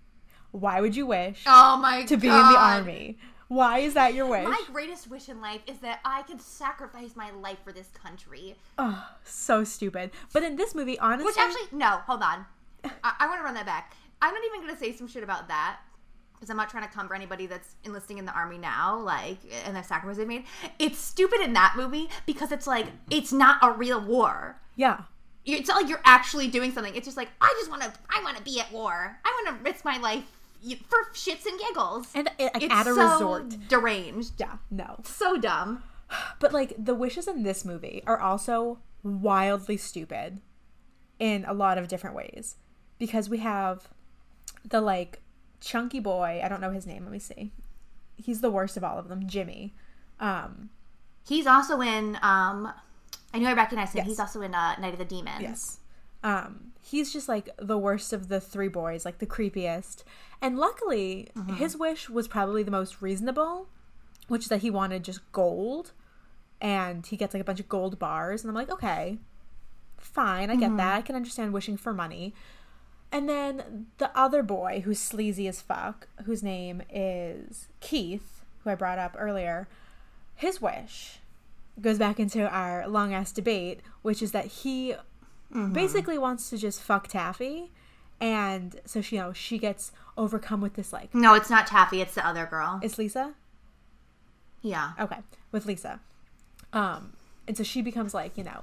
Why 0.50 0.80
would 0.80 0.96
you 0.96 1.06
wish 1.06 1.44
oh 1.46 1.76
my 1.76 2.04
to 2.06 2.16
be 2.16 2.26
God. 2.26 2.46
in 2.46 2.52
the 2.52 2.58
army? 2.58 3.18
Why 3.48 3.78
is 3.78 3.94
that 3.94 4.14
your 4.14 4.26
wish? 4.26 4.44
My 4.44 4.62
greatest 4.72 5.08
wish 5.08 5.28
in 5.28 5.40
life 5.40 5.60
is 5.66 5.78
that 5.78 6.00
I 6.04 6.22
can 6.22 6.38
sacrifice 6.38 7.14
my 7.14 7.30
life 7.30 7.58
for 7.62 7.72
this 7.72 7.88
country. 7.88 8.56
Oh, 8.76 9.06
so 9.24 9.64
stupid. 9.64 10.10
But 10.32 10.42
in 10.42 10.56
this 10.56 10.74
movie, 10.74 10.98
honestly, 10.98 11.26
Which 11.26 11.38
actually, 11.38 11.78
no, 11.78 12.00
hold 12.06 12.22
on. 12.22 12.44
I, 12.84 13.14
I 13.20 13.26
want 13.26 13.40
to 13.40 13.44
run 13.44 13.54
that 13.54 13.66
back. 13.66 13.94
I'm 14.20 14.34
not 14.34 14.42
even 14.44 14.60
going 14.60 14.74
to 14.74 14.80
say 14.80 14.92
some 14.92 15.06
shit 15.06 15.22
about 15.22 15.48
that 15.48 15.78
because 16.38 16.50
I'm 16.50 16.56
not 16.56 16.70
trying 16.70 16.86
to 16.86 16.92
come 16.94 17.08
for 17.08 17.14
anybody 17.14 17.46
that's 17.46 17.74
enlisting 17.84 18.18
in 18.18 18.24
the 18.24 18.32
army 18.32 18.58
now, 18.58 18.98
like, 19.00 19.38
and 19.66 19.74
the 19.76 19.82
sacrifice 19.82 20.16
they 20.18 20.24
made. 20.24 20.44
It's 20.78 20.98
stupid 20.98 21.40
in 21.40 21.52
that 21.54 21.74
movie 21.76 22.08
because 22.26 22.52
it's 22.52 22.66
like, 22.66 22.86
it's 23.10 23.32
not 23.32 23.58
a 23.62 23.72
real 23.72 24.00
war. 24.00 24.60
yeah, 24.76 25.02
It's 25.44 25.68
not 25.68 25.80
like 25.82 25.88
you're 25.88 26.00
actually 26.04 26.46
doing 26.48 26.72
something. 26.72 26.94
It's 26.94 27.06
just 27.06 27.16
like, 27.16 27.28
I 27.40 27.52
just 27.58 27.70
want 27.70 27.82
to, 27.82 27.92
I 28.08 28.22
want 28.22 28.36
to 28.36 28.42
be 28.42 28.60
at 28.60 28.70
war. 28.72 29.18
I 29.24 29.42
want 29.44 29.58
to 29.58 29.64
risk 29.70 29.84
my 29.84 29.98
life 29.98 30.24
for 30.88 30.98
shits 31.12 31.46
and 31.46 31.58
giggles. 31.58 32.08
and 32.14 32.28
uh, 32.28 32.32
like, 32.54 32.62
it's 32.62 32.72
at 32.74 32.86
a 32.86 32.94
so 32.94 33.12
resort. 33.12 33.68
deranged. 33.68 34.32
Yeah, 34.38 34.56
no. 34.70 35.00
So 35.04 35.36
dumb. 35.36 35.82
But 36.40 36.52
like 36.54 36.72
the 36.78 36.94
wishes 36.94 37.28
in 37.28 37.42
this 37.42 37.64
movie 37.64 38.02
are 38.06 38.18
also 38.18 38.78
wildly 39.02 39.76
stupid 39.76 40.40
in 41.18 41.44
a 41.46 41.52
lot 41.52 41.76
of 41.78 41.86
different 41.88 42.16
ways 42.16 42.56
because 42.98 43.28
we 43.28 43.38
have 43.38 43.88
the 44.64 44.80
like 44.80 45.20
chunky 45.60 46.00
boy. 46.00 46.40
I 46.42 46.48
don't 46.48 46.60
know 46.60 46.70
his 46.70 46.86
name. 46.86 47.04
Let 47.04 47.12
me 47.12 47.18
see. 47.18 47.52
He's 48.16 48.40
the 48.40 48.50
worst 48.50 48.76
of 48.76 48.84
all 48.84 48.98
of 48.98 49.08
them, 49.08 49.26
Jimmy. 49.28 49.74
Um, 50.20 50.70
He's 51.26 51.46
also 51.46 51.80
in, 51.80 52.16
um, 52.22 52.72
I 53.34 53.38
know 53.38 53.50
I 53.50 53.52
recognize 53.52 53.92
him. 53.92 53.98
Yes. 53.98 54.06
He's 54.06 54.20
also 54.20 54.40
in 54.42 54.54
uh, 54.54 54.78
Night 54.80 54.92
of 54.94 54.98
the 54.98 55.04
Demons. 55.04 55.40
Yes. 55.42 55.78
Um, 56.24 56.72
he's 56.82 57.12
just 57.12 57.28
like 57.28 57.50
the 57.58 57.78
worst 57.78 58.12
of 58.12 58.28
the 58.28 58.40
three 58.40 58.68
boys, 58.68 59.04
like 59.04 59.18
the 59.18 59.26
creepiest. 59.26 60.02
And 60.40 60.58
luckily, 60.58 61.28
his 61.56 61.76
wish 61.76 62.08
was 62.08 62.26
probably 62.26 62.62
the 62.62 62.70
most 62.70 63.02
reasonable, 63.02 63.68
which 64.28 64.42
is 64.44 64.48
that 64.48 64.62
he 64.62 64.70
wanted 64.70 65.04
just 65.04 65.20
gold. 65.32 65.92
and 66.60 67.06
he 67.06 67.16
gets 67.16 67.34
like 67.34 67.40
a 67.40 67.44
bunch 67.44 67.60
of 67.60 67.68
gold 67.68 67.98
bars 67.98 68.42
and 68.42 68.48
I'm 68.50 68.54
like, 68.54 68.70
okay, 68.70 69.18
fine, 69.96 70.50
I 70.50 70.56
get 70.56 70.76
that. 70.76 70.96
I 70.96 71.02
can 71.02 71.14
understand 71.14 71.52
wishing 71.52 71.76
for 71.76 71.92
money. 71.92 72.34
And 73.10 73.28
then 73.28 73.86
the 73.98 74.10
other 74.16 74.42
boy 74.42 74.82
who's 74.84 74.98
sleazy 74.98 75.48
as 75.48 75.60
fuck, 75.62 76.08
whose 76.24 76.42
name 76.42 76.82
is 76.90 77.68
Keith, 77.80 78.42
who 78.64 78.70
I 78.70 78.74
brought 78.74 78.98
up 78.98 79.16
earlier, 79.18 79.66
his 80.34 80.60
wish 80.60 81.18
goes 81.80 81.98
back 81.98 82.20
into 82.20 82.46
our 82.48 82.86
long 82.86 83.14
ass 83.14 83.32
debate, 83.32 83.80
which 84.02 84.20
is 84.22 84.32
that 84.32 84.46
he 84.46 84.94
basically 85.72 86.18
wants 86.18 86.50
to 86.50 86.58
just 86.58 86.82
fuck 86.82 87.08
Taffy. 87.08 87.70
And 88.20 88.80
so 88.84 89.00
she, 89.00 89.16
you 89.16 89.22
know, 89.22 89.32
she 89.32 89.58
gets 89.58 89.92
overcome 90.16 90.60
with 90.60 90.74
this 90.74 90.92
like, 90.92 91.14
No, 91.14 91.34
it's 91.34 91.48
not 91.48 91.66
Taffy. 91.66 92.00
It's 92.02 92.14
the 92.14 92.26
other 92.26 92.44
girl. 92.46 92.80
it's 92.82 92.98
Lisa? 92.98 93.34
yeah. 94.60 94.92
Okay, 95.00 95.18
with 95.52 95.64
Lisa. 95.66 96.00
Um, 96.72 97.12
and 97.46 97.56
so 97.56 97.62
she 97.62 97.80
becomes 97.80 98.12
like, 98.12 98.36
you 98.36 98.44
know, 98.44 98.60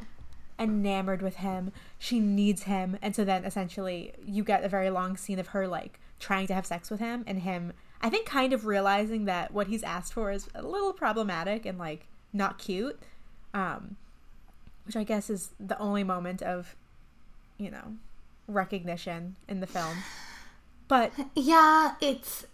enamored 0.60 1.22
with 1.22 1.38
him. 1.38 1.72
She 1.98 2.20
needs 2.20 2.64
him. 2.64 2.98
And 3.02 3.16
so 3.16 3.26
then 3.26 3.46
essentially 3.46 4.14
you 4.26 4.44
get 4.44 4.64
a 4.64 4.70
very 4.70 4.90
long 4.90 5.18
scene 5.18 5.40
of 5.40 5.48
her 5.48 5.68
like 5.68 6.00
trying 6.20 6.48
to 6.48 6.54
have 6.54 6.66
sex 6.66 6.90
with 6.90 7.00
him 7.00 7.24
and 7.28 7.40
him 7.40 7.74
I 8.02 8.10
think 8.10 8.28
kind 8.28 8.54
of 8.54 8.66
realizing 8.66 9.26
that 9.26 9.52
what 9.52 9.68
he's 9.68 9.84
asked 9.84 10.14
for 10.14 10.32
is 10.32 10.48
a 10.54 10.62
little 10.62 10.94
problematic 10.94 11.66
and 11.66 11.78
like 11.78 12.08
not 12.32 12.58
cute. 12.58 13.00
Um 13.54 13.98
which 14.86 14.96
I 14.96 15.04
guess 15.04 15.30
is 15.30 15.50
the 15.60 15.80
only 15.80 16.04
moment 16.04 16.44
of, 16.44 16.76
you 17.58 17.72
know, 17.72 17.96
recognition 18.48 19.36
in 19.48 19.60
the 19.60 19.68
film. 19.68 19.98
But 20.88 21.12
Yeah, 21.36 21.96
it's 22.00 22.46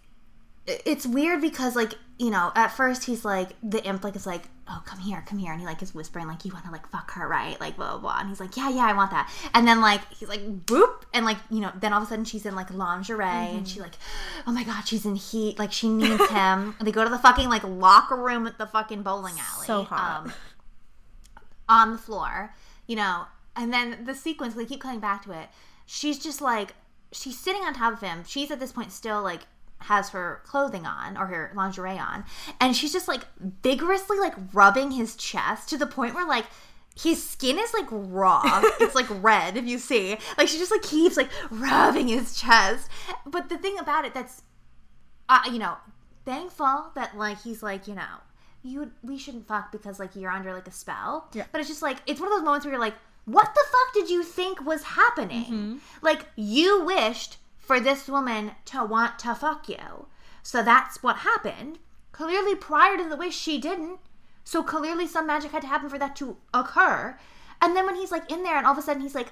it's 0.66 1.06
weird 1.06 1.40
because 1.40 1.74
like 1.74 1.94
you 2.18 2.30
know 2.30 2.52
at 2.54 2.68
first 2.68 3.04
he's 3.04 3.24
like 3.24 3.50
the 3.62 3.82
imp 3.84 4.04
like 4.04 4.14
is 4.14 4.26
like 4.26 4.44
oh 4.68 4.80
come 4.86 5.00
here 5.00 5.24
come 5.26 5.38
here 5.38 5.50
and 5.50 5.60
he 5.60 5.66
like 5.66 5.82
is 5.82 5.92
whispering 5.92 6.28
like 6.28 6.44
you 6.44 6.52
want 6.52 6.64
to 6.64 6.70
like 6.70 6.86
fuck 6.88 7.10
her 7.10 7.26
right 7.26 7.60
like 7.60 7.74
blah 7.76 7.90
blah 7.92 7.98
blah 7.98 8.16
and 8.20 8.28
he's 8.28 8.38
like 8.38 8.56
yeah 8.56 8.70
yeah 8.70 8.86
I 8.86 8.92
want 8.92 9.10
that 9.10 9.28
and 9.54 9.66
then 9.66 9.80
like 9.80 10.00
he's 10.14 10.28
like 10.28 10.40
boop 10.66 11.02
and 11.12 11.24
like 11.24 11.38
you 11.50 11.58
know 11.60 11.72
then 11.80 11.92
all 11.92 12.00
of 12.00 12.06
a 12.06 12.08
sudden 12.08 12.24
she's 12.24 12.46
in 12.46 12.54
like 12.54 12.70
lingerie 12.72 13.24
and 13.24 13.66
she 13.66 13.80
like 13.80 13.94
oh 14.46 14.52
my 14.52 14.62
god 14.62 14.82
she's 14.86 15.04
in 15.04 15.16
heat 15.16 15.58
like 15.58 15.72
she 15.72 15.88
needs 15.88 16.28
him 16.28 16.76
they 16.80 16.92
go 16.92 17.02
to 17.02 17.10
the 17.10 17.18
fucking 17.18 17.48
like 17.48 17.64
locker 17.64 18.14
room 18.16 18.46
at 18.46 18.56
the 18.58 18.66
fucking 18.66 19.02
bowling 19.02 19.34
alley 19.34 19.66
So 19.66 19.82
hot. 19.82 20.26
um, 20.26 20.32
on 21.68 21.92
the 21.92 21.98
floor, 21.98 22.54
you 22.86 22.96
know, 22.96 23.24
and 23.56 23.72
then 23.72 24.04
the 24.04 24.14
sequence, 24.14 24.54
they 24.54 24.64
keep 24.66 24.80
coming 24.80 25.00
back 25.00 25.24
to 25.24 25.32
it. 25.32 25.48
She's 25.86 26.18
just 26.18 26.40
like, 26.42 26.74
she's 27.12 27.38
sitting 27.38 27.62
on 27.62 27.72
top 27.74 27.94
of 27.94 28.00
him. 28.00 28.24
She's 28.26 28.50
at 28.50 28.60
this 28.60 28.72
point 28.72 28.92
still 28.92 29.22
like, 29.22 29.42
has 29.82 30.10
her 30.10 30.42
clothing 30.44 30.86
on 30.86 31.16
or 31.16 31.26
her 31.26 31.52
lingerie 31.54 31.98
on. 31.98 32.24
And 32.60 32.76
she's 32.76 32.92
just 32.92 33.08
like 33.08 33.22
vigorously 33.62 34.18
like 34.18 34.34
rubbing 34.52 34.90
his 34.90 35.16
chest 35.16 35.68
to 35.70 35.76
the 35.76 35.86
point 35.86 36.14
where 36.14 36.26
like, 36.26 36.46
his 36.94 37.26
skin 37.26 37.58
is 37.58 37.72
like 37.72 37.86
raw. 37.90 38.42
it's 38.80 38.94
like 38.94 39.06
red 39.22 39.56
if 39.56 39.64
you 39.64 39.78
see. 39.78 40.16
Like 40.36 40.48
she 40.48 40.58
just 40.58 40.70
like 40.70 40.82
keeps 40.82 41.16
like 41.16 41.30
rubbing 41.50 42.08
his 42.08 42.38
chest. 42.38 42.88
But 43.26 43.48
the 43.48 43.58
thing 43.58 43.78
about 43.78 44.04
it 44.04 44.14
that's 44.14 44.42
uh, 45.28 45.40
you 45.50 45.58
know, 45.58 45.76
thankful 46.24 46.90
that 46.94 47.16
like 47.16 47.40
he's 47.42 47.62
like, 47.62 47.88
you 47.88 47.94
know, 47.94 48.20
you 48.62 48.90
we 49.02 49.18
shouldn't 49.18 49.48
fuck 49.48 49.72
because 49.72 49.98
like 49.98 50.14
you're 50.14 50.30
under 50.30 50.52
like 50.52 50.68
a 50.68 50.72
spell. 50.72 51.28
Yeah. 51.32 51.46
But 51.50 51.60
it's 51.60 51.68
just 51.68 51.82
like 51.82 51.98
it's 52.06 52.20
one 52.20 52.30
of 52.30 52.36
those 52.36 52.44
moments 52.44 52.66
where 52.66 52.74
you're 52.74 52.80
like, 52.80 52.94
what 53.24 53.54
the 53.54 53.64
fuck 53.64 53.94
did 53.94 54.10
you 54.10 54.22
think 54.22 54.64
was 54.64 54.82
happening? 54.82 55.80
Like 56.02 56.26
you 56.36 56.84
wished 56.84 57.38
for 57.72 57.80
this 57.80 58.06
woman 58.06 58.50
to 58.66 58.84
want 58.84 59.18
to 59.18 59.34
fuck 59.34 59.66
you. 59.66 60.06
So 60.42 60.62
that's 60.62 61.02
what 61.02 61.16
happened. 61.18 61.78
Clearly 62.12 62.54
prior 62.54 62.98
to 62.98 63.08
the 63.08 63.16
wish 63.16 63.34
she 63.34 63.58
didn't. 63.58 63.98
So 64.44 64.62
clearly 64.62 65.06
some 65.06 65.26
magic 65.26 65.52
had 65.52 65.62
to 65.62 65.68
happen 65.68 65.88
for 65.88 65.98
that 65.98 66.14
to 66.16 66.36
occur. 66.52 67.16
And 67.62 67.74
then 67.74 67.86
when 67.86 67.96
he's 67.96 68.12
like 68.12 68.30
in 68.30 68.42
there 68.42 68.58
and 68.58 68.66
all 68.66 68.72
of 68.72 68.78
a 68.78 68.82
sudden 68.82 69.00
he's 69.00 69.14
like, 69.14 69.28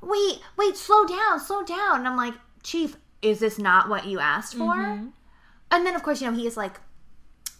wait, 0.00 0.38
wait, 0.56 0.74
slow 0.74 1.04
down, 1.04 1.38
slow 1.38 1.62
down. 1.62 1.98
And 1.98 2.08
I'm 2.08 2.16
like, 2.16 2.32
Chief, 2.62 2.96
is 3.20 3.40
this 3.40 3.58
not 3.58 3.90
what 3.90 4.06
you 4.06 4.20
asked 4.20 4.54
for? 4.54 4.76
Mm-hmm. 4.76 5.08
And 5.70 5.86
then, 5.86 5.94
of 5.94 6.02
course, 6.02 6.22
you 6.22 6.30
know, 6.30 6.36
he 6.36 6.46
is 6.46 6.56
like, 6.56 6.80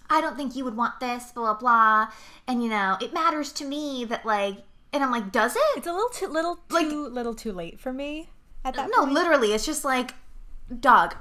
I 0.09 0.23
don't 0.23 0.37
think 0.39 0.57
you 0.57 0.65
would 0.65 0.77
want 0.79 0.99
this, 1.01 1.31
blah, 1.33 1.53
blah, 1.53 1.59
blah. 1.61 2.13
And, 2.49 2.63
you 2.63 2.71
know, 2.71 2.97
it 3.03 3.13
matters 3.13 3.53
to 3.53 3.67
me 3.67 4.07
that, 4.07 4.25
like, 4.25 4.63
and 4.95 5.05
I'm 5.05 5.11
like, 5.11 5.31
does 5.31 5.57
it? 5.57 5.63
it's 5.77 5.87
a 5.87 5.93
little 5.93 6.09
too 6.09 6.27
little 6.29 6.57
too 6.57 6.75
Like- 6.75 7.13
little 7.13 7.35
too 7.35 7.53
late 7.53 7.79
for 7.79 7.93
me 7.93 8.31
at 8.65 8.75
that 8.75 8.91
no, 8.95 9.03
point. 9.03 9.13
literally, 9.15 9.53
it's 9.53 9.67
just 9.67 9.85
like, 9.85 10.15
dog. 10.81 11.15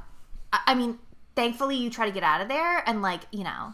I, 0.52 0.60
I 0.68 0.76
mean, 0.76 1.00
thankfully, 1.36 1.76
you 1.78 1.90
try 1.90 2.06
to 2.06 2.12
get 2.12 2.24
out 2.24 2.42
of 2.42 2.48
there, 2.48 2.84
and, 2.88 3.02
like, 3.02 3.22
you 3.32 3.44
know, 3.44 3.74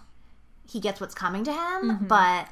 he 0.69 0.79
gets 0.79 0.99
what's 0.99 1.15
coming 1.15 1.43
to 1.45 1.53
him, 1.53 2.05
but 2.07 2.47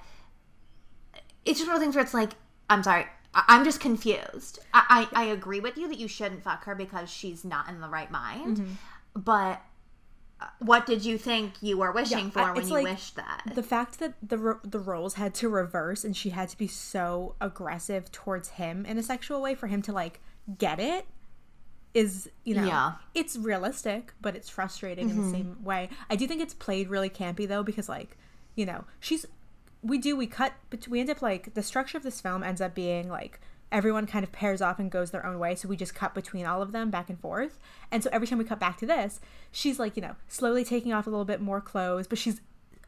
it's 1.46 1.60
just 1.60 1.68
one 1.68 1.76
of 1.76 1.80
those 1.82 1.86
things 1.86 1.96
where 1.96 2.04
it's 2.04 2.14
like, 2.14 2.32
I'm 2.70 2.84
sorry. 2.84 3.06
I- 3.34 3.44
I'm 3.48 3.64
just 3.66 3.80
confused. 3.80 4.60
I-, 4.74 5.08
I 5.14 5.22
I 5.22 5.26
agree 5.26 5.60
with 5.60 5.78
you 5.78 5.88
that 5.90 5.98
you 5.98 6.08
shouldn't 6.08 6.44
fuck 6.44 6.64
her 6.66 6.76
because 6.76 7.10
she's 7.10 7.44
not 7.44 7.68
in 7.70 7.82
the 7.82 7.90
right 7.90 8.10
mind. 8.12 8.78
But 9.16 9.62
uh, 10.40 10.46
what 10.60 10.86
did 10.86 11.04
you 11.04 11.18
think 11.18 11.54
you 11.62 11.78
were 11.78 11.92
wishing 11.92 12.26
Yeah, 12.26 12.30
for 12.30 12.54
when 12.54 12.68
you 12.68 12.74
like 12.74 12.84
wished 12.84 13.16
that? 13.16 13.42
the 13.56 13.64
fact 13.64 14.00
that 14.00 14.14
the 14.22 14.60
the 14.64 14.80
roles 14.80 15.16
had 15.16 15.34
to 15.36 15.50
reverse 15.50 16.04
and 16.04 16.16
she 16.16 16.30
had 16.30 16.50
to 16.50 16.58
be 16.58 16.68
so 16.68 17.36
aggressive 17.42 18.12
towards 18.12 18.50
him 18.50 18.86
in 18.86 18.98
a 18.98 19.04
sexual 19.04 19.42
way 19.42 19.56
for 19.56 19.68
him 19.68 19.82
to 19.84 19.92
like 19.92 20.22
get 20.58 20.80
it 20.80 21.06
is 21.94 22.30
you 22.44 22.56
know 22.56 22.66
Yeah. 22.66 22.94
it's 23.14 23.38
realistic 23.38 24.14
but 24.20 24.36
it's 24.36 24.50
frustrating 24.50 25.10
in 25.10 25.16
the 25.16 25.22
mm-hmm. 25.24 25.32
same 25.32 25.64
way. 25.64 25.90
I 26.10 26.16
do 26.16 26.28
think 26.28 26.42
it's 26.42 26.54
played 26.54 26.90
really 26.90 27.10
campy 27.10 27.48
though 27.48 27.64
because 27.64 27.88
like 27.88 28.18
you 28.56 28.66
know 28.66 28.86
she's 29.00 29.26
we 29.82 29.98
do 29.98 30.16
we 30.16 30.28
cut 30.28 30.54
but 30.70 30.88
we 30.88 31.00
end 31.00 31.10
up 31.10 31.22
like 31.22 31.54
the 31.54 31.64
structure 31.64 31.98
of 31.98 32.04
this 32.04 32.22
film 32.22 32.44
ends 32.44 32.62
up 32.62 32.74
being 32.74 33.10
like 33.10 33.40
everyone 33.72 34.06
kind 34.06 34.24
of 34.24 34.32
pairs 34.32 34.62
off 34.62 34.80
and 34.80 34.92
goes 34.92 35.12
their 35.12 35.26
own 35.26 35.40
way 35.40 35.56
so 35.56 35.68
we 35.68 35.76
just 35.76 35.96
cut 35.96 36.14
between 36.14 36.46
all 36.46 36.62
of 36.62 36.72
them 36.72 36.90
back 36.90 37.10
and 37.10 37.20
forth. 37.20 37.60
And 37.92 38.04
so 38.04 38.10
every 38.12 38.28
time 38.28 38.38
we 38.38 38.46
cut 38.46 38.60
back 38.60 38.78
to 38.78 38.86
this 38.86 39.20
she's 39.52 39.80
like 39.80 39.96
you 39.96 40.02
know 40.02 40.16
slowly 40.28 40.64
taking 40.64 40.94
off 40.94 41.06
a 41.06 41.10
little 41.10 41.26
bit 41.26 41.42
more 41.42 41.62
clothes 41.62 42.08
but 42.08 42.18
she's 42.18 42.42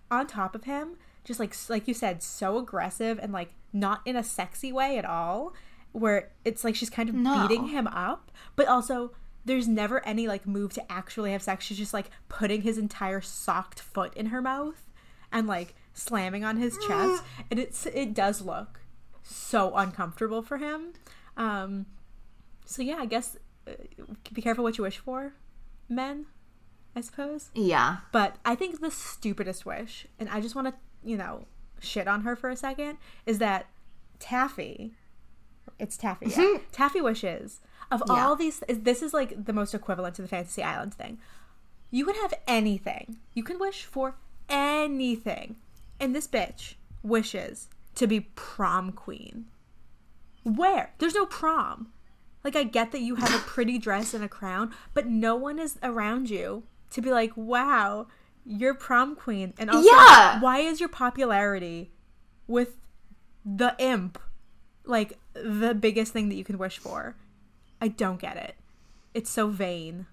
on 0.09 0.25
top 0.27 0.55
of 0.55 0.63
him 0.63 0.97
just 1.23 1.39
like 1.39 1.55
like 1.69 1.87
you 1.87 1.93
said 1.93 2.23
so 2.23 2.57
aggressive 2.57 3.19
and 3.21 3.33
like 3.33 3.53
not 3.73 4.01
in 4.05 4.15
a 4.15 4.23
sexy 4.23 4.71
way 4.71 4.97
at 4.97 5.05
all 5.05 5.53
where 5.95 6.31
it's 6.43 6.63
like 6.63 6.75
she's 6.75 6.89
kind 6.89 7.09
of 7.09 7.15
No. 7.15 7.47
beating 7.47 7.67
him 7.67 7.87
up 7.87 8.31
but 8.55 8.67
also 8.67 9.11
there's 9.45 9.67
never 9.67 10.05
any 10.05 10.27
like 10.27 10.45
move 10.45 10.73
to 10.73 10.91
actually 10.91 11.31
have 11.31 11.41
sex 11.41 11.65
she's 11.65 11.77
just 11.77 11.93
like 11.93 12.09
putting 12.29 12.61
his 12.61 12.77
entire 12.77 13.21
socked 13.21 13.79
foot 13.79 14.13
in 14.15 14.27
her 14.27 14.41
mouth 14.41 14.89
and 15.31 15.47
like 15.47 15.75
slamming 15.93 16.43
on 16.43 16.57
his 16.57 16.77
chest 16.87 17.23
and 17.51 17.59
it's 17.59 17.85
it 17.87 18.13
does 18.13 18.41
look 18.41 18.81
so 19.23 19.73
uncomfortable 19.75 20.41
for 20.41 20.57
him 20.57 20.93
um 21.37 21.85
so 22.65 22.81
yeah 22.81 22.97
i 22.99 23.05
guess 23.05 23.37
uh, 23.67 23.71
be 24.33 24.41
careful 24.41 24.63
what 24.63 24.77
you 24.77 24.83
wish 24.83 24.97
for 24.97 25.33
men 25.87 26.25
i 26.95 27.01
suppose 27.01 27.49
yeah. 27.53 27.97
but 28.11 28.35
I 28.45 28.55
think 28.55 28.79
the 28.81 28.91
stupidest 28.91 29.65
wish, 29.65 30.07
and 30.19 30.29
I 30.29 30.39
just 30.39 30.55
want 30.55 30.67
to, 30.67 30.73
you 31.03 31.17
know, 31.17 31.45
shit 31.79 32.07
on 32.07 32.21
her 32.21 32.35
for 32.35 32.49
a 32.49 32.55
second, 32.55 32.97
is 33.25 33.39
that 33.39 33.65
Taffy, 34.19 34.93
it's 35.79 35.97
Taffy, 35.97 36.27
yeah. 36.27 36.37
Mm-hmm. 36.37 36.63
Taffy 36.71 37.01
wishes 37.01 37.59
of 37.91 38.01
Yeah. 38.07 38.13
all 38.27 38.35
these. 38.35 38.63
This 38.67 39.01
is 39.01 39.13
like 39.13 39.45
the 39.45 39.53
most 39.53 39.73
equivalent 39.73 40.15
to 40.15 40.21
the 40.21 40.27
Fantasy 40.27 40.63
Island 40.63 40.93
thing. 40.93 41.17
You 41.91 42.05
can 42.05 42.15
have 42.15 42.33
anything. 42.47 43.17
You 43.33 43.43
can 43.43 43.59
wish 43.59 43.83
for 43.83 44.15
anything, 44.49 45.55
and 45.99 46.15
this 46.15 46.27
bitch 46.27 46.75
wishes 47.03 47.67
to 47.95 48.07
be 48.07 48.21
prom 48.35 48.91
queen. 48.91 49.45
Where? 50.43 50.93
There's 50.99 51.15
no 51.15 51.25
prom. 51.25 51.91
Like 52.43 52.55
I 52.55 52.63
get 52.63 52.91
that 52.91 53.01
you 53.01 53.15
have 53.15 53.33
a 53.33 53.39
pretty 53.39 53.77
dress 53.87 54.13
and 54.13 54.23
a 54.23 54.29
crown, 54.29 54.73
but 54.93 55.07
no 55.07 55.35
one 55.35 55.57
is 55.59 55.77
around 55.81 56.29
you 56.29 56.63
to 56.91 57.01
be 57.01 57.09
like, 57.11 57.31
"Wow, 57.35 58.07
you're 58.45 58.75
prom 58.75 59.15
queen." 59.15 59.53
And 59.57 59.69
also, 59.71 59.89
Yeah. 59.89 60.39
why 60.39 60.59
is 60.59 60.79
your 60.79 60.89
popularity 60.89 61.91
with 62.47 62.77
the 63.43 63.75
imp 63.79 64.19
like 64.85 65.17
the 65.35 65.73
biggest 65.73 66.13
thing 66.13 66.29
that 66.29 66.35
you 66.35 66.43
can 66.43 66.57
wish 66.57 66.77
for? 66.77 67.15
I 67.81 67.89
don't 67.89 68.19
get 68.19 68.37
it. 68.37 68.55
It's 69.13 69.29
so 69.29 69.47
vain. 69.47 70.07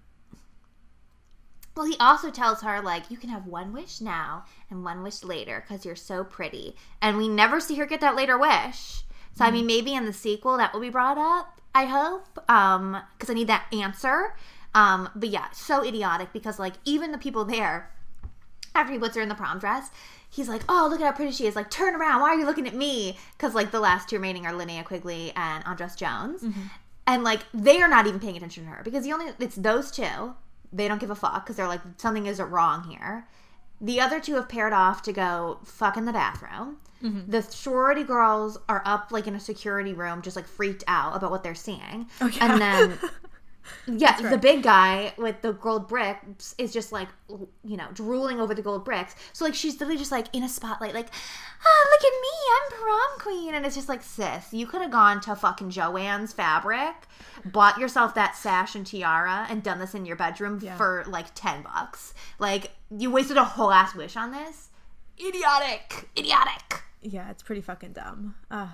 Well, 1.75 1.87
he 1.87 1.97
also 1.99 2.29
tells 2.29 2.61
her 2.61 2.81
like 2.81 3.09
you 3.09 3.17
can 3.17 3.29
have 3.29 3.47
one 3.47 3.73
wish 3.73 3.99
now 3.99 4.45
and 4.69 4.83
one 4.83 5.01
wish 5.01 5.23
later 5.23 5.63
because 5.67 5.85
you're 5.85 5.95
so 5.95 6.23
pretty, 6.23 6.75
and 7.01 7.17
we 7.17 7.27
never 7.27 7.59
see 7.59 7.75
her 7.75 7.85
get 7.85 8.01
that 8.01 8.15
later 8.15 8.37
wish. 8.37 9.03
So 9.35 9.43
I 9.45 9.51
mean, 9.51 9.65
maybe 9.65 9.95
in 9.95 10.05
the 10.05 10.13
sequel 10.13 10.57
that 10.57 10.73
will 10.73 10.81
be 10.81 10.89
brought 10.89 11.17
up. 11.17 11.59
I 11.75 11.85
hope, 11.85 12.39
um, 12.49 13.01
because 13.13 13.31
I 13.31 13.33
need 13.33 13.47
that 13.47 13.65
answer. 13.73 14.35
Um, 14.75 15.09
but 15.15 15.29
yeah, 15.29 15.49
so 15.51 15.83
idiotic 15.83 16.31
because 16.31 16.59
like 16.59 16.73
even 16.85 17.11
the 17.11 17.17
people 17.17 17.45
there, 17.45 17.91
after 18.75 18.93
he 18.93 18.99
puts 18.99 19.15
her 19.15 19.21
in 19.21 19.29
the 19.29 19.35
prom 19.35 19.59
dress, 19.59 19.89
he's 20.33 20.49
like, 20.49 20.63
"Oh, 20.67 20.87
look 20.89 20.99
at 20.99 21.05
how 21.05 21.11
pretty 21.11 21.31
she 21.31 21.45
is! 21.45 21.55
Like, 21.55 21.69
turn 21.69 21.95
around. 21.95 22.21
Why 22.21 22.29
are 22.29 22.39
you 22.39 22.45
looking 22.45 22.67
at 22.67 22.75
me?" 22.75 23.17
Because 23.33 23.53
like 23.53 23.71
the 23.71 23.79
last 23.79 24.09
two 24.09 24.15
remaining 24.15 24.45
are 24.45 24.53
Linnea 24.53 24.83
Quigley 24.83 25.31
and 25.35 25.63
Andras 25.65 25.95
Jones, 25.95 26.41
mm-hmm. 26.41 26.61
and 27.07 27.23
like 27.23 27.41
they 27.53 27.81
are 27.81 27.87
not 27.87 28.07
even 28.07 28.19
paying 28.19 28.35
attention 28.35 28.63
to 28.65 28.69
her 28.71 28.81
because 28.83 29.03
the 29.03 29.13
only 29.13 29.31
it's 29.39 29.55
those 29.55 29.91
two. 29.91 30.35
They 30.71 30.87
don't 30.87 30.99
give 30.99 31.11
a 31.11 31.15
fuck 31.15 31.45
because 31.45 31.55
they're 31.55 31.67
like 31.67 31.81
something 31.97 32.25
isn't 32.25 32.49
wrong 32.49 32.83
here. 32.89 33.27
The 33.79 33.99
other 33.99 34.19
two 34.19 34.35
have 34.35 34.49
paired 34.49 34.73
off 34.73 35.03
to 35.03 35.13
go 35.13 35.59
fuck 35.63 35.97
in 35.97 36.05
the 36.05 36.13
bathroom. 36.13 36.77
Mm-hmm. 37.03 37.29
The 37.29 37.41
sorority 37.43 38.03
girls 38.03 38.57
are 38.69 38.81
up 38.85 39.11
like 39.11 39.27
in 39.27 39.35
a 39.35 39.39
security 39.39 39.93
room, 39.93 40.21
just 40.21 40.35
like 40.35 40.47
freaked 40.47 40.83
out 40.87 41.15
about 41.15 41.31
what 41.31 41.43
they're 41.43 41.53
seeing. 41.53 42.07
Oh, 42.21 42.27
yeah. 42.27 42.53
And 42.53 42.61
then 42.61 42.97
yeah, 43.87 44.19
the 44.29 44.37
big 44.37 44.63
guy 44.63 45.13
with 45.17 45.41
the 45.41 45.53
gold 45.53 45.87
bricks 45.87 46.53
is 46.57 46.73
just 46.73 46.91
like, 46.91 47.07
you 47.63 47.77
know, 47.77 47.87
drooling 47.93 48.39
over 48.39 48.53
the 48.53 48.61
gold 48.61 48.83
bricks. 48.85 49.15
So 49.33 49.45
like 49.45 49.55
she's 49.55 49.73
literally 49.73 49.97
just 49.97 50.11
like 50.11 50.27
in 50.33 50.43
a 50.43 50.49
spotlight, 50.49 50.93
like, 50.93 51.07
oh 51.65 51.87
look 51.91 52.01
at 52.01 52.21
me, 52.21 52.29
I'm 52.55 52.81
prom 52.81 53.19
queen, 53.19 53.55
and 53.55 53.65
it's 53.65 53.75
just 53.75 53.89
like, 53.89 54.03
sis, 54.03 54.53
you 54.53 54.67
could 54.67 54.81
have 54.81 54.91
gone 54.91 55.21
to 55.21 55.35
fucking 55.35 55.69
Joanne's 55.69 56.33
Fabric, 56.33 56.95
bought 57.45 57.77
yourself 57.77 58.15
that 58.15 58.35
sash 58.35 58.75
and 58.75 58.85
tiara, 58.85 59.47
and 59.49 59.63
done 59.63 59.79
this 59.79 59.93
in 59.95 60.05
your 60.05 60.15
bedroom 60.15 60.59
Yeah. 60.61 60.75
for 60.75 61.03
like 61.07 61.27
ten 61.35 61.63
bucks. 61.63 62.13
Like 62.39 62.71
you 62.95 63.11
wasted 63.11 63.37
a 63.37 63.43
whole 63.45 63.71
ass 63.71 63.95
wish 63.95 64.15
on 64.15 64.31
this. 64.31 64.69
Idiotic, 65.19 66.09
idiotic. 66.17 66.81
Yeah, 67.01 67.29
it's 67.29 67.43
pretty 67.43 67.61
fucking 67.61 67.93
dumb. 67.93 68.35
Uh, 68.49 68.67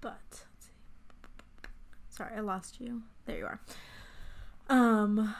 but. 0.00 0.43
Sorry, 2.16 2.32
I 2.36 2.40
lost 2.40 2.80
you. 2.80 3.02
There 3.26 3.38
you 3.38 3.46
are. 3.46 3.60
Um, 4.68 5.34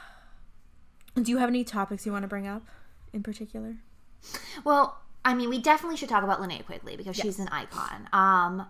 do 1.21 1.31
you 1.31 1.39
have 1.39 1.49
any 1.49 1.65
topics 1.65 2.05
you 2.05 2.13
want 2.13 2.23
to 2.23 2.29
bring 2.29 2.47
up 2.47 2.63
in 3.13 3.23
particular? 3.23 3.77
Well, 4.65 4.99
I 5.25 5.35
mean, 5.35 5.49
we 5.49 5.59
definitely 5.59 5.97
should 5.97 6.09
talk 6.09 6.23
about 6.25 6.41
Linnea 6.41 6.65
Quigley 6.65 6.97
because 6.97 7.17
she's 7.17 7.39
an 7.39 7.49
icon. 7.49 8.09
Um, 8.13 8.67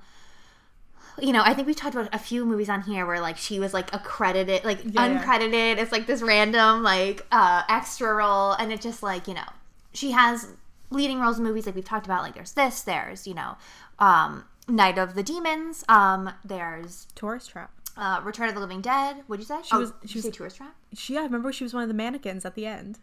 you 1.19 1.33
know, 1.33 1.43
I 1.45 1.55
think 1.55 1.67
we've 1.67 1.77
talked 1.77 1.95
about 1.95 2.13
a 2.13 2.19
few 2.19 2.45
movies 2.45 2.69
on 2.69 2.83
here 2.83 3.07
where 3.07 3.21
like 3.21 3.37
she 3.37 3.59
was 3.61 3.73
like 3.73 3.93
accredited, 3.95 4.65
like 4.65 4.81
Yeah, 4.85 5.07
yeah. 5.07 5.23
uncredited. 5.25 5.79
It's 5.79 5.93
like 5.93 6.07
this 6.07 6.23
random 6.23 6.83
like 6.83 7.25
uh, 7.33 7.63
extra 7.69 8.15
role, 8.15 8.53
and 8.53 8.73
it 8.73 8.81
just 8.81 9.03
like 9.03 9.27
you 9.29 9.35
know 9.35 9.45
she 9.93 10.11
has 10.13 10.49
leading 10.91 11.21
roles 11.21 11.39
in 11.39 11.45
movies 11.45 11.67
like 11.67 11.75
we've 11.75 11.85
talked 11.85 12.07
about. 12.07 12.23
Like 12.23 12.35
there's 12.35 12.53
this, 12.53 12.83
there's 12.83 13.27
you 13.27 13.35
know, 13.35 13.57
um, 13.99 14.45
Night 14.69 14.99
of 14.99 15.15
the 15.15 15.23
Demons. 15.23 15.85
Um, 15.89 16.31
there's 16.45 17.07
Tourist 17.15 17.51
Trap. 17.51 17.71
Uh, 17.97 18.21
Return 18.25 18.49
of 18.49 18.55
the 18.55 18.61
Living 18.61 18.81
Dead. 18.81 19.23
What'd 19.27 19.43
you 19.43 19.47
say? 19.47 19.63
She 19.63 19.77
was- 19.77 19.93
Did 20.01 20.11
she 20.11 20.19
was- 20.21 20.37
Tourist 20.37 20.57
Trap? 20.57 20.75
She, 20.95 21.15
yeah, 21.15 21.21
I 21.21 21.25
remember 21.25 21.53
she 21.53 21.65
was 21.65 21.73
one 21.75 21.83
of 21.83 21.89
the 21.89 21.95
mannequins 21.95 22.45
at 22.45 22.55
the 22.55 22.67
end. 22.67 22.99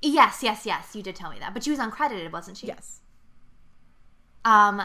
Yes, 0.00 0.42
yes, 0.42 0.64
yes. 0.64 0.94
You 0.94 1.02
did 1.02 1.16
tell 1.16 1.30
me 1.30 1.38
that, 1.40 1.52
but 1.54 1.64
she 1.64 1.70
was 1.70 1.80
uncredited, 1.80 2.30
wasn't 2.30 2.56
she? 2.56 2.68
Yes. 2.68 3.00
Um, 4.44 4.82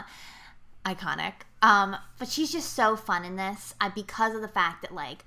iconic. 0.84 1.34
Um, 1.62 1.96
but 2.18 2.28
she's 2.28 2.52
just 2.52 2.74
so 2.74 2.96
fun 2.96 3.24
in 3.24 3.36
this 3.36 3.74
uh, 3.80 3.90
because 3.94 4.34
of 4.34 4.42
the 4.42 4.48
fact 4.48 4.82
that 4.82 4.92
like, 4.94 5.24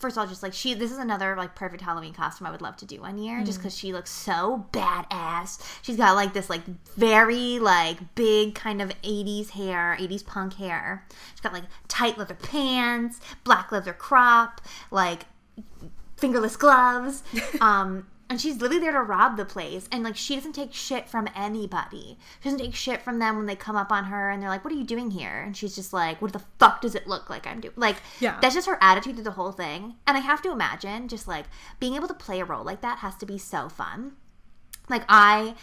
first 0.00 0.16
of 0.16 0.22
all, 0.22 0.26
just 0.26 0.42
like 0.42 0.54
she, 0.54 0.74
this 0.74 0.90
is 0.90 0.98
another 0.98 1.36
like 1.36 1.54
perfect 1.54 1.82
Halloween 1.82 2.14
costume 2.14 2.46
I 2.46 2.50
would 2.50 2.62
love 2.62 2.76
to 2.78 2.86
do 2.86 3.00
one 3.02 3.18
year, 3.18 3.44
just 3.44 3.58
because 3.58 3.76
she 3.76 3.92
looks 3.92 4.10
so 4.10 4.66
badass. 4.72 5.62
She's 5.82 5.96
got 5.96 6.16
like 6.16 6.32
this 6.32 6.50
like 6.50 6.64
very 6.96 7.58
like 7.58 8.14
big 8.14 8.54
kind 8.54 8.80
of 8.82 8.90
'80s 9.02 9.50
hair, 9.50 9.96
'80s 10.00 10.26
punk 10.26 10.54
hair. 10.54 11.06
She's 11.32 11.40
got 11.40 11.52
like 11.52 11.64
tight 11.86 12.18
leather 12.18 12.34
pants, 12.34 13.20
black 13.44 13.70
leather 13.70 13.92
crop, 13.92 14.60
like 14.90 15.26
fingerless 16.16 16.56
gloves. 16.56 17.22
Um, 17.60 18.06
and 18.30 18.40
she's 18.40 18.60
literally 18.60 18.80
there 18.80 18.92
to 18.92 19.02
rob 19.02 19.36
the 19.36 19.44
place. 19.44 19.88
And 19.90 20.04
like, 20.04 20.16
she 20.16 20.36
doesn't 20.36 20.52
take 20.52 20.72
shit 20.72 21.08
from 21.08 21.28
anybody. 21.34 22.16
She 22.40 22.44
doesn't 22.48 22.60
take 22.64 22.74
shit 22.76 23.02
from 23.02 23.18
them 23.18 23.36
when 23.36 23.46
they 23.46 23.56
come 23.56 23.76
up 23.76 23.90
on 23.90 24.04
her 24.04 24.30
and 24.30 24.40
they're 24.40 24.48
like, 24.48 24.64
"What 24.64 24.72
are 24.72 24.76
you 24.76 24.84
doing 24.84 25.10
here?" 25.10 25.42
And 25.44 25.56
she's 25.56 25.74
just 25.74 25.92
like, 25.92 26.22
"What 26.22 26.32
the 26.32 26.44
fuck 26.60 26.80
does 26.80 26.94
it 26.94 27.08
look 27.08 27.28
like 27.28 27.46
I'm 27.46 27.60
doing?" 27.60 27.74
Like, 27.76 27.96
Yeah. 28.20 28.38
that's 28.40 28.54
just 28.54 28.68
her 28.68 28.78
attitude 28.80 29.16
through 29.16 29.24
the 29.24 29.32
whole 29.32 29.52
thing. 29.52 29.96
And 30.06 30.16
I 30.16 30.20
have 30.20 30.40
to 30.42 30.52
imagine, 30.52 31.08
just 31.08 31.26
like 31.28 31.46
being 31.80 31.94
able 31.96 32.08
to 32.08 32.14
play 32.14 32.40
a 32.40 32.44
role 32.44 32.64
like 32.64 32.80
that 32.82 32.98
has 32.98 33.16
to 33.16 33.26
be 33.26 33.36
so 33.36 33.68
fun. 33.68 34.12
Like, 34.88 35.02
I 35.08 35.56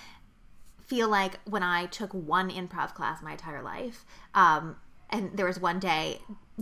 feel 0.86 1.08
like 1.10 1.40
when 1.46 1.64
I 1.64 1.86
took 1.86 2.14
one 2.14 2.50
improv 2.50 2.94
class 2.94 3.22
my 3.22 3.32
entire 3.32 3.62
life, 3.62 4.06
um, 4.36 4.76
and 5.10 5.32
there 5.38 5.46
was 5.46 5.60
one 5.60 5.80
day 5.80 6.20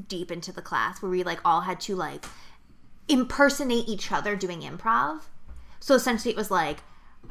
deep 0.08 0.32
into 0.32 0.51
the 0.51 0.62
class 0.62 1.01
where 1.01 1.10
we 1.10 1.24
like 1.24 1.39
all 1.43 1.62
had 1.62 1.80
to 1.82 1.95
like 1.95 2.26
impersonate 3.08 3.88
each 3.88 4.12
other 4.12 4.36
doing 4.36 4.62
improv. 4.62 5.22
So 5.86 5.94
essentially, 5.94 6.32
it 6.32 6.36
was 6.36 6.50
like, 6.50 6.80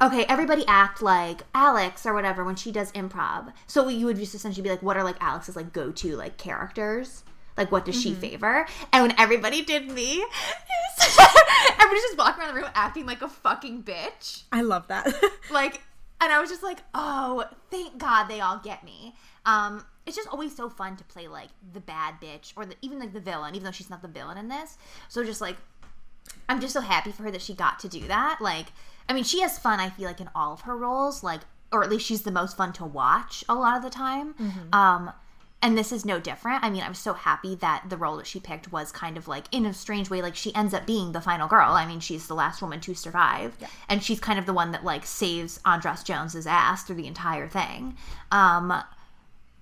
okay, 0.01 0.23
everybody 0.29 0.63
act 0.65 1.01
like 1.01 1.41
Alex 1.53 2.05
or 2.05 2.13
whatever 2.13 2.45
when 2.45 2.55
she 2.55 2.71
does 2.71 2.89
improv. 2.93 3.51
So 3.67 3.89
you 3.89 4.05
would 4.05 4.15
just 4.15 4.33
essentially 4.33 4.63
be 4.63 4.69
like, 4.69 4.81
what 4.81 4.95
are 4.95 5.03
like 5.03 5.17
Alex's 5.19 5.57
like 5.57 5.73
go 5.73 5.91
to 5.91 6.15
like 6.15 6.37
characters? 6.37 7.25
Like, 7.57 7.69
what 7.69 7.83
does 7.83 8.01
she 8.01 8.13
favor? 8.13 8.65
And 8.93 9.07
when 9.07 9.19
everybody 9.19 9.61
did 9.61 9.91
me, 9.91 10.23
everybody's 11.69 12.03
just 12.03 12.17
walking 12.17 12.43
around 12.43 12.55
the 12.55 12.61
room 12.61 12.69
acting 12.73 13.05
like 13.05 13.21
a 13.21 13.27
fucking 13.27 13.83
bitch 13.83 14.43
I 14.53 14.61
love 14.61 14.87
that. 14.87 15.13
like 15.51 15.81
and 16.21 16.31
i 16.31 16.39
was 16.39 16.49
just 16.49 16.63
like 16.63 16.79
oh 16.93 17.43
thank 17.69 17.97
god 17.97 18.27
they 18.27 18.39
all 18.39 18.59
get 18.63 18.83
me 18.83 19.13
um 19.45 19.83
it's 20.05 20.15
just 20.15 20.29
always 20.29 20.55
so 20.55 20.69
fun 20.69 20.95
to 20.95 21.03
play 21.05 21.27
like 21.27 21.49
the 21.73 21.79
bad 21.79 22.15
bitch 22.21 22.53
or 22.55 22.65
the, 22.65 22.75
even 22.81 22.99
like 22.99 23.13
the 23.13 23.19
villain 23.19 23.55
even 23.55 23.65
though 23.65 23.71
she's 23.71 23.89
not 23.89 24.01
the 24.01 24.07
villain 24.07 24.37
in 24.37 24.47
this 24.47 24.77
so 25.09 25.23
just 25.23 25.41
like 25.41 25.57
i'm 26.49 26.59
just 26.59 26.73
so 26.73 26.81
happy 26.81 27.11
for 27.11 27.23
her 27.23 27.31
that 27.31 27.41
she 27.41 27.53
got 27.53 27.79
to 27.79 27.87
do 27.87 28.01
that 28.07 28.37
like 28.41 28.67
i 29.09 29.13
mean 29.13 29.23
she 29.23 29.41
has 29.41 29.57
fun 29.57 29.79
i 29.79 29.89
feel 29.89 30.07
like 30.07 30.21
in 30.21 30.29
all 30.35 30.53
of 30.53 30.61
her 30.61 30.75
roles 30.75 31.23
like 31.23 31.41
or 31.71 31.83
at 31.83 31.89
least 31.89 32.05
she's 32.05 32.21
the 32.21 32.31
most 32.31 32.55
fun 32.55 32.71
to 32.73 32.85
watch 32.85 33.43
a 33.49 33.55
lot 33.55 33.77
of 33.77 33.83
the 33.83 33.89
time 33.89 34.35
um 34.73 35.11
and 35.65 35.75
this 35.75 35.91
is 35.91 36.05
no 36.05 36.19
different. 36.19 36.63
I 36.63 36.69
mean, 36.69 36.83
I'm 36.83 36.93
so 36.93 37.13
happy 37.13 37.55
that 37.55 37.85
the 37.89 37.97
role 37.97 38.17
that 38.17 38.27
she 38.27 38.39
picked 38.39 38.71
was 38.71 38.91
kind 38.91 39.17
of 39.17 39.27
like, 39.27 39.45
in 39.51 39.65
a 39.65 39.73
strange 39.73 40.11
way, 40.11 40.21
like 40.21 40.35
she 40.35 40.53
ends 40.53 40.75
up 40.75 40.85
being 40.85 41.11
the 41.11 41.21
final 41.21 41.47
girl. 41.47 41.71
I 41.71 41.87
mean, 41.87 41.99
she's 41.99 42.27
the 42.27 42.35
last 42.35 42.61
woman 42.61 42.81
to 42.81 42.93
survive, 42.93 43.57
and 43.89 44.03
she's 44.03 44.19
kind 44.19 44.37
of 44.37 44.45
the 44.45 44.53
one 44.53 44.73
that 44.73 44.83
like 44.83 45.07
saves 45.07 45.59
Andras 45.65 46.03
Jones's 46.03 46.45
ass 46.45 46.83
through 46.83 46.97
the 46.97 47.07
entire 47.07 47.47
thing. 47.47 47.97
Um, 48.31 48.71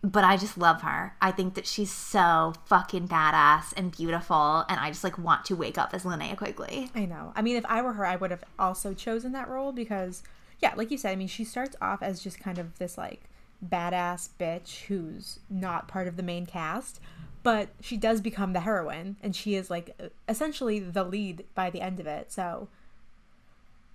but 0.04 0.26
I 0.26 0.36
just 0.36 0.58
love 0.58 0.82
her. 0.82 1.16
I 1.22 1.32
think 1.32 1.54
that 1.54 1.66
she's 1.66 1.92
so 1.92 2.54
fucking 2.66 3.08
badass 3.08 3.74
and 3.78 3.90
beautiful, 3.90 4.66
and 4.68 4.78
I 4.78 4.90
just 4.90 5.04
like 5.04 5.18
want 5.18 5.46
to 5.46 5.56
wake 5.56 5.78
up 5.78 5.94
as 5.94 6.04
Linnea 6.04 6.36
Quigley. 6.36 6.92
I 6.94 7.06
know. 7.06 7.32
I 7.38 7.42
mean, 7.42 7.56
if 7.56 7.66
I 7.68 7.82
were 7.82 7.94
her, 7.94 8.06
I 8.06 8.18
would 8.18 8.30
have 8.30 8.44
also 8.60 8.94
chosen 8.94 9.32
that 9.32 9.48
role 9.48 9.72
because, 9.72 10.22
yeah, 10.60 10.74
like 10.76 10.92
you 10.92 10.98
said, 10.98 11.14
I 11.14 11.16
mean, 11.16 11.30
she 11.30 11.46
starts 11.46 11.78
off 11.82 12.04
as 12.04 12.22
just 12.22 12.38
kind 12.38 12.58
of 12.58 12.78
this 12.80 12.98
like 12.98 13.22
badass 13.66 14.28
bitch 14.38 14.84
who's 14.84 15.40
not 15.50 15.88
part 15.88 16.08
of 16.08 16.18
the 16.18 16.24
main 16.24 16.46
cast, 16.46 17.00
but 17.42 17.70
she 17.80 17.96
does 17.96 18.20
become 18.20 18.52
the 18.52 18.60
heroine, 18.60 19.16
and 19.24 19.34
she 19.34 19.56
is 19.56 19.70
like 19.70 19.98
essentially 20.28 20.80
the 20.80 21.06
lead 21.06 21.46
by 21.56 21.70
the 21.70 21.80
end 21.80 22.02
of 22.02 22.08
it. 22.08 22.30
So, 22.30 22.68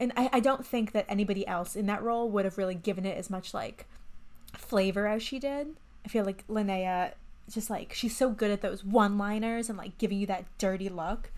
and 0.00 0.14
I, 0.16 0.30
I 0.32 0.40
don't 0.40 0.64
think 0.64 0.92
that 0.92 1.04
anybody 1.06 1.46
else 1.46 1.76
in 1.76 1.84
that 1.84 2.02
role 2.02 2.30
would 2.30 2.46
have 2.46 2.56
really 2.56 2.74
given 2.74 3.04
it 3.04 3.18
as 3.18 3.28
much 3.28 3.52
like 3.52 3.84
flavor 4.54 5.06
as 5.06 5.22
she 5.22 5.38
did. 5.38 5.76
I 6.09 6.11
feel 6.11 6.24
like 6.24 6.46
Linnea 6.48 7.12
just 7.50 7.68
like 7.68 7.92
she's 7.92 8.16
so 8.16 8.30
good 8.30 8.50
at 8.50 8.62
those 8.62 8.82
one 8.82 9.18
liners 9.18 9.68
and 9.68 9.76
like 9.76 9.98
giving 9.98 10.18
you 10.18 10.26
that 10.26 10.46
dirty 10.56 10.88
look. 10.88 11.30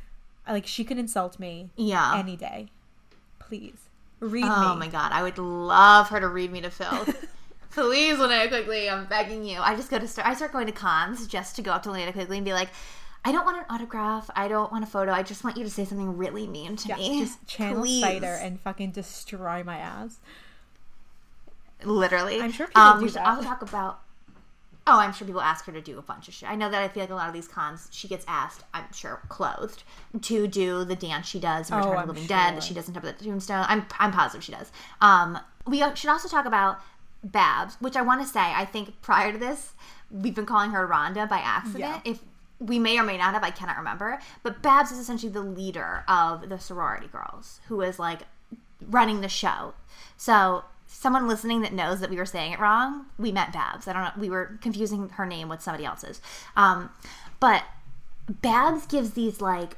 I 0.46 0.52
like 0.52 0.64
she 0.64 0.84
could 0.84 0.96
insult 0.96 1.40
me 1.40 1.70
Yeah. 1.74 2.16
any 2.16 2.36
day. 2.36 2.68
Please. 3.40 3.88
Read 4.20 4.44
Oh 4.46 4.74
me. 4.74 4.78
my 4.80 4.86
god, 4.88 5.10
I 5.10 5.24
would 5.24 5.38
love 5.38 6.10
her 6.10 6.20
to 6.20 6.28
read 6.28 6.52
me 6.52 6.60
to 6.60 6.70
filth. 6.70 7.26
Please, 7.72 8.16
Linnea 8.18 8.48
Quigley, 8.48 8.88
I'm 8.88 9.06
begging 9.06 9.42
you. 9.44 9.58
I 9.60 9.74
just 9.74 9.90
go 9.90 9.98
to 9.98 10.06
start. 10.06 10.28
I 10.28 10.34
start 10.34 10.52
going 10.52 10.66
to 10.66 10.72
cons 10.72 11.26
just 11.26 11.56
to 11.56 11.62
go 11.62 11.72
up 11.72 11.82
to 11.84 11.88
Linnea 11.88 12.12
Quigley 12.12 12.36
and 12.36 12.44
be 12.44 12.52
like, 12.52 12.68
I 13.24 13.32
don't 13.32 13.44
want 13.44 13.58
an 13.58 13.64
autograph. 13.70 14.30
I 14.36 14.46
don't 14.46 14.70
want 14.70 14.84
a 14.84 14.86
photo. 14.86 15.10
I 15.12 15.24
just 15.24 15.42
want 15.42 15.56
you 15.56 15.64
to 15.64 15.70
say 15.70 15.84
something 15.84 16.16
really 16.16 16.46
mean 16.46 16.76
to 16.76 16.88
Yeah, 16.88 16.96
me. 16.96 17.20
just 17.24 17.44
channel 17.48 17.82
Please. 17.82 18.02
spider 18.02 18.34
and 18.40 18.60
fucking 18.60 18.92
destroy 18.92 19.64
my 19.64 19.78
ass. 19.78 20.20
Literally. 21.82 22.40
I'm 22.40 22.52
sure 22.52 22.66
people 22.68 22.82
um, 22.82 22.98
do 22.98 23.04
we 23.04 23.08
should 23.08 23.16
that. 23.18 23.26
also 23.26 23.42
talk 23.42 23.62
about. 23.62 24.00
Oh, 24.90 24.98
I'm 24.98 25.12
sure 25.12 25.24
people 25.26 25.40
ask 25.40 25.64
her 25.66 25.72
to 25.72 25.80
do 25.80 25.98
a 25.98 26.02
bunch 26.02 26.26
of 26.26 26.34
shit. 26.34 26.50
I 26.50 26.56
know 26.56 26.68
that 26.68 26.82
I 26.82 26.88
feel 26.88 27.04
like 27.04 27.10
a 27.10 27.14
lot 27.14 27.28
of 27.28 27.34
these 27.34 27.46
cons, 27.46 27.88
she 27.92 28.08
gets 28.08 28.24
asked, 28.26 28.64
I'm 28.74 28.92
sure, 28.92 29.20
clothed, 29.28 29.84
to 30.22 30.48
do 30.48 30.84
the 30.84 30.96
dance 30.96 31.28
she 31.28 31.38
does 31.38 31.70
in 31.70 31.76
Oh, 31.76 31.78
Return 31.78 31.96
of 31.96 32.06
the 32.08 32.12
Living 32.14 32.26
Dead 32.26 32.56
that 32.56 32.62
she 32.64 32.74
doesn't 32.74 32.94
have 32.94 33.04
the 33.04 33.12
tombstone. 33.12 33.64
I'm, 33.68 33.86
I'm 34.00 34.10
positive 34.10 34.42
she 34.42 34.52
does. 34.52 34.72
Um, 35.00 35.38
we 35.66 35.78
should 35.94 36.10
also 36.10 36.28
talk 36.28 36.44
about 36.44 36.80
Babs, 37.22 37.76
which 37.80 37.96
I 37.96 38.02
want 38.02 38.20
to 38.22 38.26
say, 38.26 38.40
I 38.40 38.64
think 38.64 39.00
prior 39.00 39.30
to 39.30 39.38
this, 39.38 39.74
we've 40.10 40.34
been 40.34 40.46
calling 40.46 40.72
her 40.72 40.88
Rhonda 40.88 41.28
by 41.28 41.38
accident. 41.38 41.78
Yeah. 41.78 42.00
If 42.04 42.20
we 42.58 42.78
may 42.78 42.98
or 42.98 43.04
may 43.04 43.16
not 43.16 43.34
have, 43.34 43.44
I 43.44 43.50
cannot 43.50 43.76
remember. 43.76 44.18
But 44.42 44.60
Babs 44.60 44.90
is 44.90 44.98
essentially 44.98 45.30
the 45.32 45.40
leader 45.40 46.04
of 46.08 46.48
the 46.48 46.58
sorority 46.58 47.06
girls, 47.06 47.60
who 47.68 47.80
is 47.80 47.98
like 47.98 48.22
running 48.88 49.20
the 49.20 49.28
show. 49.28 49.74
So 50.16 50.64
someone 50.92 51.28
listening 51.28 51.62
that 51.62 51.72
knows 51.72 52.00
that 52.00 52.10
we 52.10 52.16
were 52.16 52.26
saying 52.26 52.52
it 52.52 52.60
wrong, 52.60 53.06
we 53.18 53.32
meant 53.32 53.52
Babs. 53.52 53.86
I 53.86 53.92
don't 53.92 54.02
know. 54.02 54.10
We 54.18 54.28
were 54.28 54.58
confusing 54.60 55.08
her 55.10 55.24
name 55.24 55.48
with 55.48 55.62
somebody 55.62 55.84
else's. 55.84 56.20
Um, 56.56 56.90
but 57.38 57.62
Babs 58.28 58.86
gives 58.86 59.12
these 59.12 59.40
like 59.40 59.76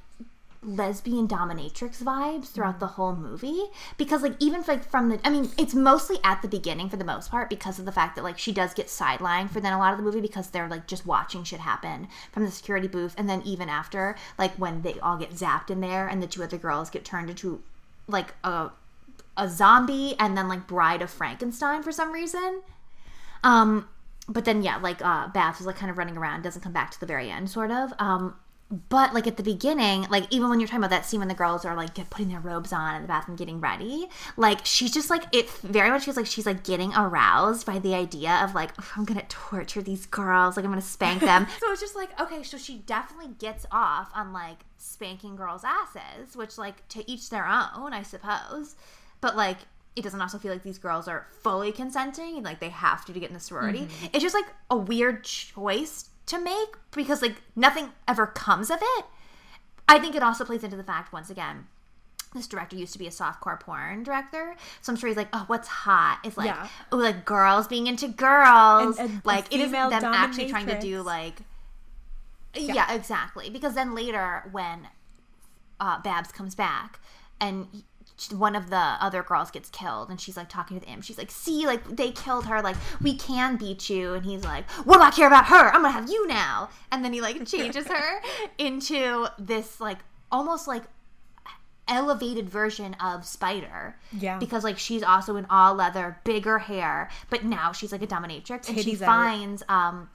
lesbian 0.65 1.27
dominatrix 1.27 2.03
vibes 2.03 2.47
throughout 2.47 2.79
the 2.79 2.87
whole 2.87 3.17
movie 3.17 3.65
because 3.99 4.23
like 4.23 4.37
even 4.39 4.63
like 4.69 4.89
from 4.89 5.09
the 5.09 5.19
i 5.27 5.29
mean 5.29 5.51
it's 5.59 5.75
mostly 5.75 6.19
at 6.23 6.41
the 6.41 6.47
beginning 6.47 6.89
for 6.89 6.97
the 6.97 7.05
most 7.05 7.33
part 7.33 7.51
because 7.51 7.81
of 7.81 7.85
the 7.85 7.91
fact 7.91 8.15
that 8.15 8.23
like 8.23 8.39
she 8.39 8.53
does 8.53 8.73
get 8.73 8.87
sidelined 8.87 9.51
for 9.51 9.61
then 9.61 9.73
a 9.73 9.79
lot 9.79 9.93
of 9.93 9.99
the 9.99 10.05
movie 10.05 10.21
because 10.21 10.51
they're 10.51 10.69
like 10.69 10.87
just 10.87 11.05
watching 11.05 11.43
shit 11.43 11.59
happen 11.59 12.07
from 12.31 12.45
the 12.45 12.51
security 12.53 12.87
booth 12.87 13.13
and 13.19 13.29
then 13.29 13.43
even 13.45 13.69
after 13.69 14.15
like 14.39 14.55
when 14.55 14.83
they 14.83 15.01
all 15.01 15.17
get 15.17 15.33
zapped 15.33 15.69
in 15.69 15.81
there 15.81 16.07
and 16.07 16.23
the 16.23 16.29
two 16.29 16.45
other 16.45 16.59
girls 16.59 16.91
get 16.91 17.05
turned 17.05 17.29
into 17.29 17.61
like 18.07 18.33
a 18.45 18.71
a 19.37 19.49
zombie 19.49 20.15
and 20.19 20.37
then 20.37 20.49
like 20.49 20.67
bride 20.67 21.03
of 21.03 21.11
frankenstein 21.11 21.83
for 21.83 21.93
some 21.93 22.13
reason 22.13 22.63
Um, 23.45 23.89
but 24.29 24.45
then 24.45 24.63
yeah, 24.63 24.77
like 24.77 25.03
uh, 25.05 25.29
Babs 25.29 25.59
was 25.59 25.67
like 25.67 25.77
kind 25.77 25.91
of 25.91 25.99
running 25.99 26.17
around, 26.17 26.43
doesn't 26.43 26.63
come 26.63 26.73
back 26.73 26.91
to 26.93 27.01
the 27.01 27.07
very 27.07 27.29
end, 27.31 27.51
sort 27.51 27.71
of. 27.71 27.93
Um, 27.99 28.37
but 28.89 29.13
like 29.13 29.27
at 29.27 29.37
the 29.37 29.43
beginning, 29.43 30.07
like 30.11 30.25
even 30.31 30.49
when 30.49 30.59
you're 30.59 30.67
talking 30.67 30.79
about 30.81 30.91
that 30.91 31.05
scene 31.05 31.19
when 31.19 31.29
the 31.29 31.35
girls 31.35 31.65
are 31.65 31.75
like 31.77 31.95
putting 32.09 32.29
their 32.29 32.41
robes 32.41 32.73
on 32.73 32.95
in 32.95 33.03
the 33.03 33.09
bathroom, 33.09 33.37
getting 33.37 33.61
ready, 33.61 34.07
like 34.37 34.65
she's 34.65 34.93
just 34.93 35.11
like 35.11 35.25
it 35.33 35.51
very 35.51 35.91
much 35.91 36.05
feels 36.05 36.17
like 36.17 36.25
she's 36.27 36.47
like 36.47 36.65
getting 36.65 36.93
aroused 36.95 37.67
by 37.67 37.79
the 37.79 37.95
idea 37.95 38.41
of 38.43 38.55
like 38.55 38.71
"Ugh, 38.79 38.85
I'm 38.97 39.05
gonna 39.05 39.25
torture 39.29 39.83
these 39.83 40.07
girls, 40.07 40.57
like 40.57 40.65
I'm 40.65 40.71
gonna 40.71 40.81
spank 40.83 41.21
them. 41.25 41.47
so 41.61 41.71
it's 41.73 41.81
just 41.81 41.97
like 41.97 42.19
okay, 42.21 42.43
so 42.43 42.57
she 42.57 42.79
definitely 42.79 43.35
gets 43.39 43.67
off 43.73 44.11
on 44.15 44.33
like 44.33 44.61
spanking 44.79 45.37
girls' 45.37 45.65
asses, 45.65 46.37
which 46.37 46.57
like 46.57 46.87
to 46.91 47.11
each 47.11 47.29
their 47.29 47.47
own, 47.47 47.93
I 47.93 48.03
suppose. 48.05 48.77
But 49.23 49.35
like 49.37 49.57
it 49.97 50.03
doesn't 50.03 50.21
also 50.21 50.39
feel 50.39 50.53
like 50.53 50.63
these 50.63 50.79
girls 50.79 51.07
are 51.09 51.27
fully 51.43 51.71
consenting 51.73 52.37
and 52.37 52.45
like 52.45 52.61
they 52.61 52.69
have 52.71 53.05
to 53.07 53.13
to 53.15 53.21
get 53.21 53.29
in 53.31 53.35
the 53.35 53.41
sorority. 53.41 53.89
It's 54.13 54.23
just 54.23 54.35
like 54.35 54.47
a 54.71 54.77
weird 54.77 55.25
choice 55.25 56.11
to 56.27 56.39
make 56.39 56.77
because 56.93 57.23
like 57.23 57.37
nothing 57.57 57.91
ever 58.07 58.27
comes 58.27 58.71
of 58.71 58.79
it. 58.83 59.05
I 59.89 59.99
think 59.99 60.15
it 60.15 60.23
also 60.23 60.45
plays 60.45 60.63
into 60.65 60.77
the 60.77 60.85
fact 60.85 61.13
once 61.13 61.31
again 61.31 61.67
this 62.35 62.47
director 62.47 62.77
used 62.77 62.95
to 62.95 62.99
be 62.99 63.07
a 63.07 63.11
softcore 63.11 63.61
porn 63.61 64.03
director, 64.05 64.55
so 64.81 64.91
I'm 64.91 64.97
sure 64.97 65.09
he's 65.09 65.19
like, 65.19 65.29
"Oh, 65.35 65.45
what's 65.49 65.69
hot?" 65.69 66.19
It's 66.25 66.39
like, 66.39 66.47
Yeah. 66.47 66.67
"Oh, 66.91 66.97
like 66.97 67.27
girls 67.27 67.69
being 67.69 67.87
into 67.87 68.09
girls." 68.09 68.99
And- 68.99 69.11
and 69.11 69.23
like 69.27 69.47
it 69.53 69.61
isn't 69.61 69.67
female 69.69 69.91
them 69.91 70.05
actually 70.15 70.49
trying 70.49 70.65
to 70.67 70.81
do 70.81 71.03
dominatrix. 71.03 71.05
like, 71.05 71.43
yeah. 72.55 72.93
exactly. 72.93 73.51
Because 73.51 73.75
then 73.75 73.95
later 73.95 74.49
when 74.51 74.89
uh, 75.79 76.01
Babs 76.01 76.33
comes 76.33 76.55
back 76.55 77.01
and 77.41 77.83
one 78.31 78.55
of 78.55 78.71
the 78.71 78.77
other 78.77 79.23
girls 79.23 79.51
gets 79.51 79.69
killed 79.71 80.09
and 80.11 80.21
she's 80.21 80.37
like 80.37 80.49
talking 80.49 80.79
to 80.79 80.85
the 80.87 80.93
imp. 80.93 81.03
She's 81.05 81.19
like 81.19 81.31
see 81.31 81.67
like 81.67 81.85
they 81.97 82.11
killed 82.13 82.47
her 82.47 82.63
like 82.63 82.77
we 83.01 83.17
can 83.17 83.57
beat 83.57 83.89
you. 83.91 84.15
And 84.15 84.25
he's 84.25 84.45
like 84.45 84.69
what 84.85 84.99
do 84.99 85.03
i 85.03 85.11
care 85.11 85.27
about 85.27 85.47
her. 85.47 85.71
I'm 85.75 85.83
gonna 85.83 85.91
have 85.91 86.09
you 86.11 86.27
now. 86.27 86.69
And 86.91 87.05
then 87.05 87.13
he 87.13 87.21
like 87.21 87.45
changes 87.47 87.87
her 87.89 88.23
into 88.59 89.27
this 89.39 89.81
like 89.81 89.99
almost 90.31 90.69
like 90.69 90.85
elevated 91.89 92.49
version 92.49 92.95
of 92.95 93.25
spider. 93.25 93.97
Yeah. 94.19 94.39
because 94.39 94.63
like 94.63 94.79
she's 94.79 95.03
also 95.03 95.37
in 95.37 95.47
all 95.51 95.75
leather 95.75 96.19
bigger 96.25 96.59
hair 96.59 97.11
but 97.29 97.45
now 97.45 97.73
she's 97.73 97.91
like 97.93 98.03
a 98.03 98.07
dominatrix 98.07 98.69
and 98.69 98.79
she 98.81 98.93
out. 98.95 98.99
finds 99.01 99.63
um 99.69 100.09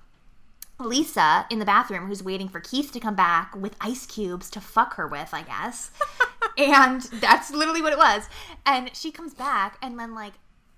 Lisa 0.80 1.46
in 1.50 1.60
the 1.60 1.66
bathroom 1.66 2.08
who's 2.08 2.24
waiting 2.24 2.48
for 2.48 2.60
Keith 2.60 2.92
to 2.92 3.00
come 3.00 3.16
back 3.16 3.56
with 3.56 3.76
ice 3.82 4.06
cubes 4.06 4.50
to 4.52 4.62
fuck 4.62 4.96
her 4.96 5.08
with, 5.08 5.34
I 5.34 5.42
guess. 5.42 5.92
and 6.58 7.02
that's 7.02 7.52
literally 7.52 7.82
what 7.82 7.94
it 7.94 8.00
was. 8.00 8.30
And 8.66 8.96
she 8.96 9.12
comes 9.12 9.34
back 9.34 9.78
and 9.82 10.00
then 10.00 10.14
like 10.14 10.34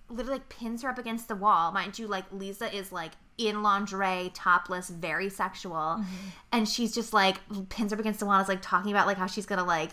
literally 0.09 0.39
like 0.39 0.49
pins 0.49 0.83
her 0.83 0.89
up 0.89 0.97
against 0.97 1.27
the 1.27 1.35
wall. 1.35 1.71
Mind 1.71 1.99
you, 1.99 2.07
like 2.07 2.25
Lisa 2.31 2.73
is 2.73 2.91
like 2.91 3.11
in 3.37 3.61
lingerie, 3.61 4.31
topless, 4.33 4.89
very 4.89 5.29
sexual. 5.29 5.73
Mm-hmm. 5.73 6.27
And 6.51 6.67
she's 6.67 6.93
just 6.93 7.13
like 7.13 7.37
pins 7.69 7.91
her 7.91 7.95
up 7.95 7.99
against 7.99 8.19
the 8.19 8.25
wall 8.25 8.35
and 8.35 8.43
is 8.43 8.49
like 8.49 8.61
talking 8.61 8.91
about 8.91 9.05
like 9.05 9.17
how 9.17 9.27
she's 9.27 9.45
gonna 9.45 9.65
like 9.65 9.91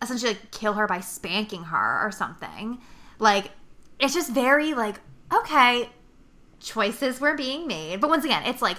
essentially 0.00 0.32
like 0.32 0.50
kill 0.50 0.74
her 0.74 0.86
by 0.86 1.00
spanking 1.00 1.64
her 1.64 2.06
or 2.06 2.12
something. 2.12 2.80
Like 3.18 3.50
it's 3.98 4.14
just 4.14 4.30
very 4.30 4.74
like, 4.74 5.00
okay, 5.32 5.88
choices 6.60 7.20
were 7.20 7.36
being 7.36 7.66
made. 7.66 8.00
But 8.00 8.10
once 8.10 8.24
again, 8.24 8.44
it's 8.44 8.62
like 8.62 8.76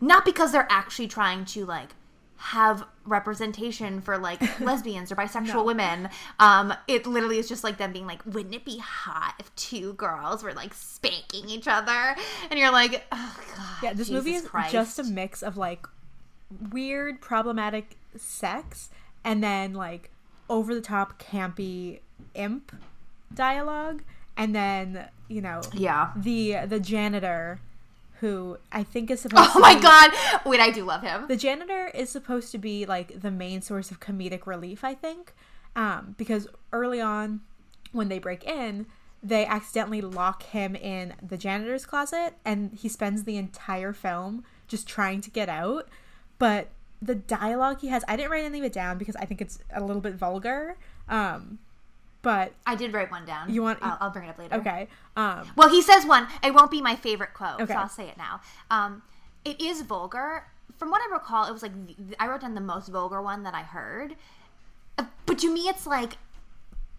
not 0.00 0.24
because 0.24 0.52
they're 0.52 0.66
actually 0.70 1.08
trying 1.08 1.44
to 1.46 1.64
like 1.64 1.90
have 2.36 2.84
representation 3.04 4.00
for 4.00 4.16
like 4.16 4.60
lesbians 4.60 5.12
or 5.12 5.16
bisexual 5.16 5.64
women. 5.64 6.08
Um, 6.38 6.72
it 6.88 7.06
literally 7.06 7.38
is 7.38 7.48
just 7.48 7.62
like 7.62 7.76
them 7.76 7.92
being 7.92 8.06
like, 8.06 8.24
wouldn't 8.24 8.54
it 8.54 8.64
be 8.64 8.78
hot 8.78 9.34
if 9.38 9.54
two 9.56 9.92
girls 9.94 10.42
were 10.42 10.54
like 10.54 10.72
spanking 10.72 11.48
each 11.50 11.68
other? 11.68 12.16
And 12.50 12.58
you're 12.58 12.72
like, 12.72 13.04
oh 13.12 13.36
god. 13.56 13.82
Yeah, 13.82 13.92
this 13.92 14.10
movie 14.10 14.34
is 14.34 14.46
Christ. 14.46 14.72
just 14.72 14.98
a 14.98 15.04
mix 15.04 15.42
of 15.42 15.56
like 15.56 15.86
weird, 16.70 17.20
problematic 17.20 17.96
sex 18.16 18.88
and 19.24 19.42
then 19.42 19.74
like 19.74 20.10
over 20.48 20.74
the 20.74 20.80
top, 20.80 21.22
campy 21.22 22.00
imp 22.34 22.72
dialogue, 23.32 24.02
and 24.36 24.54
then 24.54 25.08
you 25.28 25.40
know 25.40 25.60
yeah. 25.72 26.10
the 26.16 26.58
the 26.66 26.80
janitor 26.80 27.60
who 28.20 28.58
I 28.70 28.82
think 28.82 29.10
is 29.10 29.20
supposed. 29.22 29.50
Oh 29.54 29.58
my 29.58 29.74
be- 29.74 29.80
god. 29.80 30.12
Wait, 30.46 30.60
I 30.60 30.70
do 30.70 30.84
love 30.84 31.02
him. 31.02 31.26
The 31.28 31.36
janitor 31.36 31.90
is 31.94 32.10
supposed 32.10 32.52
to 32.52 32.58
be 32.58 32.86
like 32.86 33.20
the 33.20 33.30
main 33.30 33.62
source 33.62 33.90
of 33.90 34.00
comedic 34.00 34.46
relief, 34.46 34.84
I 34.84 34.94
think, 34.94 35.34
um, 35.74 36.14
because 36.18 36.46
early 36.72 37.00
on, 37.00 37.40
when 37.92 38.08
they 38.08 38.18
break 38.18 38.44
in, 38.44 38.86
they 39.22 39.44
accidentally 39.44 40.00
lock 40.00 40.44
him 40.44 40.74
in 40.74 41.14
the 41.22 41.36
janitor's 41.36 41.84
closet, 41.84 42.34
and 42.44 42.72
he 42.72 42.88
spends 42.88 43.24
the 43.24 43.36
entire 43.36 43.92
film 43.92 44.44
just 44.68 44.86
trying 44.86 45.20
to 45.20 45.30
get 45.30 45.48
out. 45.48 45.88
But 46.38 46.68
the 47.02 47.14
dialogue 47.14 47.80
he 47.80 47.88
has, 47.88 48.04
I 48.08 48.16
didn't 48.16 48.30
write 48.30 48.44
any 48.44 48.60
of 48.60 48.64
it 48.64 48.72
down 48.72 48.98
because 48.98 49.16
I 49.16 49.24
think 49.24 49.40
it's 49.40 49.58
a 49.72 49.82
little 49.82 50.00
bit 50.02 50.14
vulgar. 50.14 50.76
Um, 51.08 51.58
but 52.22 52.52
I 52.66 52.74
did 52.74 52.92
write 52.92 53.10
one 53.10 53.24
down. 53.24 53.52
You 53.52 53.62
want- 53.62 53.78
I'll, 53.82 53.96
I'll 54.00 54.10
bring 54.10 54.26
it 54.26 54.30
up 54.30 54.38
later. 54.38 54.56
okay, 54.56 54.88
um, 55.16 55.46
Well, 55.56 55.68
he 55.68 55.80
says 55.82 56.04
one. 56.06 56.26
It 56.44 56.52
won't 56.54 56.70
be 56.70 56.80
my 56.82 56.96
favorite 56.96 57.34
quote, 57.34 57.60
Okay. 57.60 57.72
so 57.72 57.78
I'll 57.78 57.88
say 57.88 58.08
it 58.08 58.16
now. 58.16 58.40
Um, 58.70 59.02
it 59.44 59.60
is 59.60 59.82
vulgar. 59.82 60.44
From 60.78 60.90
what 60.90 61.00
I 61.02 61.12
recall, 61.12 61.46
it 61.46 61.52
was 61.52 61.62
like 61.62 61.72
I 62.18 62.26
wrote 62.26 62.40
down 62.42 62.54
the 62.54 62.60
most 62.60 62.88
vulgar 62.88 63.20
one 63.22 63.42
that 63.42 63.54
I 63.54 63.62
heard. 63.62 64.16
Uh, 64.98 65.04
But 65.26 65.38
to 65.40 65.52
me, 65.52 65.62
it's 65.68 65.86
like 65.86 66.14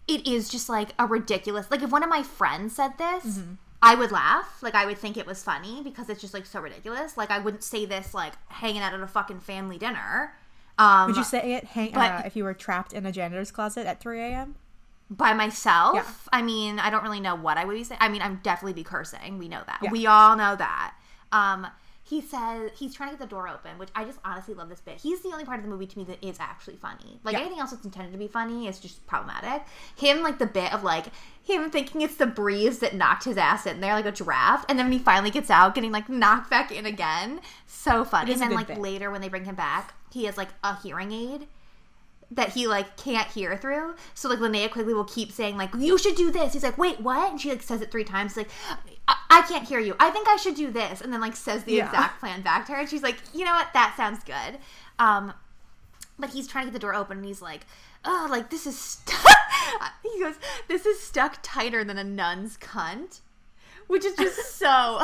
it 0.08 0.26
is 0.26 0.48
just 0.48 0.68
like 0.68 0.90
a 0.98 1.06
ridiculous. 1.06 1.70
Like 1.70 1.82
if 1.82 1.90
one 1.90 2.02
of 2.02 2.08
my 2.08 2.22
friends 2.22 2.74
said 2.76 2.98
this, 2.98 3.24
Mm-hmm. 3.38 3.52
I 3.84 3.96
would 3.96 4.12
laugh. 4.12 4.62
Like 4.62 4.76
I 4.76 4.86
would 4.86 4.98
think 4.98 5.16
it 5.16 5.26
was 5.26 5.42
funny 5.42 5.82
because 5.82 6.08
it's 6.08 6.20
just 6.20 6.32
like 6.34 6.46
so 6.46 6.60
ridiculous. 6.60 7.16
Like 7.16 7.32
I 7.32 7.40
wouldn't 7.40 7.64
say 7.64 7.84
this 7.84 8.14
like 8.14 8.34
hanging 8.46 8.80
out 8.80 8.94
at 8.94 9.00
a 9.00 9.06
fucking 9.08 9.40
family 9.40 9.76
dinner. 9.78 10.34
Um, 10.78 11.08
would 11.08 11.16
you 11.16 11.24
say 11.24 11.54
it 11.54 11.64
hang, 11.64 11.90
but- 11.92 12.10
uh, 12.12 12.22
if 12.24 12.36
you 12.36 12.44
were 12.44 12.54
trapped 12.54 12.92
in 12.92 13.04
a 13.06 13.10
janitor's 13.12 13.50
closet 13.50 13.86
at 13.86 13.98
3 14.00 14.20
a.m.? 14.20 14.54
By 15.16 15.32
myself. 15.34 15.94
Yeah. 15.94 16.04
I 16.32 16.42
mean, 16.42 16.78
I 16.78 16.90
don't 16.90 17.02
really 17.02 17.20
know 17.20 17.34
what 17.34 17.58
I 17.58 17.64
would 17.64 17.74
be 17.74 17.84
saying. 17.84 17.98
I 18.00 18.08
mean, 18.08 18.22
I'm 18.22 18.40
definitely 18.42 18.72
be 18.72 18.84
cursing. 18.84 19.38
We 19.38 19.48
know 19.48 19.62
that. 19.66 19.80
Yeah. 19.82 19.90
We 19.90 20.06
all 20.06 20.36
know 20.36 20.56
that. 20.56 20.94
Um, 21.32 21.66
he 22.04 22.20
says 22.20 22.70
he's 22.76 22.94
trying 22.94 23.10
to 23.10 23.16
get 23.16 23.20
the 23.20 23.30
door 23.30 23.48
open, 23.48 23.78
which 23.78 23.88
I 23.94 24.04
just 24.04 24.18
honestly 24.24 24.54
love 24.54 24.68
this 24.68 24.80
bit. 24.80 25.00
He's 25.00 25.20
the 25.22 25.28
only 25.28 25.44
part 25.44 25.58
of 25.60 25.64
the 25.64 25.70
movie 25.70 25.86
to 25.86 25.98
me 25.98 26.04
that 26.04 26.22
is 26.22 26.38
actually 26.40 26.76
funny. 26.76 27.20
Like 27.24 27.34
Yeah. 27.34 27.40
anything 27.40 27.60
else 27.60 27.70
that's 27.70 27.84
intended 27.84 28.12
to 28.12 28.18
be 28.18 28.28
funny 28.28 28.66
is 28.66 28.80
just 28.80 29.06
problematic. 29.06 29.64
Him, 29.96 30.22
like 30.22 30.38
the 30.38 30.46
bit 30.46 30.74
of 30.74 30.82
like 30.82 31.06
him 31.42 31.70
thinking 31.70 32.00
it's 32.02 32.16
the 32.16 32.26
breeze 32.26 32.80
that 32.80 32.94
knocked 32.94 33.24
his 33.24 33.36
ass 33.36 33.66
in 33.66 33.80
there 33.80 33.94
like 33.94 34.04
a 34.04 34.12
draft, 34.12 34.66
and 34.68 34.78
then 34.78 34.86
when 34.86 34.92
he 34.92 34.98
finally 34.98 35.30
gets 35.30 35.48
out, 35.50 35.74
getting 35.74 35.92
like 35.92 36.08
knocked 36.08 36.50
back 36.50 36.70
in 36.72 36.86
again. 36.86 37.40
So 37.66 38.04
funny. 38.04 38.32
And 38.32 38.40
then 38.42 38.52
like 38.52 38.66
bit. 38.68 38.78
later 38.78 39.10
when 39.10 39.20
they 39.20 39.28
bring 39.28 39.44
him 39.44 39.54
back, 39.54 39.94
he 40.10 40.24
has 40.24 40.36
like 40.36 40.50
a 40.62 40.76
hearing 40.80 41.12
aid 41.12 41.46
that 42.34 42.50
he 42.50 42.66
like 42.66 42.96
can't 42.96 43.28
hear 43.28 43.56
through. 43.56 43.94
So 44.14 44.28
like 44.28 44.38
Linnea 44.38 44.70
Quigley 44.70 44.94
will 44.94 45.04
keep 45.04 45.32
saying 45.32 45.56
like 45.56 45.70
you 45.76 45.98
should 45.98 46.14
do 46.16 46.30
this. 46.30 46.52
He's 46.52 46.62
like 46.62 46.78
wait 46.78 47.00
what? 47.00 47.30
And 47.30 47.40
she 47.40 47.50
like 47.50 47.62
says 47.62 47.80
it 47.80 47.90
three 47.90 48.04
times. 48.04 48.36
Like 48.36 48.48
I, 49.08 49.16
I 49.30 49.42
can't 49.42 49.66
hear 49.68 49.80
you. 49.80 49.94
I 50.00 50.10
think 50.10 50.28
I 50.28 50.36
should 50.36 50.54
do 50.54 50.70
this. 50.70 51.00
And 51.00 51.12
then 51.12 51.20
like 51.20 51.36
says 51.36 51.64
the 51.64 51.72
Yeah. 51.74 51.86
exact 51.86 52.20
plan 52.20 52.42
back 52.42 52.66
to 52.66 52.72
her. 52.72 52.78
And 52.80 52.88
she's 52.88 53.02
like 53.02 53.16
you 53.34 53.44
know 53.44 53.52
what? 53.52 53.68
That 53.74 53.94
sounds 53.96 54.22
good. 54.24 54.58
Um, 54.98 55.32
but 56.18 56.30
he's 56.30 56.46
trying 56.46 56.66
to 56.66 56.70
get 56.70 56.74
the 56.74 56.78
door 56.80 56.94
open 56.94 57.18
and 57.18 57.26
he's 57.26 57.42
like 57.42 57.66
oh 58.04 58.26
like 58.30 58.50
this 58.50 58.66
is 58.66 58.78
stuck. 58.78 59.24
he 60.02 60.20
goes 60.20 60.34
this 60.68 60.86
is 60.86 61.00
stuck 61.00 61.38
tighter 61.42 61.84
than 61.84 61.98
a 61.98 62.04
nun's 62.04 62.56
cunt. 62.56 63.20
Which 63.88 64.04
is 64.04 64.14
just 64.16 64.56
so, 64.58 65.00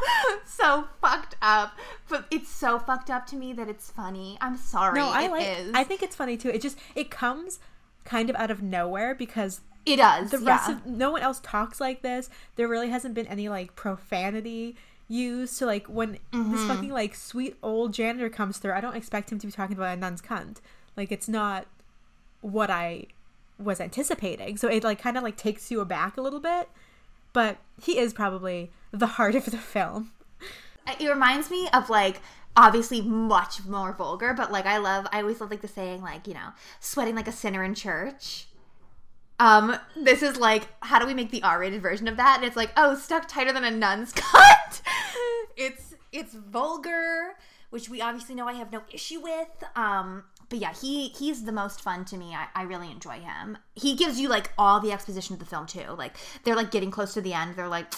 so 0.46 0.84
fucked 1.00 1.36
up. 1.42 1.76
But 2.08 2.26
it's 2.30 2.48
so 2.48 2.78
fucked 2.78 3.10
up 3.10 3.26
to 3.26 3.36
me 3.36 3.52
that 3.54 3.68
it's 3.68 3.90
funny. 3.90 4.38
I'm 4.40 4.56
sorry. 4.56 4.98
No, 4.98 5.08
I 5.08 5.22
it 5.24 5.30
like. 5.30 5.46
is. 5.58 5.70
I 5.74 5.84
think 5.84 6.02
it's 6.02 6.16
funny 6.16 6.36
too. 6.36 6.48
It 6.48 6.60
just 6.62 6.78
it 6.94 7.10
comes 7.10 7.58
kind 8.04 8.30
of 8.30 8.36
out 8.36 8.50
of 8.50 8.62
nowhere 8.62 9.14
because 9.14 9.60
It 9.84 9.96
does. 9.96 10.30
the 10.30 10.38
rest 10.38 10.68
yeah. 10.68 10.76
of 10.76 10.86
no 10.86 11.10
one 11.10 11.22
else 11.22 11.40
talks 11.42 11.80
like 11.80 12.02
this. 12.02 12.30
There 12.56 12.66
really 12.68 12.88
hasn't 12.90 13.14
been 13.14 13.26
any 13.26 13.48
like 13.48 13.76
profanity 13.76 14.76
used. 15.08 15.54
So 15.54 15.66
like 15.66 15.86
when 15.86 16.18
Mm-hmm. 16.32 16.52
this 16.52 16.64
fucking 16.64 16.90
like 16.90 17.14
sweet 17.14 17.56
old 17.62 17.92
janitor 17.92 18.28
comes 18.30 18.58
through, 18.58 18.72
I 18.72 18.80
don't 18.80 18.96
expect 18.96 19.30
him 19.30 19.38
to 19.40 19.46
be 19.46 19.52
talking 19.52 19.76
about 19.76 19.96
a 19.96 20.00
nun's 20.00 20.22
cunt. 20.22 20.58
Like 20.96 21.12
it's 21.12 21.28
not 21.28 21.66
what 22.40 22.70
I 22.70 23.06
was 23.58 23.80
anticipating. 23.80 24.56
So 24.56 24.68
it 24.68 24.82
like 24.82 24.98
kind 25.00 25.16
of 25.18 25.22
like 25.22 25.36
takes 25.36 25.70
you 25.70 25.80
aback 25.80 26.16
a 26.16 26.22
little 26.22 26.40
bit. 26.40 26.68
But 27.32 27.58
he 27.80 27.98
is 27.98 28.12
probably 28.12 28.70
the 28.92 29.06
heart 29.06 29.34
of 29.34 29.46
the 29.46 29.58
film. 29.58 30.12
it 30.98 31.08
reminds 31.08 31.50
me 31.50 31.68
of 31.72 31.90
like 31.90 32.20
obviously 32.56 33.00
much 33.00 33.64
more 33.64 33.92
vulgar, 33.92 34.34
but 34.34 34.50
like 34.50 34.66
I 34.66 34.78
love 34.78 35.06
I 35.12 35.20
always 35.20 35.40
love 35.40 35.50
like 35.50 35.62
the 35.62 35.68
saying 35.68 36.02
like, 36.02 36.26
you 36.26 36.34
know, 36.34 36.50
sweating 36.80 37.14
like 37.14 37.28
a 37.28 37.32
sinner 37.32 37.62
in 37.62 37.74
church. 37.74 38.46
Um, 39.38 39.76
this 39.96 40.22
is 40.22 40.36
like, 40.36 40.68
how 40.80 40.98
do 40.98 41.06
we 41.06 41.14
make 41.14 41.30
the 41.30 41.42
R-rated 41.42 41.80
version 41.80 42.06
of 42.08 42.18
that? 42.18 42.36
And 42.36 42.44
it's 42.44 42.56
like, 42.56 42.72
oh, 42.76 42.94
stuck 42.94 43.26
tighter 43.26 43.54
than 43.54 43.64
a 43.64 43.70
nun's 43.70 44.12
cut. 44.14 44.82
it's 45.56 45.94
it's 46.12 46.34
vulgar, 46.34 47.36
which 47.70 47.88
we 47.88 48.00
obviously 48.02 48.34
know 48.34 48.46
I 48.46 48.54
have 48.54 48.70
no 48.70 48.82
issue 48.92 49.20
with. 49.20 49.64
Um, 49.76 50.24
but 50.50 50.58
yeah, 50.58 50.74
he 50.74 51.08
he's 51.08 51.44
the 51.44 51.52
most 51.52 51.80
fun 51.80 52.04
to 52.06 52.16
me. 52.18 52.34
I, 52.34 52.48
I 52.54 52.62
really 52.64 52.90
enjoy 52.90 53.20
him. 53.20 53.56
He 53.74 53.94
gives 53.94 54.20
you 54.20 54.28
like 54.28 54.52
all 54.58 54.80
the 54.80 54.92
exposition 54.92 55.32
of 55.32 55.38
the 55.38 55.46
film 55.46 55.66
too. 55.66 55.94
Like 55.96 56.16
they're 56.44 56.56
like 56.56 56.70
getting 56.70 56.90
close 56.90 57.14
to 57.14 57.20
the 57.22 57.32
end. 57.32 57.54
They're 57.56 57.68
like, 57.68 57.94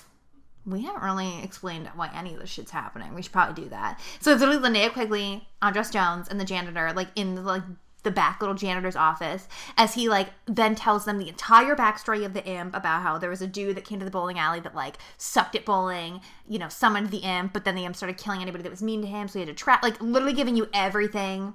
we 0.67 0.83
haven't 0.83 1.03
really 1.03 1.43
explained 1.43 1.89
why 1.97 2.11
any 2.15 2.35
of 2.35 2.41
this 2.41 2.51
shit's 2.51 2.71
happening. 2.71 3.15
We 3.15 3.23
should 3.23 3.33
probably 3.33 3.65
do 3.65 3.71
that. 3.71 3.99
So 4.21 4.33
it's 4.33 4.43
literally 4.43 4.63
Linnea 4.63 4.93
Quigley, 4.93 5.49
Andras 5.63 5.91
Jones, 5.91 6.29
and 6.29 6.39
the 6.39 6.45
janitor, 6.45 6.93
like 6.93 7.09
in 7.17 7.35
the 7.35 7.43
like 7.43 7.63
the 8.03 8.11
back 8.11 8.41
little 8.41 8.57
janitor's 8.57 8.97
office, 8.97 9.49
as 9.77 9.95
he 9.95 10.09
like 10.09 10.29
then 10.47 10.75
tells 10.75 11.05
them 11.05 11.19
the 11.19 11.29
entire 11.29 11.75
backstory 11.75 12.25
of 12.25 12.35
the 12.35 12.45
imp 12.45 12.77
about 12.77 13.03
how 13.03 13.17
there 13.17 13.31
was 13.31 13.41
a 13.41 13.47
dude 13.47 13.77
that 13.77 13.85
came 13.85 13.99
to 13.99 14.05
the 14.05 14.11
bowling 14.11 14.39
alley 14.39 14.61
that 14.61 14.75
like 14.75 14.99
sucked 15.17 15.55
at 15.55 15.65
bowling, 15.65 16.21
you 16.47 16.59
know, 16.59 16.69
summoned 16.69 17.11
the 17.11 17.19
imp, 17.19 17.53
but 17.53 17.65
then 17.65 17.77
the 17.77 17.85
imp 17.85 17.97
started 17.97 18.19
killing 18.19 18.43
anybody 18.43 18.63
that 18.63 18.71
was 18.71 18.83
mean 18.83 19.01
to 19.01 19.07
him, 19.07 19.27
so 19.27 19.39
he 19.39 19.47
had 19.47 19.57
to 19.57 19.63
trap 19.63 19.83
like 19.83 20.01
literally 20.03 20.35
giving 20.35 20.57
you 20.57 20.69
everything 20.75 21.55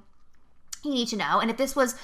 you 0.88 0.94
need 0.94 1.08
to 1.10 1.18
know. 1.18 1.40
And 1.40 1.50
if 1.52 1.58
this 1.58 1.76
was 1.76 1.96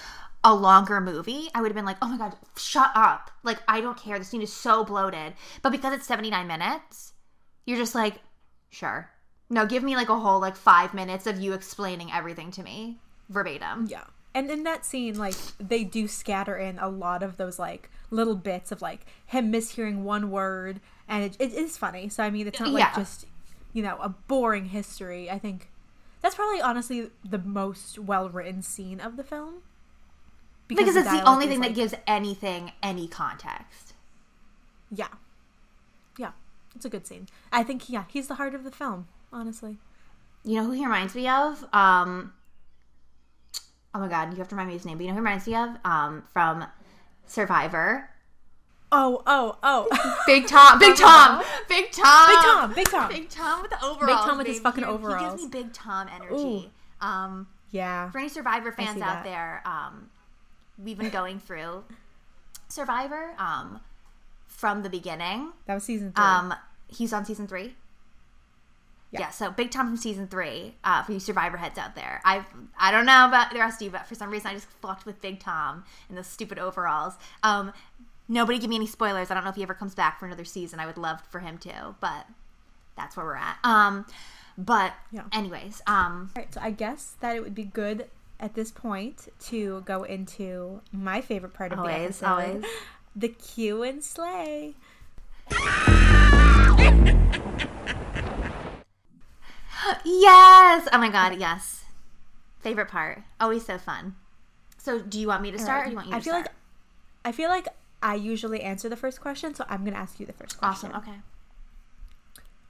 a 0.44 0.54
longer 0.54 1.00
movie, 1.00 1.50
I 1.56 1.62
would 1.62 1.70
have 1.70 1.76
been 1.76 1.86
like, 1.86 1.98
oh 2.02 2.08
my 2.10 2.18
god, 2.18 2.36
shut 2.58 2.92
up. 2.96 3.32
Like, 3.44 3.60
I 3.68 3.82
don't 3.82 3.98
care. 3.98 4.20
The 4.20 4.26
scene 4.26 4.42
is 4.42 4.52
so 4.54 4.84
bloated. 4.84 5.34
But 5.62 5.72
because 5.72 5.94
it's 5.94 6.06
79 6.06 6.46
minutes, 6.48 7.14
you're 7.66 7.78
just 7.78 7.96
like, 7.96 8.16
sure. 8.70 9.10
No, 9.50 9.66
give 9.66 9.84
me 9.84 9.96
like 9.96 10.10
a 10.10 10.20
whole 10.20 10.40
like 10.40 10.56
five 10.56 10.94
minutes 10.94 11.28
of 11.28 11.40
you 11.40 11.54
explaining 11.54 12.12
everything 12.12 12.52
to 12.52 12.64
me 12.64 12.98
verbatim. 13.30 13.88
Yeah. 13.90 14.04
And 14.36 14.50
in 14.50 14.64
that 14.64 14.84
scene, 14.86 15.18
like 15.18 15.36
they 15.60 15.84
do 15.84 16.08
scatter 16.08 16.58
in 16.58 16.80
a 16.80 16.90
lot 16.90 17.22
of 17.24 17.38
those 17.38 17.60
like 17.60 17.90
little 18.10 18.36
bits 18.36 18.72
of 18.72 18.82
like 18.82 19.06
him 19.28 19.52
mishearing 19.52 20.00
one 20.00 20.32
word, 20.32 20.82
and 21.08 21.24
it, 21.24 21.38
it 21.40 21.54
is 21.54 21.78
funny. 21.78 22.10
So 22.10 22.24
I 22.24 22.30
mean, 22.32 22.48
it's 22.48 22.60
not 22.60 22.70
like 22.72 22.82
Yeah. 22.82 22.96
just 22.96 23.26
you 23.74 23.84
know 23.84 23.98
a 24.02 24.10
boring 24.10 24.66
history. 24.66 25.30
I 25.30 25.38
think 25.38 25.70
that's 26.24 26.34
probably 26.36 26.60
honestly 26.62 27.12
the 27.24 27.38
most 27.38 28.00
well 28.00 28.30
written 28.30 28.64
scene 28.64 29.00
of 29.00 29.16
the 29.18 29.24
film 29.24 29.56
Because 30.68 30.96
it's 30.96 31.08
the 31.12 31.22
only 31.30 31.46
thing 31.46 31.60
like- 31.60 31.70
that 31.70 31.76
gives 31.76 31.94
anything 32.08 32.72
any 32.82 33.08
context. 33.08 33.94
Yeah, 34.90 35.08
yeah, 36.18 36.32
it's 36.76 36.86
a 36.86 36.90
good 36.90 37.06
scene. 37.06 37.28
I 37.52 37.64
think 37.64 37.90
yeah, 37.90 38.06
he's 38.08 38.28
the 38.28 38.36
heart 38.36 38.56
of 38.56 38.64
the 38.64 38.72
film. 38.72 39.08
Honestly, 39.32 39.78
You 40.44 40.58
know 40.58 40.66
who 40.66 40.72
he 40.72 40.84
reminds 40.86 41.16
me 41.16 41.28
of? 41.28 41.64
Um, 41.74 42.34
oh 43.96 44.00
my 44.00 44.08
god, 44.08 44.32
you 44.32 44.38
have 44.38 44.48
to 44.50 44.56
remind 44.56 44.68
me 44.70 44.74
his 44.76 44.86
name. 44.86 44.98
But 44.98 45.04
you 45.06 45.08
know 45.10 45.16
who 45.16 45.22
he 45.22 45.26
reminds 45.26 45.48
me 45.48 45.56
of? 45.56 45.70
Um, 45.84 46.24
from 46.32 46.66
Survivor. 47.26 48.10
Oh 48.94 49.24
oh 49.26 49.58
oh, 49.64 50.24
Big 50.28 50.48
Tom, 50.48 50.80
Big 50.80 50.96
Tom, 50.96 51.44
Big 51.68 51.92
Tom, 51.92 52.28
Big 52.30 52.38
Tom, 52.44 52.74
Big 52.74 52.88
Tom. 52.90 53.10
Big 53.10 53.30
Tom 53.30 53.62
with 53.62 53.72
the 53.72 53.84
overalls. 53.84 54.06
Big 54.06 54.30
Tom 54.30 54.38
with 54.38 54.48
his 54.48 54.60
fucking 54.60 54.84
He- 54.84 54.90
He 54.90 55.30
gives 55.30 55.44
me 55.44 55.50
Big 55.50 55.74
Tom 55.74 56.08
energy. 56.14 56.72
Um, 57.02 57.48
yeah, 57.72 58.10
for 58.12 58.20
any 58.20 58.30
Survivor 58.30 58.72
fans 58.72 59.02
out 59.02 59.24
that. 59.24 59.24
there, 59.24 59.62
um, 59.66 60.10
we've 60.78 60.98
been 60.98 61.10
going 61.10 61.40
through 61.40 61.84
Survivor 62.70 63.34
um, 63.38 63.80
from 64.48 64.84
the 64.84 64.90
beginning. 64.90 65.52
that 65.66 65.74
was 65.76 65.84
season 65.84 66.12
three. 66.14 66.24
Um, 66.24 66.54
he's 66.88 67.12
on 67.14 67.26
season 67.26 67.48
three. 67.48 67.76
Yeah. 69.12 69.20
Yeah. 69.22 69.30
so 69.30 69.52
Big 69.52 69.70
Tom 69.70 69.88
from 69.88 69.98
season 69.98 70.28
three. 70.28 70.76
Uh, 70.84 71.04
for 71.04 71.12
you 71.12 71.20
Survivor 71.20 71.58
heads 71.58 71.78
out 71.78 71.96
there, 71.96 72.22
I 72.26 72.46
I 72.80 72.92
don't 72.92 73.06
know 73.06 73.28
about 73.28 73.52
the 73.52 73.60
rest 73.60 73.82
of 73.82 73.86
you, 73.86 73.92
but 73.92 74.06
for 74.08 74.16
some 74.16 74.30
reason 74.32 74.48
I 74.52 74.54
just 74.56 74.68
fucked 74.82 75.06
with 75.06 75.22
Big 75.22 75.40
Tom 75.40 75.84
in 76.10 76.16
those 76.16 76.28
stupid 76.28 76.58
overalls. 76.58 77.14
Um, 77.44 77.74
nobody 78.28 78.60
give 78.60 78.70
me 78.70 78.76
any 78.76 78.88
spoilers. 78.88 79.30
I 79.32 79.34
don't 79.34 79.44
know 79.44 79.50
if 79.50 79.56
he 79.56 79.64
ever 79.64 79.74
comes 79.74 79.96
back 79.96 80.20
for 80.20 80.26
another 80.26 80.46
season. 80.46 80.80
I 80.80 80.86
would 80.86 80.98
love 80.98 81.22
for 81.30 81.40
him 81.40 81.58
to, 81.60 81.96
but 82.00 82.26
that's 82.96 83.16
where 83.18 83.26
we're 83.26 83.36
at. 83.36 83.58
Um, 83.64 84.06
but 84.58 84.94
Yeah. 85.12 85.24
anyways, 85.32 85.82
um, 85.88 86.32
All 86.36 86.42
right, 86.44 86.54
so 86.54 86.60
I 86.62 86.72
guess 86.72 87.16
that 87.22 87.36
it 87.36 87.44
would 87.44 87.56
be 87.56 87.64
good 87.66 88.10
at 88.40 88.54
this 88.56 88.72
point 88.72 89.30
to 89.48 89.82
go 89.86 90.04
into 90.04 90.82
my 90.92 91.22
favorite 91.22 91.54
part 91.54 91.72
of 91.72 91.78
the 91.78 91.84
Always, 91.84 92.22
episode, 92.22 92.26
always. 92.28 92.66
the 93.16 93.30
Q 93.30 93.84
and 93.84 94.04
Slay. 94.04 94.76
yes. 100.06 100.88
Oh 100.92 100.98
my 100.98 101.10
god, 101.10 101.38
yes. 101.40 101.86
Favorite 102.62 102.88
part. 102.90 103.24
Always 103.40 103.66
so 103.66 103.78
fun. 103.78 104.16
So, 104.78 105.00
do 105.00 105.20
you 105.20 105.28
want 105.28 105.42
me 105.42 105.52
to 105.52 105.60
start, 105.60 105.84
or 105.84 105.86
do 105.86 105.90
you 105.92 105.96
want 105.96 106.08
you 106.08 106.12
to 106.14 106.18
I 106.18 106.22
feel 106.22 106.34
start? 106.34 106.46
like 106.46 106.54
I 107.26 107.32
feel 107.32 107.50
like 107.50 107.68
I 108.04 108.16
usually 108.16 108.62
answer 108.62 108.90
the 108.90 108.96
first 108.98 109.20
question, 109.22 109.56
so 109.56 109.66
I'm 109.70 109.84
gonna 109.84 109.98
ask 109.98 110.20
you 110.20 110.26
the 110.28 110.34
first 110.34 110.60
question. 110.60 110.92
awesome. 110.92 111.02
Okay. 111.10 111.18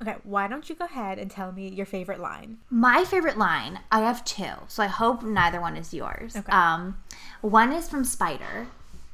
Okay, 0.01 0.15
why 0.23 0.47
don't 0.47 0.69
you 0.69 0.75
go 0.75 0.85
ahead 0.85 1.17
and 1.17 1.31
tell 1.31 1.51
me 1.51 1.69
your 1.69 1.85
favorite 1.85 2.19
line? 2.19 2.57
My 2.69 3.05
favorite 3.05 3.37
line, 3.37 3.79
I 3.91 4.01
have 4.01 4.23
two, 4.25 4.51
so 4.67 4.83
I 4.83 4.87
hope 4.87 5.23
neither 5.23 5.61
one 5.61 5.77
is 5.77 5.93
yours. 5.93 6.35
Okay. 6.35 6.51
Um, 6.51 6.97
one 7.41 7.71
is 7.71 7.89
from 7.89 8.03
Spider, 8.03 8.67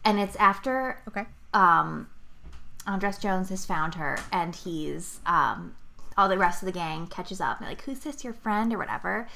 and 0.04 0.20
it's 0.20 0.36
after 0.38 1.00
Okay. 1.08 1.26
um, 1.54 2.10
Andras 2.88 3.18
Jones 3.20 3.50
has 3.50 3.66
found 3.66 3.96
her, 3.96 4.18
and 4.32 4.56
he's 4.56 5.20
um, 5.26 5.76
all 6.18 6.28
the 6.28 6.38
rest 6.40 6.64
of 6.64 6.66
the 6.66 6.72
gang 6.72 7.06
catches 7.08 7.40
up. 7.40 7.58
And 7.58 7.66
they're 7.68 7.72
like, 7.76 7.84
"Who's 7.84 8.00
this? 8.00 8.24
Your 8.24 8.34
friend 8.34 8.74
or 8.74 8.78
whatever?" 8.80 9.28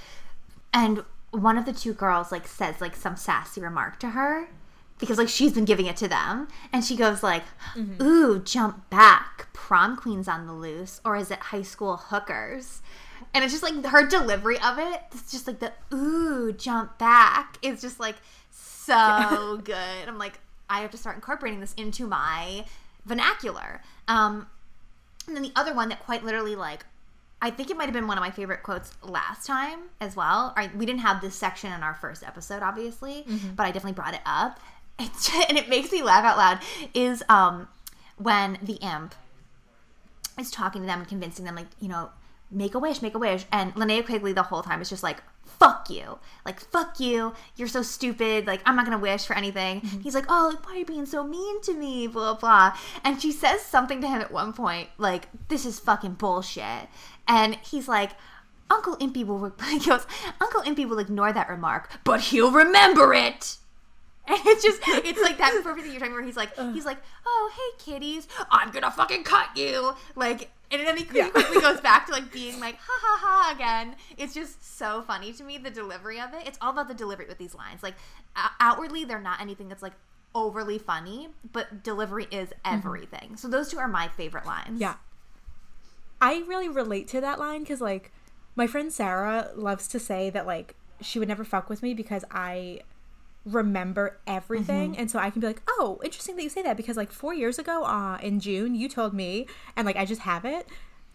And 0.74 1.04
one 1.30 1.58
of 1.58 1.66
the 1.66 1.74
two 1.74 1.94
girls 1.94 2.32
like 2.32 2.48
says 2.48 2.82
like 2.82 2.96
some 2.96 3.16
sassy 3.16 3.62
remark 3.62 4.00
to 4.00 4.10
her 4.12 4.48
because 5.04 5.18
like 5.18 5.28
she's 5.30 5.52
been 5.54 5.66
giving 5.66 5.86
it 5.86 5.98
to 5.98 6.08
them, 6.08 6.48
and 6.72 6.84
she 6.84 6.96
goes 6.96 7.22
like, 7.22 7.44
"Ooh, 8.02 8.40
jump 8.40 8.90
back, 8.90 9.48
prom 9.54 9.98
queens 9.98 10.28
on 10.28 10.48
the 10.48 10.54
loose, 10.54 11.02
or 11.04 11.16
is 11.18 11.30
it 11.30 11.40
high 11.40 11.62
school 11.62 11.98
hookers?" 11.98 12.82
And 13.34 13.44
it's 13.44 13.54
just 13.54 13.64
like 13.64 13.86
her 13.86 14.08
delivery 14.08 14.58
of 14.60 14.80
it. 14.80 15.02
It's 15.12 15.32
just 15.32 15.46
like 15.48 15.60
the 15.60 15.74
"ooh, 15.94 16.54
jump 16.54 16.98
back" 16.98 17.58
is 17.62 17.82
just 17.82 18.00
like 18.00 18.16
so 18.52 19.58
good. 19.64 20.08
I'm 20.08 20.18
like, 20.18 20.40
I 20.70 20.82
have 20.82 20.92
to 20.92 20.98
start 20.98 21.16
incorporating 21.16 21.60
this 21.60 21.74
into 21.76 22.08
my 22.08 22.66
vernacular. 23.06 23.82
Um, 24.08 24.48
and 25.28 25.36
then 25.36 25.44
the 25.44 25.54
other 25.56 25.74
one 25.74 25.90
that 25.90 26.00
quite 26.00 26.24
literally 26.24 26.56
like 26.56 26.86
I 27.42 27.50
think 27.50 27.70
it 27.70 27.76
might 27.76 27.86
have 27.86 27.94
been 27.94 28.08
one 28.08 28.18
of 28.18 28.22
my 28.22 28.32
favorite 28.32 28.64
quotes 28.64 28.94
last 29.04 29.46
time 29.46 29.80
as 30.00 30.16
well. 30.16 30.54
I, 30.56 30.72
we 30.78 30.86
didn't 30.86 31.02
have 31.02 31.20
this 31.20 31.36
section 31.36 31.74
in 31.74 31.84
our 31.84 31.94
first 31.94 32.24
episode, 32.24 32.64
obviously, 32.64 33.26
but 33.58 33.64
I 33.66 33.72
definitely 33.72 33.92
brought 33.94 34.14
it 34.14 34.22
up. 34.26 34.62
It's 35.00 35.30
and 35.50 35.58
it 35.58 35.70
makes 35.70 35.92
me 35.92 36.04
laugh 36.04 36.24
out 36.24 36.38
loud. 36.38 36.60
Is 36.94 37.24
um 37.30 37.68
when 38.18 38.58
the 38.62 38.76
imp 38.76 39.16
is 40.40 40.52
talking 40.52 40.82
to 40.82 40.88
them 40.88 41.00
and 41.00 41.08
convincing 41.08 41.46
them, 41.46 41.56
like 41.56 41.68
you 41.80 41.88
know, 41.88 42.10
make 42.52 42.76
a 42.76 42.80
wish, 42.80 43.02
make 43.02 43.16
a 43.16 43.20
wish, 43.20 43.46
and 43.52 43.74
Linnea 43.76 44.06
Quigley 44.06 44.34
the 44.34 44.44
whole 44.44 44.62
time 44.62 44.82
is 44.82 44.90
just 44.90 45.04
like, 45.04 45.22
"Fuck 45.46 45.90
you, 45.90 46.20
like 46.46 46.60
fuck 46.60 47.00
you, 47.00 47.34
you're 47.56 47.68
so 47.68 47.82
stupid, 47.82 48.48
like 48.48 48.62
I'm 48.66 48.76
not 48.76 48.86
gonna 48.86 48.98
wish 48.98 49.26
for 49.26 49.36
anything." 49.36 49.82
He's 50.04 50.16
like, 50.16 50.26
"Oh, 50.30 50.52
like, 50.54 50.66
why 50.66 50.74
are 50.74 50.78
you 50.78 50.86
being 50.86 51.06
so 51.06 51.24
mean 51.24 51.62
to 51.62 51.74
me?" 51.74 52.08
Blah 52.08 52.36
blah, 52.36 52.78
and 53.04 53.22
she 53.22 53.32
says 53.32 53.62
something 53.62 54.02
to 54.02 54.08
him 54.08 54.22
at 54.22 54.32
one 54.32 54.54
point, 54.54 54.90
like, 54.98 55.28
"This 55.48 55.66
is 55.66 55.80
fucking 55.80 56.14
bullshit," 56.16 56.90
and 57.28 57.56
he's 57.56 57.88
like. 57.88 58.12
Uncle 58.70 58.96
Impy 58.96 59.24
will 59.24 59.54
he 59.70 59.78
goes. 59.78 60.08
Uncle 60.42 60.62
Impy 60.62 60.88
will 60.88 60.98
ignore 60.98 61.32
that 61.32 61.50
remark, 61.50 61.92
but 62.04 62.22
he'll 62.22 62.50
remember 62.50 63.14
it. 63.14 63.58
And 64.26 64.40
it's 64.46 64.64
just, 64.64 64.82
it's 64.88 65.22
like 65.22 65.38
that 65.38 65.52
perfect 65.64 65.84
thing 65.84 65.92
you're 65.92 66.00
talking 66.00 66.14
where 66.14 66.24
he's 66.24 66.38
like, 66.38 66.56
he's 66.74 66.86
like, 66.86 67.00
oh, 67.26 67.52
hey, 67.56 67.84
kitties, 67.92 68.28
I'm 68.50 68.72
gonna 68.72 68.90
fucking 68.92 69.24
cut 69.26 69.50
you. 69.58 69.94
Like, 70.16 70.50
and 70.72 70.88
then 70.88 70.98
he 70.98 71.06
Yeah. 71.12 71.30
quickly 71.30 71.60
goes 71.60 71.82
back 71.82 72.06
to 72.08 72.14
like 72.14 72.32
being 72.32 72.60
like, 72.60 72.78
ha 72.78 72.94
ha 73.02 73.18
ha 73.22 73.54
again. 73.54 73.96
It's 74.18 74.34
just 74.34 74.78
so 74.78 75.02
funny 75.02 75.34
to 75.34 75.44
me, 75.44 75.58
the 75.58 75.70
delivery 75.70 76.20
of 76.22 76.34
it. 76.34 76.48
It's 76.48 76.58
all 76.62 76.72
about 76.72 76.88
the 76.88 76.94
delivery 76.94 77.26
with 77.28 77.38
these 77.38 77.54
lines. 77.54 77.84
Like, 77.84 77.96
outwardly, 78.60 79.04
they're 79.04 79.20
not 79.20 79.42
anything 79.42 79.68
that's 79.68 79.84
like 79.84 79.94
overly 80.36 80.80
funny, 80.80 81.30
but 81.52 81.84
delivery 81.84 82.28
is 82.32 82.50
mm-hmm. 82.50 82.76
everything. 82.76 83.36
So 83.38 83.48
those 83.48 83.70
two 83.70 83.78
are 83.78 83.88
my 83.88 84.08
favorite 84.08 84.46
lines. 84.46 84.80
Yeah. 84.80 84.96
I 86.22 86.44
really 86.48 86.70
relate 86.70 87.08
to 87.10 87.22
that 87.22 87.40
line 87.40 87.62
because, 87.62 87.82
like, 87.82 88.12
my 88.56 88.68
friend 88.68 88.94
Sarah 88.94 89.52
loves 89.56 89.88
to 89.90 90.00
say 90.00 90.30
that, 90.30 90.48
like, 90.48 90.76
she 91.02 91.20
would 91.20 91.28
never 91.28 91.44
fuck 91.44 91.70
with 91.70 91.84
me 91.84 91.94
because 91.94 92.24
I 92.32 92.82
remember 93.46 94.20
everything. 94.26 94.98
And 94.98 95.10
so 95.12 95.20
I 95.20 95.30
can 95.30 95.42
be 95.42 95.48
like, 95.48 95.62
oh, 95.68 96.00
interesting 96.04 96.36
that 96.38 96.44
you 96.44 96.50
say 96.50 96.62
that 96.62 96.78
because, 96.78 96.98
like, 96.98 97.12
four 97.12 97.34
years 97.34 97.60
ago 97.60 97.84
uh, 97.84 98.18
in 98.22 98.40
June, 98.40 98.76
you 98.76 98.88
told 98.90 99.14
me, 99.14 99.48
and, 99.76 99.86
like, 99.86 99.96
I 99.96 100.06
just 100.06 100.22
have 100.22 100.46
it, 100.46 100.68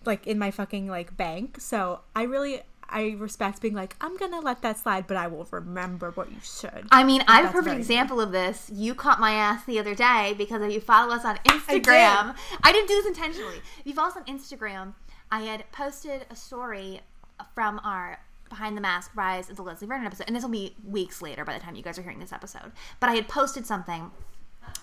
like, 0.05 0.27
in 0.27 0.39
my 0.39 0.51
fucking, 0.51 0.89
like, 0.89 1.17
bank. 1.17 1.61
So 1.61 2.01
I 2.15 2.23
really. 2.25 2.63
I 2.91 3.17
respect 3.19 3.61
being 3.61 3.75
like, 3.75 3.95
I'm 4.01 4.17
gonna 4.17 4.41
let 4.41 4.63
that 4.63 4.79
slide, 4.79 5.07
but 5.07 5.19
I 5.19 5.27
will 5.27 5.47
remember 5.51 6.11
what 6.13 6.31
you 6.31 6.39
said. 6.41 6.87
I 6.91 7.05
mean, 7.05 7.23
I 7.29 7.43
have 7.43 7.51
a 7.51 7.53
perfect 7.53 7.77
example 7.77 8.19
of 8.19 8.33
this. 8.33 8.71
You 8.73 8.95
caught 8.95 9.21
my 9.21 9.33
ass 9.33 9.63
the 9.67 9.79
other 9.79 9.95
day 9.95 10.35
because 10.39 10.63
if 10.63 10.73
you 10.73 10.81
follow 10.81 11.15
us 11.15 11.23
on 11.23 11.37
Instagram, 11.45 12.35
I, 12.63 12.73
did. 12.73 12.81
not 12.81 12.89
do 12.89 12.95
this 12.95 13.05
intentionally. 13.05 13.59
If 13.81 13.87
you 13.87 13.93
follow 13.93 14.09
us 14.09 14.17
on 14.17 14.25
Instagram, 14.25 14.95
I 15.31 15.41
had 15.41 15.71
posted 15.71 16.25
a 16.31 16.35
story 16.35 17.03
from 17.55 17.79
our 17.85 18.21
Behind 18.49 18.77
the 18.77 18.81
Mask 18.81 19.11
Rise 19.15 19.51
of 19.51 19.57
the 19.57 19.63
Leslie 19.63 19.87
Vernon 19.87 20.07
episode, 20.07 20.27
and 20.27 20.37
this 20.37 20.43
will 20.43 20.51
be 20.51 20.75
weeks 20.85 21.23
later 21.23 21.45
by 21.45 21.55
the 21.55 21.61
time 21.61 21.75
you 21.75 21.83
guys 21.83 21.99
are 21.99 22.03
hearing 22.03 22.21
this 22.21 22.33
episode. 22.33 22.73
But 23.01 23.11
I 23.11 23.15
had 23.15 23.29
posted 23.29 23.67
something 23.67 24.11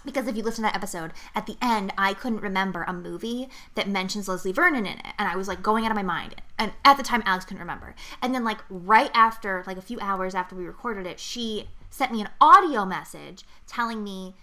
because 0.03 0.27
if 0.27 0.35
you 0.35 0.43
listen 0.43 0.63
to 0.63 0.69
that 0.69 0.75
episode, 0.75 1.11
at 1.33 1.45
the 1.45 1.57
end, 1.61 1.93
I 1.97 2.13
couldn't 2.13 2.41
remember 2.41 2.83
a 2.83 2.93
movie 2.93 3.49
that 3.75 3.87
mentions 3.87 4.27
Leslie 4.27 4.51
Vernon 4.51 4.85
in 4.85 4.99
it. 4.99 5.05
And 5.17 5.27
I 5.27 5.35
was 5.35 5.47
like 5.47 5.61
going 5.61 5.85
out 5.85 5.91
of 5.91 5.95
my 5.95 6.03
mind. 6.03 6.35
And 6.57 6.71
at 6.83 6.97
the 6.97 7.03
time, 7.03 7.23
Alex 7.25 7.45
couldn't 7.45 7.61
remember. 7.61 7.95
And 8.21 8.33
then, 8.33 8.43
like, 8.43 8.59
right 8.69 9.11
after, 9.13 9.63
like 9.67 9.77
a 9.77 9.81
few 9.81 9.99
hours 9.99 10.35
after 10.35 10.55
we 10.55 10.65
recorded 10.65 11.05
it, 11.05 11.19
she 11.19 11.69
sent 11.89 12.11
me 12.11 12.21
an 12.21 12.29
audio 12.39 12.85
message 12.85 13.43
telling 13.67 14.03
me, 14.03 14.35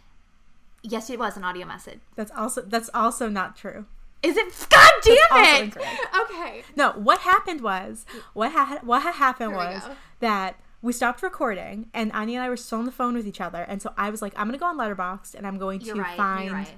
yes, 0.82 1.10
it 1.10 1.18
was 1.18 1.36
an 1.36 1.44
audio 1.44 1.66
message. 1.66 2.00
That's 2.16 2.32
also 2.32 2.62
that's 2.62 2.90
also 2.92 3.28
not 3.28 3.56
true. 3.56 3.86
Is 4.22 4.36
it? 4.36 4.66
God 4.70 4.90
damn 5.02 5.68
it! 5.68 5.76
Okay. 6.22 6.62
No, 6.76 6.92
what 6.92 7.20
happened 7.20 7.60
was 7.60 8.06
what 8.34 8.52
had 8.52 8.86
what 8.86 9.02
had 9.02 9.14
happened 9.14 9.50
Here 9.50 9.58
was 9.58 9.82
that 10.20 10.56
we 10.80 10.92
stopped 10.92 11.22
recording 11.22 11.88
and 11.92 12.10
Aine 12.14 12.30
and 12.30 12.40
I 12.42 12.48
were 12.48 12.56
still 12.56 12.78
on 12.78 12.84
the 12.84 12.92
phone 12.92 13.14
with 13.14 13.26
each 13.26 13.40
other, 13.40 13.62
and 13.62 13.82
so 13.82 13.92
I 13.96 14.10
was 14.10 14.22
like, 14.22 14.32
I'm 14.36 14.46
gonna 14.46 14.58
go 14.58 14.66
on 14.66 14.78
Letterboxd 14.78 15.34
and 15.34 15.46
I'm 15.46 15.58
going 15.58 15.80
to 15.80 15.94
right. 15.94 16.16
find 16.16 16.52
right. 16.52 16.74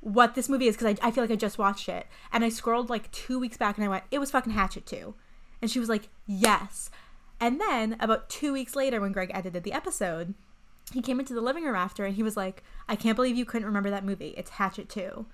what 0.00 0.34
this 0.34 0.48
movie 0.48 0.68
is 0.68 0.76
because 0.76 0.96
I, 1.02 1.08
I 1.08 1.10
feel 1.10 1.24
like 1.24 1.30
I 1.30 1.36
just 1.36 1.58
watched 1.58 1.88
it, 1.88 2.06
and 2.32 2.44
I 2.44 2.48
scrolled 2.50 2.88
like 2.88 3.10
two 3.10 3.38
weeks 3.40 3.56
back 3.56 3.76
and 3.76 3.84
I 3.84 3.88
went, 3.88 4.04
it 4.10 4.18
was 4.20 4.30
fucking 4.30 4.52
Hatchet 4.52 4.86
two, 4.86 5.14
and 5.60 5.70
she 5.70 5.80
was 5.80 5.88
like, 5.88 6.08
yes, 6.26 6.90
and 7.40 7.60
then 7.60 7.96
about 7.98 8.28
two 8.28 8.52
weeks 8.52 8.76
later 8.76 9.00
when 9.00 9.12
Greg 9.12 9.30
edited 9.34 9.64
the 9.64 9.72
episode. 9.72 10.34
He 10.92 11.00
came 11.00 11.18
into 11.18 11.32
the 11.32 11.40
living 11.40 11.64
room 11.64 11.74
after 11.74 12.04
and 12.04 12.14
he 12.14 12.22
was 12.22 12.36
like, 12.36 12.62
I 12.90 12.94
can't 12.94 13.16
believe 13.16 13.36
you 13.36 13.46
couldn't 13.46 13.66
remember 13.66 13.88
that 13.88 14.04
movie. 14.04 14.34
It's 14.36 14.50
Hatchet 14.50 14.90
2. 14.90 15.24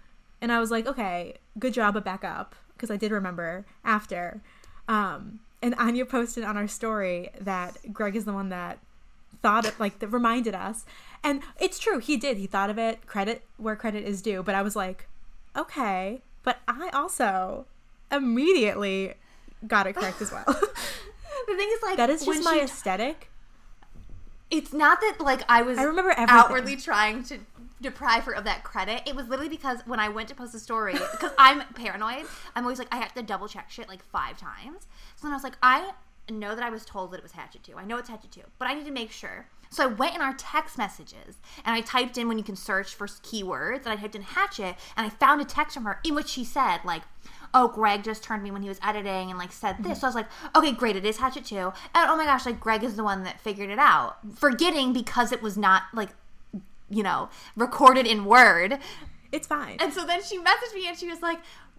And 0.41 0.51
I 0.53 0.59
was 0.59 0.71
like, 0.71 0.87
okay, 0.87 1.35
good 1.59 1.75
job, 1.75 1.95
but 1.95 2.05
back 2.05 2.25
up. 2.25 2.55
Because 2.75 2.91
I 2.91 2.97
did 2.97 3.13
remember 3.13 3.67
after. 3.85 4.41
Um, 4.89 5.41
and 5.63 5.75
Aine 5.79 6.05
posted 6.07 6.45
on 6.45 6.57
our 6.57 6.69
story 6.69 7.31
that 7.41 7.77
Greg 7.93 8.17
is 8.17 8.25
the 8.25 8.33
one 8.33 8.49
that 8.49 8.79
thought 9.43 9.67
it, 9.67 9.79
like, 9.79 9.99
that 9.99 10.09
reminded 10.09 10.55
us. 10.55 10.85
And 11.23 11.43
it's 11.61 11.79
true, 11.79 11.99
he 11.99 12.17
did. 12.17 12.39
He 12.39 12.47
thought 12.47 12.71
of 12.71 12.79
it, 12.79 13.07
credit 13.07 13.43
where 13.59 13.77
credit 13.77 14.05
is 14.05 14.23
due. 14.23 14.43
But 14.43 14.55
I 14.55 14.63
was 14.63 14.75
like, 14.75 15.07
okay. 15.57 16.23
But 16.43 16.59
I 16.67 16.89
also 16.95 17.67
immediately 18.11 19.15
got 19.67 19.87
it 19.87 19.95
correct 19.95 20.23
as 20.23 20.33
well. 20.33 20.45
The 21.47 21.57
thing 21.57 21.69
is, 21.73 21.83
like, 21.83 21.97
that 21.97 22.11
is 22.11 22.25
just 22.25 22.45
my 22.45 22.61
aesthetic. 22.61 23.31
It's 24.51 24.73
not 24.73 25.01
that 25.01 25.17
like 25.21 25.43
I 25.49 25.63
was 25.63 25.79
I 25.79 25.85
remember 25.85 26.11
everything. 26.11 26.29
outwardly 26.29 26.77
trying 26.77 27.23
to 27.25 27.39
deprive 27.81 28.25
her 28.25 28.33
of 28.33 28.45
that 28.45 28.65
credit. 28.65 29.03
It 29.07 29.17
was 29.17 29.29
literally 29.29 29.49
because 29.49 29.81
when 29.87 30.01
I 30.01 30.09
went 30.09 30.29
to 30.29 30.35
post 30.35 30.55
a 30.55 30.59
story, 30.59 30.93
because 30.93 31.33
I'm 31.39 31.63
paranoid, 31.75 32.27
I'm 32.55 32.65
always 32.65 32.79
like 32.79 32.89
I 32.93 32.97
have 32.97 33.15
to 33.15 33.23
double 33.23 33.49
check 33.49 33.71
shit 33.71 33.89
like 33.89 34.03
five 34.03 34.39
times. 34.39 34.87
So 35.17 35.27
then 35.27 35.33
I 35.33 35.37
was 35.37 35.45
like, 35.45 35.57
I 35.63 35.93
know 36.31 36.55
that 36.55 36.65
I 36.65 36.71
was 36.71 36.85
told 36.85 37.11
that 37.11 37.19
it 37.19 37.23
was 37.23 37.33
Hatchet 37.33 37.65
2. 37.65 37.77
I 37.77 37.85
know 37.85 37.97
it's 37.97 38.09
Hatchet 38.09 38.31
2, 38.31 38.43
but 38.59 38.69
I 38.69 38.75
need 38.75 38.87
to 38.87 38.93
make 38.93 39.11
sure. 39.11 39.47
So 39.71 39.85
I 39.85 39.87
went 39.87 40.15
in 40.15 40.21
our 40.21 40.35
text 40.35 40.77
messages 40.79 41.39
and 41.65 41.75
I 41.75 41.81
typed 41.81 42.19
in 42.19 42.29
when 42.29 42.39
you 42.39 42.45
can 42.45 42.57
search 42.57 42.95
for 42.95 43.07
keywords 43.07 43.85
and 43.85 43.89
I 43.89 43.97
typed 43.97 44.17
in 44.17 44.23
Hatchet 44.23 44.75
and 44.97 45.07
I 45.07 45.09
found 45.09 45.41
a 45.41 45.45
text 45.45 45.75
from 45.75 45.85
her 45.85 46.01
in 46.05 46.15
which 46.15 46.29
she 46.29 46.45
said 46.45 46.81
like, 46.85 47.03
"Oh, 47.55 47.69
Greg 47.69 48.03
just 48.03 48.25
turned 48.25 48.43
me 48.43 48.51
when 48.51 48.63
he 48.63 48.69
was 48.69 48.81
editing 48.83 49.31
and 49.31 49.39
like 49.39 49.53
said 49.53 49.79
this." 49.79 49.87
Mm-hmm. 49.87 49.95
So 49.95 50.07
I 50.07 50.09
was 50.09 50.15
like, 50.17 50.29
"Okay, 50.57 50.73
great, 50.73 50.97
it 50.97 51.05
is 51.05 51.19
Hatchet 51.19 51.45
2." 51.45 51.57
And 51.57 51.73
oh 51.95 52.17
my 52.17 52.25
gosh, 52.25 52.47
like 52.47 52.59
Greg 52.59 52.83
is 52.83 52.97
the 52.97 53.05
one 53.05 53.23
that 53.23 53.41
figured 53.41 53.71
it 53.71 53.79
out. 53.79 54.19
Forgetting 54.35 54.93
because 54.93 55.31
it 55.31 55.41
was 55.41 55.57
not 55.57 55.85
like 55.95 56.11
you 56.91 57.03
know, 57.03 57.31
recorded 57.57 58.07
in 58.07 58.25
Word. 58.25 58.79
It's 59.33 59.47
fine. 59.47 59.77
And 59.81 59.93
so 59.93 60.05
then 60.05 60.23
she 60.23 60.39
messaged 60.39 60.75
me 60.75 60.89
and 60.89 60.99
she 60.99 61.09
was 61.09 61.23
like, 61.23 61.39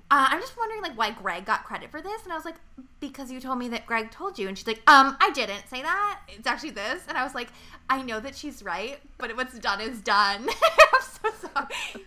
uh, 0.09 0.27
I'm 0.29 0.41
just 0.41 0.57
wondering 0.57 0.81
like 0.81 0.97
why 0.97 1.11
Greg 1.11 1.45
got 1.45 1.63
credit 1.63 1.89
for 1.89 2.01
this. 2.01 2.23
And 2.23 2.33
I 2.33 2.35
was 2.35 2.43
like, 2.43 2.55
because 2.99 3.31
you 3.31 3.39
told 3.39 3.57
me 3.57 3.69
that 3.69 3.85
Greg 3.85 4.11
told 4.11 4.37
you. 4.37 4.49
And 4.49 4.57
she's 4.57 4.67
like, 4.67 4.81
um, 4.87 5.15
I 5.21 5.31
didn't 5.31 5.69
say 5.69 5.81
that. 5.81 6.19
It's 6.27 6.47
actually 6.47 6.71
this. 6.71 7.03
And 7.07 7.17
I 7.17 7.23
was 7.23 7.33
like, 7.33 7.47
I 7.89 8.01
know 8.01 8.19
that 8.19 8.35
she's 8.35 8.61
right, 8.61 8.99
but 9.17 9.35
what's 9.37 9.57
done 9.59 9.79
is 9.79 10.01
done. 10.01 10.49
I'm 10.93 11.01
so 11.01 11.47
sorry. 11.47 12.05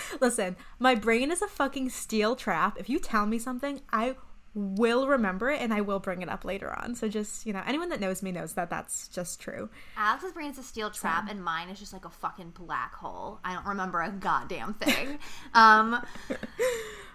Listen, 0.20 0.56
my 0.80 0.96
brain 0.96 1.30
is 1.30 1.40
a 1.40 1.46
fucking 1.46 1.90
steel 1.90 2.34
trap. 2.34 2.78
If 2.78 2.88
you 2.88 2.98
tell 2.98 3.26
me 3.26 3.38
something, 3.38 3.80
I 3.92 4.16
will 4.58 5.06
remember 5.06 5.50
it 5.50 5.60
and 5.60 5.72
I 5.74 5.82
will 5.82 5.98
bring 6.00 6.22
it 6.22 6.30
up 6.30 6.42
later 6.44 6.72
on. 6.80 6.94
So 6.94 7.08
just, 7.08 7.44
you 7.44 7.52
know, 7.52 7.62
anyone 7.66 7.90
that 7.90 8.00
knows 8.00 8.22
me 8.22 8.32
knows 8.32 8.54
that 8.54 8.70
that's 8.70 9.06
just 9.08 9.38
true. 9.38 9.68
Alex's 9.98 10.32
brain 10.32 10.50
is 10.50 10.56
a 10.58 10.62
steel 10.62 10.90
trap, 10.90 11.26
and 11.30 11.44
mine 11.44 11.68
is 11.68 11.78
just 11.78 11.92
like 11.92 12.06
a 12.06 12.10
fucking 12.10 12.50
black 12.58 12.94
hole. 12.94 13.38
I 13.44 13.52
don't 13.52 13.66
remember 13.66 14.00
a 14.00 14.10
goddamn 14.10 14.72
thing. 14.74 15.18
um, 15.54 16.02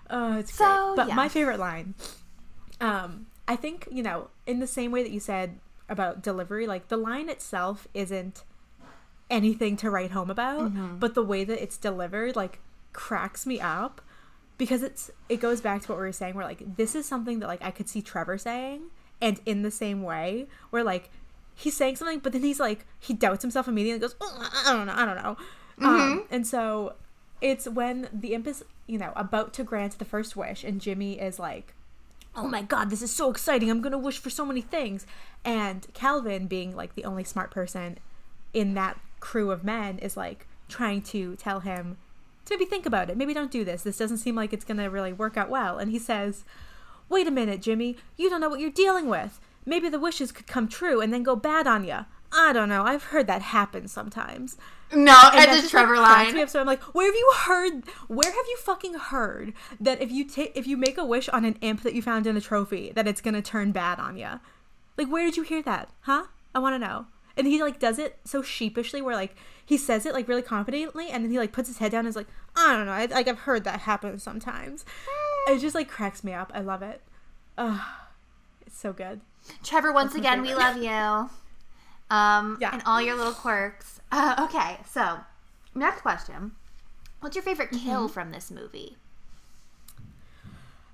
Oh, 0.10 0.38
it's 0.40 0.54
So, 0.54 0.66
great. 0.90 0.96
But 0.98 1.08
yeah. 1.10 1.16
my 1.16 1.30
favorite 1.30 1.58
line, 1.60 1.96
um, 2.82 3.28
I 3.48 3.56
think, 3.56 3.88
you 3.92 4.04
know, 4.04 4.30
in 4.46 4.60
the 4.60 4.68
same 4.68 4.92
way 4.92 5.04
that 5.04 5.12
you 5.12 5.20
said 5.22 5.60
about 5.90 6.22
delivery, 6.22 6.68
like 6.68 6.90
the 6.90 6.98
line 6.98 7.30
itself 7.30 7.88
isn't 7.94 8.44
anything 9.30 9.78
to 9.78 9.90
write 9.90 10.12
home 10.12 10.30
about, 10.30 10.60
Mm-hmm. 10.74 10.98
but 10.98 11.16
the 11.16 11.24
way 11.24 11.44
that 11.46 11.64
it's 11.64 11.78
delivered, 11.78 12.36
like, 12.36 12.60
cracks 12.94 13.46
me 13.46 13.60
up 13.62 14.02
because 14.62 14.84
it's 14.84 15.10
it 15.28 15.38
goes 15.38 15.60
back 15.60 15.82
to 15.82 15.88
what 15.88 15.98
we 15.98 16.04
were 16.04 16.12
saying 16.12 16.36
where 16.36 16.46
like 16.46 16.76
this 16.76 16.94
is 16.94 17.04
something 17.04 17.40
that 17.40 17.48
like 17.48 17.64
I 17.64 17.72
could 17.72 17.90
see 17.90 18.00
Trevor 18.00 18.38
saying 18.38 18.84
and 19.20 19.42
in 19.44 19.64
the 19.64 19.72
same 19.72 20.04
way 20.04 20.46
where 20.70 20.84
like 20.84 21.10
he's 21.56 21.76
saying 21.76 21.96
something 21.96 22.20
but 22.20 22.32
then 22.32 22.44
he's 22.44 22.60
like 22.60 22.86
he 23.00 23.16
doubts 23.16 23.42
himself 23.42 23.68
immediately 23.68 23.94
and 23.94 24.02
goes 24.04 24.16
"Oh, 24.22 24.52
I 24.68 24.72
don't 24.72 24.86
know 24.86 24.94
I 24.96 25.06
don't 25.06 25.16
know. 25.16 25.38
Um, 25.84 26.26
and 26.30 26.46
so 26.46 26.94
it's 27.42 27.68
when 27.68 28.08
the 28.14 28.36
imp 28.36 28.46
is 28.46 28.64
you 28.86 29.00
know 29.00 29.14
about 29.16 29.52
to 29.54 29.64
grant 29.64 29.98
the 29.98 30.06
first 30.06 30.36
wish 30.36 30.64
and 30.64 30.80
Jimmy 30.80 31.20
is 31.20 31.40
like 31.40 31.74
oh 32.36 32.48
my 32.48 32.62
god 32.62 32.92
this 32.92 33.02
is 33.02 33.10
so 33.10 33.32
exciting 33.32 33.72
I'm 33.72 33.82
gonna 33.82 33.98
wish 33.98 34.20
for 34.20 34.30
so 34.30 34.46
many 34.46 34.62
things. 34.62 35.08
And 35.44 35.88
Calvin 35.96 36.46
being 36.46 36.76
like 36.76 36.94
the 36.94 37.06
only 37.06 37.24
smart 37.24 37.50
person 37.50 37.98
in 38.54 38.76
that 38.76 39.00
crew 39.20 39.50
of 39.50 39.64
men 39.64 39.98
is 39.98 40.16
like 40.16 40.46
trying 40.70 41.02
to 41.02 41.36
tell 41.38 41.62
him 41.62 41.98
maybe 42.52 42.66
think 42.66 42.86
about 42.86 43.10
it. 43.10 43.18
Maybe 43.18 43.34
don't 43.34 43.50
do 43.50 43.66
this. 43.66 43.82
This 43.82 43.98
doesn't 43.98 44.18
seem 44.20 44.36
like 44.36 44.54
it's 44.54 44.66
going 44.66 44.78
to 44.78 44.86
really 44.86 45.14
work 45.14 45.38
out 45.38 45.50
well. 45.50 45.80
And 45.80 45.90
he 45.90 45.98
says, 45.98 46.46
Wait 47.10 47.26
a 47.28 47.32
minute, 47.32 47.62
Jimmy. 47.62 47.98
You 48.18 48.30
don't 48.30 48.40
know 48.42 48.50
what 48.50 48.60
you're 48.60 48.70
dealing 48.70 49.08
with. 49.08 49.40
Maybe 49.66 49.90
the 49.90 50.00
wishes 50.00 50.32
could 50.32 50.48
come 50.48 50.68
true 50.68 51.02
and 51.02 51.12
then 51.14 51.24
go 51.24 51.36
bad 51.36 51.66
on 51.68 51.84
you. 51.84 52.06
I 52.32 52.54
don't 52.54 52.70
know. 52.70 52.84
I've 52.84 53.06
heard 53.06 53.28
that 53.28 53.42
happen 53.42 53.88
sometimes. 53.90 54.58
no, 54.94 55.18
And 55.34 55.52
it's 55.52 55.62
just, 55.62 55.72
Trevor 55.72 55.98
line. 55.98 56.34
me 56.34 56.42
up. 56.42 56.50
So 56.50 56.62
I'm 56.62 56.66
like, 56.68 56.82
where 56.96 57.08
have 57.08 57.16
you 57.16 57.34
heard? 57.46 57.84
Where 58.08 58.32
have 58.32 58.46
you 58.48 58.58
fucking 58.58 58.94
heard 58.94 59.54
that 59.82 60.02
if 60.02 60.12
you 60.12 60.24
take 60.24 60.54
if 60.56 60.66
you 60.68 60.78
make 60.78 60.98
a 60.98 61.04
wish 61.06 61.28
on 61.30 61.44
an 61.44 61.58
imp 61.62 61.84
that 61.84 61.94
you 61.94 62.02
found 62.02 62.26
in 62.28 62.38
a 62.38 62.42
trophy, 62.42 62.92
that 62.96 63.08
it's 63.08 63.20
gonna 63.22 63.42
turn 63.42 63.72
bad 63.74 64.00
on 64.00 64.16
you? 64.18 64.40
Like, 64.98 65.08
where 65.10 65.26
did 65.26 65.36
you 65.36 65.44
hear 65.44 65.62
that? 65.64 65.90
Huh? 66.02 66.26
I 66.56 66.60
want 66.60 66.76
to 66.76 66.80
know. 66.80 67.08
And 67.36 67.48
he 67.48 67.62
like 67.62 67.80
does 67.80 68.00
it 68.00 68.18
so 68.24 68.42
sheepishly, 68.42 69.02
where 69.02 69.16
like 69.16 69.36
he 69.72 69.78
says 69.78 70.06
it 70.06 70.14
like 70.14 70.28
really 70.28 70.42
confidently, 70.42 71.08
and 71.10 71.24
then 71.24 71.32
he 71.32 71.38
like 71.40 71.54
puts 71.54 71.70
his 71.70 71.78
head 71.78 71.94
down 71.94 72.00
and 72.00 72.10
is 72.10 72.16
like, 72.18 72.28
I 72.58 72.76
don't 72.76 72.86
know. 72.86 72.92
I, 72.92 73.06
like 73.06 73.30
I've 73.30 73.40
heard 73.40 73.64
that 73.64 73.80
happen 73.82 74.20
sometimes. 74.20 74.84
It 75.48 75.60
just 75.60 75.74
like 75.76 75.88
cracks 75.90 76.26
me 76.26 76.34
up. 76.34 76.52
I 76.54 76.60
love 76.60 76.82
it. 76.82 77.02
Ugh, 77.58 77.80
it's 78.68 78.78
so 78.78 78.92
good. 78.92 79.22
Trevor, 79.64 79.94
once 79.94 80.14
again, 80.14 80.42
we 80.42 80.54
love 80.54 80.76
you. 80.76 81.30
Um, 82.16 82.58
Yeah. 82.60 82.72
and 82.74 82.82
all 82.86 83.02
your 83.02 83.16
little 83.16 83.32
quirks. 83.32 84.02
Uh, 84.12 84.36
okay, 84.50 84.80
so 84.86 85.20
next 85.74 86.02
question: 86.02 86.52
What's 87.22 87.38
your 87.38 87.44
favorite 87.44 87.72
kill 87.72 88.06
Mm-hmm. 88.08 88.14
from 88.14 88.32
this 88.32 88.52
movie? 88.52 88.98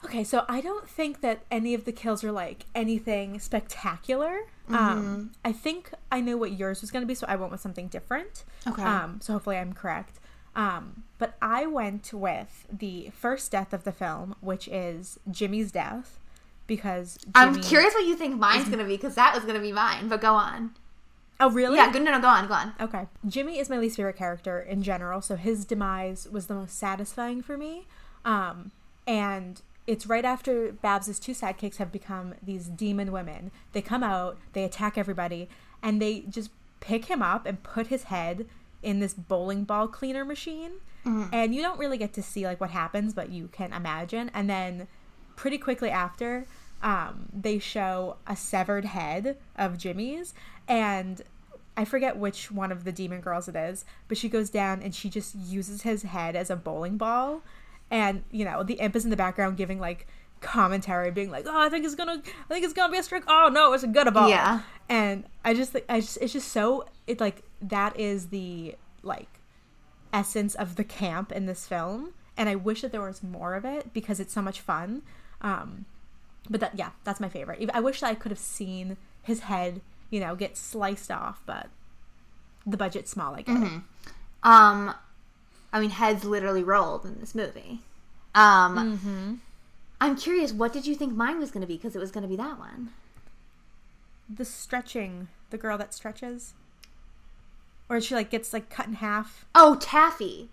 Okay, 0.06 0.24
so 0.24 0.46
I 0.48 0.62
don't 0.62 0.88
think 0.88 1.22
that 1.22 1.42
any 1.50 1.74
of 1.74 1.86
the 1.86 1.92
kills 1.92 2.24
are 2.24 2.32
like 2.32 2.66
anything 2.76 3.40
spectacular. 3.40 4.42
Mm-hmm. 4.70 4.76
Um, 4.76 5.32
I 5.44 5.52
think 5.52 5.92
I 6.12 6.22
know 6.22 6.38
what 6.38 6.52
yours 6.52 6.82
was 6.82 6.92
going 6.92 7.02
to 7.02 7.08
be, 7.08 7.16
so 7.16 7.26
I 7.28 7.36
went 7.36 7.52
with 7.52 7.62
something 7.62 7.88
different. 7.88 8.44
Okay. 8.68 8.84
Um, 8.84 9.20
so 9.22 9.34
hopefully 9.34 9.58
I'm 9.58 9.74
correct. 9.74 10.20
Um, 10.56 11.04
but 11.18 11.36
I 11.42 11.66
went 11.66 12.12
with 12.14 12.68
the 12.72 13.12
first 13.14 13.52
death 13.52 13.74
of 13.74 13.84
the 13.84 13.92
film, 13.92 14.36
which 14.42 14.68
is 14.68 15.20
Jimmy's 15.30 15.72
death, 15.72 16.20
because 16.66 17.20
I'm 17.36 17.62
curious 17.62 17.94
what 17.94 18.06
you 18.06 18.16
think 18.16 18.38
mine's 18.38 18.68
gonna 18.68 18.84
be 18.84 18.98
because 18.98 19.16
that 19.16 19.34
was 19.34 19.46
gonna 19.46 19.60
be 19.60 19.72
mine. 19.72 20.10
But 20.10 20.22
go 20.22 20.34
on. 20.34 20.72
Oh, 21.40 21.52
really? 21.52 21.76
Yeah, 21.76 21.92
good. 21.92 22.02
No, 22.02 22.12
no, 22.12 22.20
go 22.20 22.28
on, 22.28 22.48
go 22.48 22.56
on. 22.56 22.74
Okay. 22.82 23.06
Jimmy 23.28 23.60
is 23.60 23.70
my 23.70 23.78
least 23.78 23.98
favorite 23.98 24.16
character 24.16 24.60
in 24.60 24.82
general, 24.82 25.22
so 25.22 25.36
his 25.36 25.66
demise 25.66 26.28
was 26.32 26.48
the 26.48 26.56
most 26.56 26.78
satisfying 26.78 27.44
for 27.44 27.58
me. 27.58 27.86
Um, 28.26 28.72
and 29.06 29.62
it's 29.88 30.06
right 30.06 30.26
after 30.26 30.74
Babs's 30.74 31.18
two 31.18 31.32
sidekicks 31.32 31.78
have 31.78 31.92
become 31.92 32.36
these 32.44 32.68
demon 32.68 33.12
women. 33.12 33.52
They 33.72 33.82
come 33.82 34.04
out, 34.04 34.38
they 34.54 34.64
attack 34.64 34.98
everybody, 34.98 35.50
and 35.82 36.02
they 36.02 36.26
just 36.30 36.52
pick 36.82 37.06
him 37.06 37.22
up 37.22 37.46
and 37.46 37.64
put 37.64 37.88
his 37.88 38.04
head 38.04 38.46
in 38.84 39.00
this 39.00 39.14
bowling 39.14 39.64
ball 39.64 39.88
cleaner 39.88 40.24
machine. 40.26 40.74
And 41.34 41.56
you 41.56 41.62
don't 41.62 41.80
really 41.80 41.98
get 41.98 42.12
to 42.14 42.22
see 42.22 42.46
like 42.46 42.60
what 42.60 42.72
happens, 42.72 43.14
but 43.14 43.30
you 43.30 43.48
can 43.52 43.72
imagine. 43.72 44.30
And 44.34 44.50
then 44.50 44.88
pretty 45.38 45.58
quickly 45.58 45.90
after, 45.90 46.46
um, 46.84 47.30
they 47.34 47.58
show 47.60 48.18
a 48.28 48.36
severed 48.36 48.86
head 48.86 49.38
of 49.58 49.78
Jimmy's, 49.78 50.34
and 50.68 51.22
I 51.78 51.86
forget 51.86 52.18
which 52.18 52.52
one 52.52 52.72
of 52.72 52.84
the 52.84 52.92
demon 52.92 53.22
girls 53.22 53.48
it 53.48 53.56
is, 53.56 53.86
but 54.08 54.18
she 54.18 54.30
goes 54.30 54.50
down 54.50 54.82
and 54.82 54.94
she 54.94 55.10
just 55.10 55.34
uses 55.36 55.84
his 55.84 56.04
head 56.04 56.36
as 56.36 56.50
a 56.50 56.56
bowling 56.56 56.98
ball, 56.98 57.42
and 57.92 58.24
you 58.32 58.46
know 58.46 58.64
the 58.64 58.76
imp 58.76 58.96
is 58.96 59.04
in 59.04 59.10
the 59.10 59.18
background 59.18 59.58
giving 59.58 59.80
like 59.80 60.08
commentary, 60.42 61.10
being 61.12 61.32
like, 61.32 61.46
"Oh, 61.48 61.60
I 61.60 61.70
think 61.70 61.84
it's 61.86 61.96
gonna, 61.96 62.22
I 62.24 62.54
think 62.54 62.64
it's 62.64 62.74
gonna 62.74 62.92
be 62.92 63.00
a 63.00 63.04
strike. 63.04 63.24
Oh 63.28 63.50
no, 63.52 63.74
it's 63.74 63.84
a 63.84 63.88
good 63.88 64.14
ball." 64.14 64.30
Yeah. 64.30 64.62
and 64.90 65.24
I 65.44 65.54
just, 65.54 65.72
think 65.72 65.86
I 65.90 66.00
just, 66.02 66.18
it's 66.22 66.34
just 66.34 66.50
so 66.52 66.86
it 67.08 67.20
like 67.20 67.44
that 67.62 68.00
is 68.00 68.28
the 68.28 68.76
like 69.04 69.40
essence 70.14 70.56
of 70.56 70.76
the 70.76 70.84
camp 70.84 71.32
in 71.32 71.46
this 71.48 71.68
film 71.68 72.14
and 72.38 72.48
i 72.48 72.56
wish 72.56 72.82
that 72.82 72.92
there 72.94 73.02
was 73.02 73.22
more 73.22 73.56
of 73.56 73.66
it 73.66 73.92
because 73.94 74.20
it's 74.22 74.34
so 74.34 74.42
much 74.42 74.62
fun 74.62 75.02
um 75.42 75.84
but 76.50 76.62
that 76.62 76.78
yeah 76.78 76.92
that's 77.04 77.20
my 77.20 77.28
favorite 77.28 77.70
i 77.74 77.80
wish 77.82 78.00
that 78.00 78.08
i 78.08 78.16
could 78.16 78.32
have 78.32 78.40
seen 78.40 78.96
his 79.22 79.42
head 79.42 79.82
you 80.10 80.20
know 80.20 80.34
get 80.36 80.56
sliced 80.56 81.12
off 81.12 81.42
but 81.46 81.68
the 82.66 82.78
budget's 82.78 83.12
small 83.12 83.36
i 83.36 83.42
get 83.42 83.58
it 83.58 83.82
Um, 84.44 84.94
I 85.74 85.80
mean, 85.80 85.90
heads 85.92 86.24
literally 86.24 86.64
rolled 86.64 87.06
in 87.06 87.20
this 87.20 87.36
movie. 87.36 87.82
Um, 88.36 89.42
I'm 90.00 90.16
curious, 90.16 90.54
what 90.54 90.72
did 90.74 90.86
you 90.88 90.96
think 90.96 91.14
mine 91.16 91.40
was 91.40 91.52
going 91.52 91.62
to 91.62 91.68
be? 91.68 91.76
Because 91.76 91.96
it 91.96 92.00
was 92.00 92.12
going 92.12 92.22
to 92.22 92.28
be 92.28 92.36
that 92.38 92.58
one. 92.60 92.90
The 94.30 94.46
stretching, 94.46 95.28
the 95.50 95.58
girl 95.58 95.78
that 95.78 95.94
stretches, 95.94 96.54
or 97.90 98.00
she 98.02 98.14
like 98.16 98.30
gets 98.30 98.54
like 98.54 98.70
cut 98.70 98.88
in 98.88 98.94
half. 98.96 99.46
Oh, 99.56 99.76
Taffy. 99.80 100.50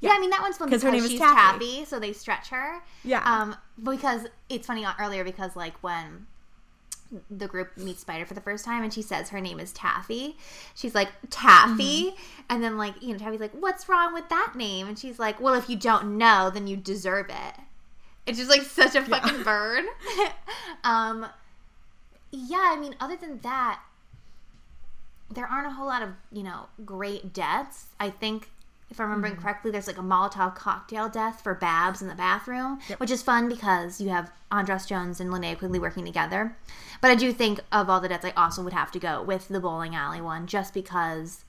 Yeah, 0.00 0.10
I 0.14 0.18
mean 0.18 0.30
that 0.30 0.40
one's 0.40 0.56
fun 0.56 0.68
'Cause 0.70 0.80
because 0.82 0.82
her 0.82 0.90
name 0.90 1.04
is 1.04 1.18
Taffy. 1.20 1.66
Taffy. 1.76 1.84
so 1.84 2.00
they 2.00 2.12
stretch 2.12 2.48
her. 2.48 2.80
Yeah. 3.04 3.22
Um, 3.24 3.54
because 3.82 4.26
it's 4.48 4.66
funny 4.66 4.84
uh, 4.84 4.92
earlier 4.98 5.24
because 5.24 5.54
like 5.56 5.74
when 5.82 6.26
the 7.30 7.48
group 7.48 7.76
meets 7.76 8.00
Spider 8.00 8.24
for 8.24 8.34
the 8.34 8.40
first 8.40 8.64
time 8.64 8.82
and 8.82 8.92
she 8.92 9.02
says 9.02 9.30
her 9.30 9.40
name 9.40 9.58
is 9.58 9.72
Taffy, 9.72 10.36
she's 10.74 10.94
like 10.94 11.08
Taffy, 11.30 12.14
and 12.48 12.62
then 12.62 12.76
like 12.76 13.00
you 13.02 13.12
know 13.12 13.18
Taffy's 13.18 13.40
like, 13.40 13.52
what's 13.52 13.88
wrong 13.88 14.14
with 14.14 14.28
that 14.28 14.54
name? 14.56 14.88
And 14.88 14.98
she's 14.98 15.18
like, 15.18 15.40
well, 15.40 15.54
if 15.54 15.68
you 15.68 15.76
don't 15.76 16.18
know, 16.18 16.50
then 16.52 16.66
you 16.66 16.76
deserve 16.76 17.28
it. 17.28 17.54
It's 18.26 18.38
just 18.38 18.50
like 18.50 18.62
such 18.62 18.94
a 18.94 19.02
fucking 19.02 19.42
burn. 19.42 19.86
um, 20.84 21.26
yeah, 22.30 22.72
I 22.72 22.76
mean, 22.78 22.94
other 23.00 23.16
than 23.16 23.40
that, 23.40 23.80
there 25.32 25.46
aren't 25.46 25.66
a 25.66 25.70
whole 25.70 25.86
lot 25.86 26.02
of 26.02 26.10
you 26.30 26.42
know 26.42 26.66
great 26.84 27.32
deaths. 27.32 27.86
I 27.98 28.10
think 28.10 28.50
if 28.90 28.98
I'm 28.98 29.06
remembering 29.06 29.36
correctly, 29.36 29.70
there's 29.70 29.86
like 29.86 29.98
a 29.98 30.02
Molotov 30.02 30.56
cocktail 30.56 31.08
death 31.08 31.40
for 31.42 31.54
Babs 31.54 32.02
in 32.02 32.08
the 32.08 32.14
bathroom, 32.14 32.80
which 32.98 33.10
is 33.10 33.22
fun 33.22 33.48
because 33.48 34.00
you 34.00 34.08
have 34.08 34.32
Andras 34.50 34.84
Jones 34.84 35.20
and 35.20 35.30
Linnea 35.30 35.56
Quigley 35.56 35.78
working 35.78 36.04
together. 36.04 36.56
But 37.00 37.12
I 37.12 37.14
do 37.14 37.32
think 37.32 37.60
of 37.70 37.88
all 37.88 38.00
the 38.00 38.08
deaths, 38.08 38.24
I 38.24 38.32
also 38.36 38.62
would 38.62 38.72
have 38.72 38.90
to 38.92 38.98
go 38.98 39.22
with 39.22 39.48
the 39.48 39.60
bowling 39.60 39.94
alley 39.94 40.20
one, 40.20 40.48
just 40.48 40.74
because 40.74 41.44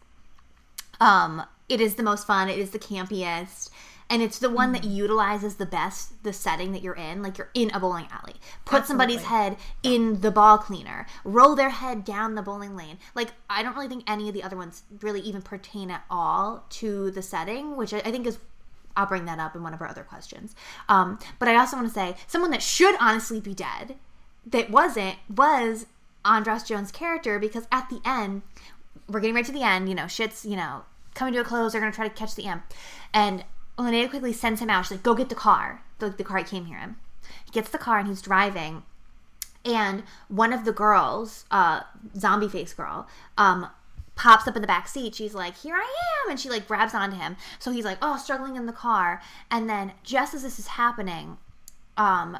um, 1.00 1.44
it 1.68 1.82
is 1.82 1.96
the 1.96 2.04
most 2.04 2.28
fun. 2.28 2.48
It 2.48 2.60
is 2.60 2.70
the 2.70 2.80
campiest. 2.80 3.72
And 4.12 4.22
it's 4.22 4.40
the 4.40 4.50
one 4.50 4.74
that 4.74 4.84
utilizes 4.84 5.56
the 5.56 5.66
best 5.66 6.22
the 6.24 6.34
setting 6.34 6.74
that 6.74 6.84
you're 6.84 6.94
in. 6.94 7.24
Like 7.24 7.38
you're 7.38 7.50
in 7.54 7.72
a 7.74 7.80
bowling 7.80 8.08
alley. 8.12 8.36
Put 8.66 8.86
somebody's 8.86 9.24
head 9.24 9.56
in 9.84 10.20
the 10.20 10.32
ball 10.32 10.58
cleaner. 10.58 11.08
Roll 11.24 11.56
their 11.56 11.70
head 11.70 12.04
down 12.04 12.36
the 12.36 12.42
bowling 12.42 12.76
lane. 12.76 12.98
Like 13.16 13.30
I 13.50 13.64
don't 13.64 13.74
really 13.74 13.88
think 13.88 14.04
any 14.08 14.28
of 14.28 14.34
the 14.34 14.44
other 14.44 14.58
ones 14.58 14.84
really 15.00 15.22
even 15.22 15.42
pertain 15.42 15.90
at 15.90 16.04
all 16.10 16.66
to 16.72 17.10
the 17.12 17.22
setting, 17.22 17.78
which 17.78 17.94
I, 17.94 18.00
I 18.00 18.12
think 18.12 18.28
is 18.28 18.38
I'll 18.98 19.06
bring 19.06 19.24
that 19.26 19.40
up 19.40 19.56
in 19.56 19.64
one 19.64 19.74
of 19.74 19.80
our 19.80 19.88
other 19.88 20.04
questions. 20.04 20.56
Um, 20.90 21.18
but 21.40 21.48
I 21.48 21.56
also 21.56 21.78
want 21.78 21.88
to 21.88 21.94
say 21.94 22.18
someone 22.28 22.52
that 22.52 22.62
should 22.62 22.96
honestly 23.00 23.40
be 23.40 23.54
dead 23.54 23.96
that 24.46 24.70
wasn't 24.70 25.16
was 25.34 25.86
Andras 26.26 26.64
Jones' 26.64 26.92
character 26.92 27.40
because 27.40 27.66
at 27.72 27.90
the 27.90 28.02
end, 28.04 28.42
we're 29.08 29.22
getting 29.22 29.36
right 29.36 29.46
to 29.46 29.54
the 29.54 29.64
end, 29.64 29.88
you 29.88 29.96
know, 29.96 30.08
shit's, 30.08 30.46
you 30.46 30.58
know, 30.58 30.84
coming 31.14 31.34
to 31.34 31.40
a 31.40 31.44
close, 31.46 31.72
they're 31.72 31.82
gonna 31.82 31.94
try 31.94 32.10
to 32.10 32.14
catch 32.14 32.36
the 32.36 32.44
imp. 32.44 32.64
And 33.14 33.46
Linnea 33.82 34.10
Quigley 34.10 34.34
sends 34.34 34.62
him 34.62 34.70
out. 34.70 34.86
She's 34.86 34.92
like, 34.92 35.04
go 35.04 35.14
get 35.14 35.30
the 35.30 35.36
car. 35.36 35.84
The, 36.00 36.10
the 36.10 36.24
car 36.24 36.44
came 36.44 36.66
here. 36.66 36.96
He 37.46 37.52
gets 37.52 37.70
the 37.70 37.78
car 37.78 38.00
and 38.00 38.08
he's 38.08 38.22
driving. 38.22 38.84
And 39.64 40.04
one 40.28 40.54
of 40.54 40.66
the 40.66 40.72
girls, 40.72 41.46
uh, 41.52 41.82
zombie 42.18 42.50
face 42.50 42.74
girl, 42.74 43.08
um, 43.38 43.68
pops 44.16 44.48
up 44.48 44.56
in 44.56 44.62
the 44.62 44.68
back 44.68 44.88
seat. 44.88 45.16
She's 45.16 45.34
like, 45.34 45.56
"Here 45.58 45.76
I 45.76 45.82
am," 46.24 46.32
and 46.32 46.40
she 46.40 46.50
like 46.50 46.68
grabs 46.68 46.94
onto 46.94 47.16
him. 47.16 47.38
So 47.60 47.72
he's 47.72 47.86
like, 47.86 48.00
"Oh, 48.02 48.18
struggling 48.18 48.56
in 48.56 48.66
the 48.66 48.74
car." 48.74 49.22
And 49.52 49.70
then 49.70 49.94
just 50.04 50.34
as 50.34 50.42
this 50.42 50.58
is 50.58 50.68
happening, 50.68 51.38
um, 51.96 52.38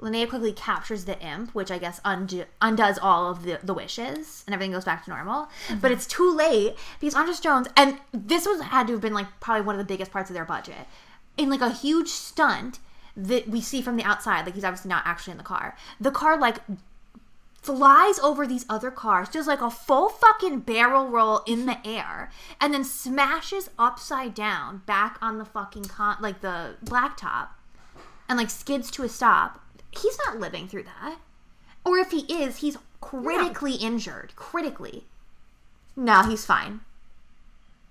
Linnea 0.00 0.28
Quigley 0.28 0.52
captures 0.52 1.06
the 1.06 1.18
imp, 1.20 1.54
which 1.54 1.70
I 1.70 1.78
guess 1.78 2.00
undo- 2.04 2.44
undoes 2.62 2.98
all 2.98 3.30
of 3.30 3.42
the, 3.42 3.58
the 3.62 3.74
wishes, 3.74 4.44
and 4.46 4.54
everything 4.54 4.72
goes 4.72 4.84
back 4.84 5.04
to 5.04 5.10
normal. 5.10 5.48
Mm-hmm. 5.66 5.78
But 5.80 5.90
it's 5.90 6.06
too 6.06 6.32
late 6.34 6.76
because 7.00 7.16
Andras 7.16 7.40
Jones, 7.40 7.66
and 7.76 7.98
this 8.12 8.46
was 8.46 8.60
had 8.60 8.86
to 8.86 8.92
have 8.92 9.02
been 9.02 9.14
like 9.14 9.26
probably 9.40 9.66
one 9.66 9.74
of 9.74 9.78
the 9.78 9.92
biggest 9.92 10.12
parts 10.12 10.30
of 10.30 10.34
their 10.34 10.44
budget, 10.44 10.86
in 11.36 11.50
like 11.50 11.60
a 11.60 11.70
huge 11.70 12.08
stunt 12.08 12.78
that 13.16 13.48
we 13.48 13.60
see 13.60 13.82
from 13.82 13.96
the 13.96 14.04
outside. 14.04 14.46
Like 14.46 14.54
he's 14.54 14.64
obviously 14.64 14.88
not 14.88 15.02
actually 15.04 15.32
in 15.32 15.38
the 15.38 15.44
car. 15.44 15.76
The 16.00 16.12
car 16.12 16.38
like 16.38 16.58
flies 17.60 18.20
over 18.20 18.46
these 18.46 18.64
other 18.68 18.92
cars, 18.92 19.28
does 19.28 19.48
like 19.48 19.60
a 19.60 19.70
full 19.70 20.08
fucking 20.08 20.60
barrel 20.60 21.08
roll 21.08 21.42
in 21.44 21.66
the 21.66 21.84
air, 21.86 22.30
and 22.60 22.72
then 22.72 22.84
smashes 22.84 23.68
upside 23.78 24.32
down 24.32 24.82
back 24.86 25.18
on 25.20 25.38
the 25.38 25.44
fucking 25.44 25.86
con 25.86 26.16
like 26.20 26.40
the 26.40 26.76
blacktop, 26.84 27.48
and 28.28 28.38
like 28.38 28.50
skids 28.50 28.92
to 28.92 29.02
a 29.02 29.08
stop. 29.08 29.60
He's 29.90 30.18
not 30.26 30.38
living 30.38 30.68
through 30.68 30.84
that, 30.84 31.16
or 31.84 31.98
if 31.98 32.10
he 32.10 32.20
is, 32.32 32.58
he's 32.58 32.76
critically 33.00 33.74
injured. 33.74 34.32
Critically, 34.36 35.04
no, 35.96 36.22
he's 36.22 36.44
fine. 36.44 36.80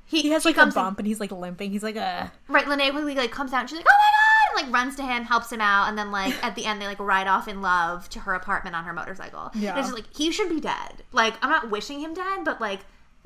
He 0.05 0.29
has 0.29 0.43
she 0.43 0.49
like 0.49 0.55
a 0.57 0.59
comes 0.61 0.75
in- 0.75 0.81
bump 0.81 0.99
and 0.99 1.07
he's 1.07 1.19
like 1.19 1.31
limping. 1.31 1.71
He's 1.71 1.83
like 1.83 1.97
a 1.97 2.31
Right, 2.47 2.65
Linnea 2.65 2.91
Quigley 2.91 3.15
like 3.15 3.31
comes 3.31 3.51
out 3.51 3.61
and 3.61 3.69
she's 3.69 3.77
like, 3.77 3.87
"Oh 3.89 3.97
my 3.97 4.05
god!" 4.11 4.59
and 4.61 4.67
like 4.73 4.73
runs 4.81 4.95
to 4.95 5.03
him, 5.03 5.25
helps 5.25 5.51
him 5.51 5.59
out, 5.59 5.89
and 5.89 5.97
then 5.97 6.11
like 6.11 6.33
at 6.43 6.55
the 6.55 6.65
end 6.65 6.81
they 6.81 6.85
like 6.87 6.99
ride 6.99 7.27
off 7.27 7.47
in 7.47 7.61
love 7.61 8.07
to 8.09 8.19
her 8.21 8.33
apartment 8.33 8.75
on 8.75 8.85
her 8.85 8.93
motorcycle. 8.93 9.51
Yeah. 9.55 9.71
and 9.71 9.79
it's 9.79 9.89
just 9.89 9.93
like 9.97 10.15
he 10.15 10.31
should 10.31 10.49
be 10.49 10.61
dead. 10.61 11.03
Like 11.11 11.33
I'm 11.41 11.49
not 11.49 11.69
wishing 11.69 11.99
him 11.99 12.13
dead, 12.13 12.45
but 12.45 12.61
like 12.61 12.81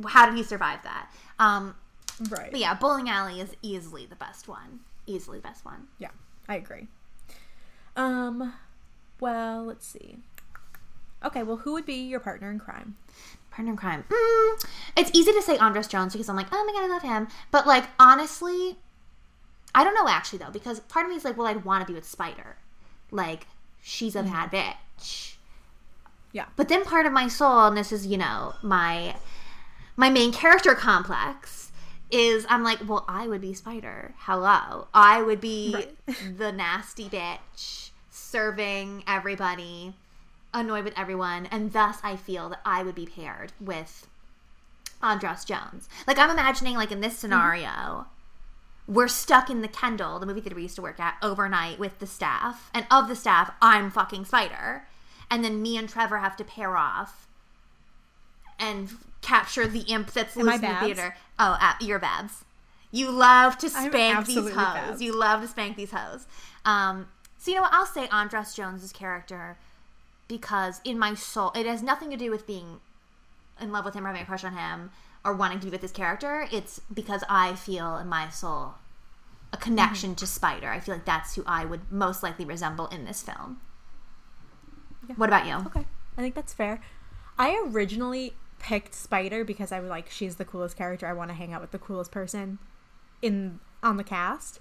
how 0.07 0.26
did 0.26 0.35
he 0.35 0.41
survive 0.43 0.81
that? 0.84 1.11
Um, 1.38 1.76
right. 2.30 2.49
but 2.49 2.60
yeah, 2.60 2.73
bowling 2.73 3.10
alley 3.10 3.39
is 3.39 3.56
easily 3.61 4.07
the 4.07 4.15
best 4.15 4.48
one. 4.48 4.80
Easily 5.06 5.38
the 5.38 5.43
best 5.43 5.64
one. 5.65 5.88
Yeah, 5.99 6.10
I 6.49 6.56
agree. 6.56 6.88
Um, 7.96 8.54
well, 9.20 9.64
let's 9.66 9.86
see. 9.86 10.18
Okay, 11.24 11.44
well, 11.44 11.58
who 11.58 11.74
would 11.74 11.86
be 11.86 11.96
your 11.96 12.20
partner 12.20 12.50
in 12.50 12.60
crime? 12.60 12.96
Partner 13.52 13.72
in 13.72 13.78
crime. 13.78 14.04
Mm, 14.10 14.66
it's 14.98 15.12
easy 15.14 15.32
to 15.32 15.42
say 15.42 15.58
Andras 15.58 15.88
Jones 15.88 16.14
because 16.14 16.30
I'm 16.30 16.36
like, 16.36 16.48
oh 16.52 16.64
my 16.66 16.74
god, 16.74 16.86
I 16.86 16.88
love 16.88 17.04
him. 17.04 17.28
But 17.52 17.68
like 17.68 17.86
honestly, 18.00 18.78
I 19.76 19.84
don't 19.84 19.94
know 19.94 20.08
actually 20.08 20.40
though 20.40 20.52
because 20.52 20.80
part 20.82 21.06
of 21.06 21.12
me 21.12 21.18
is 21.18 21.26
like, 21.26 21.38
well, 21.38 21.48
I'd 21.48 21.64
want 21.64 21.86
to 21.86 21.92
be 21.92 21.94
with 21.96 22.06
Spider. 22.06 22.58
Like 23.12 23.48
she's 23.82 24.16
a 24.16 24.24
bad 24.24 24.52
bitch. 24.52 25.36
Yeah. 26.32 26.46
But 26.56 26.70
then 26.70 26.84
part 26.86 27.06
of 27.06 27.12
my 27.12 27.28
soul, 27.28 27.68
and 27.68 27.78
this 27.78 27.92
is, 27.92 28.08
you 28.08 28.18
know, 28.18 28.54
my 28.62 29.16
my 29.98 30.10
main 30.10 30.32
character 30.32 30.74
complex, 30.74 31.72
is 32.10 32.46
I'm 32.50 32.64
like, 32.64 32.80
well, 32.88 33.06
I 33.08 33.28
would 33.28 33.42
be 33.42 33.54
Spider. 33.54 34.14
Hello. 34.20 34.88
I 34.94 35.22
would 35.22 35.42
be 35.42 35.74
Right. 35.76 35.96
the 36.38 36.52
nasty 36.52 37.10
bitch 37.10 37.81
serving 38.32 39.03
everybody, 39.06 39.94
annoyed 40.53 40.86
with 40.86 40.98
everyone, 40.98 41.48
and 41.48 41.74
thus 41.74 41.98
I 42.03 42.16
feel 42.16 42.49
that 42.49 42.62
I 42.66 42.82
would 42.82 42.95
be 42.95 43.06
paired 43.06 43.52
with 43.60 44.08
Andras 45.03 45.44
Jones. 45.44 45.90
Like 46.08 46.18
I'm 46.18 46.30
imagining 46.30 46.76
like 46.76 46.91
in 46.91 47.02
this 47.02 47.18
scenario, 47.18 48.06
we're 48.88 49.08
stuck 49.08 49.49
in 49.49 49.62
the 49.62 49.68
Kendall, 49.68 50.20
the 50.20 50.26
movie 50.26 50.41
theater 50.41 50.56
we 50.56 50.64
used 50.64 50.76
to 50.76 50.82
work 50.82 50.99
at, 50.99 51.18
overnight 51.22 51.78
with 51.78 51.99
the 51.99 52.08
staff. 52.08 52.70
And 52.74 52.86
of 52.90 53.08
the 53.08 53.16
staff, 53.16 53.52
I'm 53.62 53.91
fucking 53.91 54.26
Spider. 54.26 54.88
And 55.30 55.44
then 55.44 55.62
me 55.62 55.78
and 55.78 55.88
Trevor 55.88 56.18
have 56.18 56.36
to 56.38 56.44
pair 56.44 56.76
off 56.76 57.28
and 58.60 58.90
capture 59.22 59.68
the 59.68 59.82
imp 59.82 60.12
that's 60.12 60.36
loose 60.36 60.56
in 60.56 60.62
the 60.62 60.76
theater. 60.82 61.16
Oh, 61.40 61.58
uh, 61.60 61.74
you're 61.80 61.99
Babs. 61.99 62.44
You 62.91 63.10
love 63.10 63.58
to 63.60 63.70
spank 63.70 64.26
these 64.26 64.38
hoes. 64.38 64.53
Babs. 64.53 65.02
You 65.02 65.18
love 65.18 65.41
to 65.41 65.48
spank 65.48 65.78
these 65.78 65.91
hoes. 65.91 66.28
Um, 66.66 67.08
so 67.42 67.50
you 67.50 67.58
know 67.58 67.64
what? 67.64 67.74
I'll 67.74 67.88
say 67.88 68.08
Andras 68.10 68.54
Jones's 68.54 68.92
character 68.92 69.58
because 70.28 70.80
in 70.86 71.00
my 71.00 71.16
soul, 71.16 71.52
it 71.56 71.66
has 71.66 71.82
nothing 71.82 72.12
to 72.12 72.16
do 72.16 72.30
with 72.30 72.46
being 72.46 72.82
in 73.60 73.72
love 73.72 73.84
with 73.84 73.96
him 73.96 74.06
or 74.06 74.10
having 74.10 74.22
a 74.22 74.26
crush 74.26 74.44
on 74.44 74.56
him 74.56 74.92
or 75.26 75.34
wanting 75.34 75.60
to 75.60 75.66
be 75.66 75.72
with 75.72 75.82
his 75.82 75.92
character. 75.92 76.48
It's 76.52 76.82
because 76.94 77.24
I 77.28 77.56
feel 77.56 77.98
in 77.98 78.08
my 78.08 78.30
soul 78.30 78.76
a 79.52 79.58
connection 79.58 80.12
mm-hmm. 80.12 80.18
to 80.18 80.28
Spider. 80.28 80.70
I 80.70 80.80
feel 80.80 80.94
like 80.94 81.06
that's 81.06 81.34
who 81.34 81.42
I 81.48 81.66
would 81.66 81.92
most 81.92 82.22
likely 82.22 82.46
resemble 82.46 82.86
in 82.90 83.06
this 83.06 83.24
film. 83.24 83.60
Yeah. 85.10 85.16
What 85.16 85.28
about 85.28 85.48
you? 85.48 85.56
Okay, 85.66 85.88
I 86.20 86.22
think 86.22 86.36
that's 86.36 86.54
fair. 86.54 86.80
I 87.40 87.60
originally 87.72 88.36
picked 88.60 88.94
Spider 88.94 89.44
because 89.44 89.72
I 89.72 89.80
was 89.80 89.90
like, 89.90 90.12
she's 90.12 90.36
the 90.36 90.46
coolest 90.46 90.78
character. 90.78 91.08
I 91.08 91.14
want 91.14 91.32
to 91.32 91.36
hang 91.36 91.54
out 91.54 91.62
with 91.62 91.72
the 91.72 91.80
coolest 91.80 92.12
person 92.12 92.60
in 93.24 93.60
on 93.82 93.98
the 93.98 94.04
cast. 94.04 94.60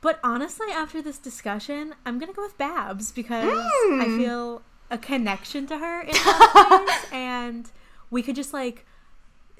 But 0.00 0.20
honestly, 0.22 0.68
after 0.70 1.02
this 1.02 1.18
discussion, 1.18 1.94
I'm 2.06 2.18
gonna 2.18 2.32
go 2.32 2.42
with 2.42 2.56
Babs 2.56 3.10
because 3.10 3.48
I 3.52 4.04
hmm. 4.06 4.18
feel 4.18 4.62
a 4.90 4.98
connection 4.98 5.66
to 5.66 5.78
her 5.78 6.02
in 6.02 6.14
some 6.14 6.86
ways, 6.86 6.90
and 7.12 7.70
we 8.10 8.22
could 8.22 8.36
just 8.36 8.52
like 8.52 8.86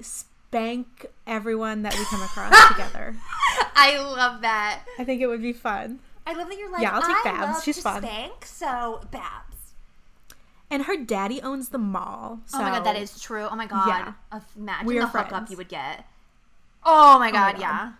spank 0.01 1.07
everyone 1.27 1.83
that 1.83 1.93
we 1.97 2.05
come 2.05 2.21
across 2.21 2.67
together. 2.71 3.15
I 3.75 3.97
love 3.97 4.41
that. 4.41 4.83
I 4.97 5.03
think 5.03 5.21
it 5.21 5.27
would 5.27 5.41
be 5.41 5.53
fun. 5.53 5.99
I 6.25 6.33
love 6.33 6.47
that 6.49 6.57
you're 6.57 6.71
like, 6.71 6.81
Yeah, 6.81 6.91
I'll 6.93 7.01
take 7.01 7.23
Babs. 7.23 7.63
She's 7.63 7.81
fun. 7.81 8.01
Spank, 8.01 8.45
so 8.45 9.01
Babs. 9.11 9.73
And 10.71 10.83
her 10.83 10.95
daddy 10.95 11.41
owns 11.41 11.69
the 11.69 11.79
mall. 11.79 12.41
So 12.45 12.59
oh 12.59 12.61
my 12.61 12.69
god, 12.69 12.85
that 12.85 12.95
is 12.95 13.19
true. 13.19 13.47
Oh 13.49 13.55
my 13.55 13.65
god. 13.65 14.13
Yeah. 14.31 14.39
Imagine 14.55 14.87
We 14.87 14.99
the 14.99 15.05
are 15.05 15.07
hookup 15.07 15.49
you 15.49 15.57
would 15.57 15.69
get. 15.69 16.05
Oh 16.83 17.17
my 17.19 17.29
oh 17.29 17.33
god, 17.33 17.53
God. 17.53 17.61
yeah. 17.61 17.91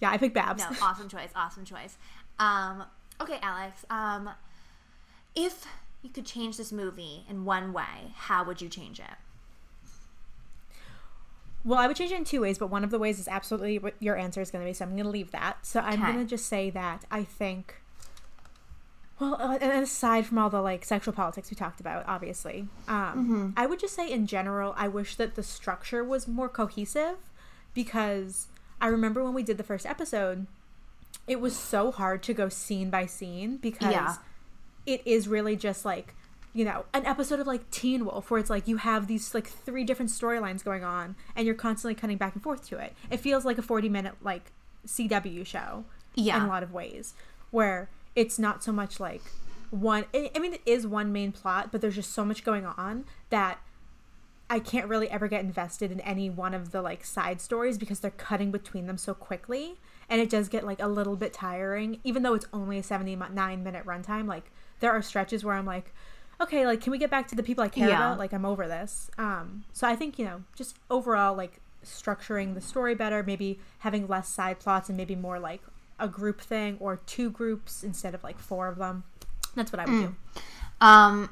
Yeah, 0.00 0.10
I 0.10 0.16
picked 0.18 0.34
Babs. 0.34 0.62
No, 0.62 0.76
awesome 0.82 1.08
choice, 1.08 1.30
awesome 1.36 1.64
choice. 1.64 1.96
Um, 2.38 2.84
okay, 3.20 3.38
Alex. 3.42 3.84
Um, 3.90 4.30
if 5.34 5.66
you 6.02 6.10
could 6.10 6.24
change 6.26 6.56
this 6.56 6.72
movie 6.72 7.24
in 7.28 7.44
one 7.44 7.72
way, 7.72 8.12
how 8.16 8.44
would 8.44 8.60
you 8.62 8.68
change 8.68 8.98
it? 8.98 9.06
Well, 11.62 11.78
I 11.78 11.86
would 11.86 11.96
change 11.96 12.10
it 12.10 12.16
in 12.16 12.24
two 12.24 12.40
ways, 12.40 12.56
but 12.56 12.70
one 12.70 12.84
of 12.84 12.90
the 12.90 12.98
ways 12.98 13.18
is 13.18 13.28
absolutely 13.28 13.78
what 13.78 13.94
your 14.00 14.16
answer 14.16 14.40
is 14.40 14.50
going 14.50 14.64
to 14.64 14.68
be. 14.68 14.72
So 14.72 14.84
I'm 14.86 14.92
going 14.92 15.04
to 15.04 15.10
leave 15.10 15.30
that. 15.32 15.66
So 15.66 15.80
I'm 15.80 16.02
Okay. 16.02 16.12
going 16.12 16.24
to 16.24 16.28
just 16.28 16.46
say 16.46 16.70
that 16.70 17.04
I 17.10 17.22
think. 17.22 17.76
Well, 19.18 19.34
uh, 19.38 19.58
and 19.60 19.82
aside 19.82 20.24
from 20.24 20.38
all 20.38 20.48
the 20.48 20.62
like 20.62 20.86
sexual 20.86 21.12
politics 21.12 21.50
we 21.50 21.54
talked 21.54 21.78
about, 21.78 22.04
obviously, 22.08 22.68
um, 22.88 23.52
I 23.54 23.66
would 23.66 23.78
just 23.78 23.94
say 23.94 24.10
in 24.10 24.26
general, 24.26 24.72
I 24.78 24.88
wish 24.88 25.16
that 25.16 25.34
the 25.34 25.42
structure 25.42 26.02
was 26.02 26.26
more 26.26 26.48
cohesive 26.48 27.16
because 27.74 28.46
I 28.80 28.88
remember 28.88 29.22
when 29.22 29.34
we 29.34 29.42
did 29.42 29.58
the 29.58 29.64
first 29.64 29.86
episode, 29.86 30.46
it 31.26 31.40
was 31.40 31.56
so 31.56 31.90
hard 31.90 32.22
to 32.24 32.34
go 32.34 32.48
scene 32.48 32.90
by 32.90 33.06
scene 33.06 33.56
because 33.58 33.92
Yeah. 33.92 34.16
it 34.86 35.02
is 35.04 35.28
really 35.28 35.56
just 35.56 35.84
like 35.84 36.14
you 36.52 36.64
know 36.64 36.84
an 36.92 37.06
episode 37.06 37.38
of 37.38 37.46
like 37.46 37.70
teen 37.70 38.04
wolf 38.04 38.28
where 38.30 38.40
it's 38.40 38.50
like 38.50 38.66
you 38.66 38.78
have 38.78 39.06
these 39.06 39.32
like 39.34 39.46
three 39.46 39.84
different 39.84 40.10
storylines 40.10 40.64
going 40.64 40.82
on 40.82 41.14
and 41.36 41.46
you're 41.46 41.54
constantly 41.54 41.94
cutting 41.94 42.16
back 42.16 42.34
and 42.34 42.42
forth 42.42 42.66
to 42.66 42.76
it 42.76 42.92
it 43.08 43.18
feels 43.20 43.44
like 43.44 43.56
a 43.56 43.62
40 43.62 43.88
minute 43.88 44.14
like 44.22 44.50
cw 44.84 45.46
show 45.46 45.84
Yeah. 46.16 46.38
in 46.38 46.42
a 46.42 46.48
lot 46.48 46.64
of 46.64 46.72
ways 46.72 47.14
where 47.52 47.88
it's 48.16 48.36
not 48.36 48.64
so 48.64 48.72
much 48.72 48.98
like 48.98 49.22
one 49.70 50.06
i 50.12 50.28
I 50.34 50.40
mean 50.40 50.54
it 50.54 50.62
is 50.66 50.88
one 50.88 51.12
main 51.12 51.30
plot 51.30 51.70
but 51.70 51.80
there's 51.82 51.94
just 51.94 52.12
so 52.12 52.24
much 52.24 52.42
going 52.42 52.66
on 52.66 53.04
that 53.28 53.60
I 54.50 54.58
can't 54.58 54.88
really 54.88 55.08
ever 55.08 55.28
get 55.28 55.42
invested 55.42 55.90
in 55.92 56.00
any 56.00 56.28
one 56.28 56.52
of 56.52 56.72
the 56.72 56.82
like 56.82 57.04
side 57.04 57.40
stories 57.40 57.78
because 57.78 58.00
they're 58.00 58.10
cutting 58.10 58.50
between 58.50 58.86
them 58.86 58.98
so 58.98 59.14
quickly 59.14 59.76
and 60.08 60.20
it 60.20 60.28
does 60.28 60.48
get 60.48 60.66
like 60.66 60.82
a 60.82 60.88
little 60.88 61.14
bit 61.16 61.32
tiring 61.32 62.00
even 62.04 62.22
though 62.24 62.34
it's 62.34 62.46
only 62.52 62.76
a 62.78 62.82
79 62.82 63.62
minute 63.62 63.86
runtime 63.86 64.26
like 64.26 64.50
there 64.80 64.90
are 64.90 65.00
stretches 65.00 65.44
where 65.44 65.54
I'm 65.54 65.64
like 65.66 65.94
okay 66.40 66.66
like 66.66 66.80
can 66.80 66.90
we 66.90 66.98
get 66.98 67.10
back 67.10 67.28
to 67.28 67.36
the 67.36 67.42
people 67.44 67.62
I 67.62 67.68
care 67.68 67.88
Yeah. 67.88 67.96
about? 67.96 68.18
Like 68.18 68.32
I'm 68.32 68.44
over 68.44 68.66
this. 68.66 69.10
Um 69.16 69.64
so 69.72 69.86
I 69.86 69.94
think 69.96 70.18
you 70.18 70.24
know 70.24 70.42
just 70.56 70.76
overall 70.90 71.36
like 71.36 71.60
structuring 71.84 72.54
the 72.54 72.60
story 72.60 72.94
better 72.94 73.22
maybe 73.22 73.58
having 73.78 74.06
less 74.08 74.28
side 74.28 74.58
plots 74.58 74.88
and 74.90 74.96
maybe 74.98 75.14
more 75.14 75.38
like 75.38 75.62
a 75.98 76.08
group 76.08 76.40
thing 76.40 76.76
or 76.80 76.96
two 77.06 77.30
groups 77.30 77.84
instead 77.84 78.14
of 78.14 78.24
like 78.24 78.38
four 78.38 78.66
of 78.68 78.78
them. 78.78 79.04
That's 79.54 79.70
what 79.72 79.80
I 79.80 79.84
would 79.84 80.00
do. 80.00 80.14
Um, 80.80 81.30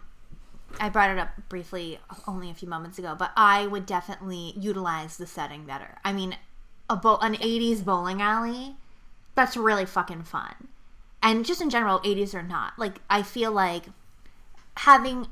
I 0.81 0.89
brought 0.89 1.11
it 1.11 1.19
up 1.19 1.31
briefly 1.49 1.99
only 2.27 2.51
a 2.51 2.55
few 2.55 2.69
moments 2.69 2.99
ago, 2.99 3.16
but 3.19 3.32
I 3.36 3.66
would 3.66 3.86
definitely 3.86 4.55
utilize 4.57 5.16
the 5.16 5.27
setting 5.27 5.65
better. 5.65 5.99
I 6.05 6.12
mean, 6.12 6.36
a 6.89 6.97
bo- 6.97 7.19
an 7.19 7.35
'80s 7.36 7.85
bowling 7.85 8.23
alley, 8.23 8.77
that's 9.35 9.57
really 9.57 9.86
fucking 9.86 10.24
fun, 10.24 10.69
and 11.23 11.45
just 11.45 11.61
in 11.61 11.70
general, 11.70 12.01
'80s 12.01 12.35
or 12.35 12.43
not, 12.43 12.78
like 12.78 13.01
I 13.09 13.23
feel 13.23 13.51
like 13.53 13.85
having 14.77 15.28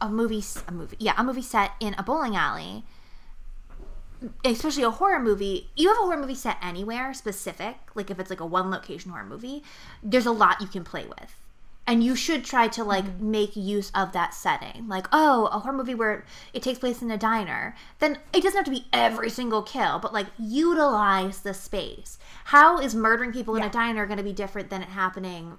a 0.00 0.08
movie, 0.08 0.42
a 0.66 0.72
movie, 0.72 0.96
yeah, 0.98 1.14
a 1.16 1.24
movie 1.24 1.42
set 1.42 1.72
in 1.80 1.94
a 1.94 2.02
bowling 2.02 2.36
alley. 2.36 2.84
Especially 4.44 4.82
a 4.82 4.90
horror 4.90 5.20
movie, 5.20 5.70
you 5.76 5.86
have 5.86 5.96
a 5.96 6.00
horror 6.00 6.16
movie 6.16 6.34
set 6.34 6.56
anywhere 6.60 7.14
specific, 7.14 7.76
like 7.94 8.10
if 8.10 8.18
it's 8.18 8.30
like 8.30 8.40
a 8.40 8.46
one 8.46 8.68
location 8.68 9.12
horror 9.12 9.24
movie, 9.24 9.62
there's 10.02 10.26
a 10.26 10.32
lot 10.32 10.60
you 10.60 10.66
can 10.66 10.82
play 10.82 11.06
with 11.06 11.36
and 11.88 12.04
you 12.04 12.14
should 12.14 12.44
try 12.44 12.68
to 12.68 12.84
like 12.84 13.06
mm-hmm. 13.06 13.30
make 13.30 13.56
use 13.56 13.90
of 13.94 14.12
that 14.12 14.34
setting. 14.34 14.86
Like 14.86 15.06
oh 15.10 15.46
a 15.46 15.58
horror 15.58 15.72
movie 15.72 15.94
where 15.94 16.24
it 16.52 16.62
takes 16.62 16.78
place 16.78 17.00
in 17.00 17.10
a 17.10 17.16
diner. 17.16 17.74
Then 17.98 18.18
it 18.32 18.42
doesn't 18.42 18.58
have 18.58 18.66
to 18.66 18.70
be 18.70 18.86
every 18.92 19.30
single 19.30 19.62
kill 19.62 19.98
but 19.98 20.12
like 20.12 20.26
utilize 20.38 21.40
the 21.40 21.54
space. 21.54 22.18
How 22.44 22.78
is 22.78 22.94
murdering 22.94 23.32
people 23.32 23.56
in 23.56 23.62
a 23.62 23.70
diner 23.70 24.06
going 24.06 24.18
to 24.18 24.22
be 24.22 24.34
different 24.34 24.68
than 24.68 24.82
it 24.82 24.88
happening 24.88 25.56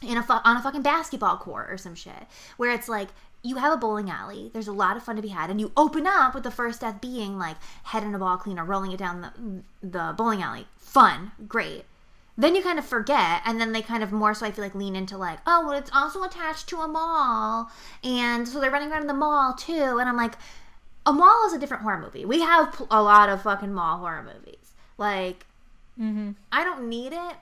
in 0.00 0.16
a 0.16 0.22
fu- 0.22 0.32
on 0.32 0.56
a 0.56 0.62
fucking 0.62 0.82
basketball 0.82 1.36
court 1.36 1.68
or 1.70 1.76
some 1.76 1.96
shit? 1.96 2.26
Where 2.56 2.70
it's 2.70 2.88
like 2.88 3.08
you 3.42 3.56
have 3.56 3.72
a 3.72 3.76
bowling 3.76 4.08
alley 4.08 4.52
there's 4.52 4.68
a 4.68 4.72
lot 4.72 4.96
of 4.96 5.02
fun 5.02 5.16
to 5.16 5.22
be 5.22 5.28
had 5.28 5.50
and 5.50 5.60
you 5.60 5.72
open 5.76 6.06
up 6.06 6.32
with 6.32 6.44
the 6.44 6.50
first 6.52 6.82
death 6.82 7.00
being 7.00 7.36
like 7.36 7.56
head 7.82 8.04
in 8.04 8.14
a 8.14 8.18
ball 8.18 8.36
cleaner 8.36 8.64
rolling 8.64 8.92
it 8.92 8.98
down 8.98 9.20
the, 9.20 9.88
the 9.88 10.14
bowling 10.16 10.40
alley. 10.40 10.68
Fun. 10.78 11.32
Great 11.48 11.84
then 12.36 12.54
you 12.54 12.62
kind 12.62 12.78
of 12.78 12.84
forget 12.84 13.42
and 13.44 13.60
then 13.60 13.72
they 13.72 13.82
kind 13.82 14.02
of 14.02 14.12
more 14.12 14.34
so 14.34 14.46
i 14.46 14.50
feel 14.50 14.64
like 14.64 14.74
lean 14.74 14.96
into 14.96 15.16
like 15.16 15.38
oh 15.46 15.66
well 15.66 15.78
it's 15.78 15.90
also 15.94 16.22
attached 16.22 16.68
to 16.68 16.76
a 16.78 16.88
mall 16.88 17.70
and 18.02 18.48
so 18.48 18.60
they're 18.60 18.70
running 18.70 18.90
around 18.90 19.02
in 19.02 19.06
the 19.06 19.14
mall 19.14 19.52
too 19.54 19.98
and 19.98 20.08
i'm 20.08 20.16
like 20.16 20.34
a 21.04 21.12
mall 21.12 21.46
is 21.46 21.52
a 21.52 21.58
different 21.58 21.82
horror 21.82 22.00
movie 22.00 22.24
we 22.24 22.40
have 22.40 22.72
pl- 22.72 22.86
a 22.90 23.02
lot 23.02 23.28
of 23.28 23.42
fucking 23.42 23.72
mall 23.72 23.98
horror 23.98 24.22
movies 24.22 24.72
like 24.98 25.44
mm-hmm. 26.00 26.30
i 26.50 26.64
don't 26.64 26.88
need 26.88 27.12
it 27.12 27.36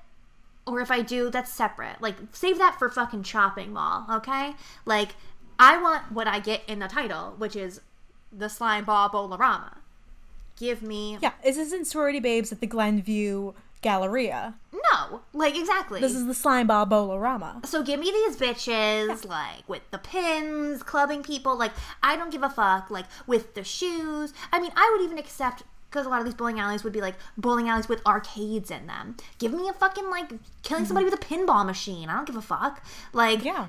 or 0.67 0.81
if 0.81 0.91
I 0.91 1.03
do, 1.03 1.31
that's 1.31 1.53
separate. 1.53 2.01
Like, 2.01 2.17
save 2.33 2.59
that 2.59 2.79
for 2.79 2.89
fucking 2.89 3.25
shopping 3.25 3.73
mall, 3.73 4.07
okay? 4.11 4.55
Like, 4.85 5.15
I 5.59 5.81
want 5.81 6.13
what 6.13 6.27
I 6.27 6.39
get 6.39 6.63
in 6.69 6.79
the 6.79 6.89
title, 6.89 7.35
which 7.39 7.57
is 7.57 7.81
the 8.33 8.49
slime 8.49 8.85
ball 8.85 9.09
Bowl-O-Rama. 9.09 9.77
Give 10.57 10.83
me 10.83 11.17
yeah 11.23 11.33
is 11.43 11.57
this 11.57 11.69
isn't 11.69 11.87
sorority 11.87 12.21
babes 12.21 12.53
at 12.53 12.61
the 12.61 12.67
glenview 12.67 13.55
galleria 13.83 14.55
no, 14.93 15.23
like 15.33 15.57
exactly. 15.57 16.01
This 16.01 16.15
is 16.15 16.27
the 16.27 16.35
slime 16.35 16.67
ball 16.67 16.87
Bowl-O-Rama. 16.87 17.63
so 17.65 17.83
give 17.83 18.01
me 18.01 18.11
these 18.11 18.37
bitches, 18.37 19.27
like 19.27 19.69
with 19.69 19.83
the 19.91 19.99
pins, 19.99 20.83
clubbing 20.83 21.23
people. 21.23 21.57
Like 21.57 21.73
I 22.03 22.17
don't 22.17 22.31
give 22.31 22.43
a 22.43 22.51
fuck. 22.51 22.91
Like 22.91 23.07
with 23.27 23.55
the 23.55 23.65
shoes. 23.65 24.33
I 24.53 24.61
mean, 24.61 24.73
I 24.77 24.91
would 24.93 25.05
even 25.05 25.19
accept 25.19 25.65
because 25.91 26.07
a 26.07 26.09
lot 26.09 26.21
of 26.21 26.25
these 26.25 26.35
bowling 26.35 26.61
alleys 26.61 26.85
would 26.85 26.93
be 26.93 27.01
like 27.01 27.17
bowling 27.37 27.69
alleys 27.69 27.89
with 27.89 28.05
arcades 28.07 28.71
in 28.71 28.87
them. 28.87 29.17
Give 29.39 29.53
me 29.53 29.69
a 29.69 29.73
fucking 29.73 30.09
like 30.09 30.33
killing 30.63 30.85
somebody 30.85 31.07
mm-hmm. 31.07 31.17
with 31.17 31.25
a 31.31 31.35
pinball 31.35 31.67
machine. 31.67 32.09
I 32.09 32.15
don't 32.15 32.27
give 32.27 32.37
a 32.37 32.43
fuck. 32.43 32.83
Like 33.13 33.45
Yeah. 33.45 33.69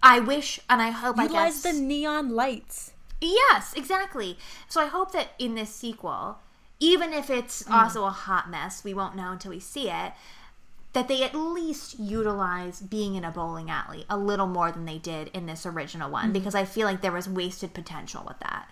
I 0.00 0.20
wish 0.20 0.60
and 0.70 0.80
I 0.80 0.90
hope 0.90 1.18
I 1.18 1.24
Utilize 1.24 1.62
guess 1.62 1.74
the 1.74 1.80
neon 1.80 2.30
lights. 2.30 2.92
Yes, 3.20 3.74
exactly. 3.74 4.38
So 4.68 4.80
I 4.80 4.86
hope 4.86 5.10
that 5.10 5.30
in 5.40 5.56
this 5.56 5.70
sequel, 5.70 6.38
even 6.80 7.12
if 7.12 7.28
it's 7.30 7.62
Mm. 7.64 7.72
also 7.72 8.04
a 8.04 8.10
hot 8.10 8.48
mess, 8.50 8.84
we 8.84 8.94
won't 8.94 9.16
know 9.16 9.32
until 9.32 9.50
we 9.50 9.60
see 9.60 9.90
it, 9.90 10.12
that 10.92 11.06
they 11.08 11.22
at 11.22 11.34
least 11.34 11.98
utilize 11.98 12.80
being 12.80 13.14
in 13.14 13.24
a 13.24 13.30
bowling 13.30 13.70
alley 13.70 14.04
a 14.08 14.16
little 14.16 14.46
more 14.46 14.72
than 14.72 14.84
they 14.84 14.98
did 14.98 15.28
in 15.28 15.46
this 15.46 15.66
original 15.66 16.08
Mm. 16.08 16.12
one 16.12 16.32
because 16.32 16.54
I 16.54 16.64
feel 16.64 16.86
like 16.86 17.00
there 17.02 17.12
was 17.12 17.28
wasted 17.28 17.74
potential 17.74 18.24
with 18.26 18.38
that. 18.40 18.70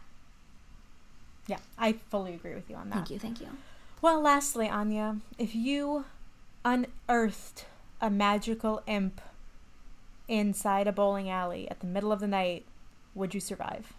Yeah, 1.46 1.58
I 1.78 1.92
fully 2.10 2.34
agree 2.34 2.54
with 2.54 2.68
you 2.70 2.76
on 2.76 2.88
that. 2.90 2.94
Thank 2.96 3.10
you, 3.10 3.18
thank 3.18 3.40
you. 3.40 3.48
Well, 4.02 4.20
lastly, 4.20 4.66
Aine, 4.66 5.22
if 5.38 5.54
you 5.54 6.04
unearthed 6.64 7.66
a 8.00 8.10
magical 8.10 8.82
imp 8.86 9.20
inside 10.28 10.86
a 10.88 10.92
bowling 10.92 11.30
alley 11.30 11.70
at 11.70 11.80
the 11.80 11.86
middle 11.86 12.10
of 12.12 12.20
the 12.20 12.26
night, 12.26 12.66
would 13.14 13.32
you 13.34 13.40
survive? 13.40 13.92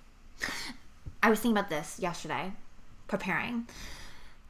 I 1.23 1.29
was 1.29 1.39
thinking 1.39 1.57
about 1.57 1.69
this 1.69 1.99
yesterday, 1.99 2.53
preparing. 3.07 3.67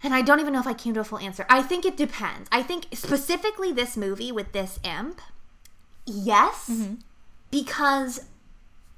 And 0.08 0.16
I 0.16 0.22
don't 0.22 0.40
even 0.40 0.54
know 0.54 0.62
if 0.62 0.68
I 0.68 0.74
came 0.74 0.94
to 0.94 1.02
a 1.02 1.04
full 1.04 1.20
answer. 1.20 1.46
I 1.50 1.62
think 1.62 1.84
it 1.84 1.98
depends. 1.98 2.48
I 2.50 2.64
think 2.64 2.86
specifically 2.94 3.74
this 3.74 3.98
movie 3.98 4.32
with 4.32 4.54
this 4.54 4.80
imp, 4.82 5.20
yes, 6.06 6.70
mm-hmm. 6.70 6.94
because 7.52 8.22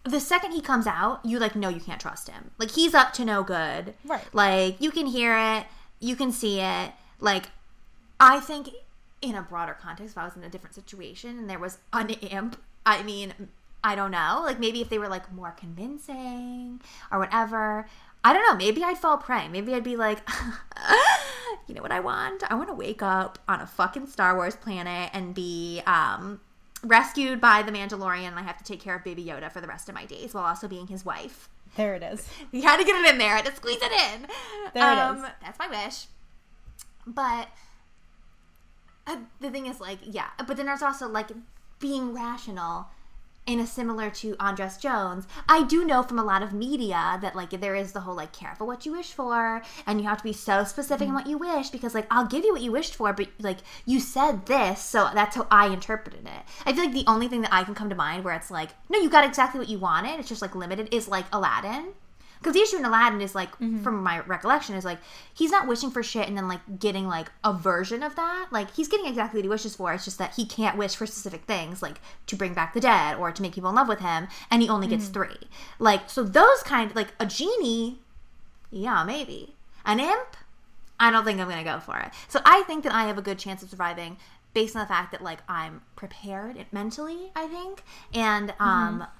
the 0.03 0.19
second 0.19 0.52
he 0.52 0.61
comes 0.61 0.86
out, 0.86 1.26
you 1.26 1.40
like 1.40 1.56
no, 1.56 1.68
you 1.68 1.80
can't 1.80 1.99
trust 1.99 2.30
him. 2.30 2.52
Like 2.60 2.69
he's 2.69 2.94
up 2.94 3.11
to 3.14 3.26
no 3.26 3.41
good. 3.41 3.95
Right. 4.06 4.23
Like 4.34 4.80
you 4.80 4.91
can 4.91 5.07
hear 5.07 5.36
it, 5.36 5.65
you 5.99 6.15
can 6.15 6.31
see 6.31 6.60
it. 6.60 6.91
Like 7.19 7.45
I 8.19 8.40
think 8.40 8.69
in 9.23 9.34
a 9.34 9.41
broader 9.41 9.76
context, 9.81 10.14
if 10.14 10.18
I 10.19 10.26
was 10.26 10.36
in 10.36 10.44
a 10.44 10.49
different 10.49 10.76
situation 10.76 11.40
and 11.40 11.49
there 11.49 11.57
was 11.57 11.80
an 11.91 12.11
imp, 12.11 12.61
I 12.86 13.02
mean, 13.02 13.34
I 13.84 13.95
don't 13.95 14.11
know. 14.11 14.44
Like 14.45 14.60
maybe 14.60 14.80
if 14.80 14.90
they 14.90 14.99
were 14.99 15.10
like 15.10 15.34
more 15.34 15.56
convincing 15.57 16.81
or 17.11 17.18
whatever. 17.18 17.88
I 18.23 18.33
don't 18.33 18.43
know. 18.43 18.55
Maybe 18.55 18.83
I'd 18.83 18.97
fall 18.97 19.17
prey. 19.17 19.47
Maybe 19.47 19.73
I'd 19.73 19.83
be 19.83 19.95
like, 19.95 20.27
you 21.67 21.75
know 21.75 21.81
what 21.81 21.91
I 21.91 21.99
want? 21.99 22.43
I 22.49 22.55
want 22.55 22.67
to 22.69 22.73
wake 22.73 23.01
up 23.01 23.39
on 23.47 23.61
a 23.61 23.67
fucking 23.67 24.07
Star 24.07 24.35
Wars 24.35 24.55
planet 24.55 25.09
and 25.13 25.33
be 25.33 25.81
um, 25.87 26.41
rescued 26.83 27.39
by 27.39 27.61
the 27.61 27.71
Mandalorian. 27.71 28.27
And 28.27 28.39
I 28.39 28.41
have 28.41 28.57
to 28.57 28.63
take 28.63 28.81
care 28.81 28.95
of 28.95 29.03
Baby 29.03 29.23
Yoda 29.23 29.51
for 29.51 29.61
the 29.61 29.67
rest 29.67 29.87
of 29.87 29.95
my 29.95 30.05
days 30.05 30.33
while 30.33 30.45
also 30.45 30.67
being 30.67 30.87
his 30.87 31.05
wife. 31.05 31.49
There 31.75 31.95
it 31.95 32.03
is. 32.03 32.27
You 32.51 32.63
had 32.63 32.77
to 32.77 32.83
get 32.83 32.95
it 32.95 33.09
in 33.09 33.17
there. 33.19 33.33
I 33.33 33.37
had 33.37 33.45
to 33.45 33.55
squeeze 33.55 33.81
it 33.81 33.91
in. 33.91 34.27
There 34.73 34.91
it 34.91 34.97
um, 34.97 35.17
is. 35.17 35.31
That's 35.41 35.59
my 35.59 35.67
wish. 35.67 36.07
But 37.07 37.47
uh, 39.07 39.17
the 39.39 39.49
thing 39.49 39.67
is, 39.67 39.79
like, 39.79 39.99
yeah. 40.03 40.29
But 40.45 40.57
then 40.57 40.65
there's 40.65 40.81
also 40.81 41.07
like 41.07 41.29
being 41.79 42.13
rational 42.13 42.87
in 43.49 43.59
a 43.59 43.65
similar 43.65 44.11
to 44.11 44.35
Andras 44.39 44.77
Jones. 44.77 45.27
I 45.49 45.63
do 45.63 45.84
know 45.84 46.03
from 46.03 46.19
a 46.19 46.23
lot 46.23 46.43
of 46.43 46.53
media 46.53 47.17
that 47.21 47.35
like 47.35 47.49
there 47.49 47.76
is 47.76 47.93
the 47.93 48.01
whole 48.01 48.15
like 48.15 48.31
careful 48.31 48.67
what 48.67 48.85
you 48.85 48.91
wish 48.91 49.11
for, 49.11 49.63
and 49.88 49.99
you 49.99 50.07
have 50.07 50.19
to 50.19 50.23
be 50.23 50.34
so 50.34 50.63
specific 50.63 51.07
in 51.07 51.07
mm-hmm. 51.07 51.15
what 51.15 51.27
you 51.27 51.38
wish 51.39 51.69
because 51.69 51.95
like 51.95 52.05
I'll 52.11 52.27
give 52.27 52.45
you 52.45 52.53
what 52.53 52.61
you 52.61 52.71
wished 52.71 52.95
for, 52.95 53.11
but 53.11 53.27
like 53.39 53.57
you 53.85 53.99
said 53.99 54.45
this, 54.45 54.84
so 54.84 55.09
that's 55.15 55.35
how 55.35 55.47
I 55.49 55.67
interpreted 55.67 56.26
it. 56.26 56.43
I 56.65 56.73
feel 56.73 56.85
like 56.85 56.93
the 56.93 57.07
only 57.07 57.27
thing 57.27 57.41
that 57.41 57.53
I 57.53 57.63
can 57.63 57.73
come 57.73 57.89
to 57.89 57.95
mind 57.95 58.23
where 58.23 58.35
it's 58.35 58.51
like, 58.51 58.69
no, 58.88 58.99
you 58.99 59.09
got 59.09 59.26
exactly 59.26 59.59
what 59.59 59.69
you 59.69 59.80
wanted. 59.80 60.19
It's 60.19 60.30
just 60.30 60.43
like 60.43 60.55
limited 60.55 60.93
is 60.93 61.07
like 61.07 61.26
Aladdin. 61.34 61.93
Because 62.39 62.53
the 62.53 62.61
issue 62.61 62.77
in 62.77 62.85
Aladdin 62.85 63.21
is 63.21 63.35
like, 63.35 63.51
mm-hmm. 63.53 63.83
from 63.83 64.01
my 64.01 64.19
recollection, 64.21 64.75
is 64.75 64.85
like 64.85 64.99
he's 65.33 65.51
not 65.51 65.67
wishing 65.67 65.91
for 65.91 66.01
shit 66.01 66.27
and 66.27 66.37
then 66.37 66.47
like 66.47 66.79
getting 66.79 67.07
like 67.07 67.29
a 67.43 67.51
version 67.53 68.01
of 68.01 68.15
that. 68.15 68.47
Like 68.51 68.73
he's 68.73 68.87
getting 68.87 69.07
exactly 69.07 69.39
what 69.39 69.45
he 69.45 69.49
wishes 69.49 69.75
for. 69.75 69.93
It's 69.93 70.05
just 70.05 70.17
that 70.19 70.35
he 70.35 70.45
can't 70.45 70.77
wish 70.77 70.95
for 70.95 71.05
specific 71.05 71.43
things, 71.43 71.81
like 71.81 71.99
to 72.27 72.35
bring 72.35 72.53
back 72.53 72.73
the 72.73 72.79
dead 72.79 73.17
or 73.17 73.31
to 73.31 73.41
make 73.41 73.53
people 73.53 73.69
in 73.69 73.75
love 73.75 73.89
with 73.89 73.99
him, 73.99 74.27
and 74.49 74.61
he 74.61 74.69
only 74.69 74.87
gets 74.87 75.05
mm-hmm. 75.05 75.13
three. 75.13 75.49
Like 75.79 76.09
so, 76.09 76.23
those 76.23 76.63
kind 76.63 76.95
like 76.95 77.13
a 77.19 77.25
genie 77.25 77.99
Yeah, 78.71 79.03
maybe. 79.03 79.55
An 79.85 79.99
imp? 79.99 80.37
I 80.99 81.11
don't 81.11 81.23
think 81.23 81.39
I'm 81.39 81.47
going 81.47 81.63
to 81.63 81.69
go 81.69 81.79
for 81.79 81.97
it. 81.97 82.11
So 82.27 82.41
I 82.45 82.63
think 82.63 82.83
that 82.83 82.93
I 82.93 83.05
have 83.05 83.17
a 83.17 83.21
good 83.21 83.39
chance 83.39 83.63
of 83.63 83.69
surviving 83.69 84.17
based 84.53 84.75
on 84.75 84.81
the 84.81 84.87
fact 84.87 85.11
that 85.11 85.23
like 85.23 85.39
I'm 85.47 85.81
prepared 85.95 86.65
mentally, 86.71 87.31
I 87.35 87.47
think, 87.47 87.83
and 88.13 88.51
um 88.59 89.01
mm-hmm. 89.01 89.18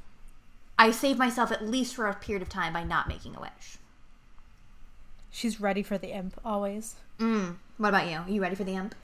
I 0.80 0.92
save 0.92 1.18
myself 1.18 1.52
at 1.52 1.68
least 1.68 1.94
for 1.94 2.08
a 2.08 2.14
period 2.14 2.42
of 2.42 2.48
time 2.48 2.72
by 2.72 2.86
not 2.86 3.10
making 3.10 3.36
a 3.36 3.42
wish. 3.42 3.78
She's 5.30 5.60
ready 5.60 5.84
for 5.84 5.98
the 5.98 6.16
imp 6.16 6.40
always. 6.46 6.96
Mm. 7.20 7.58
What 7.78 7.90
about 7.90 8.08
you? 8.08 8.18
Are 8.20 8.30
you 8.30 8.42
ready 8.42 8.56
for 8.56 8.64
the 8.64 8.76
imp? 8.76 8.96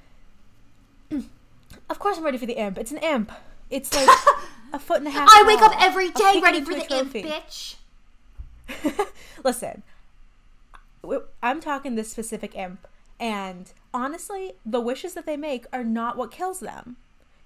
Of 1.89 1.99
course, 1.99 2.17
I'm 2.17 2.23
ready 2.23 2.37
for 2.37 2.45
the 2.45 2.57
imp. 2.57 2.77
It's 2.77 2.91
an 2.91 2.97
imp. 2.99 3.29
It's 3.69 3.93
like 3.93 4.07
a 4.73 4.79
foot 4.79 4.99
and 4.99 5.07
a 5.07 5.11
half. 5.11 5.27
I 5.29 5.43
wake 5.45 5.61
up 5.61 5.73
every 5.77 6.11
day 6.11 6.39
ready 6.41 6.61
for 6.61 6.73
the 6.73 6.95
imp, 6.95 7.13
bitch. 7.13 7.75
Listen, 9.43 9.83
I'm 11.43 11.59
talking 11.59 11.95
this 11.95 12.09
specific 12.09 12.55
imp, 12.55 12.87
and 13.19 13.71
honestly, 13.93 14.53
the 14.65 14.79
wishes 14.79 15.13
that 15.13 15.25
they 15.25 15.37
make 15.37 15.65
are 15.73 15.83
not 15.83 16.15
what 16.17 16.31
kills 16.31 16.61
them. 16.61 16.95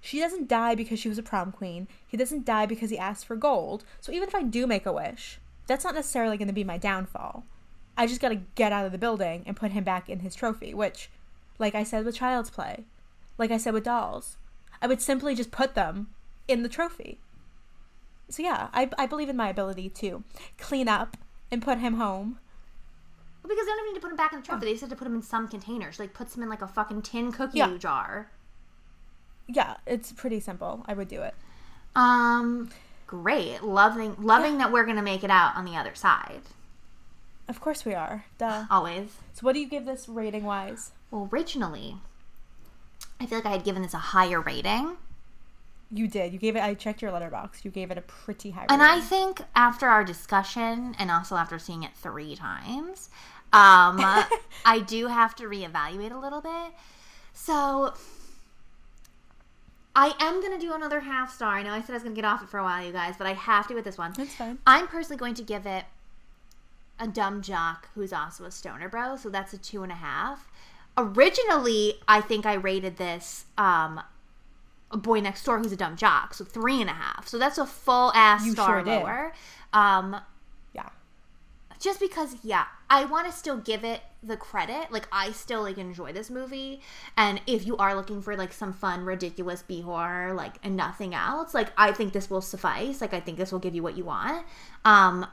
She 0.00 0.18
doesn't 0.18 0.48
die 0.48 0.74
because 0.74 0.98
she 0.98 1.08
was 1.08 1.18
a 1.18 1.22
prom 1.22 1.52
queen. 1.52 1.86
He 2.06 2.16
doesn't 2.16 2.44
die 2.46 2.66
because 2.66 2.90
he 2.90 2.98
asked 2.98 3.26
for 3.26 3.36
gold. 3.36 3.84
So 4.00 4.12
even 4.12 4.28
if 4.28 4.34
I 4.34 4.42
do 4.42 4.66
make 4.66 4.86
a 4.86 4.92
wish, 4.92 5.38
that's 5.66 5.84
not 5.84 5.94
necessarily 5.94 6.36
going 6.36 6.48
to 6.48 6.54
be 6.54 6.64
my 6.64 6.78
downfall. 6.78 7.44
I 7.96 8.06
just 8.06 8.20
got 8.20 8.30
to 8.30 8.40
get 8.54 8.72
out 8.72 8.86
of 8.86 8.92
the 8.92 8.98
building 8.98 9.42
and 9.46 9.56
put 9.56 9.72
him 9.72 9.84
back 9.84 10.08
in 10.08 10.20
his 10.20 10.34
trophy, 10.34 10.72
which, 10.72 11.10
like 11.58 11.74
I 11.74 11.84
said 11.84 12.04
with 12.04 12.16
Child's 12.16 12.48
Play, 12.50 12.84
like 13.36 13.50
I 13.50 13.58
said 13.58 13.74
with 13.74 13.84
dolls, 13.84 14.38
I 14.80 14.86
would 14.86 15.02
simply 15.02 15.34
just 15.34 15.50
put 15.50 15.74
them 15.74 16.08
in 16.48 16.62
the 16.62 16.68
trophy. 16.68 17.18
So 18.30 18.42
yeah, 18.42 18.68
I, 18.72 18.88
I 18.96 19.06
believe 19.06 19.28
in 19.28 19.36
my 19.36 19.50
ability 19.50 19.90
to 19.90 20.24
clean 20.56 20.88
up 20.88 21.16
and 21.50 21.60
put 21.60 21.78
him 21.78 21.94
home. 21.94 22.38
Well, 23.42 23.48
because 23.48 23.66
they 23.66 23.70
don't 23.72 23.80
even 23.80 23.92
need 23.92 24.00
to 24.00 24.02
put 24.02 24.10
him 24.10 24.16
back 24.16 24.32
in 24.32 24.40
the 24.40 24.46
trophy. 24.46 24.64
They 24.66 24.72
just 24.72 24.82
have 24.82 24.90
to 24.90 24.96
put 24.96 25.06
him 25.06 25.14
in 25.14 25.22
some 25.22 25.48
container. 25.48 25.92
She 25.92 26.02
like 26.02 26.14
puts 26.14 26.36
him 26.36 26.42
in 26.42 26.48
like 26.48 26.62
a 26.62 26.68
fucking 26.68 27.02
tin 27.02 27.32
cookie 27.32 27.58
Yeah. 27.58 27.76
jar. 27.76 28.30
Yeah, 29.52 29.76
it's 29.86 30.12
pretty 30.12 30.40
simple. 30.40 30.84
I 30.86 30.94
would 30.94 31.08
do 31.08 31.22
it. 31.22 31.34
Um, 31.96 32.70
great. 33.06 33.62
Loving, 33.62 34.16
loving 34.20 34.58
that 34.58 34.70
we're 34.72 34.84
gonna 34.84 35.02
make 35.02 35.24
it 35.24 35.30
out 35.30 35.56
on 35.56 35.64
the 35.64 35.76
other 35.76 35.94
side. 35.94 36.42
Of 37.48 37.60
course 37.60 37.84
we 37.84 37.94
are. 37.94 38.26
Duh. 38.38 38.66
Always. 38.70 39.16
So 39.34 39.40
what 39.42 39.54
do 39.54 39.60
you 39.60 39.66
give 39.68 39.84
this 39.84 40.08
rating 40.08 40.44
wise? 40.44 40.92
Well, 41.10 41.28
originally, 41.32 41.96
I 43.20 43.26
feel 43.26 43.38
like 43.38 43.46
I 43.46 43.50
had 43.50 43.64
given 43.64 43.82
this 43.82 43.94
a 43.94 43.98
higher 43.98 44.40
rating, 44.40 44.96
You 45.92 46.06
did. 46.06 46.32
You 46.32 46.38
gave 46.38 46.54
it 46.54 46.62
I 46.62 46.74
checked 46.74 47.02
your 47.02 47.10
Letterboxd. 47.10 47.64
You 47.64 47.72
gave 47.72 47.90
it 47.90 47.98
a 47.98 48.02
pretty 48.02 48.50
high 48.50 48.66
and 48.68 48.80
rating. 48.80 48.98
I 48.98 49.00
think 49.00 49.42
after 49.56 49.88
our 49.88 50.04
discussion, 50.04 50.94
and 50.98 51.10
also 51.10 51.34
after 51.34 51.58
seeing 51.58 51.82
it 51.82 51.90
three 51.96 52.36
times, 52.36 53.10
um, 53.52 53.98
I 54.64 54.84
do 54.86 55.08
have 55.08 55.34
to 55.36 55.44
reevaluate 55.44 56.12
a 56.12 56.18
little 56.18 56.40
bit. 56.40 56.72
So. 57.32 57.94
I 60.00 60.14
am 60.18 60.40
gonna 60.40 60.58
do 60.58 60.72
another 60.72 61.00
half 61.00 61.30
star. 61.30 61.56
I 61.56 61.62
know 61.62 61.72
I 61.72 61.82
said 61.82 61.90
I 61.90 61.94
was 61.94 62.02
gonna 62.02 62.14
get 62.14 62.24
off 62.24 62.42
it 62.42 62.48
for 62.48 62.58
a 62.58 62.62
while, 62.62 62.82
you 62.82 62.90
guys, 62.90 63.16
but 63.18 63.26
I 63.26 63.34
have 63.34 63.68
to 63.68 63.74
with 63.74 63.84
this 63.84 63.98
one. 63.98 64.14
That's 64.16 64.34
fine. 64.34 64.56
I'm 64.66 64.88
personally 64.88 65.18
going 65.18 65.34
to 65.34 65.42
give 65.42 65.66
it 65.66 65.84
a 66.98 67.06
dumb 67.06 67.42
jock 67.42 67.88
who's 67.94 68.10
also 68.10 68.44
a 68.44 68.50
stoner 68.50 68.88
bro, 68.88 69.16
so 69.16 69.28
that's 69.28 69.52
a 69.52 69.58
two 69.58 69.82
and 69.82 69.92
a 69.92 69.96
half. 69.96 70.48
Originally, 70.96 72.00
I 72.08 72.22
think 72.22 72.46
I 72.46 72.54
rated 72.54 72.96
this 72.96 73.44
um, 73.58 74.00
a 74.90 74.96
boy 74.96 75.20
next 75.20 75.44
door 75.44 75.58
who's 75.58 75.72
a 75.72 75.76
dumb 75.76 75.96
jock, 75.96 76.32
so 76.32 76.46
three 76.46 76.80
and 76.80 76.88
a 76.88 76.94
half. 76.94 77.28
So 77.28 77.38
that's 77.38 77.58
a 77.58 77.66
full 77.66 78.10
ass 78.14 78.46
You 78.46 78.52
star 78.52 78.82
sure 78.82 79.00
lower. 79.00 79.32
Um. 79.74 80.16
Just 81.80 81.98
because, 81.98 82.36
yeah, 82.42 82.66
I 82.88 83.06
want 83.06 83.26
to 83.26 83.32
still 83.32 83.56
give 83.56 83.82
it 83.84 84.02
the 84.22 84.36
credit. 84.36 84.92
Like, 84.92 85.08
I 85.10 85.32
still 85.32 85.62
like 85.62 85.78
enjoy 85.78 86.12
this 86.12 86.30
movie, 86.30 86.80
and 87.16 87.40
if 87.46 87.66
you 87.66 87.76
are 87.78 87.94
looking 87.96 88.22
for 88.22 88.36
like 88.36 88.52
some 88.52 88.72
fun, 88.72 89.04
ridiculous 89.04 89.62
b 89.62 89.80
horror, 89.80 90.34
like 90.34 90.54
and 90.62 90.76
nothing 90.76 91.14
else, 91.14 91.54
like 91.54 91.72
I 91.76 91.92
think 91.92 92.12
this 92.12 92.30
will 92.30 92.42
suffice. 92.42 93.00
Like, 93.00 93.14
I 93.14 93.20
think 93.20 93.38
this 93.38 93.50
will 93.50 93.58
give 93.58 93.74
you 93.74 93.82
what 93.82 93.96
you 93.96 94.04
want. 94.04 94.46
Um, 94.84 95.26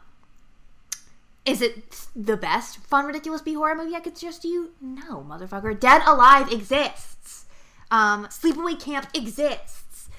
is 1.45 1.61
it 1.61 2.07
the 2.15 2.35
best 2.35 2.77
fun, 2.77 3.05
ridiculous 3.05 3.41
b 3.41 3.53
horror 3.53 3.75
movie 3.75 3.95
I 3.95 3.99
could 3.99 4.17
suggest 4.17 4.41
to 4.41 4.47
you? 4.47 4.71
No, 4.81 5.25
motherfucker. 5.27 5.79
Dead 5.79 6.01
Alive 6.05 6.51
exists. 6.51 7.45
Um, 7.89 8.25
Sleepaway 8.27 8.79
Camp 8.79 9.07
exists. 9.13 10.09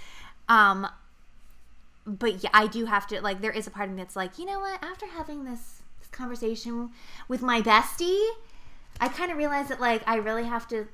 Um, 0.49 0.89
but 2.07 2.43
yeah, 2.43 2.51
I 2.55 2.67
do 2.67 2.87
have 2.87 3.07
to 3.09 3.21
like. 3.21 3.43
There 3.43 3.51
is 3.53 3.67
a 3.67 3.71
part 3.71 3.91
of 3.91 3.95
me 3.95 4.03
that's 4.03 4.17
like, 4.17 4.39
you 4.39 4.47
know 4.47 4.61
what? 4.61 4.83
After 4.83 5.07
having 5.07 5.45
this, 5.45 5.61
this 5.61 5.78
conversation 6.13 6.91
with 7.29 7.43
my 7.43 7.61
bestie, 7.63 8.29
I 9.01 9.09
kind 9.09 9.31
of 9.31 9.37
realized 9.37 9.69
that 9.71 9.81
like 9.81 10.03
I 10.07 10.17
really 10.17 10.45
have 10.45 10.67
to. 10.69 10.89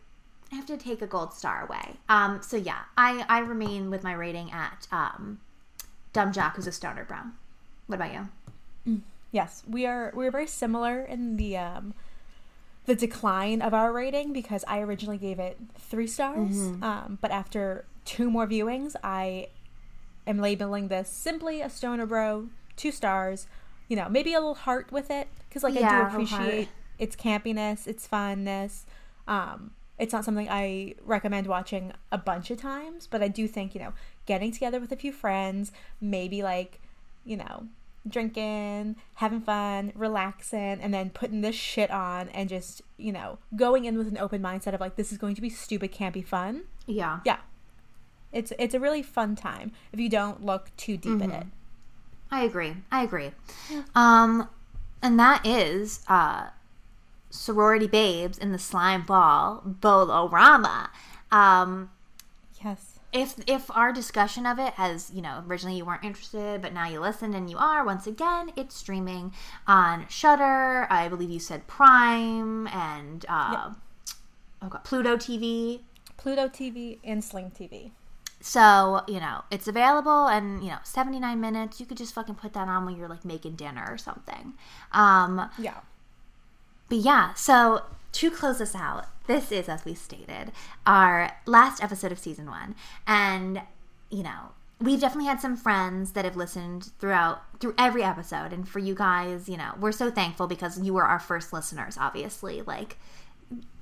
I 0.52 0.56
have 0.56 0.66
to 0.66 0.76
take 0.76 1.02
a 1.02 1.06
gold 1.06 1.32
star 1.32 1.64
away. 1.66 1.96
Um. 2.08 2.40
So 2.42 2.56
yeah, 2.56 2.82
I 2.96 3.24
I 3.28 3.40
remain 3.40 3.90
with 3.90 4.04
my 4.04 4.12
rating 4.12 4.52
at 4.52 4.86
um, 4.92 5.40
Dumb 6.12 6.32
Jock, 6.32 6.56
who's 6.56 6.66
a 6.66 6.72
stoner 6.72 7.04
brown. 7.04 7.32
What 7.86 7.96
about 7.96 8.12
you? 8.12 9.00
Yes, 9.32 9.62
we 9.68 9.84
are 9.86 10.12
we're 10.14 10.30
very 10.30 10.46
similar 10.46 11.00
in 11.00 11.36
the 11.38 11.56
um 11.56 11.94
the 12.86 12.94
decline 12.94 13.62
of 13.62 13.72
our 13.74 13.92
rating 13.92 14.32
because 14.32 14.62
I 14.68 14.78
originally 14.80 15.16
gave 15.18 15.38
it 15.38 15.58
three 15.78 16.06
stars. 16.06 16.56
Um, 16.82 17.18
but 17.20 17.30
after 17.30 17.84
two 18.04 18.30
more 18.30 18.46
viewings, 18.46 18.94
I 19.02 19.48
am 20.26 20.38
labeling 20.38 20.88
this 20.88 21.08
simply 21.08 21.62
a 21.62 21.70
stoner 21.70 22.04
bro, 22.06 22.48
two 22.76 22.92
stars. 22.92 23.46
You 23.88 23.96
know, 23.96 24.08
maybe 24.08 24.32
a 24.32 24.38
little 24.38 24.54
heart 24.54 24.90
with 24.90 25.10
it 25.10 25.28
because 25.48 25.62
like 25.62 25.76
I 25.76 25.88
do 25.88 26.08
appreciate 26.08 26.68
its 26.98 27.16
campiness, 27.16 27.86
its 27.86 28.06
funness. 28.06 28.82
Um, 29.28 29.72
it's 29.98 30.12
not 30.12 30.24
something 30.24 30.48
I 30.50 30.94
recommend 31.04 31.46
watching 31.46 31.92
a 32.10 32.18
bunch 32.18 32.50
of 32.50 32.58
times, 32.58 33.06
but 33.06 33.22
I 33.22 33.28
do 33.28 33.46
think 33.46 33.74
you 33.74 33.80
know 33.80 33.92
getting 34.26 34.52
together 34.52 34.80
with 34.80 34.92
a 34.92 34.96
few 34.96 35.12
friends, 35.12 35.72
maybe 36.00 36.42
like 36.42 36.80
you 37.24 37.36
know 37.36 37.68
drinking, 38.06 38.96
having 39.14 39.40
fun, 39.40 39.92
relaxing, 39.94 40.80
and 40.80 40.92
then 40.92 41.10
putting 41.10 41.40
this 41.40 41.54
shit 41.54 41.90
on 41.90 42.28
and 42.30 42.48
just, 42.48 42.82
you 42.96 43.12
know, 43.12 43.38
going 43.56 43.84
in 43.84 43.96
with 43.96 44.08
an 44.08 44.18
open 44.18 44.42
mindset 44.42 44.74
of 44.74 44.80
like 44.80 44.96
this 44.96 45.12
is 45.12 45.18
going 45.18 45.34
to 45.34 45.40
be 45.40 45.48
stupid, 45.48 45.90
can't 45.92 46.14
be 46.14 46.22
fun. 46.22 46.64
Yeah. 46.86 47.20
Yeah. 47.24 47.38
It's 48.32 48.52
it's 48.58 48.74
a 48.74 48.80
really 48.80 49.02
fun 49.02 49.36
time 49.36 49.72
if 49.92 50.00
you 50.00 50.08
don't 50.08 50.44
look 50.44 50.70
too 50.76 50.96
deep 50.96 51.20
in 51.20 51.30
it. 51.30 51.46
I 52.34 52.42
agree. 52.42 52.74
I 52.90 53.04
agree. 53.04 53.30
Um, 53.94 54.48
and 55.00 55.18
that 55.20 55.46
is 55.46 56.00
uh, 56.08 56.48
sorority 57.30 57.86
babes 57.86 58.38
in 58.38 58.50
the 58.50 58.58
slime 58.58 59.02
ball 59.04 59.62
Bowl-O-Rama. 59.64 60.90
Um, 61.30 61.90
Yes. 62.64 62.98
if 63.12 63.34
if 63.46 63.70
our 63.70 63.92
discussion 63.92 64.46
of 64.46 64.58
it 64.58 64.72
has 64.74 65.10
you 65.14 65.20
know 65.20 65.44
originally 65.46 65.76
you 65.76 65.84
weren't 65.84 66.02
interested 66.02 66.62
but 66.62 66.72
now 66.72 66.88
you 66.88 66.98
listened 66.98 67.34
and 67.34 67.50
you 67.50 67.58
are 67.58 67.84
once 67.84 68.06
again 68.06 68.50
it's 68.56 68.74
streaming 68.74 69.32
on 69.66 70.06
Shudder. 70.08 70.86
I 70.90 71.08
believe 71.08 71.28
you 71.30 71.38
said 71.40 71.66
Prime 71.66 72.66
and 72.68 73.26
uh, 73.28 73.72
oh 74.62 74.68
god 74.68 74.82
Pluto 74.84 75.16
TV. 75.16 75.80
Pluto 76.16 76.48
TV 76.48 76.98
and 77.04 77.22
Sling 77.22 77.50
TV. 77.56 77.90
So, 78.46 79.00
you 79.08 79.20
know, 79.20 79.40
it's 79.50 79.66
available 79.66 80.26
and, 80.26 80.62
you 80.62 80.68
know, 80.68 80.76
79 80.84 81.40
minutes. 81.40 81.80
You 81.80 81.86
could 81.86 81.96
just 81.96 82.12
fucking 82.14 82.34
put 82.34 82.52
that 82.52 82.68
on 82.68 82.84
when 82.84 82.94
you're 82.94 83.08
like 83.08 83.24
making 83.24 83.54
dinner 83.54 83.86
or 83.88 83.96
something. 83.96 84.52
Um, 84.92 85.48
Yeah. 85.56 85.78
but 86.90 86.98
yeah, 86.98 87.32
so 87.32 87.84
to 88.12 88.30
close 88.30 88.58
this 88.58 88.74
out, 88.74 89.06
this 89.26 89.50
is, 89.50 89.66
as 89.66 89.86
we 89.86 89.94
stated, 89.94 90.52
our 90.86 91.30
last 91.46 91.82
episode 91.82 92.12
of 92.12 92.18
season 92.18 92.44
one. 92.50 92.74
And, 93.06 93.62
you 94.10 94.22
know, 94.22 94.50
we've 94.78 95.00
definitely 95.00 95.28
had 95.28 95.40
some 95.40 95.56
friends 95.56 96.12
that 96.12 96.26
have 96.26 96.36
listened 96.36 96.90
throughout, 96.98 97.40
through 97.60 97.74
every 97.78 98.02
episode. 98.02 98.52
And 98.52 98.68
for 98.68 98.78
you 98.78 98.94
guys, 98.94 99.48
you 99.48 99.56
know, 99.56 99.72
we're 99.80 99.90
so 99.90 100.10
thankful 100.10 100.46
because 100.48 100.78
you 100.78 100.92
were 100.92 101.04
our 101.04 101.18
first 101.18 101.50
listeners, 101.54 101.96
obviously. 101.98 102.60
Like, 102.60 102.98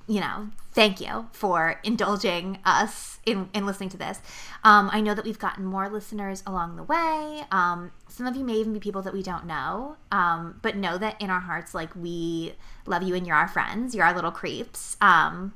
you 0.07 0.19
know, 0.19 0.49
thank 0.73 0.99
you 0.99 1.27
for 1.31 1.79
indulging 1.83 2.59
us 2.65 3.19
in, 3.25 3.49
in 3.53 3.65
listening 3.65 3.89
to 3.89 3.97
this. 3.97 4.19
Um, 4.63 4.89
I 4.91 4.99
know 5.01 5.13
that 5.13 5.23
we've 5.23 5.39
gotten 5.39 5.65
more 5.65 5.89
listeners 5.89 6.43
along 6.45 6.75
the 6.75 6.83
way. 6.83 7.43
Um, 7.51 7.91
some 8.09 8.27
of 8.27 8.35
you 8.35 8.43
may 8.43 8.55
even 8.55 8.73
be 8.73 8.79
people 8.79 9.01
that 9.03 9.13
we 9.13 9.23
don't 9.23 9.45
know, 9.45 9.95
um, 10.11 10.59
but 10.61 10.75
know 10.75 10.97
that 10.97 11.21
in 11.21 11.29
our 11.29 11.39
hearts, 11.39 11.73
like, 11.73 11.95
we 11.95 12.53
love 12.85 13.03
you 13.03 13.15
and 13.15 13.25
you're 13.25 13.35
our 13.35 13.47
friends. 13.47 13.95
You're 13.95 14.05
our 14.05 14.13
little 14.13 14.31
creeps. 14.31 14.97
Um, 14.99 15.53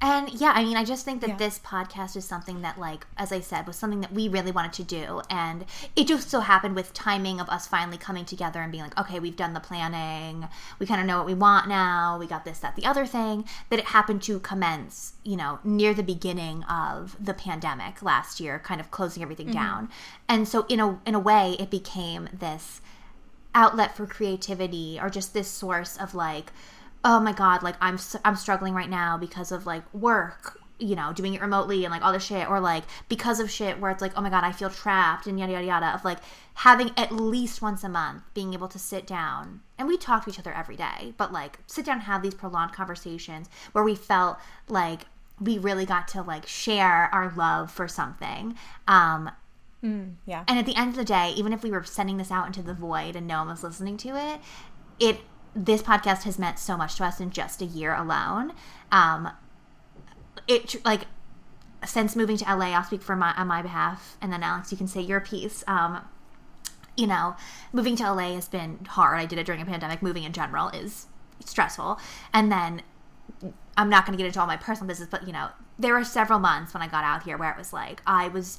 and 0.00 0.32
yeah, 0.32 0.52
I 0.54 0.62
mean, 0.62 0.76
I 0.76 0.84
just 0.84 1.04
think 1.04 1.20
that 1.22 1.30
Yeah. 1.30 1.36
this 1.36 1.58
podcast 1.58 2.14
is 2.14 2.24
something 2.24 2.62
that, 2.62 2.78
like, 2.78 3.08
as 3.16 3.32
I 3.32 3.40
said, 3.40 3.66
was 3.66 3.74
something 3.74 4.00
that 4.02 4.12
we 4.12 4.28
really 4.28 4.52
wanted 4.52 4.72
to 4.74 4.84
do. 4.84 5.22
And 5.28 5.64
it 5.96 6.06
just 6.06 6.30
so 6.30 6.38
happened 6.38 6.76
with 6.76 6.92
timing 6.94 7.40
of 7.40 7.48
us 7.48 7.66
finally 7.66 7.98
coming 7.98 8.24
together 8.24 8.60
and 8.60 8.70
being 8.70 8.84
like, 8.84 8.96
okay, 8.96 9.18
we've 9.18 9.34
done 9.34 9.54
the 9.54 9.60
planning. 9.60 10.48
We 10.78 10.86
kind 10.86 11.00
of 11.00 11.06
know 11.08 11.16
what 11.18 11.26
we 11.26 11.34
want 11.34 11.66
now. 11.66 12.16
We 12.16 12.28
got 12.28 12.44
this, 12.44 12.60
that, 12.60 12.76
the 12.76 12.86
other 12.86 13.06
thing. 13.06 13.44
That 13.70 13.80
it 13.80 13.86
happened 13.86 14.22
to 14.22 14.38
commence, 14.38 15.14
you 15.24 15.36
know, 15.36 15.58
near 15.64 15.94
the 15.94 16.04
beginning 16.04 16.62
of 16.64 17.16
the 17.18 17.34
pandemic 17.34 18.00
last 18.00 18.38
year, 18.38 18.60
kind 18.60 18.80
of 18.80 18.92
closing 18.92 19.24
everything 19.24 19.48
mm-hmm. 19.48 19.56
down. 19.56 19.88
And 20.28 20.46
so, 20.46 20.64
in 20.68 20.78
a, 20.78 21.00
in 21.06 21.16
a 21.16 21.20
way, 21.20 21.56
it 21.58 21.70
became 21.70 22.28
this 22.32 22.80
outlet 23.52 23.96
for 23.96 24.06
creativity 24.06 24.98
or 25.02 25.10
just 25.10 25.34
this 25.34 25.48
source 25.48 25.96
of 25.96 26.14
like 26.14 26.52
oh 27.04 27.20
my 27.20 27.32
god 27.32 27.62
like 27.62 27.76
i'm 27.80 27.98
I'm 28.24 28.36
struggling 28.36 28.74
right 28.74 28.90
now 28.90 29.16
because 29.18 29.52
of 29.52 29.66
like 29.66 29.82
work 29.94 30.58
you 30.80 30.94
know 30.94 31.12
doing 31.12 31.34
it 31.34 31.40
remotely 31.40 31.84
and 31.84 31.92
like 31.92 32.02
all 32.04 32.12
this 32.12 32.24
shit 32.24 32.48
or 32.48 32.60
like 32.60 32.84
because 33.08 33.40
of 33.40 33.50
shit 33.50 33.80
where 33.80 33.90
it's 33.90 34.00
like 34.00 34.12
oh 34.16 34.20
my 34.20 34.30
god 34.30 34.44
i 34.44 34.52
feel 34.52 34.70
trapped 34.70 35.26
and 35.26 35.38
yada 35.38 35.52
yada 35.52 35.66
yada 35.66 35.86
of 35.94 36.04
like 36.04 36.18
having 36.54 36.90
at 36.96 37.10
least 37.12 37.60
once 37.60 37.82
a 37.82 37.88
month 37.88 38.22
being 38.34 38.54
able 38.54 38.68
to 38.68 38.78
sit 38.78 39.06
down 39.06 39.60
and 39.76 39.88
we 39.88 39.96
talk 39.96 40.24
to 40.24 40.30
each 40.30 40.38
other 40.38 40.52
every 40.52 40.76
day 40.76 41.14
but 41.16 41.32
like 41.32 41.58
sit 41.66 41.84
down 41.84 41.94
and 41.96 42.02
have 42.04 42.22
these 42.22 42.34
prolonged 42.34 42.72
conversations 42.72 43.48
where 43.72 43.82
we 43.82 43.94
felt 43.94 44.38
like 44.68 45.02
we 45.40 45.58
really 45.58 45.84
got 45.86 46.06
to 46.08 46.22
like 46.22 46.46
share 46.46 47.08
our 47.12 47.32
love 47.36 47.70
for 47.72 47.88
something 47.88 48.56
um 48.86 49.30
Yeah. 50.26 50.44
and 50.48 50.58
at 50.58 50.66
the 50.66 50.74
end 50.76 50.90
of 50.90 50.96
the 50.96 51.04
day, 51.04 51.32
even 51.36 51.52
if 51.52 51.62
we 51.62 51.70
were 51.70 51.84
sending 51.84 52.16
this 52.16 52.32
out 52.32 52.46
into 52.48 52.62
the 52.62 52.74
void 52.74 53.14
and 53.14 53.28
no 53.28 53.38
one 53.38 53.48
was 53.48 53.62
listening 53.62 53.96
to 53.98 54.08
it, 54.16 54.40
it 54.98 55.20
this 55.54 55.82
podcast 55.82 56.22
has 56.24 56.38
meant 56.38 56.58
so 56.58 56.76
much 56.76 56.96
to 56.96 57.04
us 57.04 57.20
in 57.20 57.30
just 57.30 57.62
a 57.62 57.64
year 57.64 57.94
alone. 57.94 58.52
Um, 58.92 59.30
it 60.46 60.84
like 60.84 61.02
since 61.84 62.16
moving 62.16 62.36
to 62.38 62.44
LA, 62.44 62.66
I'll 62.66 62.84
speak 62.84 63.02
for 63.02 63.16
my 63.16 63.32
on 63.34 63.46
my 63.46 63.62
behalf, 63.62 64.16
and 64.20 64.32
then 64.32 64.42
Alex, 64.42 64.72
you 64.72 64.78
can 64.78 64.88
say 64.88 65.00
your 65.00 65.20
piece. 65.20 65.64
Um, 65.66 66.02
you 66.96 67.06
know, 67.06 67.36
moving 67.72 67.94
to 67.96 68.12
LA 68.12 68.34
has 68.34 68.48
been 68.48 68.84
hard. 68.86 69.18
I 69.20 69.26
did 69.26 69.38
it 69.38 69.46
during 69.46 69.60
a 69.60 69.66
pandemic. 69.66 70.02
Moving 70.02 70.24
in 70.24 70.32
general 70.32 70.68
is 70.70 71.06
stressful, 71.44 71.98
and 72.32 72.50
then 72.50 72.82
I'm 73.76 73.88
not 73.88 74.04
going 74.04 74.16
to 74.16 74.22
get 74.22 74.26
into 74.26 74.40
all 74.40 74.46
my 74.46 74.56
personal 74.56 74.88
business, 74.88 75.08
but 75.08 75.26
you 75.26 75.32
know, 75.32 75.50
there 75.78 75.94
were 75.94 76.04
several 76.04 76.40
months 76.40 76.74
when 76.74 76.82
I 76.82 76.88
got 76.88 77.04
out 77.04 77.22
here 77.22 77.36
where 77.36 77.50
it 77.50 77.56
was 77.56 77.72
like 77.72 78.02
I 78.06 78.28
was 78.28 78.58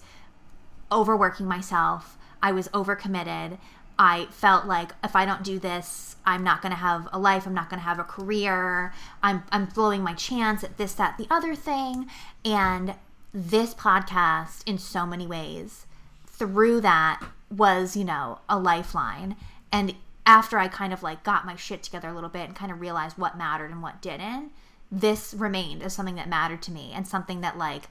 overworking 0.92 1.46
myself. 1.46 2.18
I 2.42 2.54
was 2.54 2.70
overcommitted. 2.70 3.58
I 4.00 4.28
felt 4.32 4.66
like 4.66 4.94
if 5.04 5.14
I 5.14 5.26
don't 5.26 5.44
do 5.44 5.60
this, 5.60 6.16
I'm 6.26 6.42
not 6.42 6.62
going 6.62 6.72
to 6.72 6.78
have 6.78 7.10
a 7.12 7.20
life. 7.20 7.46
I'm 7.46 7.54
not 7.54 7.70
going 7.70 7.82
to 7.82 7.86
have 7.86 8.00
a 8.00 8.04
career. 8.04 8.94
I'm 9.22 9.44
I'm 9.52 9.66
blowing 9.66 10.02
my 10.02 10.14
chance 10.14 10.64
at 10.64 10.78
this, 10.78 10.94
that, 10.94 11.18
the 11.18 11.28
other 11.30 11.54
thing. 11.54 12.08
And 12.46 12.96
this 13.34 13.74
podcast, 13.74 14.64
in 14.66 14.78
so 14.78 15.06
many 15.06 15.28
ways, 15.28 15.86
through 16.26 16.82
that 16.82 17.22
was 17.52 17.98
you 17.98 18.06
know 18.06 18.40
a 18.48 18.58
lifeline. 18.58 19.36
And 19.72 19.96
after 20.26 20.58
I 20.58 20.70
kind 20.70 20.94
of 20.94 21.04
like 21.04 21.24
got 21.24 21.46
my 21.46 21.58
shit 21.58 21.84
together 21.84 22.08
a 22.08 22.14
little 22.14 22.30
bit 22.30 22.48
and 22.48 22.56
kind 22.56 22.72
of 22.72 22.80
realized 22.80 23.18
what 23.18 23.38
mattered 23.38 23.72
and 23.72 23.82
what 23.82 24.02
didn't, 24.02 24.52
this 24.90 25.34
remained 25.34 25.84
as 25.84 25.94
something 25.94 26.16
that 26.16 26.30
mattered 26.30 26.62
to 26.64 26.72
me 26.72 26.92
and 26.94 27.08
something 27.08 27.42
that 27.42 27.58
like 27.58 27.88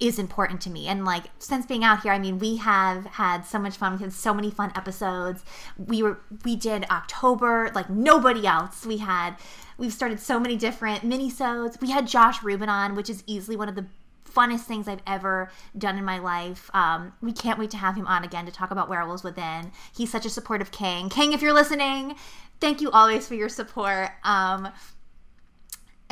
is 0.00 0.18
important 0.18 0.60
to 0.62 0.70
me. 0.70 0.88
And 0.88 1.04
like 1.04 1.24
since 1.38 1.66
being 1.66 1.84
out 1.84 2.02
here, 2.02 2.12
I 2.12 2.18
mean, 2.18 2.38
we 2.38 2.56
have 2.56 3.06
had 3.06 3.42
so 3.42 3.58
much 3.58 3.76
fun. 3.76 3.96
We 3.96 4.02
had 4.02 4.12
so 4.12 4.34
many 4.34 4.50
fun 4.50 4.72
episodes. 4.74 5.44
We 5.76 6.02
were 6.02 6.18
we 6.44 6.56
did 6.56 6.84
October 6.90 7.70
like 7.74 7.88
nobody 7.88 8.46
else. 8.46 8.84
We 8.84 8.98
had 8.98 9.36
we've 9.78 9.92
started 9.92 10.20
so 10.20 10.40
many 10.40 10.56
different 10.56 11.02
minisodes. 11.02 11.80
We 11.80 11.90
had 11.90 12.06
Josh 12.06 12.42
Rubin 12.42 12.68
on, 12.68 12.94
which 12.94 13.08
is 13.08 13.22
easily 13.26 13.56
one 13.56 13.68
of 13.68 13.74
the 13.74 13.86
funnest 14.32 14.60
things 14.60 14.88
I've 14.88 15.02
ever 15.06 15.50
done 15.76 15.98
in 15.98 16.04
my 16.04 16.18
life. 16.18 16.70
Um, 16.74 17.12
we 17.20 17.32
can't 17.32 17.58
wait 17.58 17.70
to 17.72 17.76
have 17.76 17.94
him 17.94 18.06
on 18.06 18.24
again 18.24 18.46
to 18.46 18.52
talk 18.52 18.70
about 18.70 18.88
Werewolves 18.88 19.22
Within. 19.22 19.72
He's 19.94 20.10
such 20.10 20.26
a 20.26 20.30
supportive 20.30 20.70
king. 20.70 21.08
King, 21.08 21.32
if 21.32 21.42
you're 21.42 21.52
listening, 21.52 22.16
thank 22.60 22.80
you 22.80 22.90
always 22.90 23.26
for 23.28 23.34
your 23.34 23.48
support. 23.48 24.10
Um, 24.24 24.68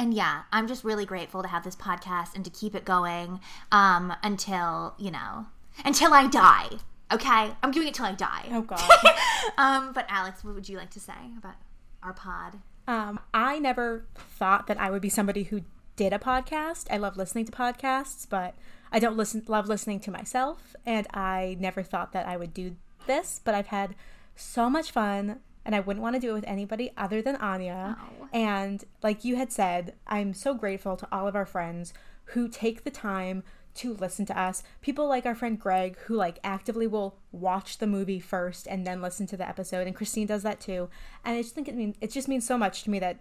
and 0.01 0.15
yeah, 0.15 0.45
I'm 0.51 0.67
just 0.67 0.83
really 0.83 1.05
grateful 1.05 1.43
to 1.43 1.49
have 1.49 1.63
this 1.63 1.77
podcast 1.77 2.35
and 2.35 2.43
to 2.47 2.51
keep 2.51 2.75
it 2.75 2.87
going 2.87 3.39
um, 3.71 4.15
until 4.23 4.95
you 4.99 5.11
know, 5.11 5.47
until 5.85 6.15
I 6.15 6.27
die. 6.27 6.71
Okay, 7.13 7.51
I'm 7.63 7.71
doing 7.71 7.89
it 7.89 7.95
till 7.95 8.07
I 8.07 8.13
die. 8.13 8.47
Oh 8.51 8.63
God. 8.63 8.81
um, 9.59 9.93
but 9.93 10.07
Alex, 10.09 10.43
what 10.43 10.55
would 10.55 10.71
you 10.71 10.79
like 10.79 10.89
to 10.91 11.01
say 11.01 11.13
about 11.37 11.57
our 12.03 12.15
pod? 12.15 12.61
Um, 12.89 13.21
I 13.35 13.59
never 13.59 14.07
thought 14.17 14.69
that 14.69 14.81
I 14.81 14.91
would 14.91 15.03
be 15.03 15.11
somebody 15.11 15.43
who 15.43 15.61
did 15.97 16.15
a 16.15 16.19
podcast. 16.19 16.87
I 16.91 16.97
love 16.97 17.19
listening 17.19 17.45
to 17.45 17.53
podcasts, 17.53 18.27
but 18.27 18.55
I 18.91 19.01
don't 19.01 19.19
listen 19.19 19.43
love 19.49 19.69
listening 19.69 20.01
to 20.01 20.11
myself, 20.11 20.75
and 20.87 21.07
I 21.13 21.59
never 21.61 21.83
thought 21.83 22.13
that 22.13 22.27
I 22.27 22.39
would 22.39 22.55
do 22.55 22.77
this. 23.07 23.39
But 23.45 23.55
I've 23.55 23.67
had 23.67 23.95
so 24.35 24.71
much 24.71 24.93
fun, 24.93 25.41
and 25.65 25.75
I 25.75 25.81
wouldn't 25.81 26.03
want 26.03 26.17
to 26.17 26.21
do 26.21 26.31
it 26.31 26.35
with 26.35 26.45
anybody 26.47 26.93
other 26.97 27.23
than 27.23 27.37
Aine. 27.37 27.97
Oh. 27.99 28.29
And 28.33 28.85
like 29.03 29.25
you 29.25 29.37
had 29.37 29.53
said, 29.53 29.95
I'm 30.07 30.35
so 30.35 30.55
grateful 30.55 30.97
to 30.97 31.09
all 31.13 31.29
of 31.29 31.37
our 31.37 31.47
friends 31.47 31.93
who 32.27 32.49
take 32.49 32.85
the 32.85 32.91
time 32.91 33.43
to 33.75 33.95
listen 33.95 34.27
to 34.27 34.39
us. 34.39 34.63
People 34.81 35.09
like 35.09 35.27
our 35.27 35.35
friend 35.35 35.59
Greg, 35.59 35.97
who 36.01 36.15
like 36.15 36.39
actively 36.43 36.87
will 36.87 37.17
watch 37.33 37.79
the 37.79 37.87
movie 37.87 38.21
first 38.21 38.67
and 38.67 38.87
then 38.87 39.01
listen 39.01 39.27
to 39.29 39.37
the 39.37 39.49
episode, 39.49 39.87
and 39.87 39.97
Christine 39.97 40.27
does 40.27 40.43
that 40.43 40.61
too. 40.61 40.89
And 41.25 41.37
I 41.37 41.43
just 41.43 41.55
think 41.55 41.69
it 41.69 41.77
mean 41.77 41.95
it 42.01 42.11
just 42.11 42.29
means 42.29 42.47
so 42.47 42.59
much 42.59 42.83
to 42.85 42.91
me 42.91 42.99
that 42.99 43.21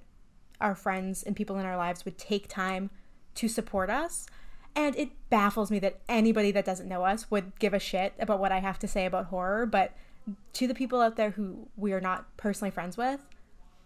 our 0.60 0.76
friends 0.76 1.24
and 1.24 1.36
people 1.36 1.58
in 1.58 1.66
our 1.66 1.78
lives 1.78 2.04
would 2.06 2.18
take 2.18 2.48
time 2.48 2.90
to 3.36 3.48
support 3.48 3.90
us. 3.90 4.28
And 4.76 4.96
it 4.96 5.12
baffles 5.30 5.72
me 5.72 5.80
that 5.80 6.02
anybody 6.08 6.52
that 6.52 6.66
doesn't 6.66 6.88
know 6.88 7.04
us 7.04 7.30
would 7.32 7.58
give 7.60 7.74
a 7.74 7.80
shit 7.80 8.14
about 8.20 8.40
what 8.40 8.52
I 8.52 8.60
have 8.60 8.80
to 8.80 8.88
say 8.88 9.06
about 9.06 9.28
horror. 9.28 9.66
But 9.66 9.96
to 10.54 10.68
the 10.68 10.74
people 10.74 11.02
out 11.02 11.16
there 11.16 11.32
who 11.32 11.68
we 11.76 11.94
are 11.94 12.02
not 12.02 12.26
personally 12.38 12.72
friends 12.72 12.98
with, 12.98 13.28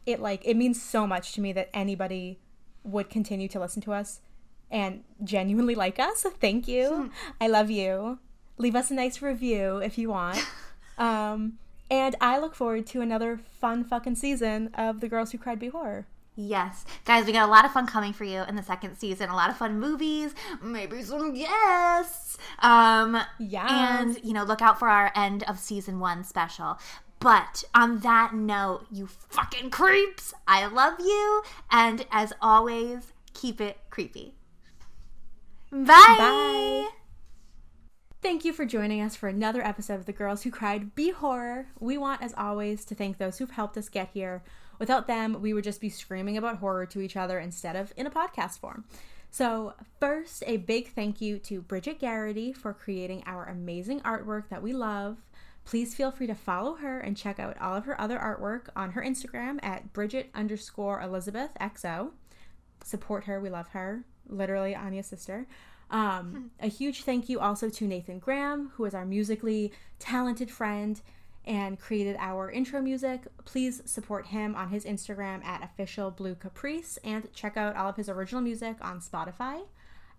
it 0.05 0.19
like 0.19 0.41
it 0.45 0.55
means 0.55 0.81
so 0.81 1.07
much 1.07 1.33
to 1.33 1.41
me 1.41 1.53
that 1.53 1.69
anybody 1.73 2.39
would 2.83 3.09
continue 3.09 3.47
to 3.47 3.59
listen 3.59 3.81
to 3.81 3.93
us 3.93 4.21
and 4.69 5.03
genuinely 5.23 5.75
like 5.75 5.99
us. 5.99 6.25
Thank 6.41 6.67
you. 6.67 7.11
I 7.39 7.47
love 7.47 7.69
you. 7.69 8.19
Leave 8.57 8.75
us 8.75 8.91
a 8.91 8.93
nice 8.93 9.21
review 9.21 9.77
if 9.77 9.97
you 9.97 10.09
want. 10.09 10.43
Um, 10.95 11.57
and 11.89 12.15
I 12.21 12.37
look 12.37 12.53
forward 12.53 12.85
to 12.87 13.01
another 13.01 13.37
fun 13.37 13.83
fucking 13.83 14.15
season 14.15 14.69
of 14.75 14.99
The 14.99 15.07
Girls 15.07 15.31
Who 15.31 15.39
Cried 15.39 15.59
B-Horror. 15.59 16.05
Yes, 16.35 16.83
guys, 17.05 17.25
we 17.27 17.31
got 17.31 17.47
a 17.47 17.51
lot 17.51 17.63
of 17.63 17.71
fun 17.71 17.85
coming 17.85 18.11
for 18.11 18.23
you 18.23 18.41
in 18.47 18.55
the 18.55 18.63
second 18.63 18.95
season. 18.97 19.29
A 19.29 19.35
lot 19.35 19.51
of 19.51 19.57
fun 19.57 19.79
movies, 19.79 20.33
maybe 20.63 21.03
some 21.03 21.33
guests. 21.33 22.37
Um, 22.59 23.19
Yes. 23.39 23.69
and 23.69 24.19
you 24.23 24.33
know, 24.33 24.43
look 24.43 24.61
out 24.61 24.79
for 24.79 24.89
our 24.89 25.11
end 25.15 25.43
of 25.43 25.59
season 25.59 25.99
one 25.99 26.23
special. 26.23 26.79
But 27.19 27.63
on 27.75 27.99
that 27.99 28.33
note, 28.33 28.87
you 28.91 29.05
fucking 29.07 29.69
creeps, 29.69 30.33
I 30.47 30.65
love 30.65 30.95
you, 30.99 31.43
and 31.69 32.05
as 32.11 32.33
always, 32.41 33.13
keep 33.33 33.61
it 33.61 33.77
creepy. 33.91 34.33
Bye. 35.71 35.85
Bye. 36.17 36.89
Thank 38.21 38.45
you 38.45 38.53
for 38.53 38.65
joining 38.65 39.01
us 39.01 39.15
for 39.15 39.27
another 39.27 39.61
episode 39.65 39.95
of 39.95 40.05
The 40.05 40.13
Girls 40.13 40.43
Who 40.43 40.51
Cried 40.51 40.95
B-Horror. 40.95 41.67
We 41.79 41.97
want, 41.97 42.21
as 42.21 42.33
always, 42.37 42.85
to 42.85 42.95
thank 42.95 43.17
those 43.17 43.37
who've 43.37 43.51
helped 43.51 43.77
us 43.77 43.89
get 43.89 44.09
here. 44.13 44.43
Without 44.79 45.07
them, 45.07 45.41
we 45.41 45.53
would 45.53 45.63
just 45.63 45.81
be 45.81 45.89
screaming 45.89 46.37
about 46.37 46.57
horror 46.57 46.85
to 46.87 47.01
each 47.01 47.15
other 47.15 47.39
instead 47.39 47.75
of 47.75 47.93
in 47.95 48.07
a 48.07 48.11
podcast 48.11 48.59
form. 48.59 48.85
So, 49.29 49.73
first, 49.99 50.43
a 50.45 50.57
big 50.57 50.89
thank 50.93 51.19
you 51.19 51.39
to 51.39 51.61
Bridget 51.61 51.99
Garrity 51.99 52.53
for 52.53 52.73
creating 52.73 53.23
our 53.25 53.45
amazing 53.45 54.01
artwork 54.01 54.49
that 54.49 54.61
we 54.61 54.73
love. 54.73 55.17
Please 55.65 55.95
feel 55.95 56.11
free 56.11 56.27
to 56.27 56.35
follow 56.35 56.75
her 56.75 56.99
and 56.99 57.17
check 57.17 57.39
out 57.39 57.57
all 57.59 57.75
of 57.75 57.85
her 57.85 57.99
other 57.99 58.19
artwork 58.19 58.67
on 58.75 58.91
her 58.91 59.01
Instagram 59.01 59.59
at 59.63 59.93
Bridget 59.93 60.29
underscore 60.35 61.01
Elizabeth 61.01 61.51
XO 61.59 62.11
support 62.83 63.25
her. 63.25 63.39
We 63.39 63.49
love 63.49 63.69
her. 63.69 64.03
Literally 64.27 64.75
Aine's 64.75 65.07
sister. 65.07 65.47
Um, 65.89 66.51
a 66.59 66.67
huge 66.67 67.03
thank 67.03 67.29
you 67.29 67.39
also 67.39 67.69
to 67.69 67.87
Nathan 67.87 68.19
Graham, 68.19 68.71
who 68.75 68.85
is 68.85 68.93
our 68.93 69.05
musically 69.05 69.71
talented 69.99 70.51
friend 70.51 71.01
and 71.45 71.79
created 71.79 72.15
our 72.19 72.49
intro 72.49 72.81
music. 72.81 73.27
Please 73.45 73.81
support 73.85 74.27
him 74.27 74.55
on 74.55 74.69
his 74.69 74.85
Instagram 74.85 75.43
at 75.43 75.63
official 75.63 76.11
blue 76.11 76.35
caprice 76.35 76.97
and 77.03 77.31
check 77.33 77.57
out 77.57 77.75
all 77.75 77.89
of 77.89 77.95
his 77.95 78.09
original 78.09 78.41
music 78.41 78.77
on 78.81 78.99
Spotify. 78.99 79.61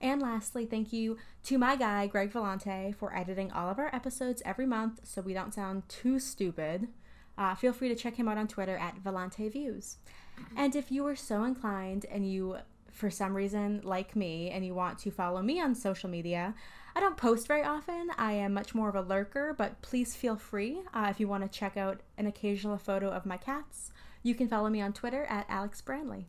And 0.00 0.20
lastly, 0.20 0.66
thank 0.66 0.92
you 0.92 1.16
to 1.44 1.56
my 1.56 1.76
guy, 1.76 2.06
Greg 2.06 2.32
Vellante, 2.32 2.94
for 2.94 3.16
editing 3.16 3.50
all 3.52 3.70
of 3.70 3.78
our 3.78 3.94
episodes 3.94 4.42
every 4.44 4.66
month 4.66 5.00
so 5.04 5.22
we 5.22 5.32
don't 5.32 5.54
sound 5.54 5.88
too 5.88 6.18
stupid. 6.18 6.88
Uh, 7.38 7.54
feel 7.54 7.72
free 7.72 7.88
to 7.88 7.94
check 7.94 8.16
him 8.16 8.28
out 8.28 8.38
on 8.38 8.46
Twitter 8.46 8.76
at 8.76 9.02
Vellante 9.02 9.50
Views. 9.50 9.96
And 10.56 10.76
if 10.76 10.92
you 10.92 11.06
are 11.06 11.16
so 11.16 11.44
inclined 11.44 12.06
and 12.10 12.30
you, 12.30 12.58
for 12.90 13.10
some 13.10 13.34
reason, 13.34 13.80
like 13.82 14.14
me, 14.14 14.50
and 14.50 14.64
you 14.64 14.74
want 14.74 14.98
to 15.00 15.10
follow 15.10 15.42
me 15.42 15.60
on 15.60 15.74
social 15.74 16.10
media, 16.10 16.54
I 16.96 17.00
don't 17.00 17.16
post 17.16 17.48
very 17.48 17.62
often. 17.64 18.10
I 18.16 18.34
am 18.34 18.54
much 18.54 18.74
more 18.74 18.88
of 18.88 18.94
a 18.94 19.00
lurker, 19.00 19.54
but 19.56 19.82
please 19.82 20.14
feel 20.14 20.36
free 20.36 20.82
uh, 20.92 21.08
if 21.10 21.18
you 21.18 21.26
want 21.26 21.42
to 21.42 21.58
check 21.58 21.76
out 21.76 22.00
an 22.16 22.26
occasional 22.26 22.78
photo 22.78 23.10
of 23.10 23.26
my 23.26 23.36
cats. 23.36 23.90
You 24.22 24.34
can 24.34 24.48
follow 24.48 24.70
me 24.70 24.80
on 24.80 24.92
Twitter 24.92 25.24
at 25.24 25.46
Alex 25.48 25.82
Branley. 25.82 26.26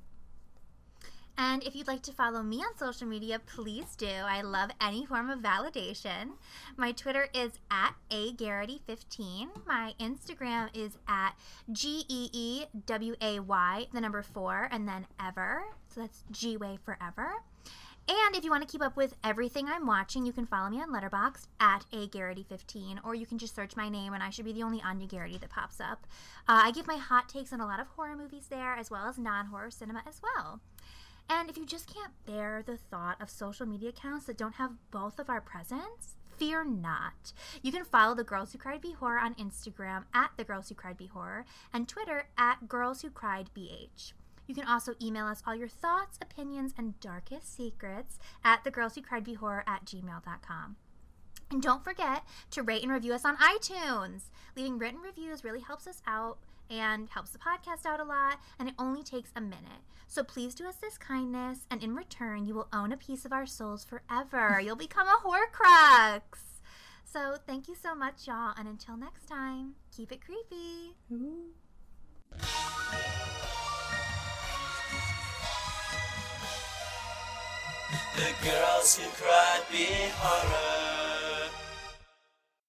And 1.37 1.63
if 1.63 1.75
you'd 1.75 1.87
like 1.87 2.01
to 2.03 2.13
follow 2.13 2.41
me 2.41 2.57
on 2.57 2.77
social 2.77 3.07
media, 3.07 3.39
please 3.39 3.95
do. 3.97 4.07
I 4.07 4.41
love 4.41 4.69
any 4.79 5.05
form 5.05 5.29
of 5.29 5.39
validation. 5.39 6.31
My 6.77 6.93
Twitter 6.93 7.27
is 7.33 7.51
at 7.69 7.93
agarrity15. 8.09 9.49
My 9.67 9.93
Instagram 9.99 10.69
is 10.73 10.97
at 11.07 11.33
G 11.71 12.05
E 12.07 12.29
E 12.31 12.65
W 12.85 13.15
A 13.21 13.39
Y, 13.41 13.87
the 13.93 14.01
number 14.01 14.23
four, 14.23 14.69
and 14.71 14.87
then 14.87 15.05
ever. 15.21 15.63
So 15.93 16.01
that's 16.01 16.23
G 16.31 16.55
Way 16.55 16.77
Forever. 16.83 17.33
And 18.07 18.35
if 18.35 18.43
you 18.43 18.51
want 18.51 18.61
to 18.61 18.71
keep 18.71 18.83
up 18.83 18.95
with 18.95 19.15
everything 19.23 19.67
I'm 19.67 19.87
watching, 19.87 20.27
you 20.27 20.31
can 20.31 20.45
follow 20.45 20.69
me 20.69 20.79
on 20.79 20.91
Letterboxd 20.91 21.47
at 21.59 21.85
a 21.91 22.07
Garrity15, 22.07 22.99
or 23.03 23.15
you 23.15 23.25
can 23.25 23.39
just 23.39 23.55
search 23.55 23.75
my 23.75 23.89
name, 23.89 24.13
and 24.13 24.21
I 24.21 24.29
should 24.29 24.45
be 24.45 24.53
the 24.53 24.61
only 24.61 24.81
Aine 24.87 25.07
Garrity 25.07 25.39
that 25.39 25.49
pops 25.49 25.79
up. 25.79 26.05
Uh, 26.47 26.61
I 26.65 26.71
give 26.71 26.85
my 26.85 26.97
hot 26.97 27.27
takes 27.29 27.51
on 27.51 27.61
a 27.61 27.65
lot 27.65 27.79
of 27.79 27.87
horror 27.87 28.15
movies 28.15 28.45
there, 28.47 28.75
as 28.75 28.91
well 28.91 29.07
as 29.07 29.17
non-horror 29.17 29.71
cinema 29.71 30.03
as 30.07 30.21
well. 30.21 30.59
And 31.27 31.49
if 31.49 31.57
you 31.57 31.65
just 31.65 31.91
can't 31.91 32.13
bear 32.27 32.61
the 32.63 32.77
thought 32.77 33.19
of 33.19 33.31
social 33.31 33.65
media 33.65 33.89
accounts 33.89 34.27
that 34.27 34.37
don't 34.37 34.55
have 34.55 34.73
both 34.91 35.17
of 35.17 35.27
our 35.27 35.41
presents, 35.41 36.15
fear 36.37 36.63
not. 36.63 37.33
You 37.63 37.71
can 37.71 37.85
follow 37.85 38.13
the 38.13 38.23
Girls 38.23 38.51
Who 38.51 38.59
Cried 38.59 38.81
B-Horror 38.81 39.19
on 39.19 39.33
Instagram 39.35 40.03
at 40.13 40.31
the 40.37 40.43
Girls 40.43 40.69
Who 40.69 40.75
Cried 40.75 40.97
B-Horror 40.97 41.45
and 41.73 41.87
Twitter 41.87 42.27
at 42.37 42.67
Girls 42.67 43.01
Who 43.01 43.09
Cried 43.09 43.49
BH. 43.57 44.13
You 44.47 44.55
can 44.55 44.67
also 44.67 44.93
email 45.01 45.25
us 45.25 45.41
all 45.45 45.55
your 45.55 45.67
thoughts, 45.67 46.17
opinions, 46.21 46.73
and 46.77 46.99
darkest 46.99 47.55
secrets 47.55 48.19
at 48.43 48.63
thegirlswhocriedbehorror 48.63 49.63
at 49.67 49.85
gmail.com. 49.85 50.75
And 51.51 51.61
don't 51.61 51.83
forget 51.83 52.23
to 52.51 52.63
rate 52.63 52.83
and 52.83 52.91
review 52.91 53.13
us 53.13 53.25
on 53.25 53.37
iTunes. 53.37 54.23
Leaving 54.55 54.77
written 54.77 54.99
reviews 54.99 55.43
really 55.43 55.59
helps 55.61 55.87
us 55.87 56.01
out 56.07 56.37
and 56.69 57.09
helps 57.09 57.29
the 57.31 57.37
podcast 57.37 57.85
out 57.85 57.99
a 57.99 58.03
lot, 58.03 58.39
and 58.59 58.67
it 58.67 58.75
only 58.79 59.03
takes 59.03 59.29
a 59.35 59.41
minute. 59.41 59.83
So 60.07 60.23
please 60.23 60.55
do 60.55 60.67
us 60.67 60.77
this 60.77 60.97
kindness, 60.97 61.59
and 61.69 61.83
in 61.83 61.95
return, 61.95 62.45
you 62.45 62.55
will 62.55 62.67
own 62.73 62.91
a 62.91 62.97
piece 62.97 63.25
of 63.25 63.33
our 63.33 63.45
souls 63.45 63.83
forever. 63.83 64.59
You'll 64.63 64.75
become 64.75 65.07
a 65.07 65.19
Horcrux. 65.23 66.21
So 67.05 67.35
thank 67.45 67.67
you 67.67 67.75
so 67.75 67.95
much, 67.95 68.27
y'all, 68.27 68.53
and 68.57 68.67
until 68.67 68.97
next 68.97 69.27
time, 69.27 69.75
keep 69.95 70.11
it 70.11 70.21
creepy. 70.21 70.95
The 78.15 78.33
girls 78.43 78.97
who 78.97 79.09
cried 79.11 79.61
be 79.71 79.87
horror. 80.17 81.14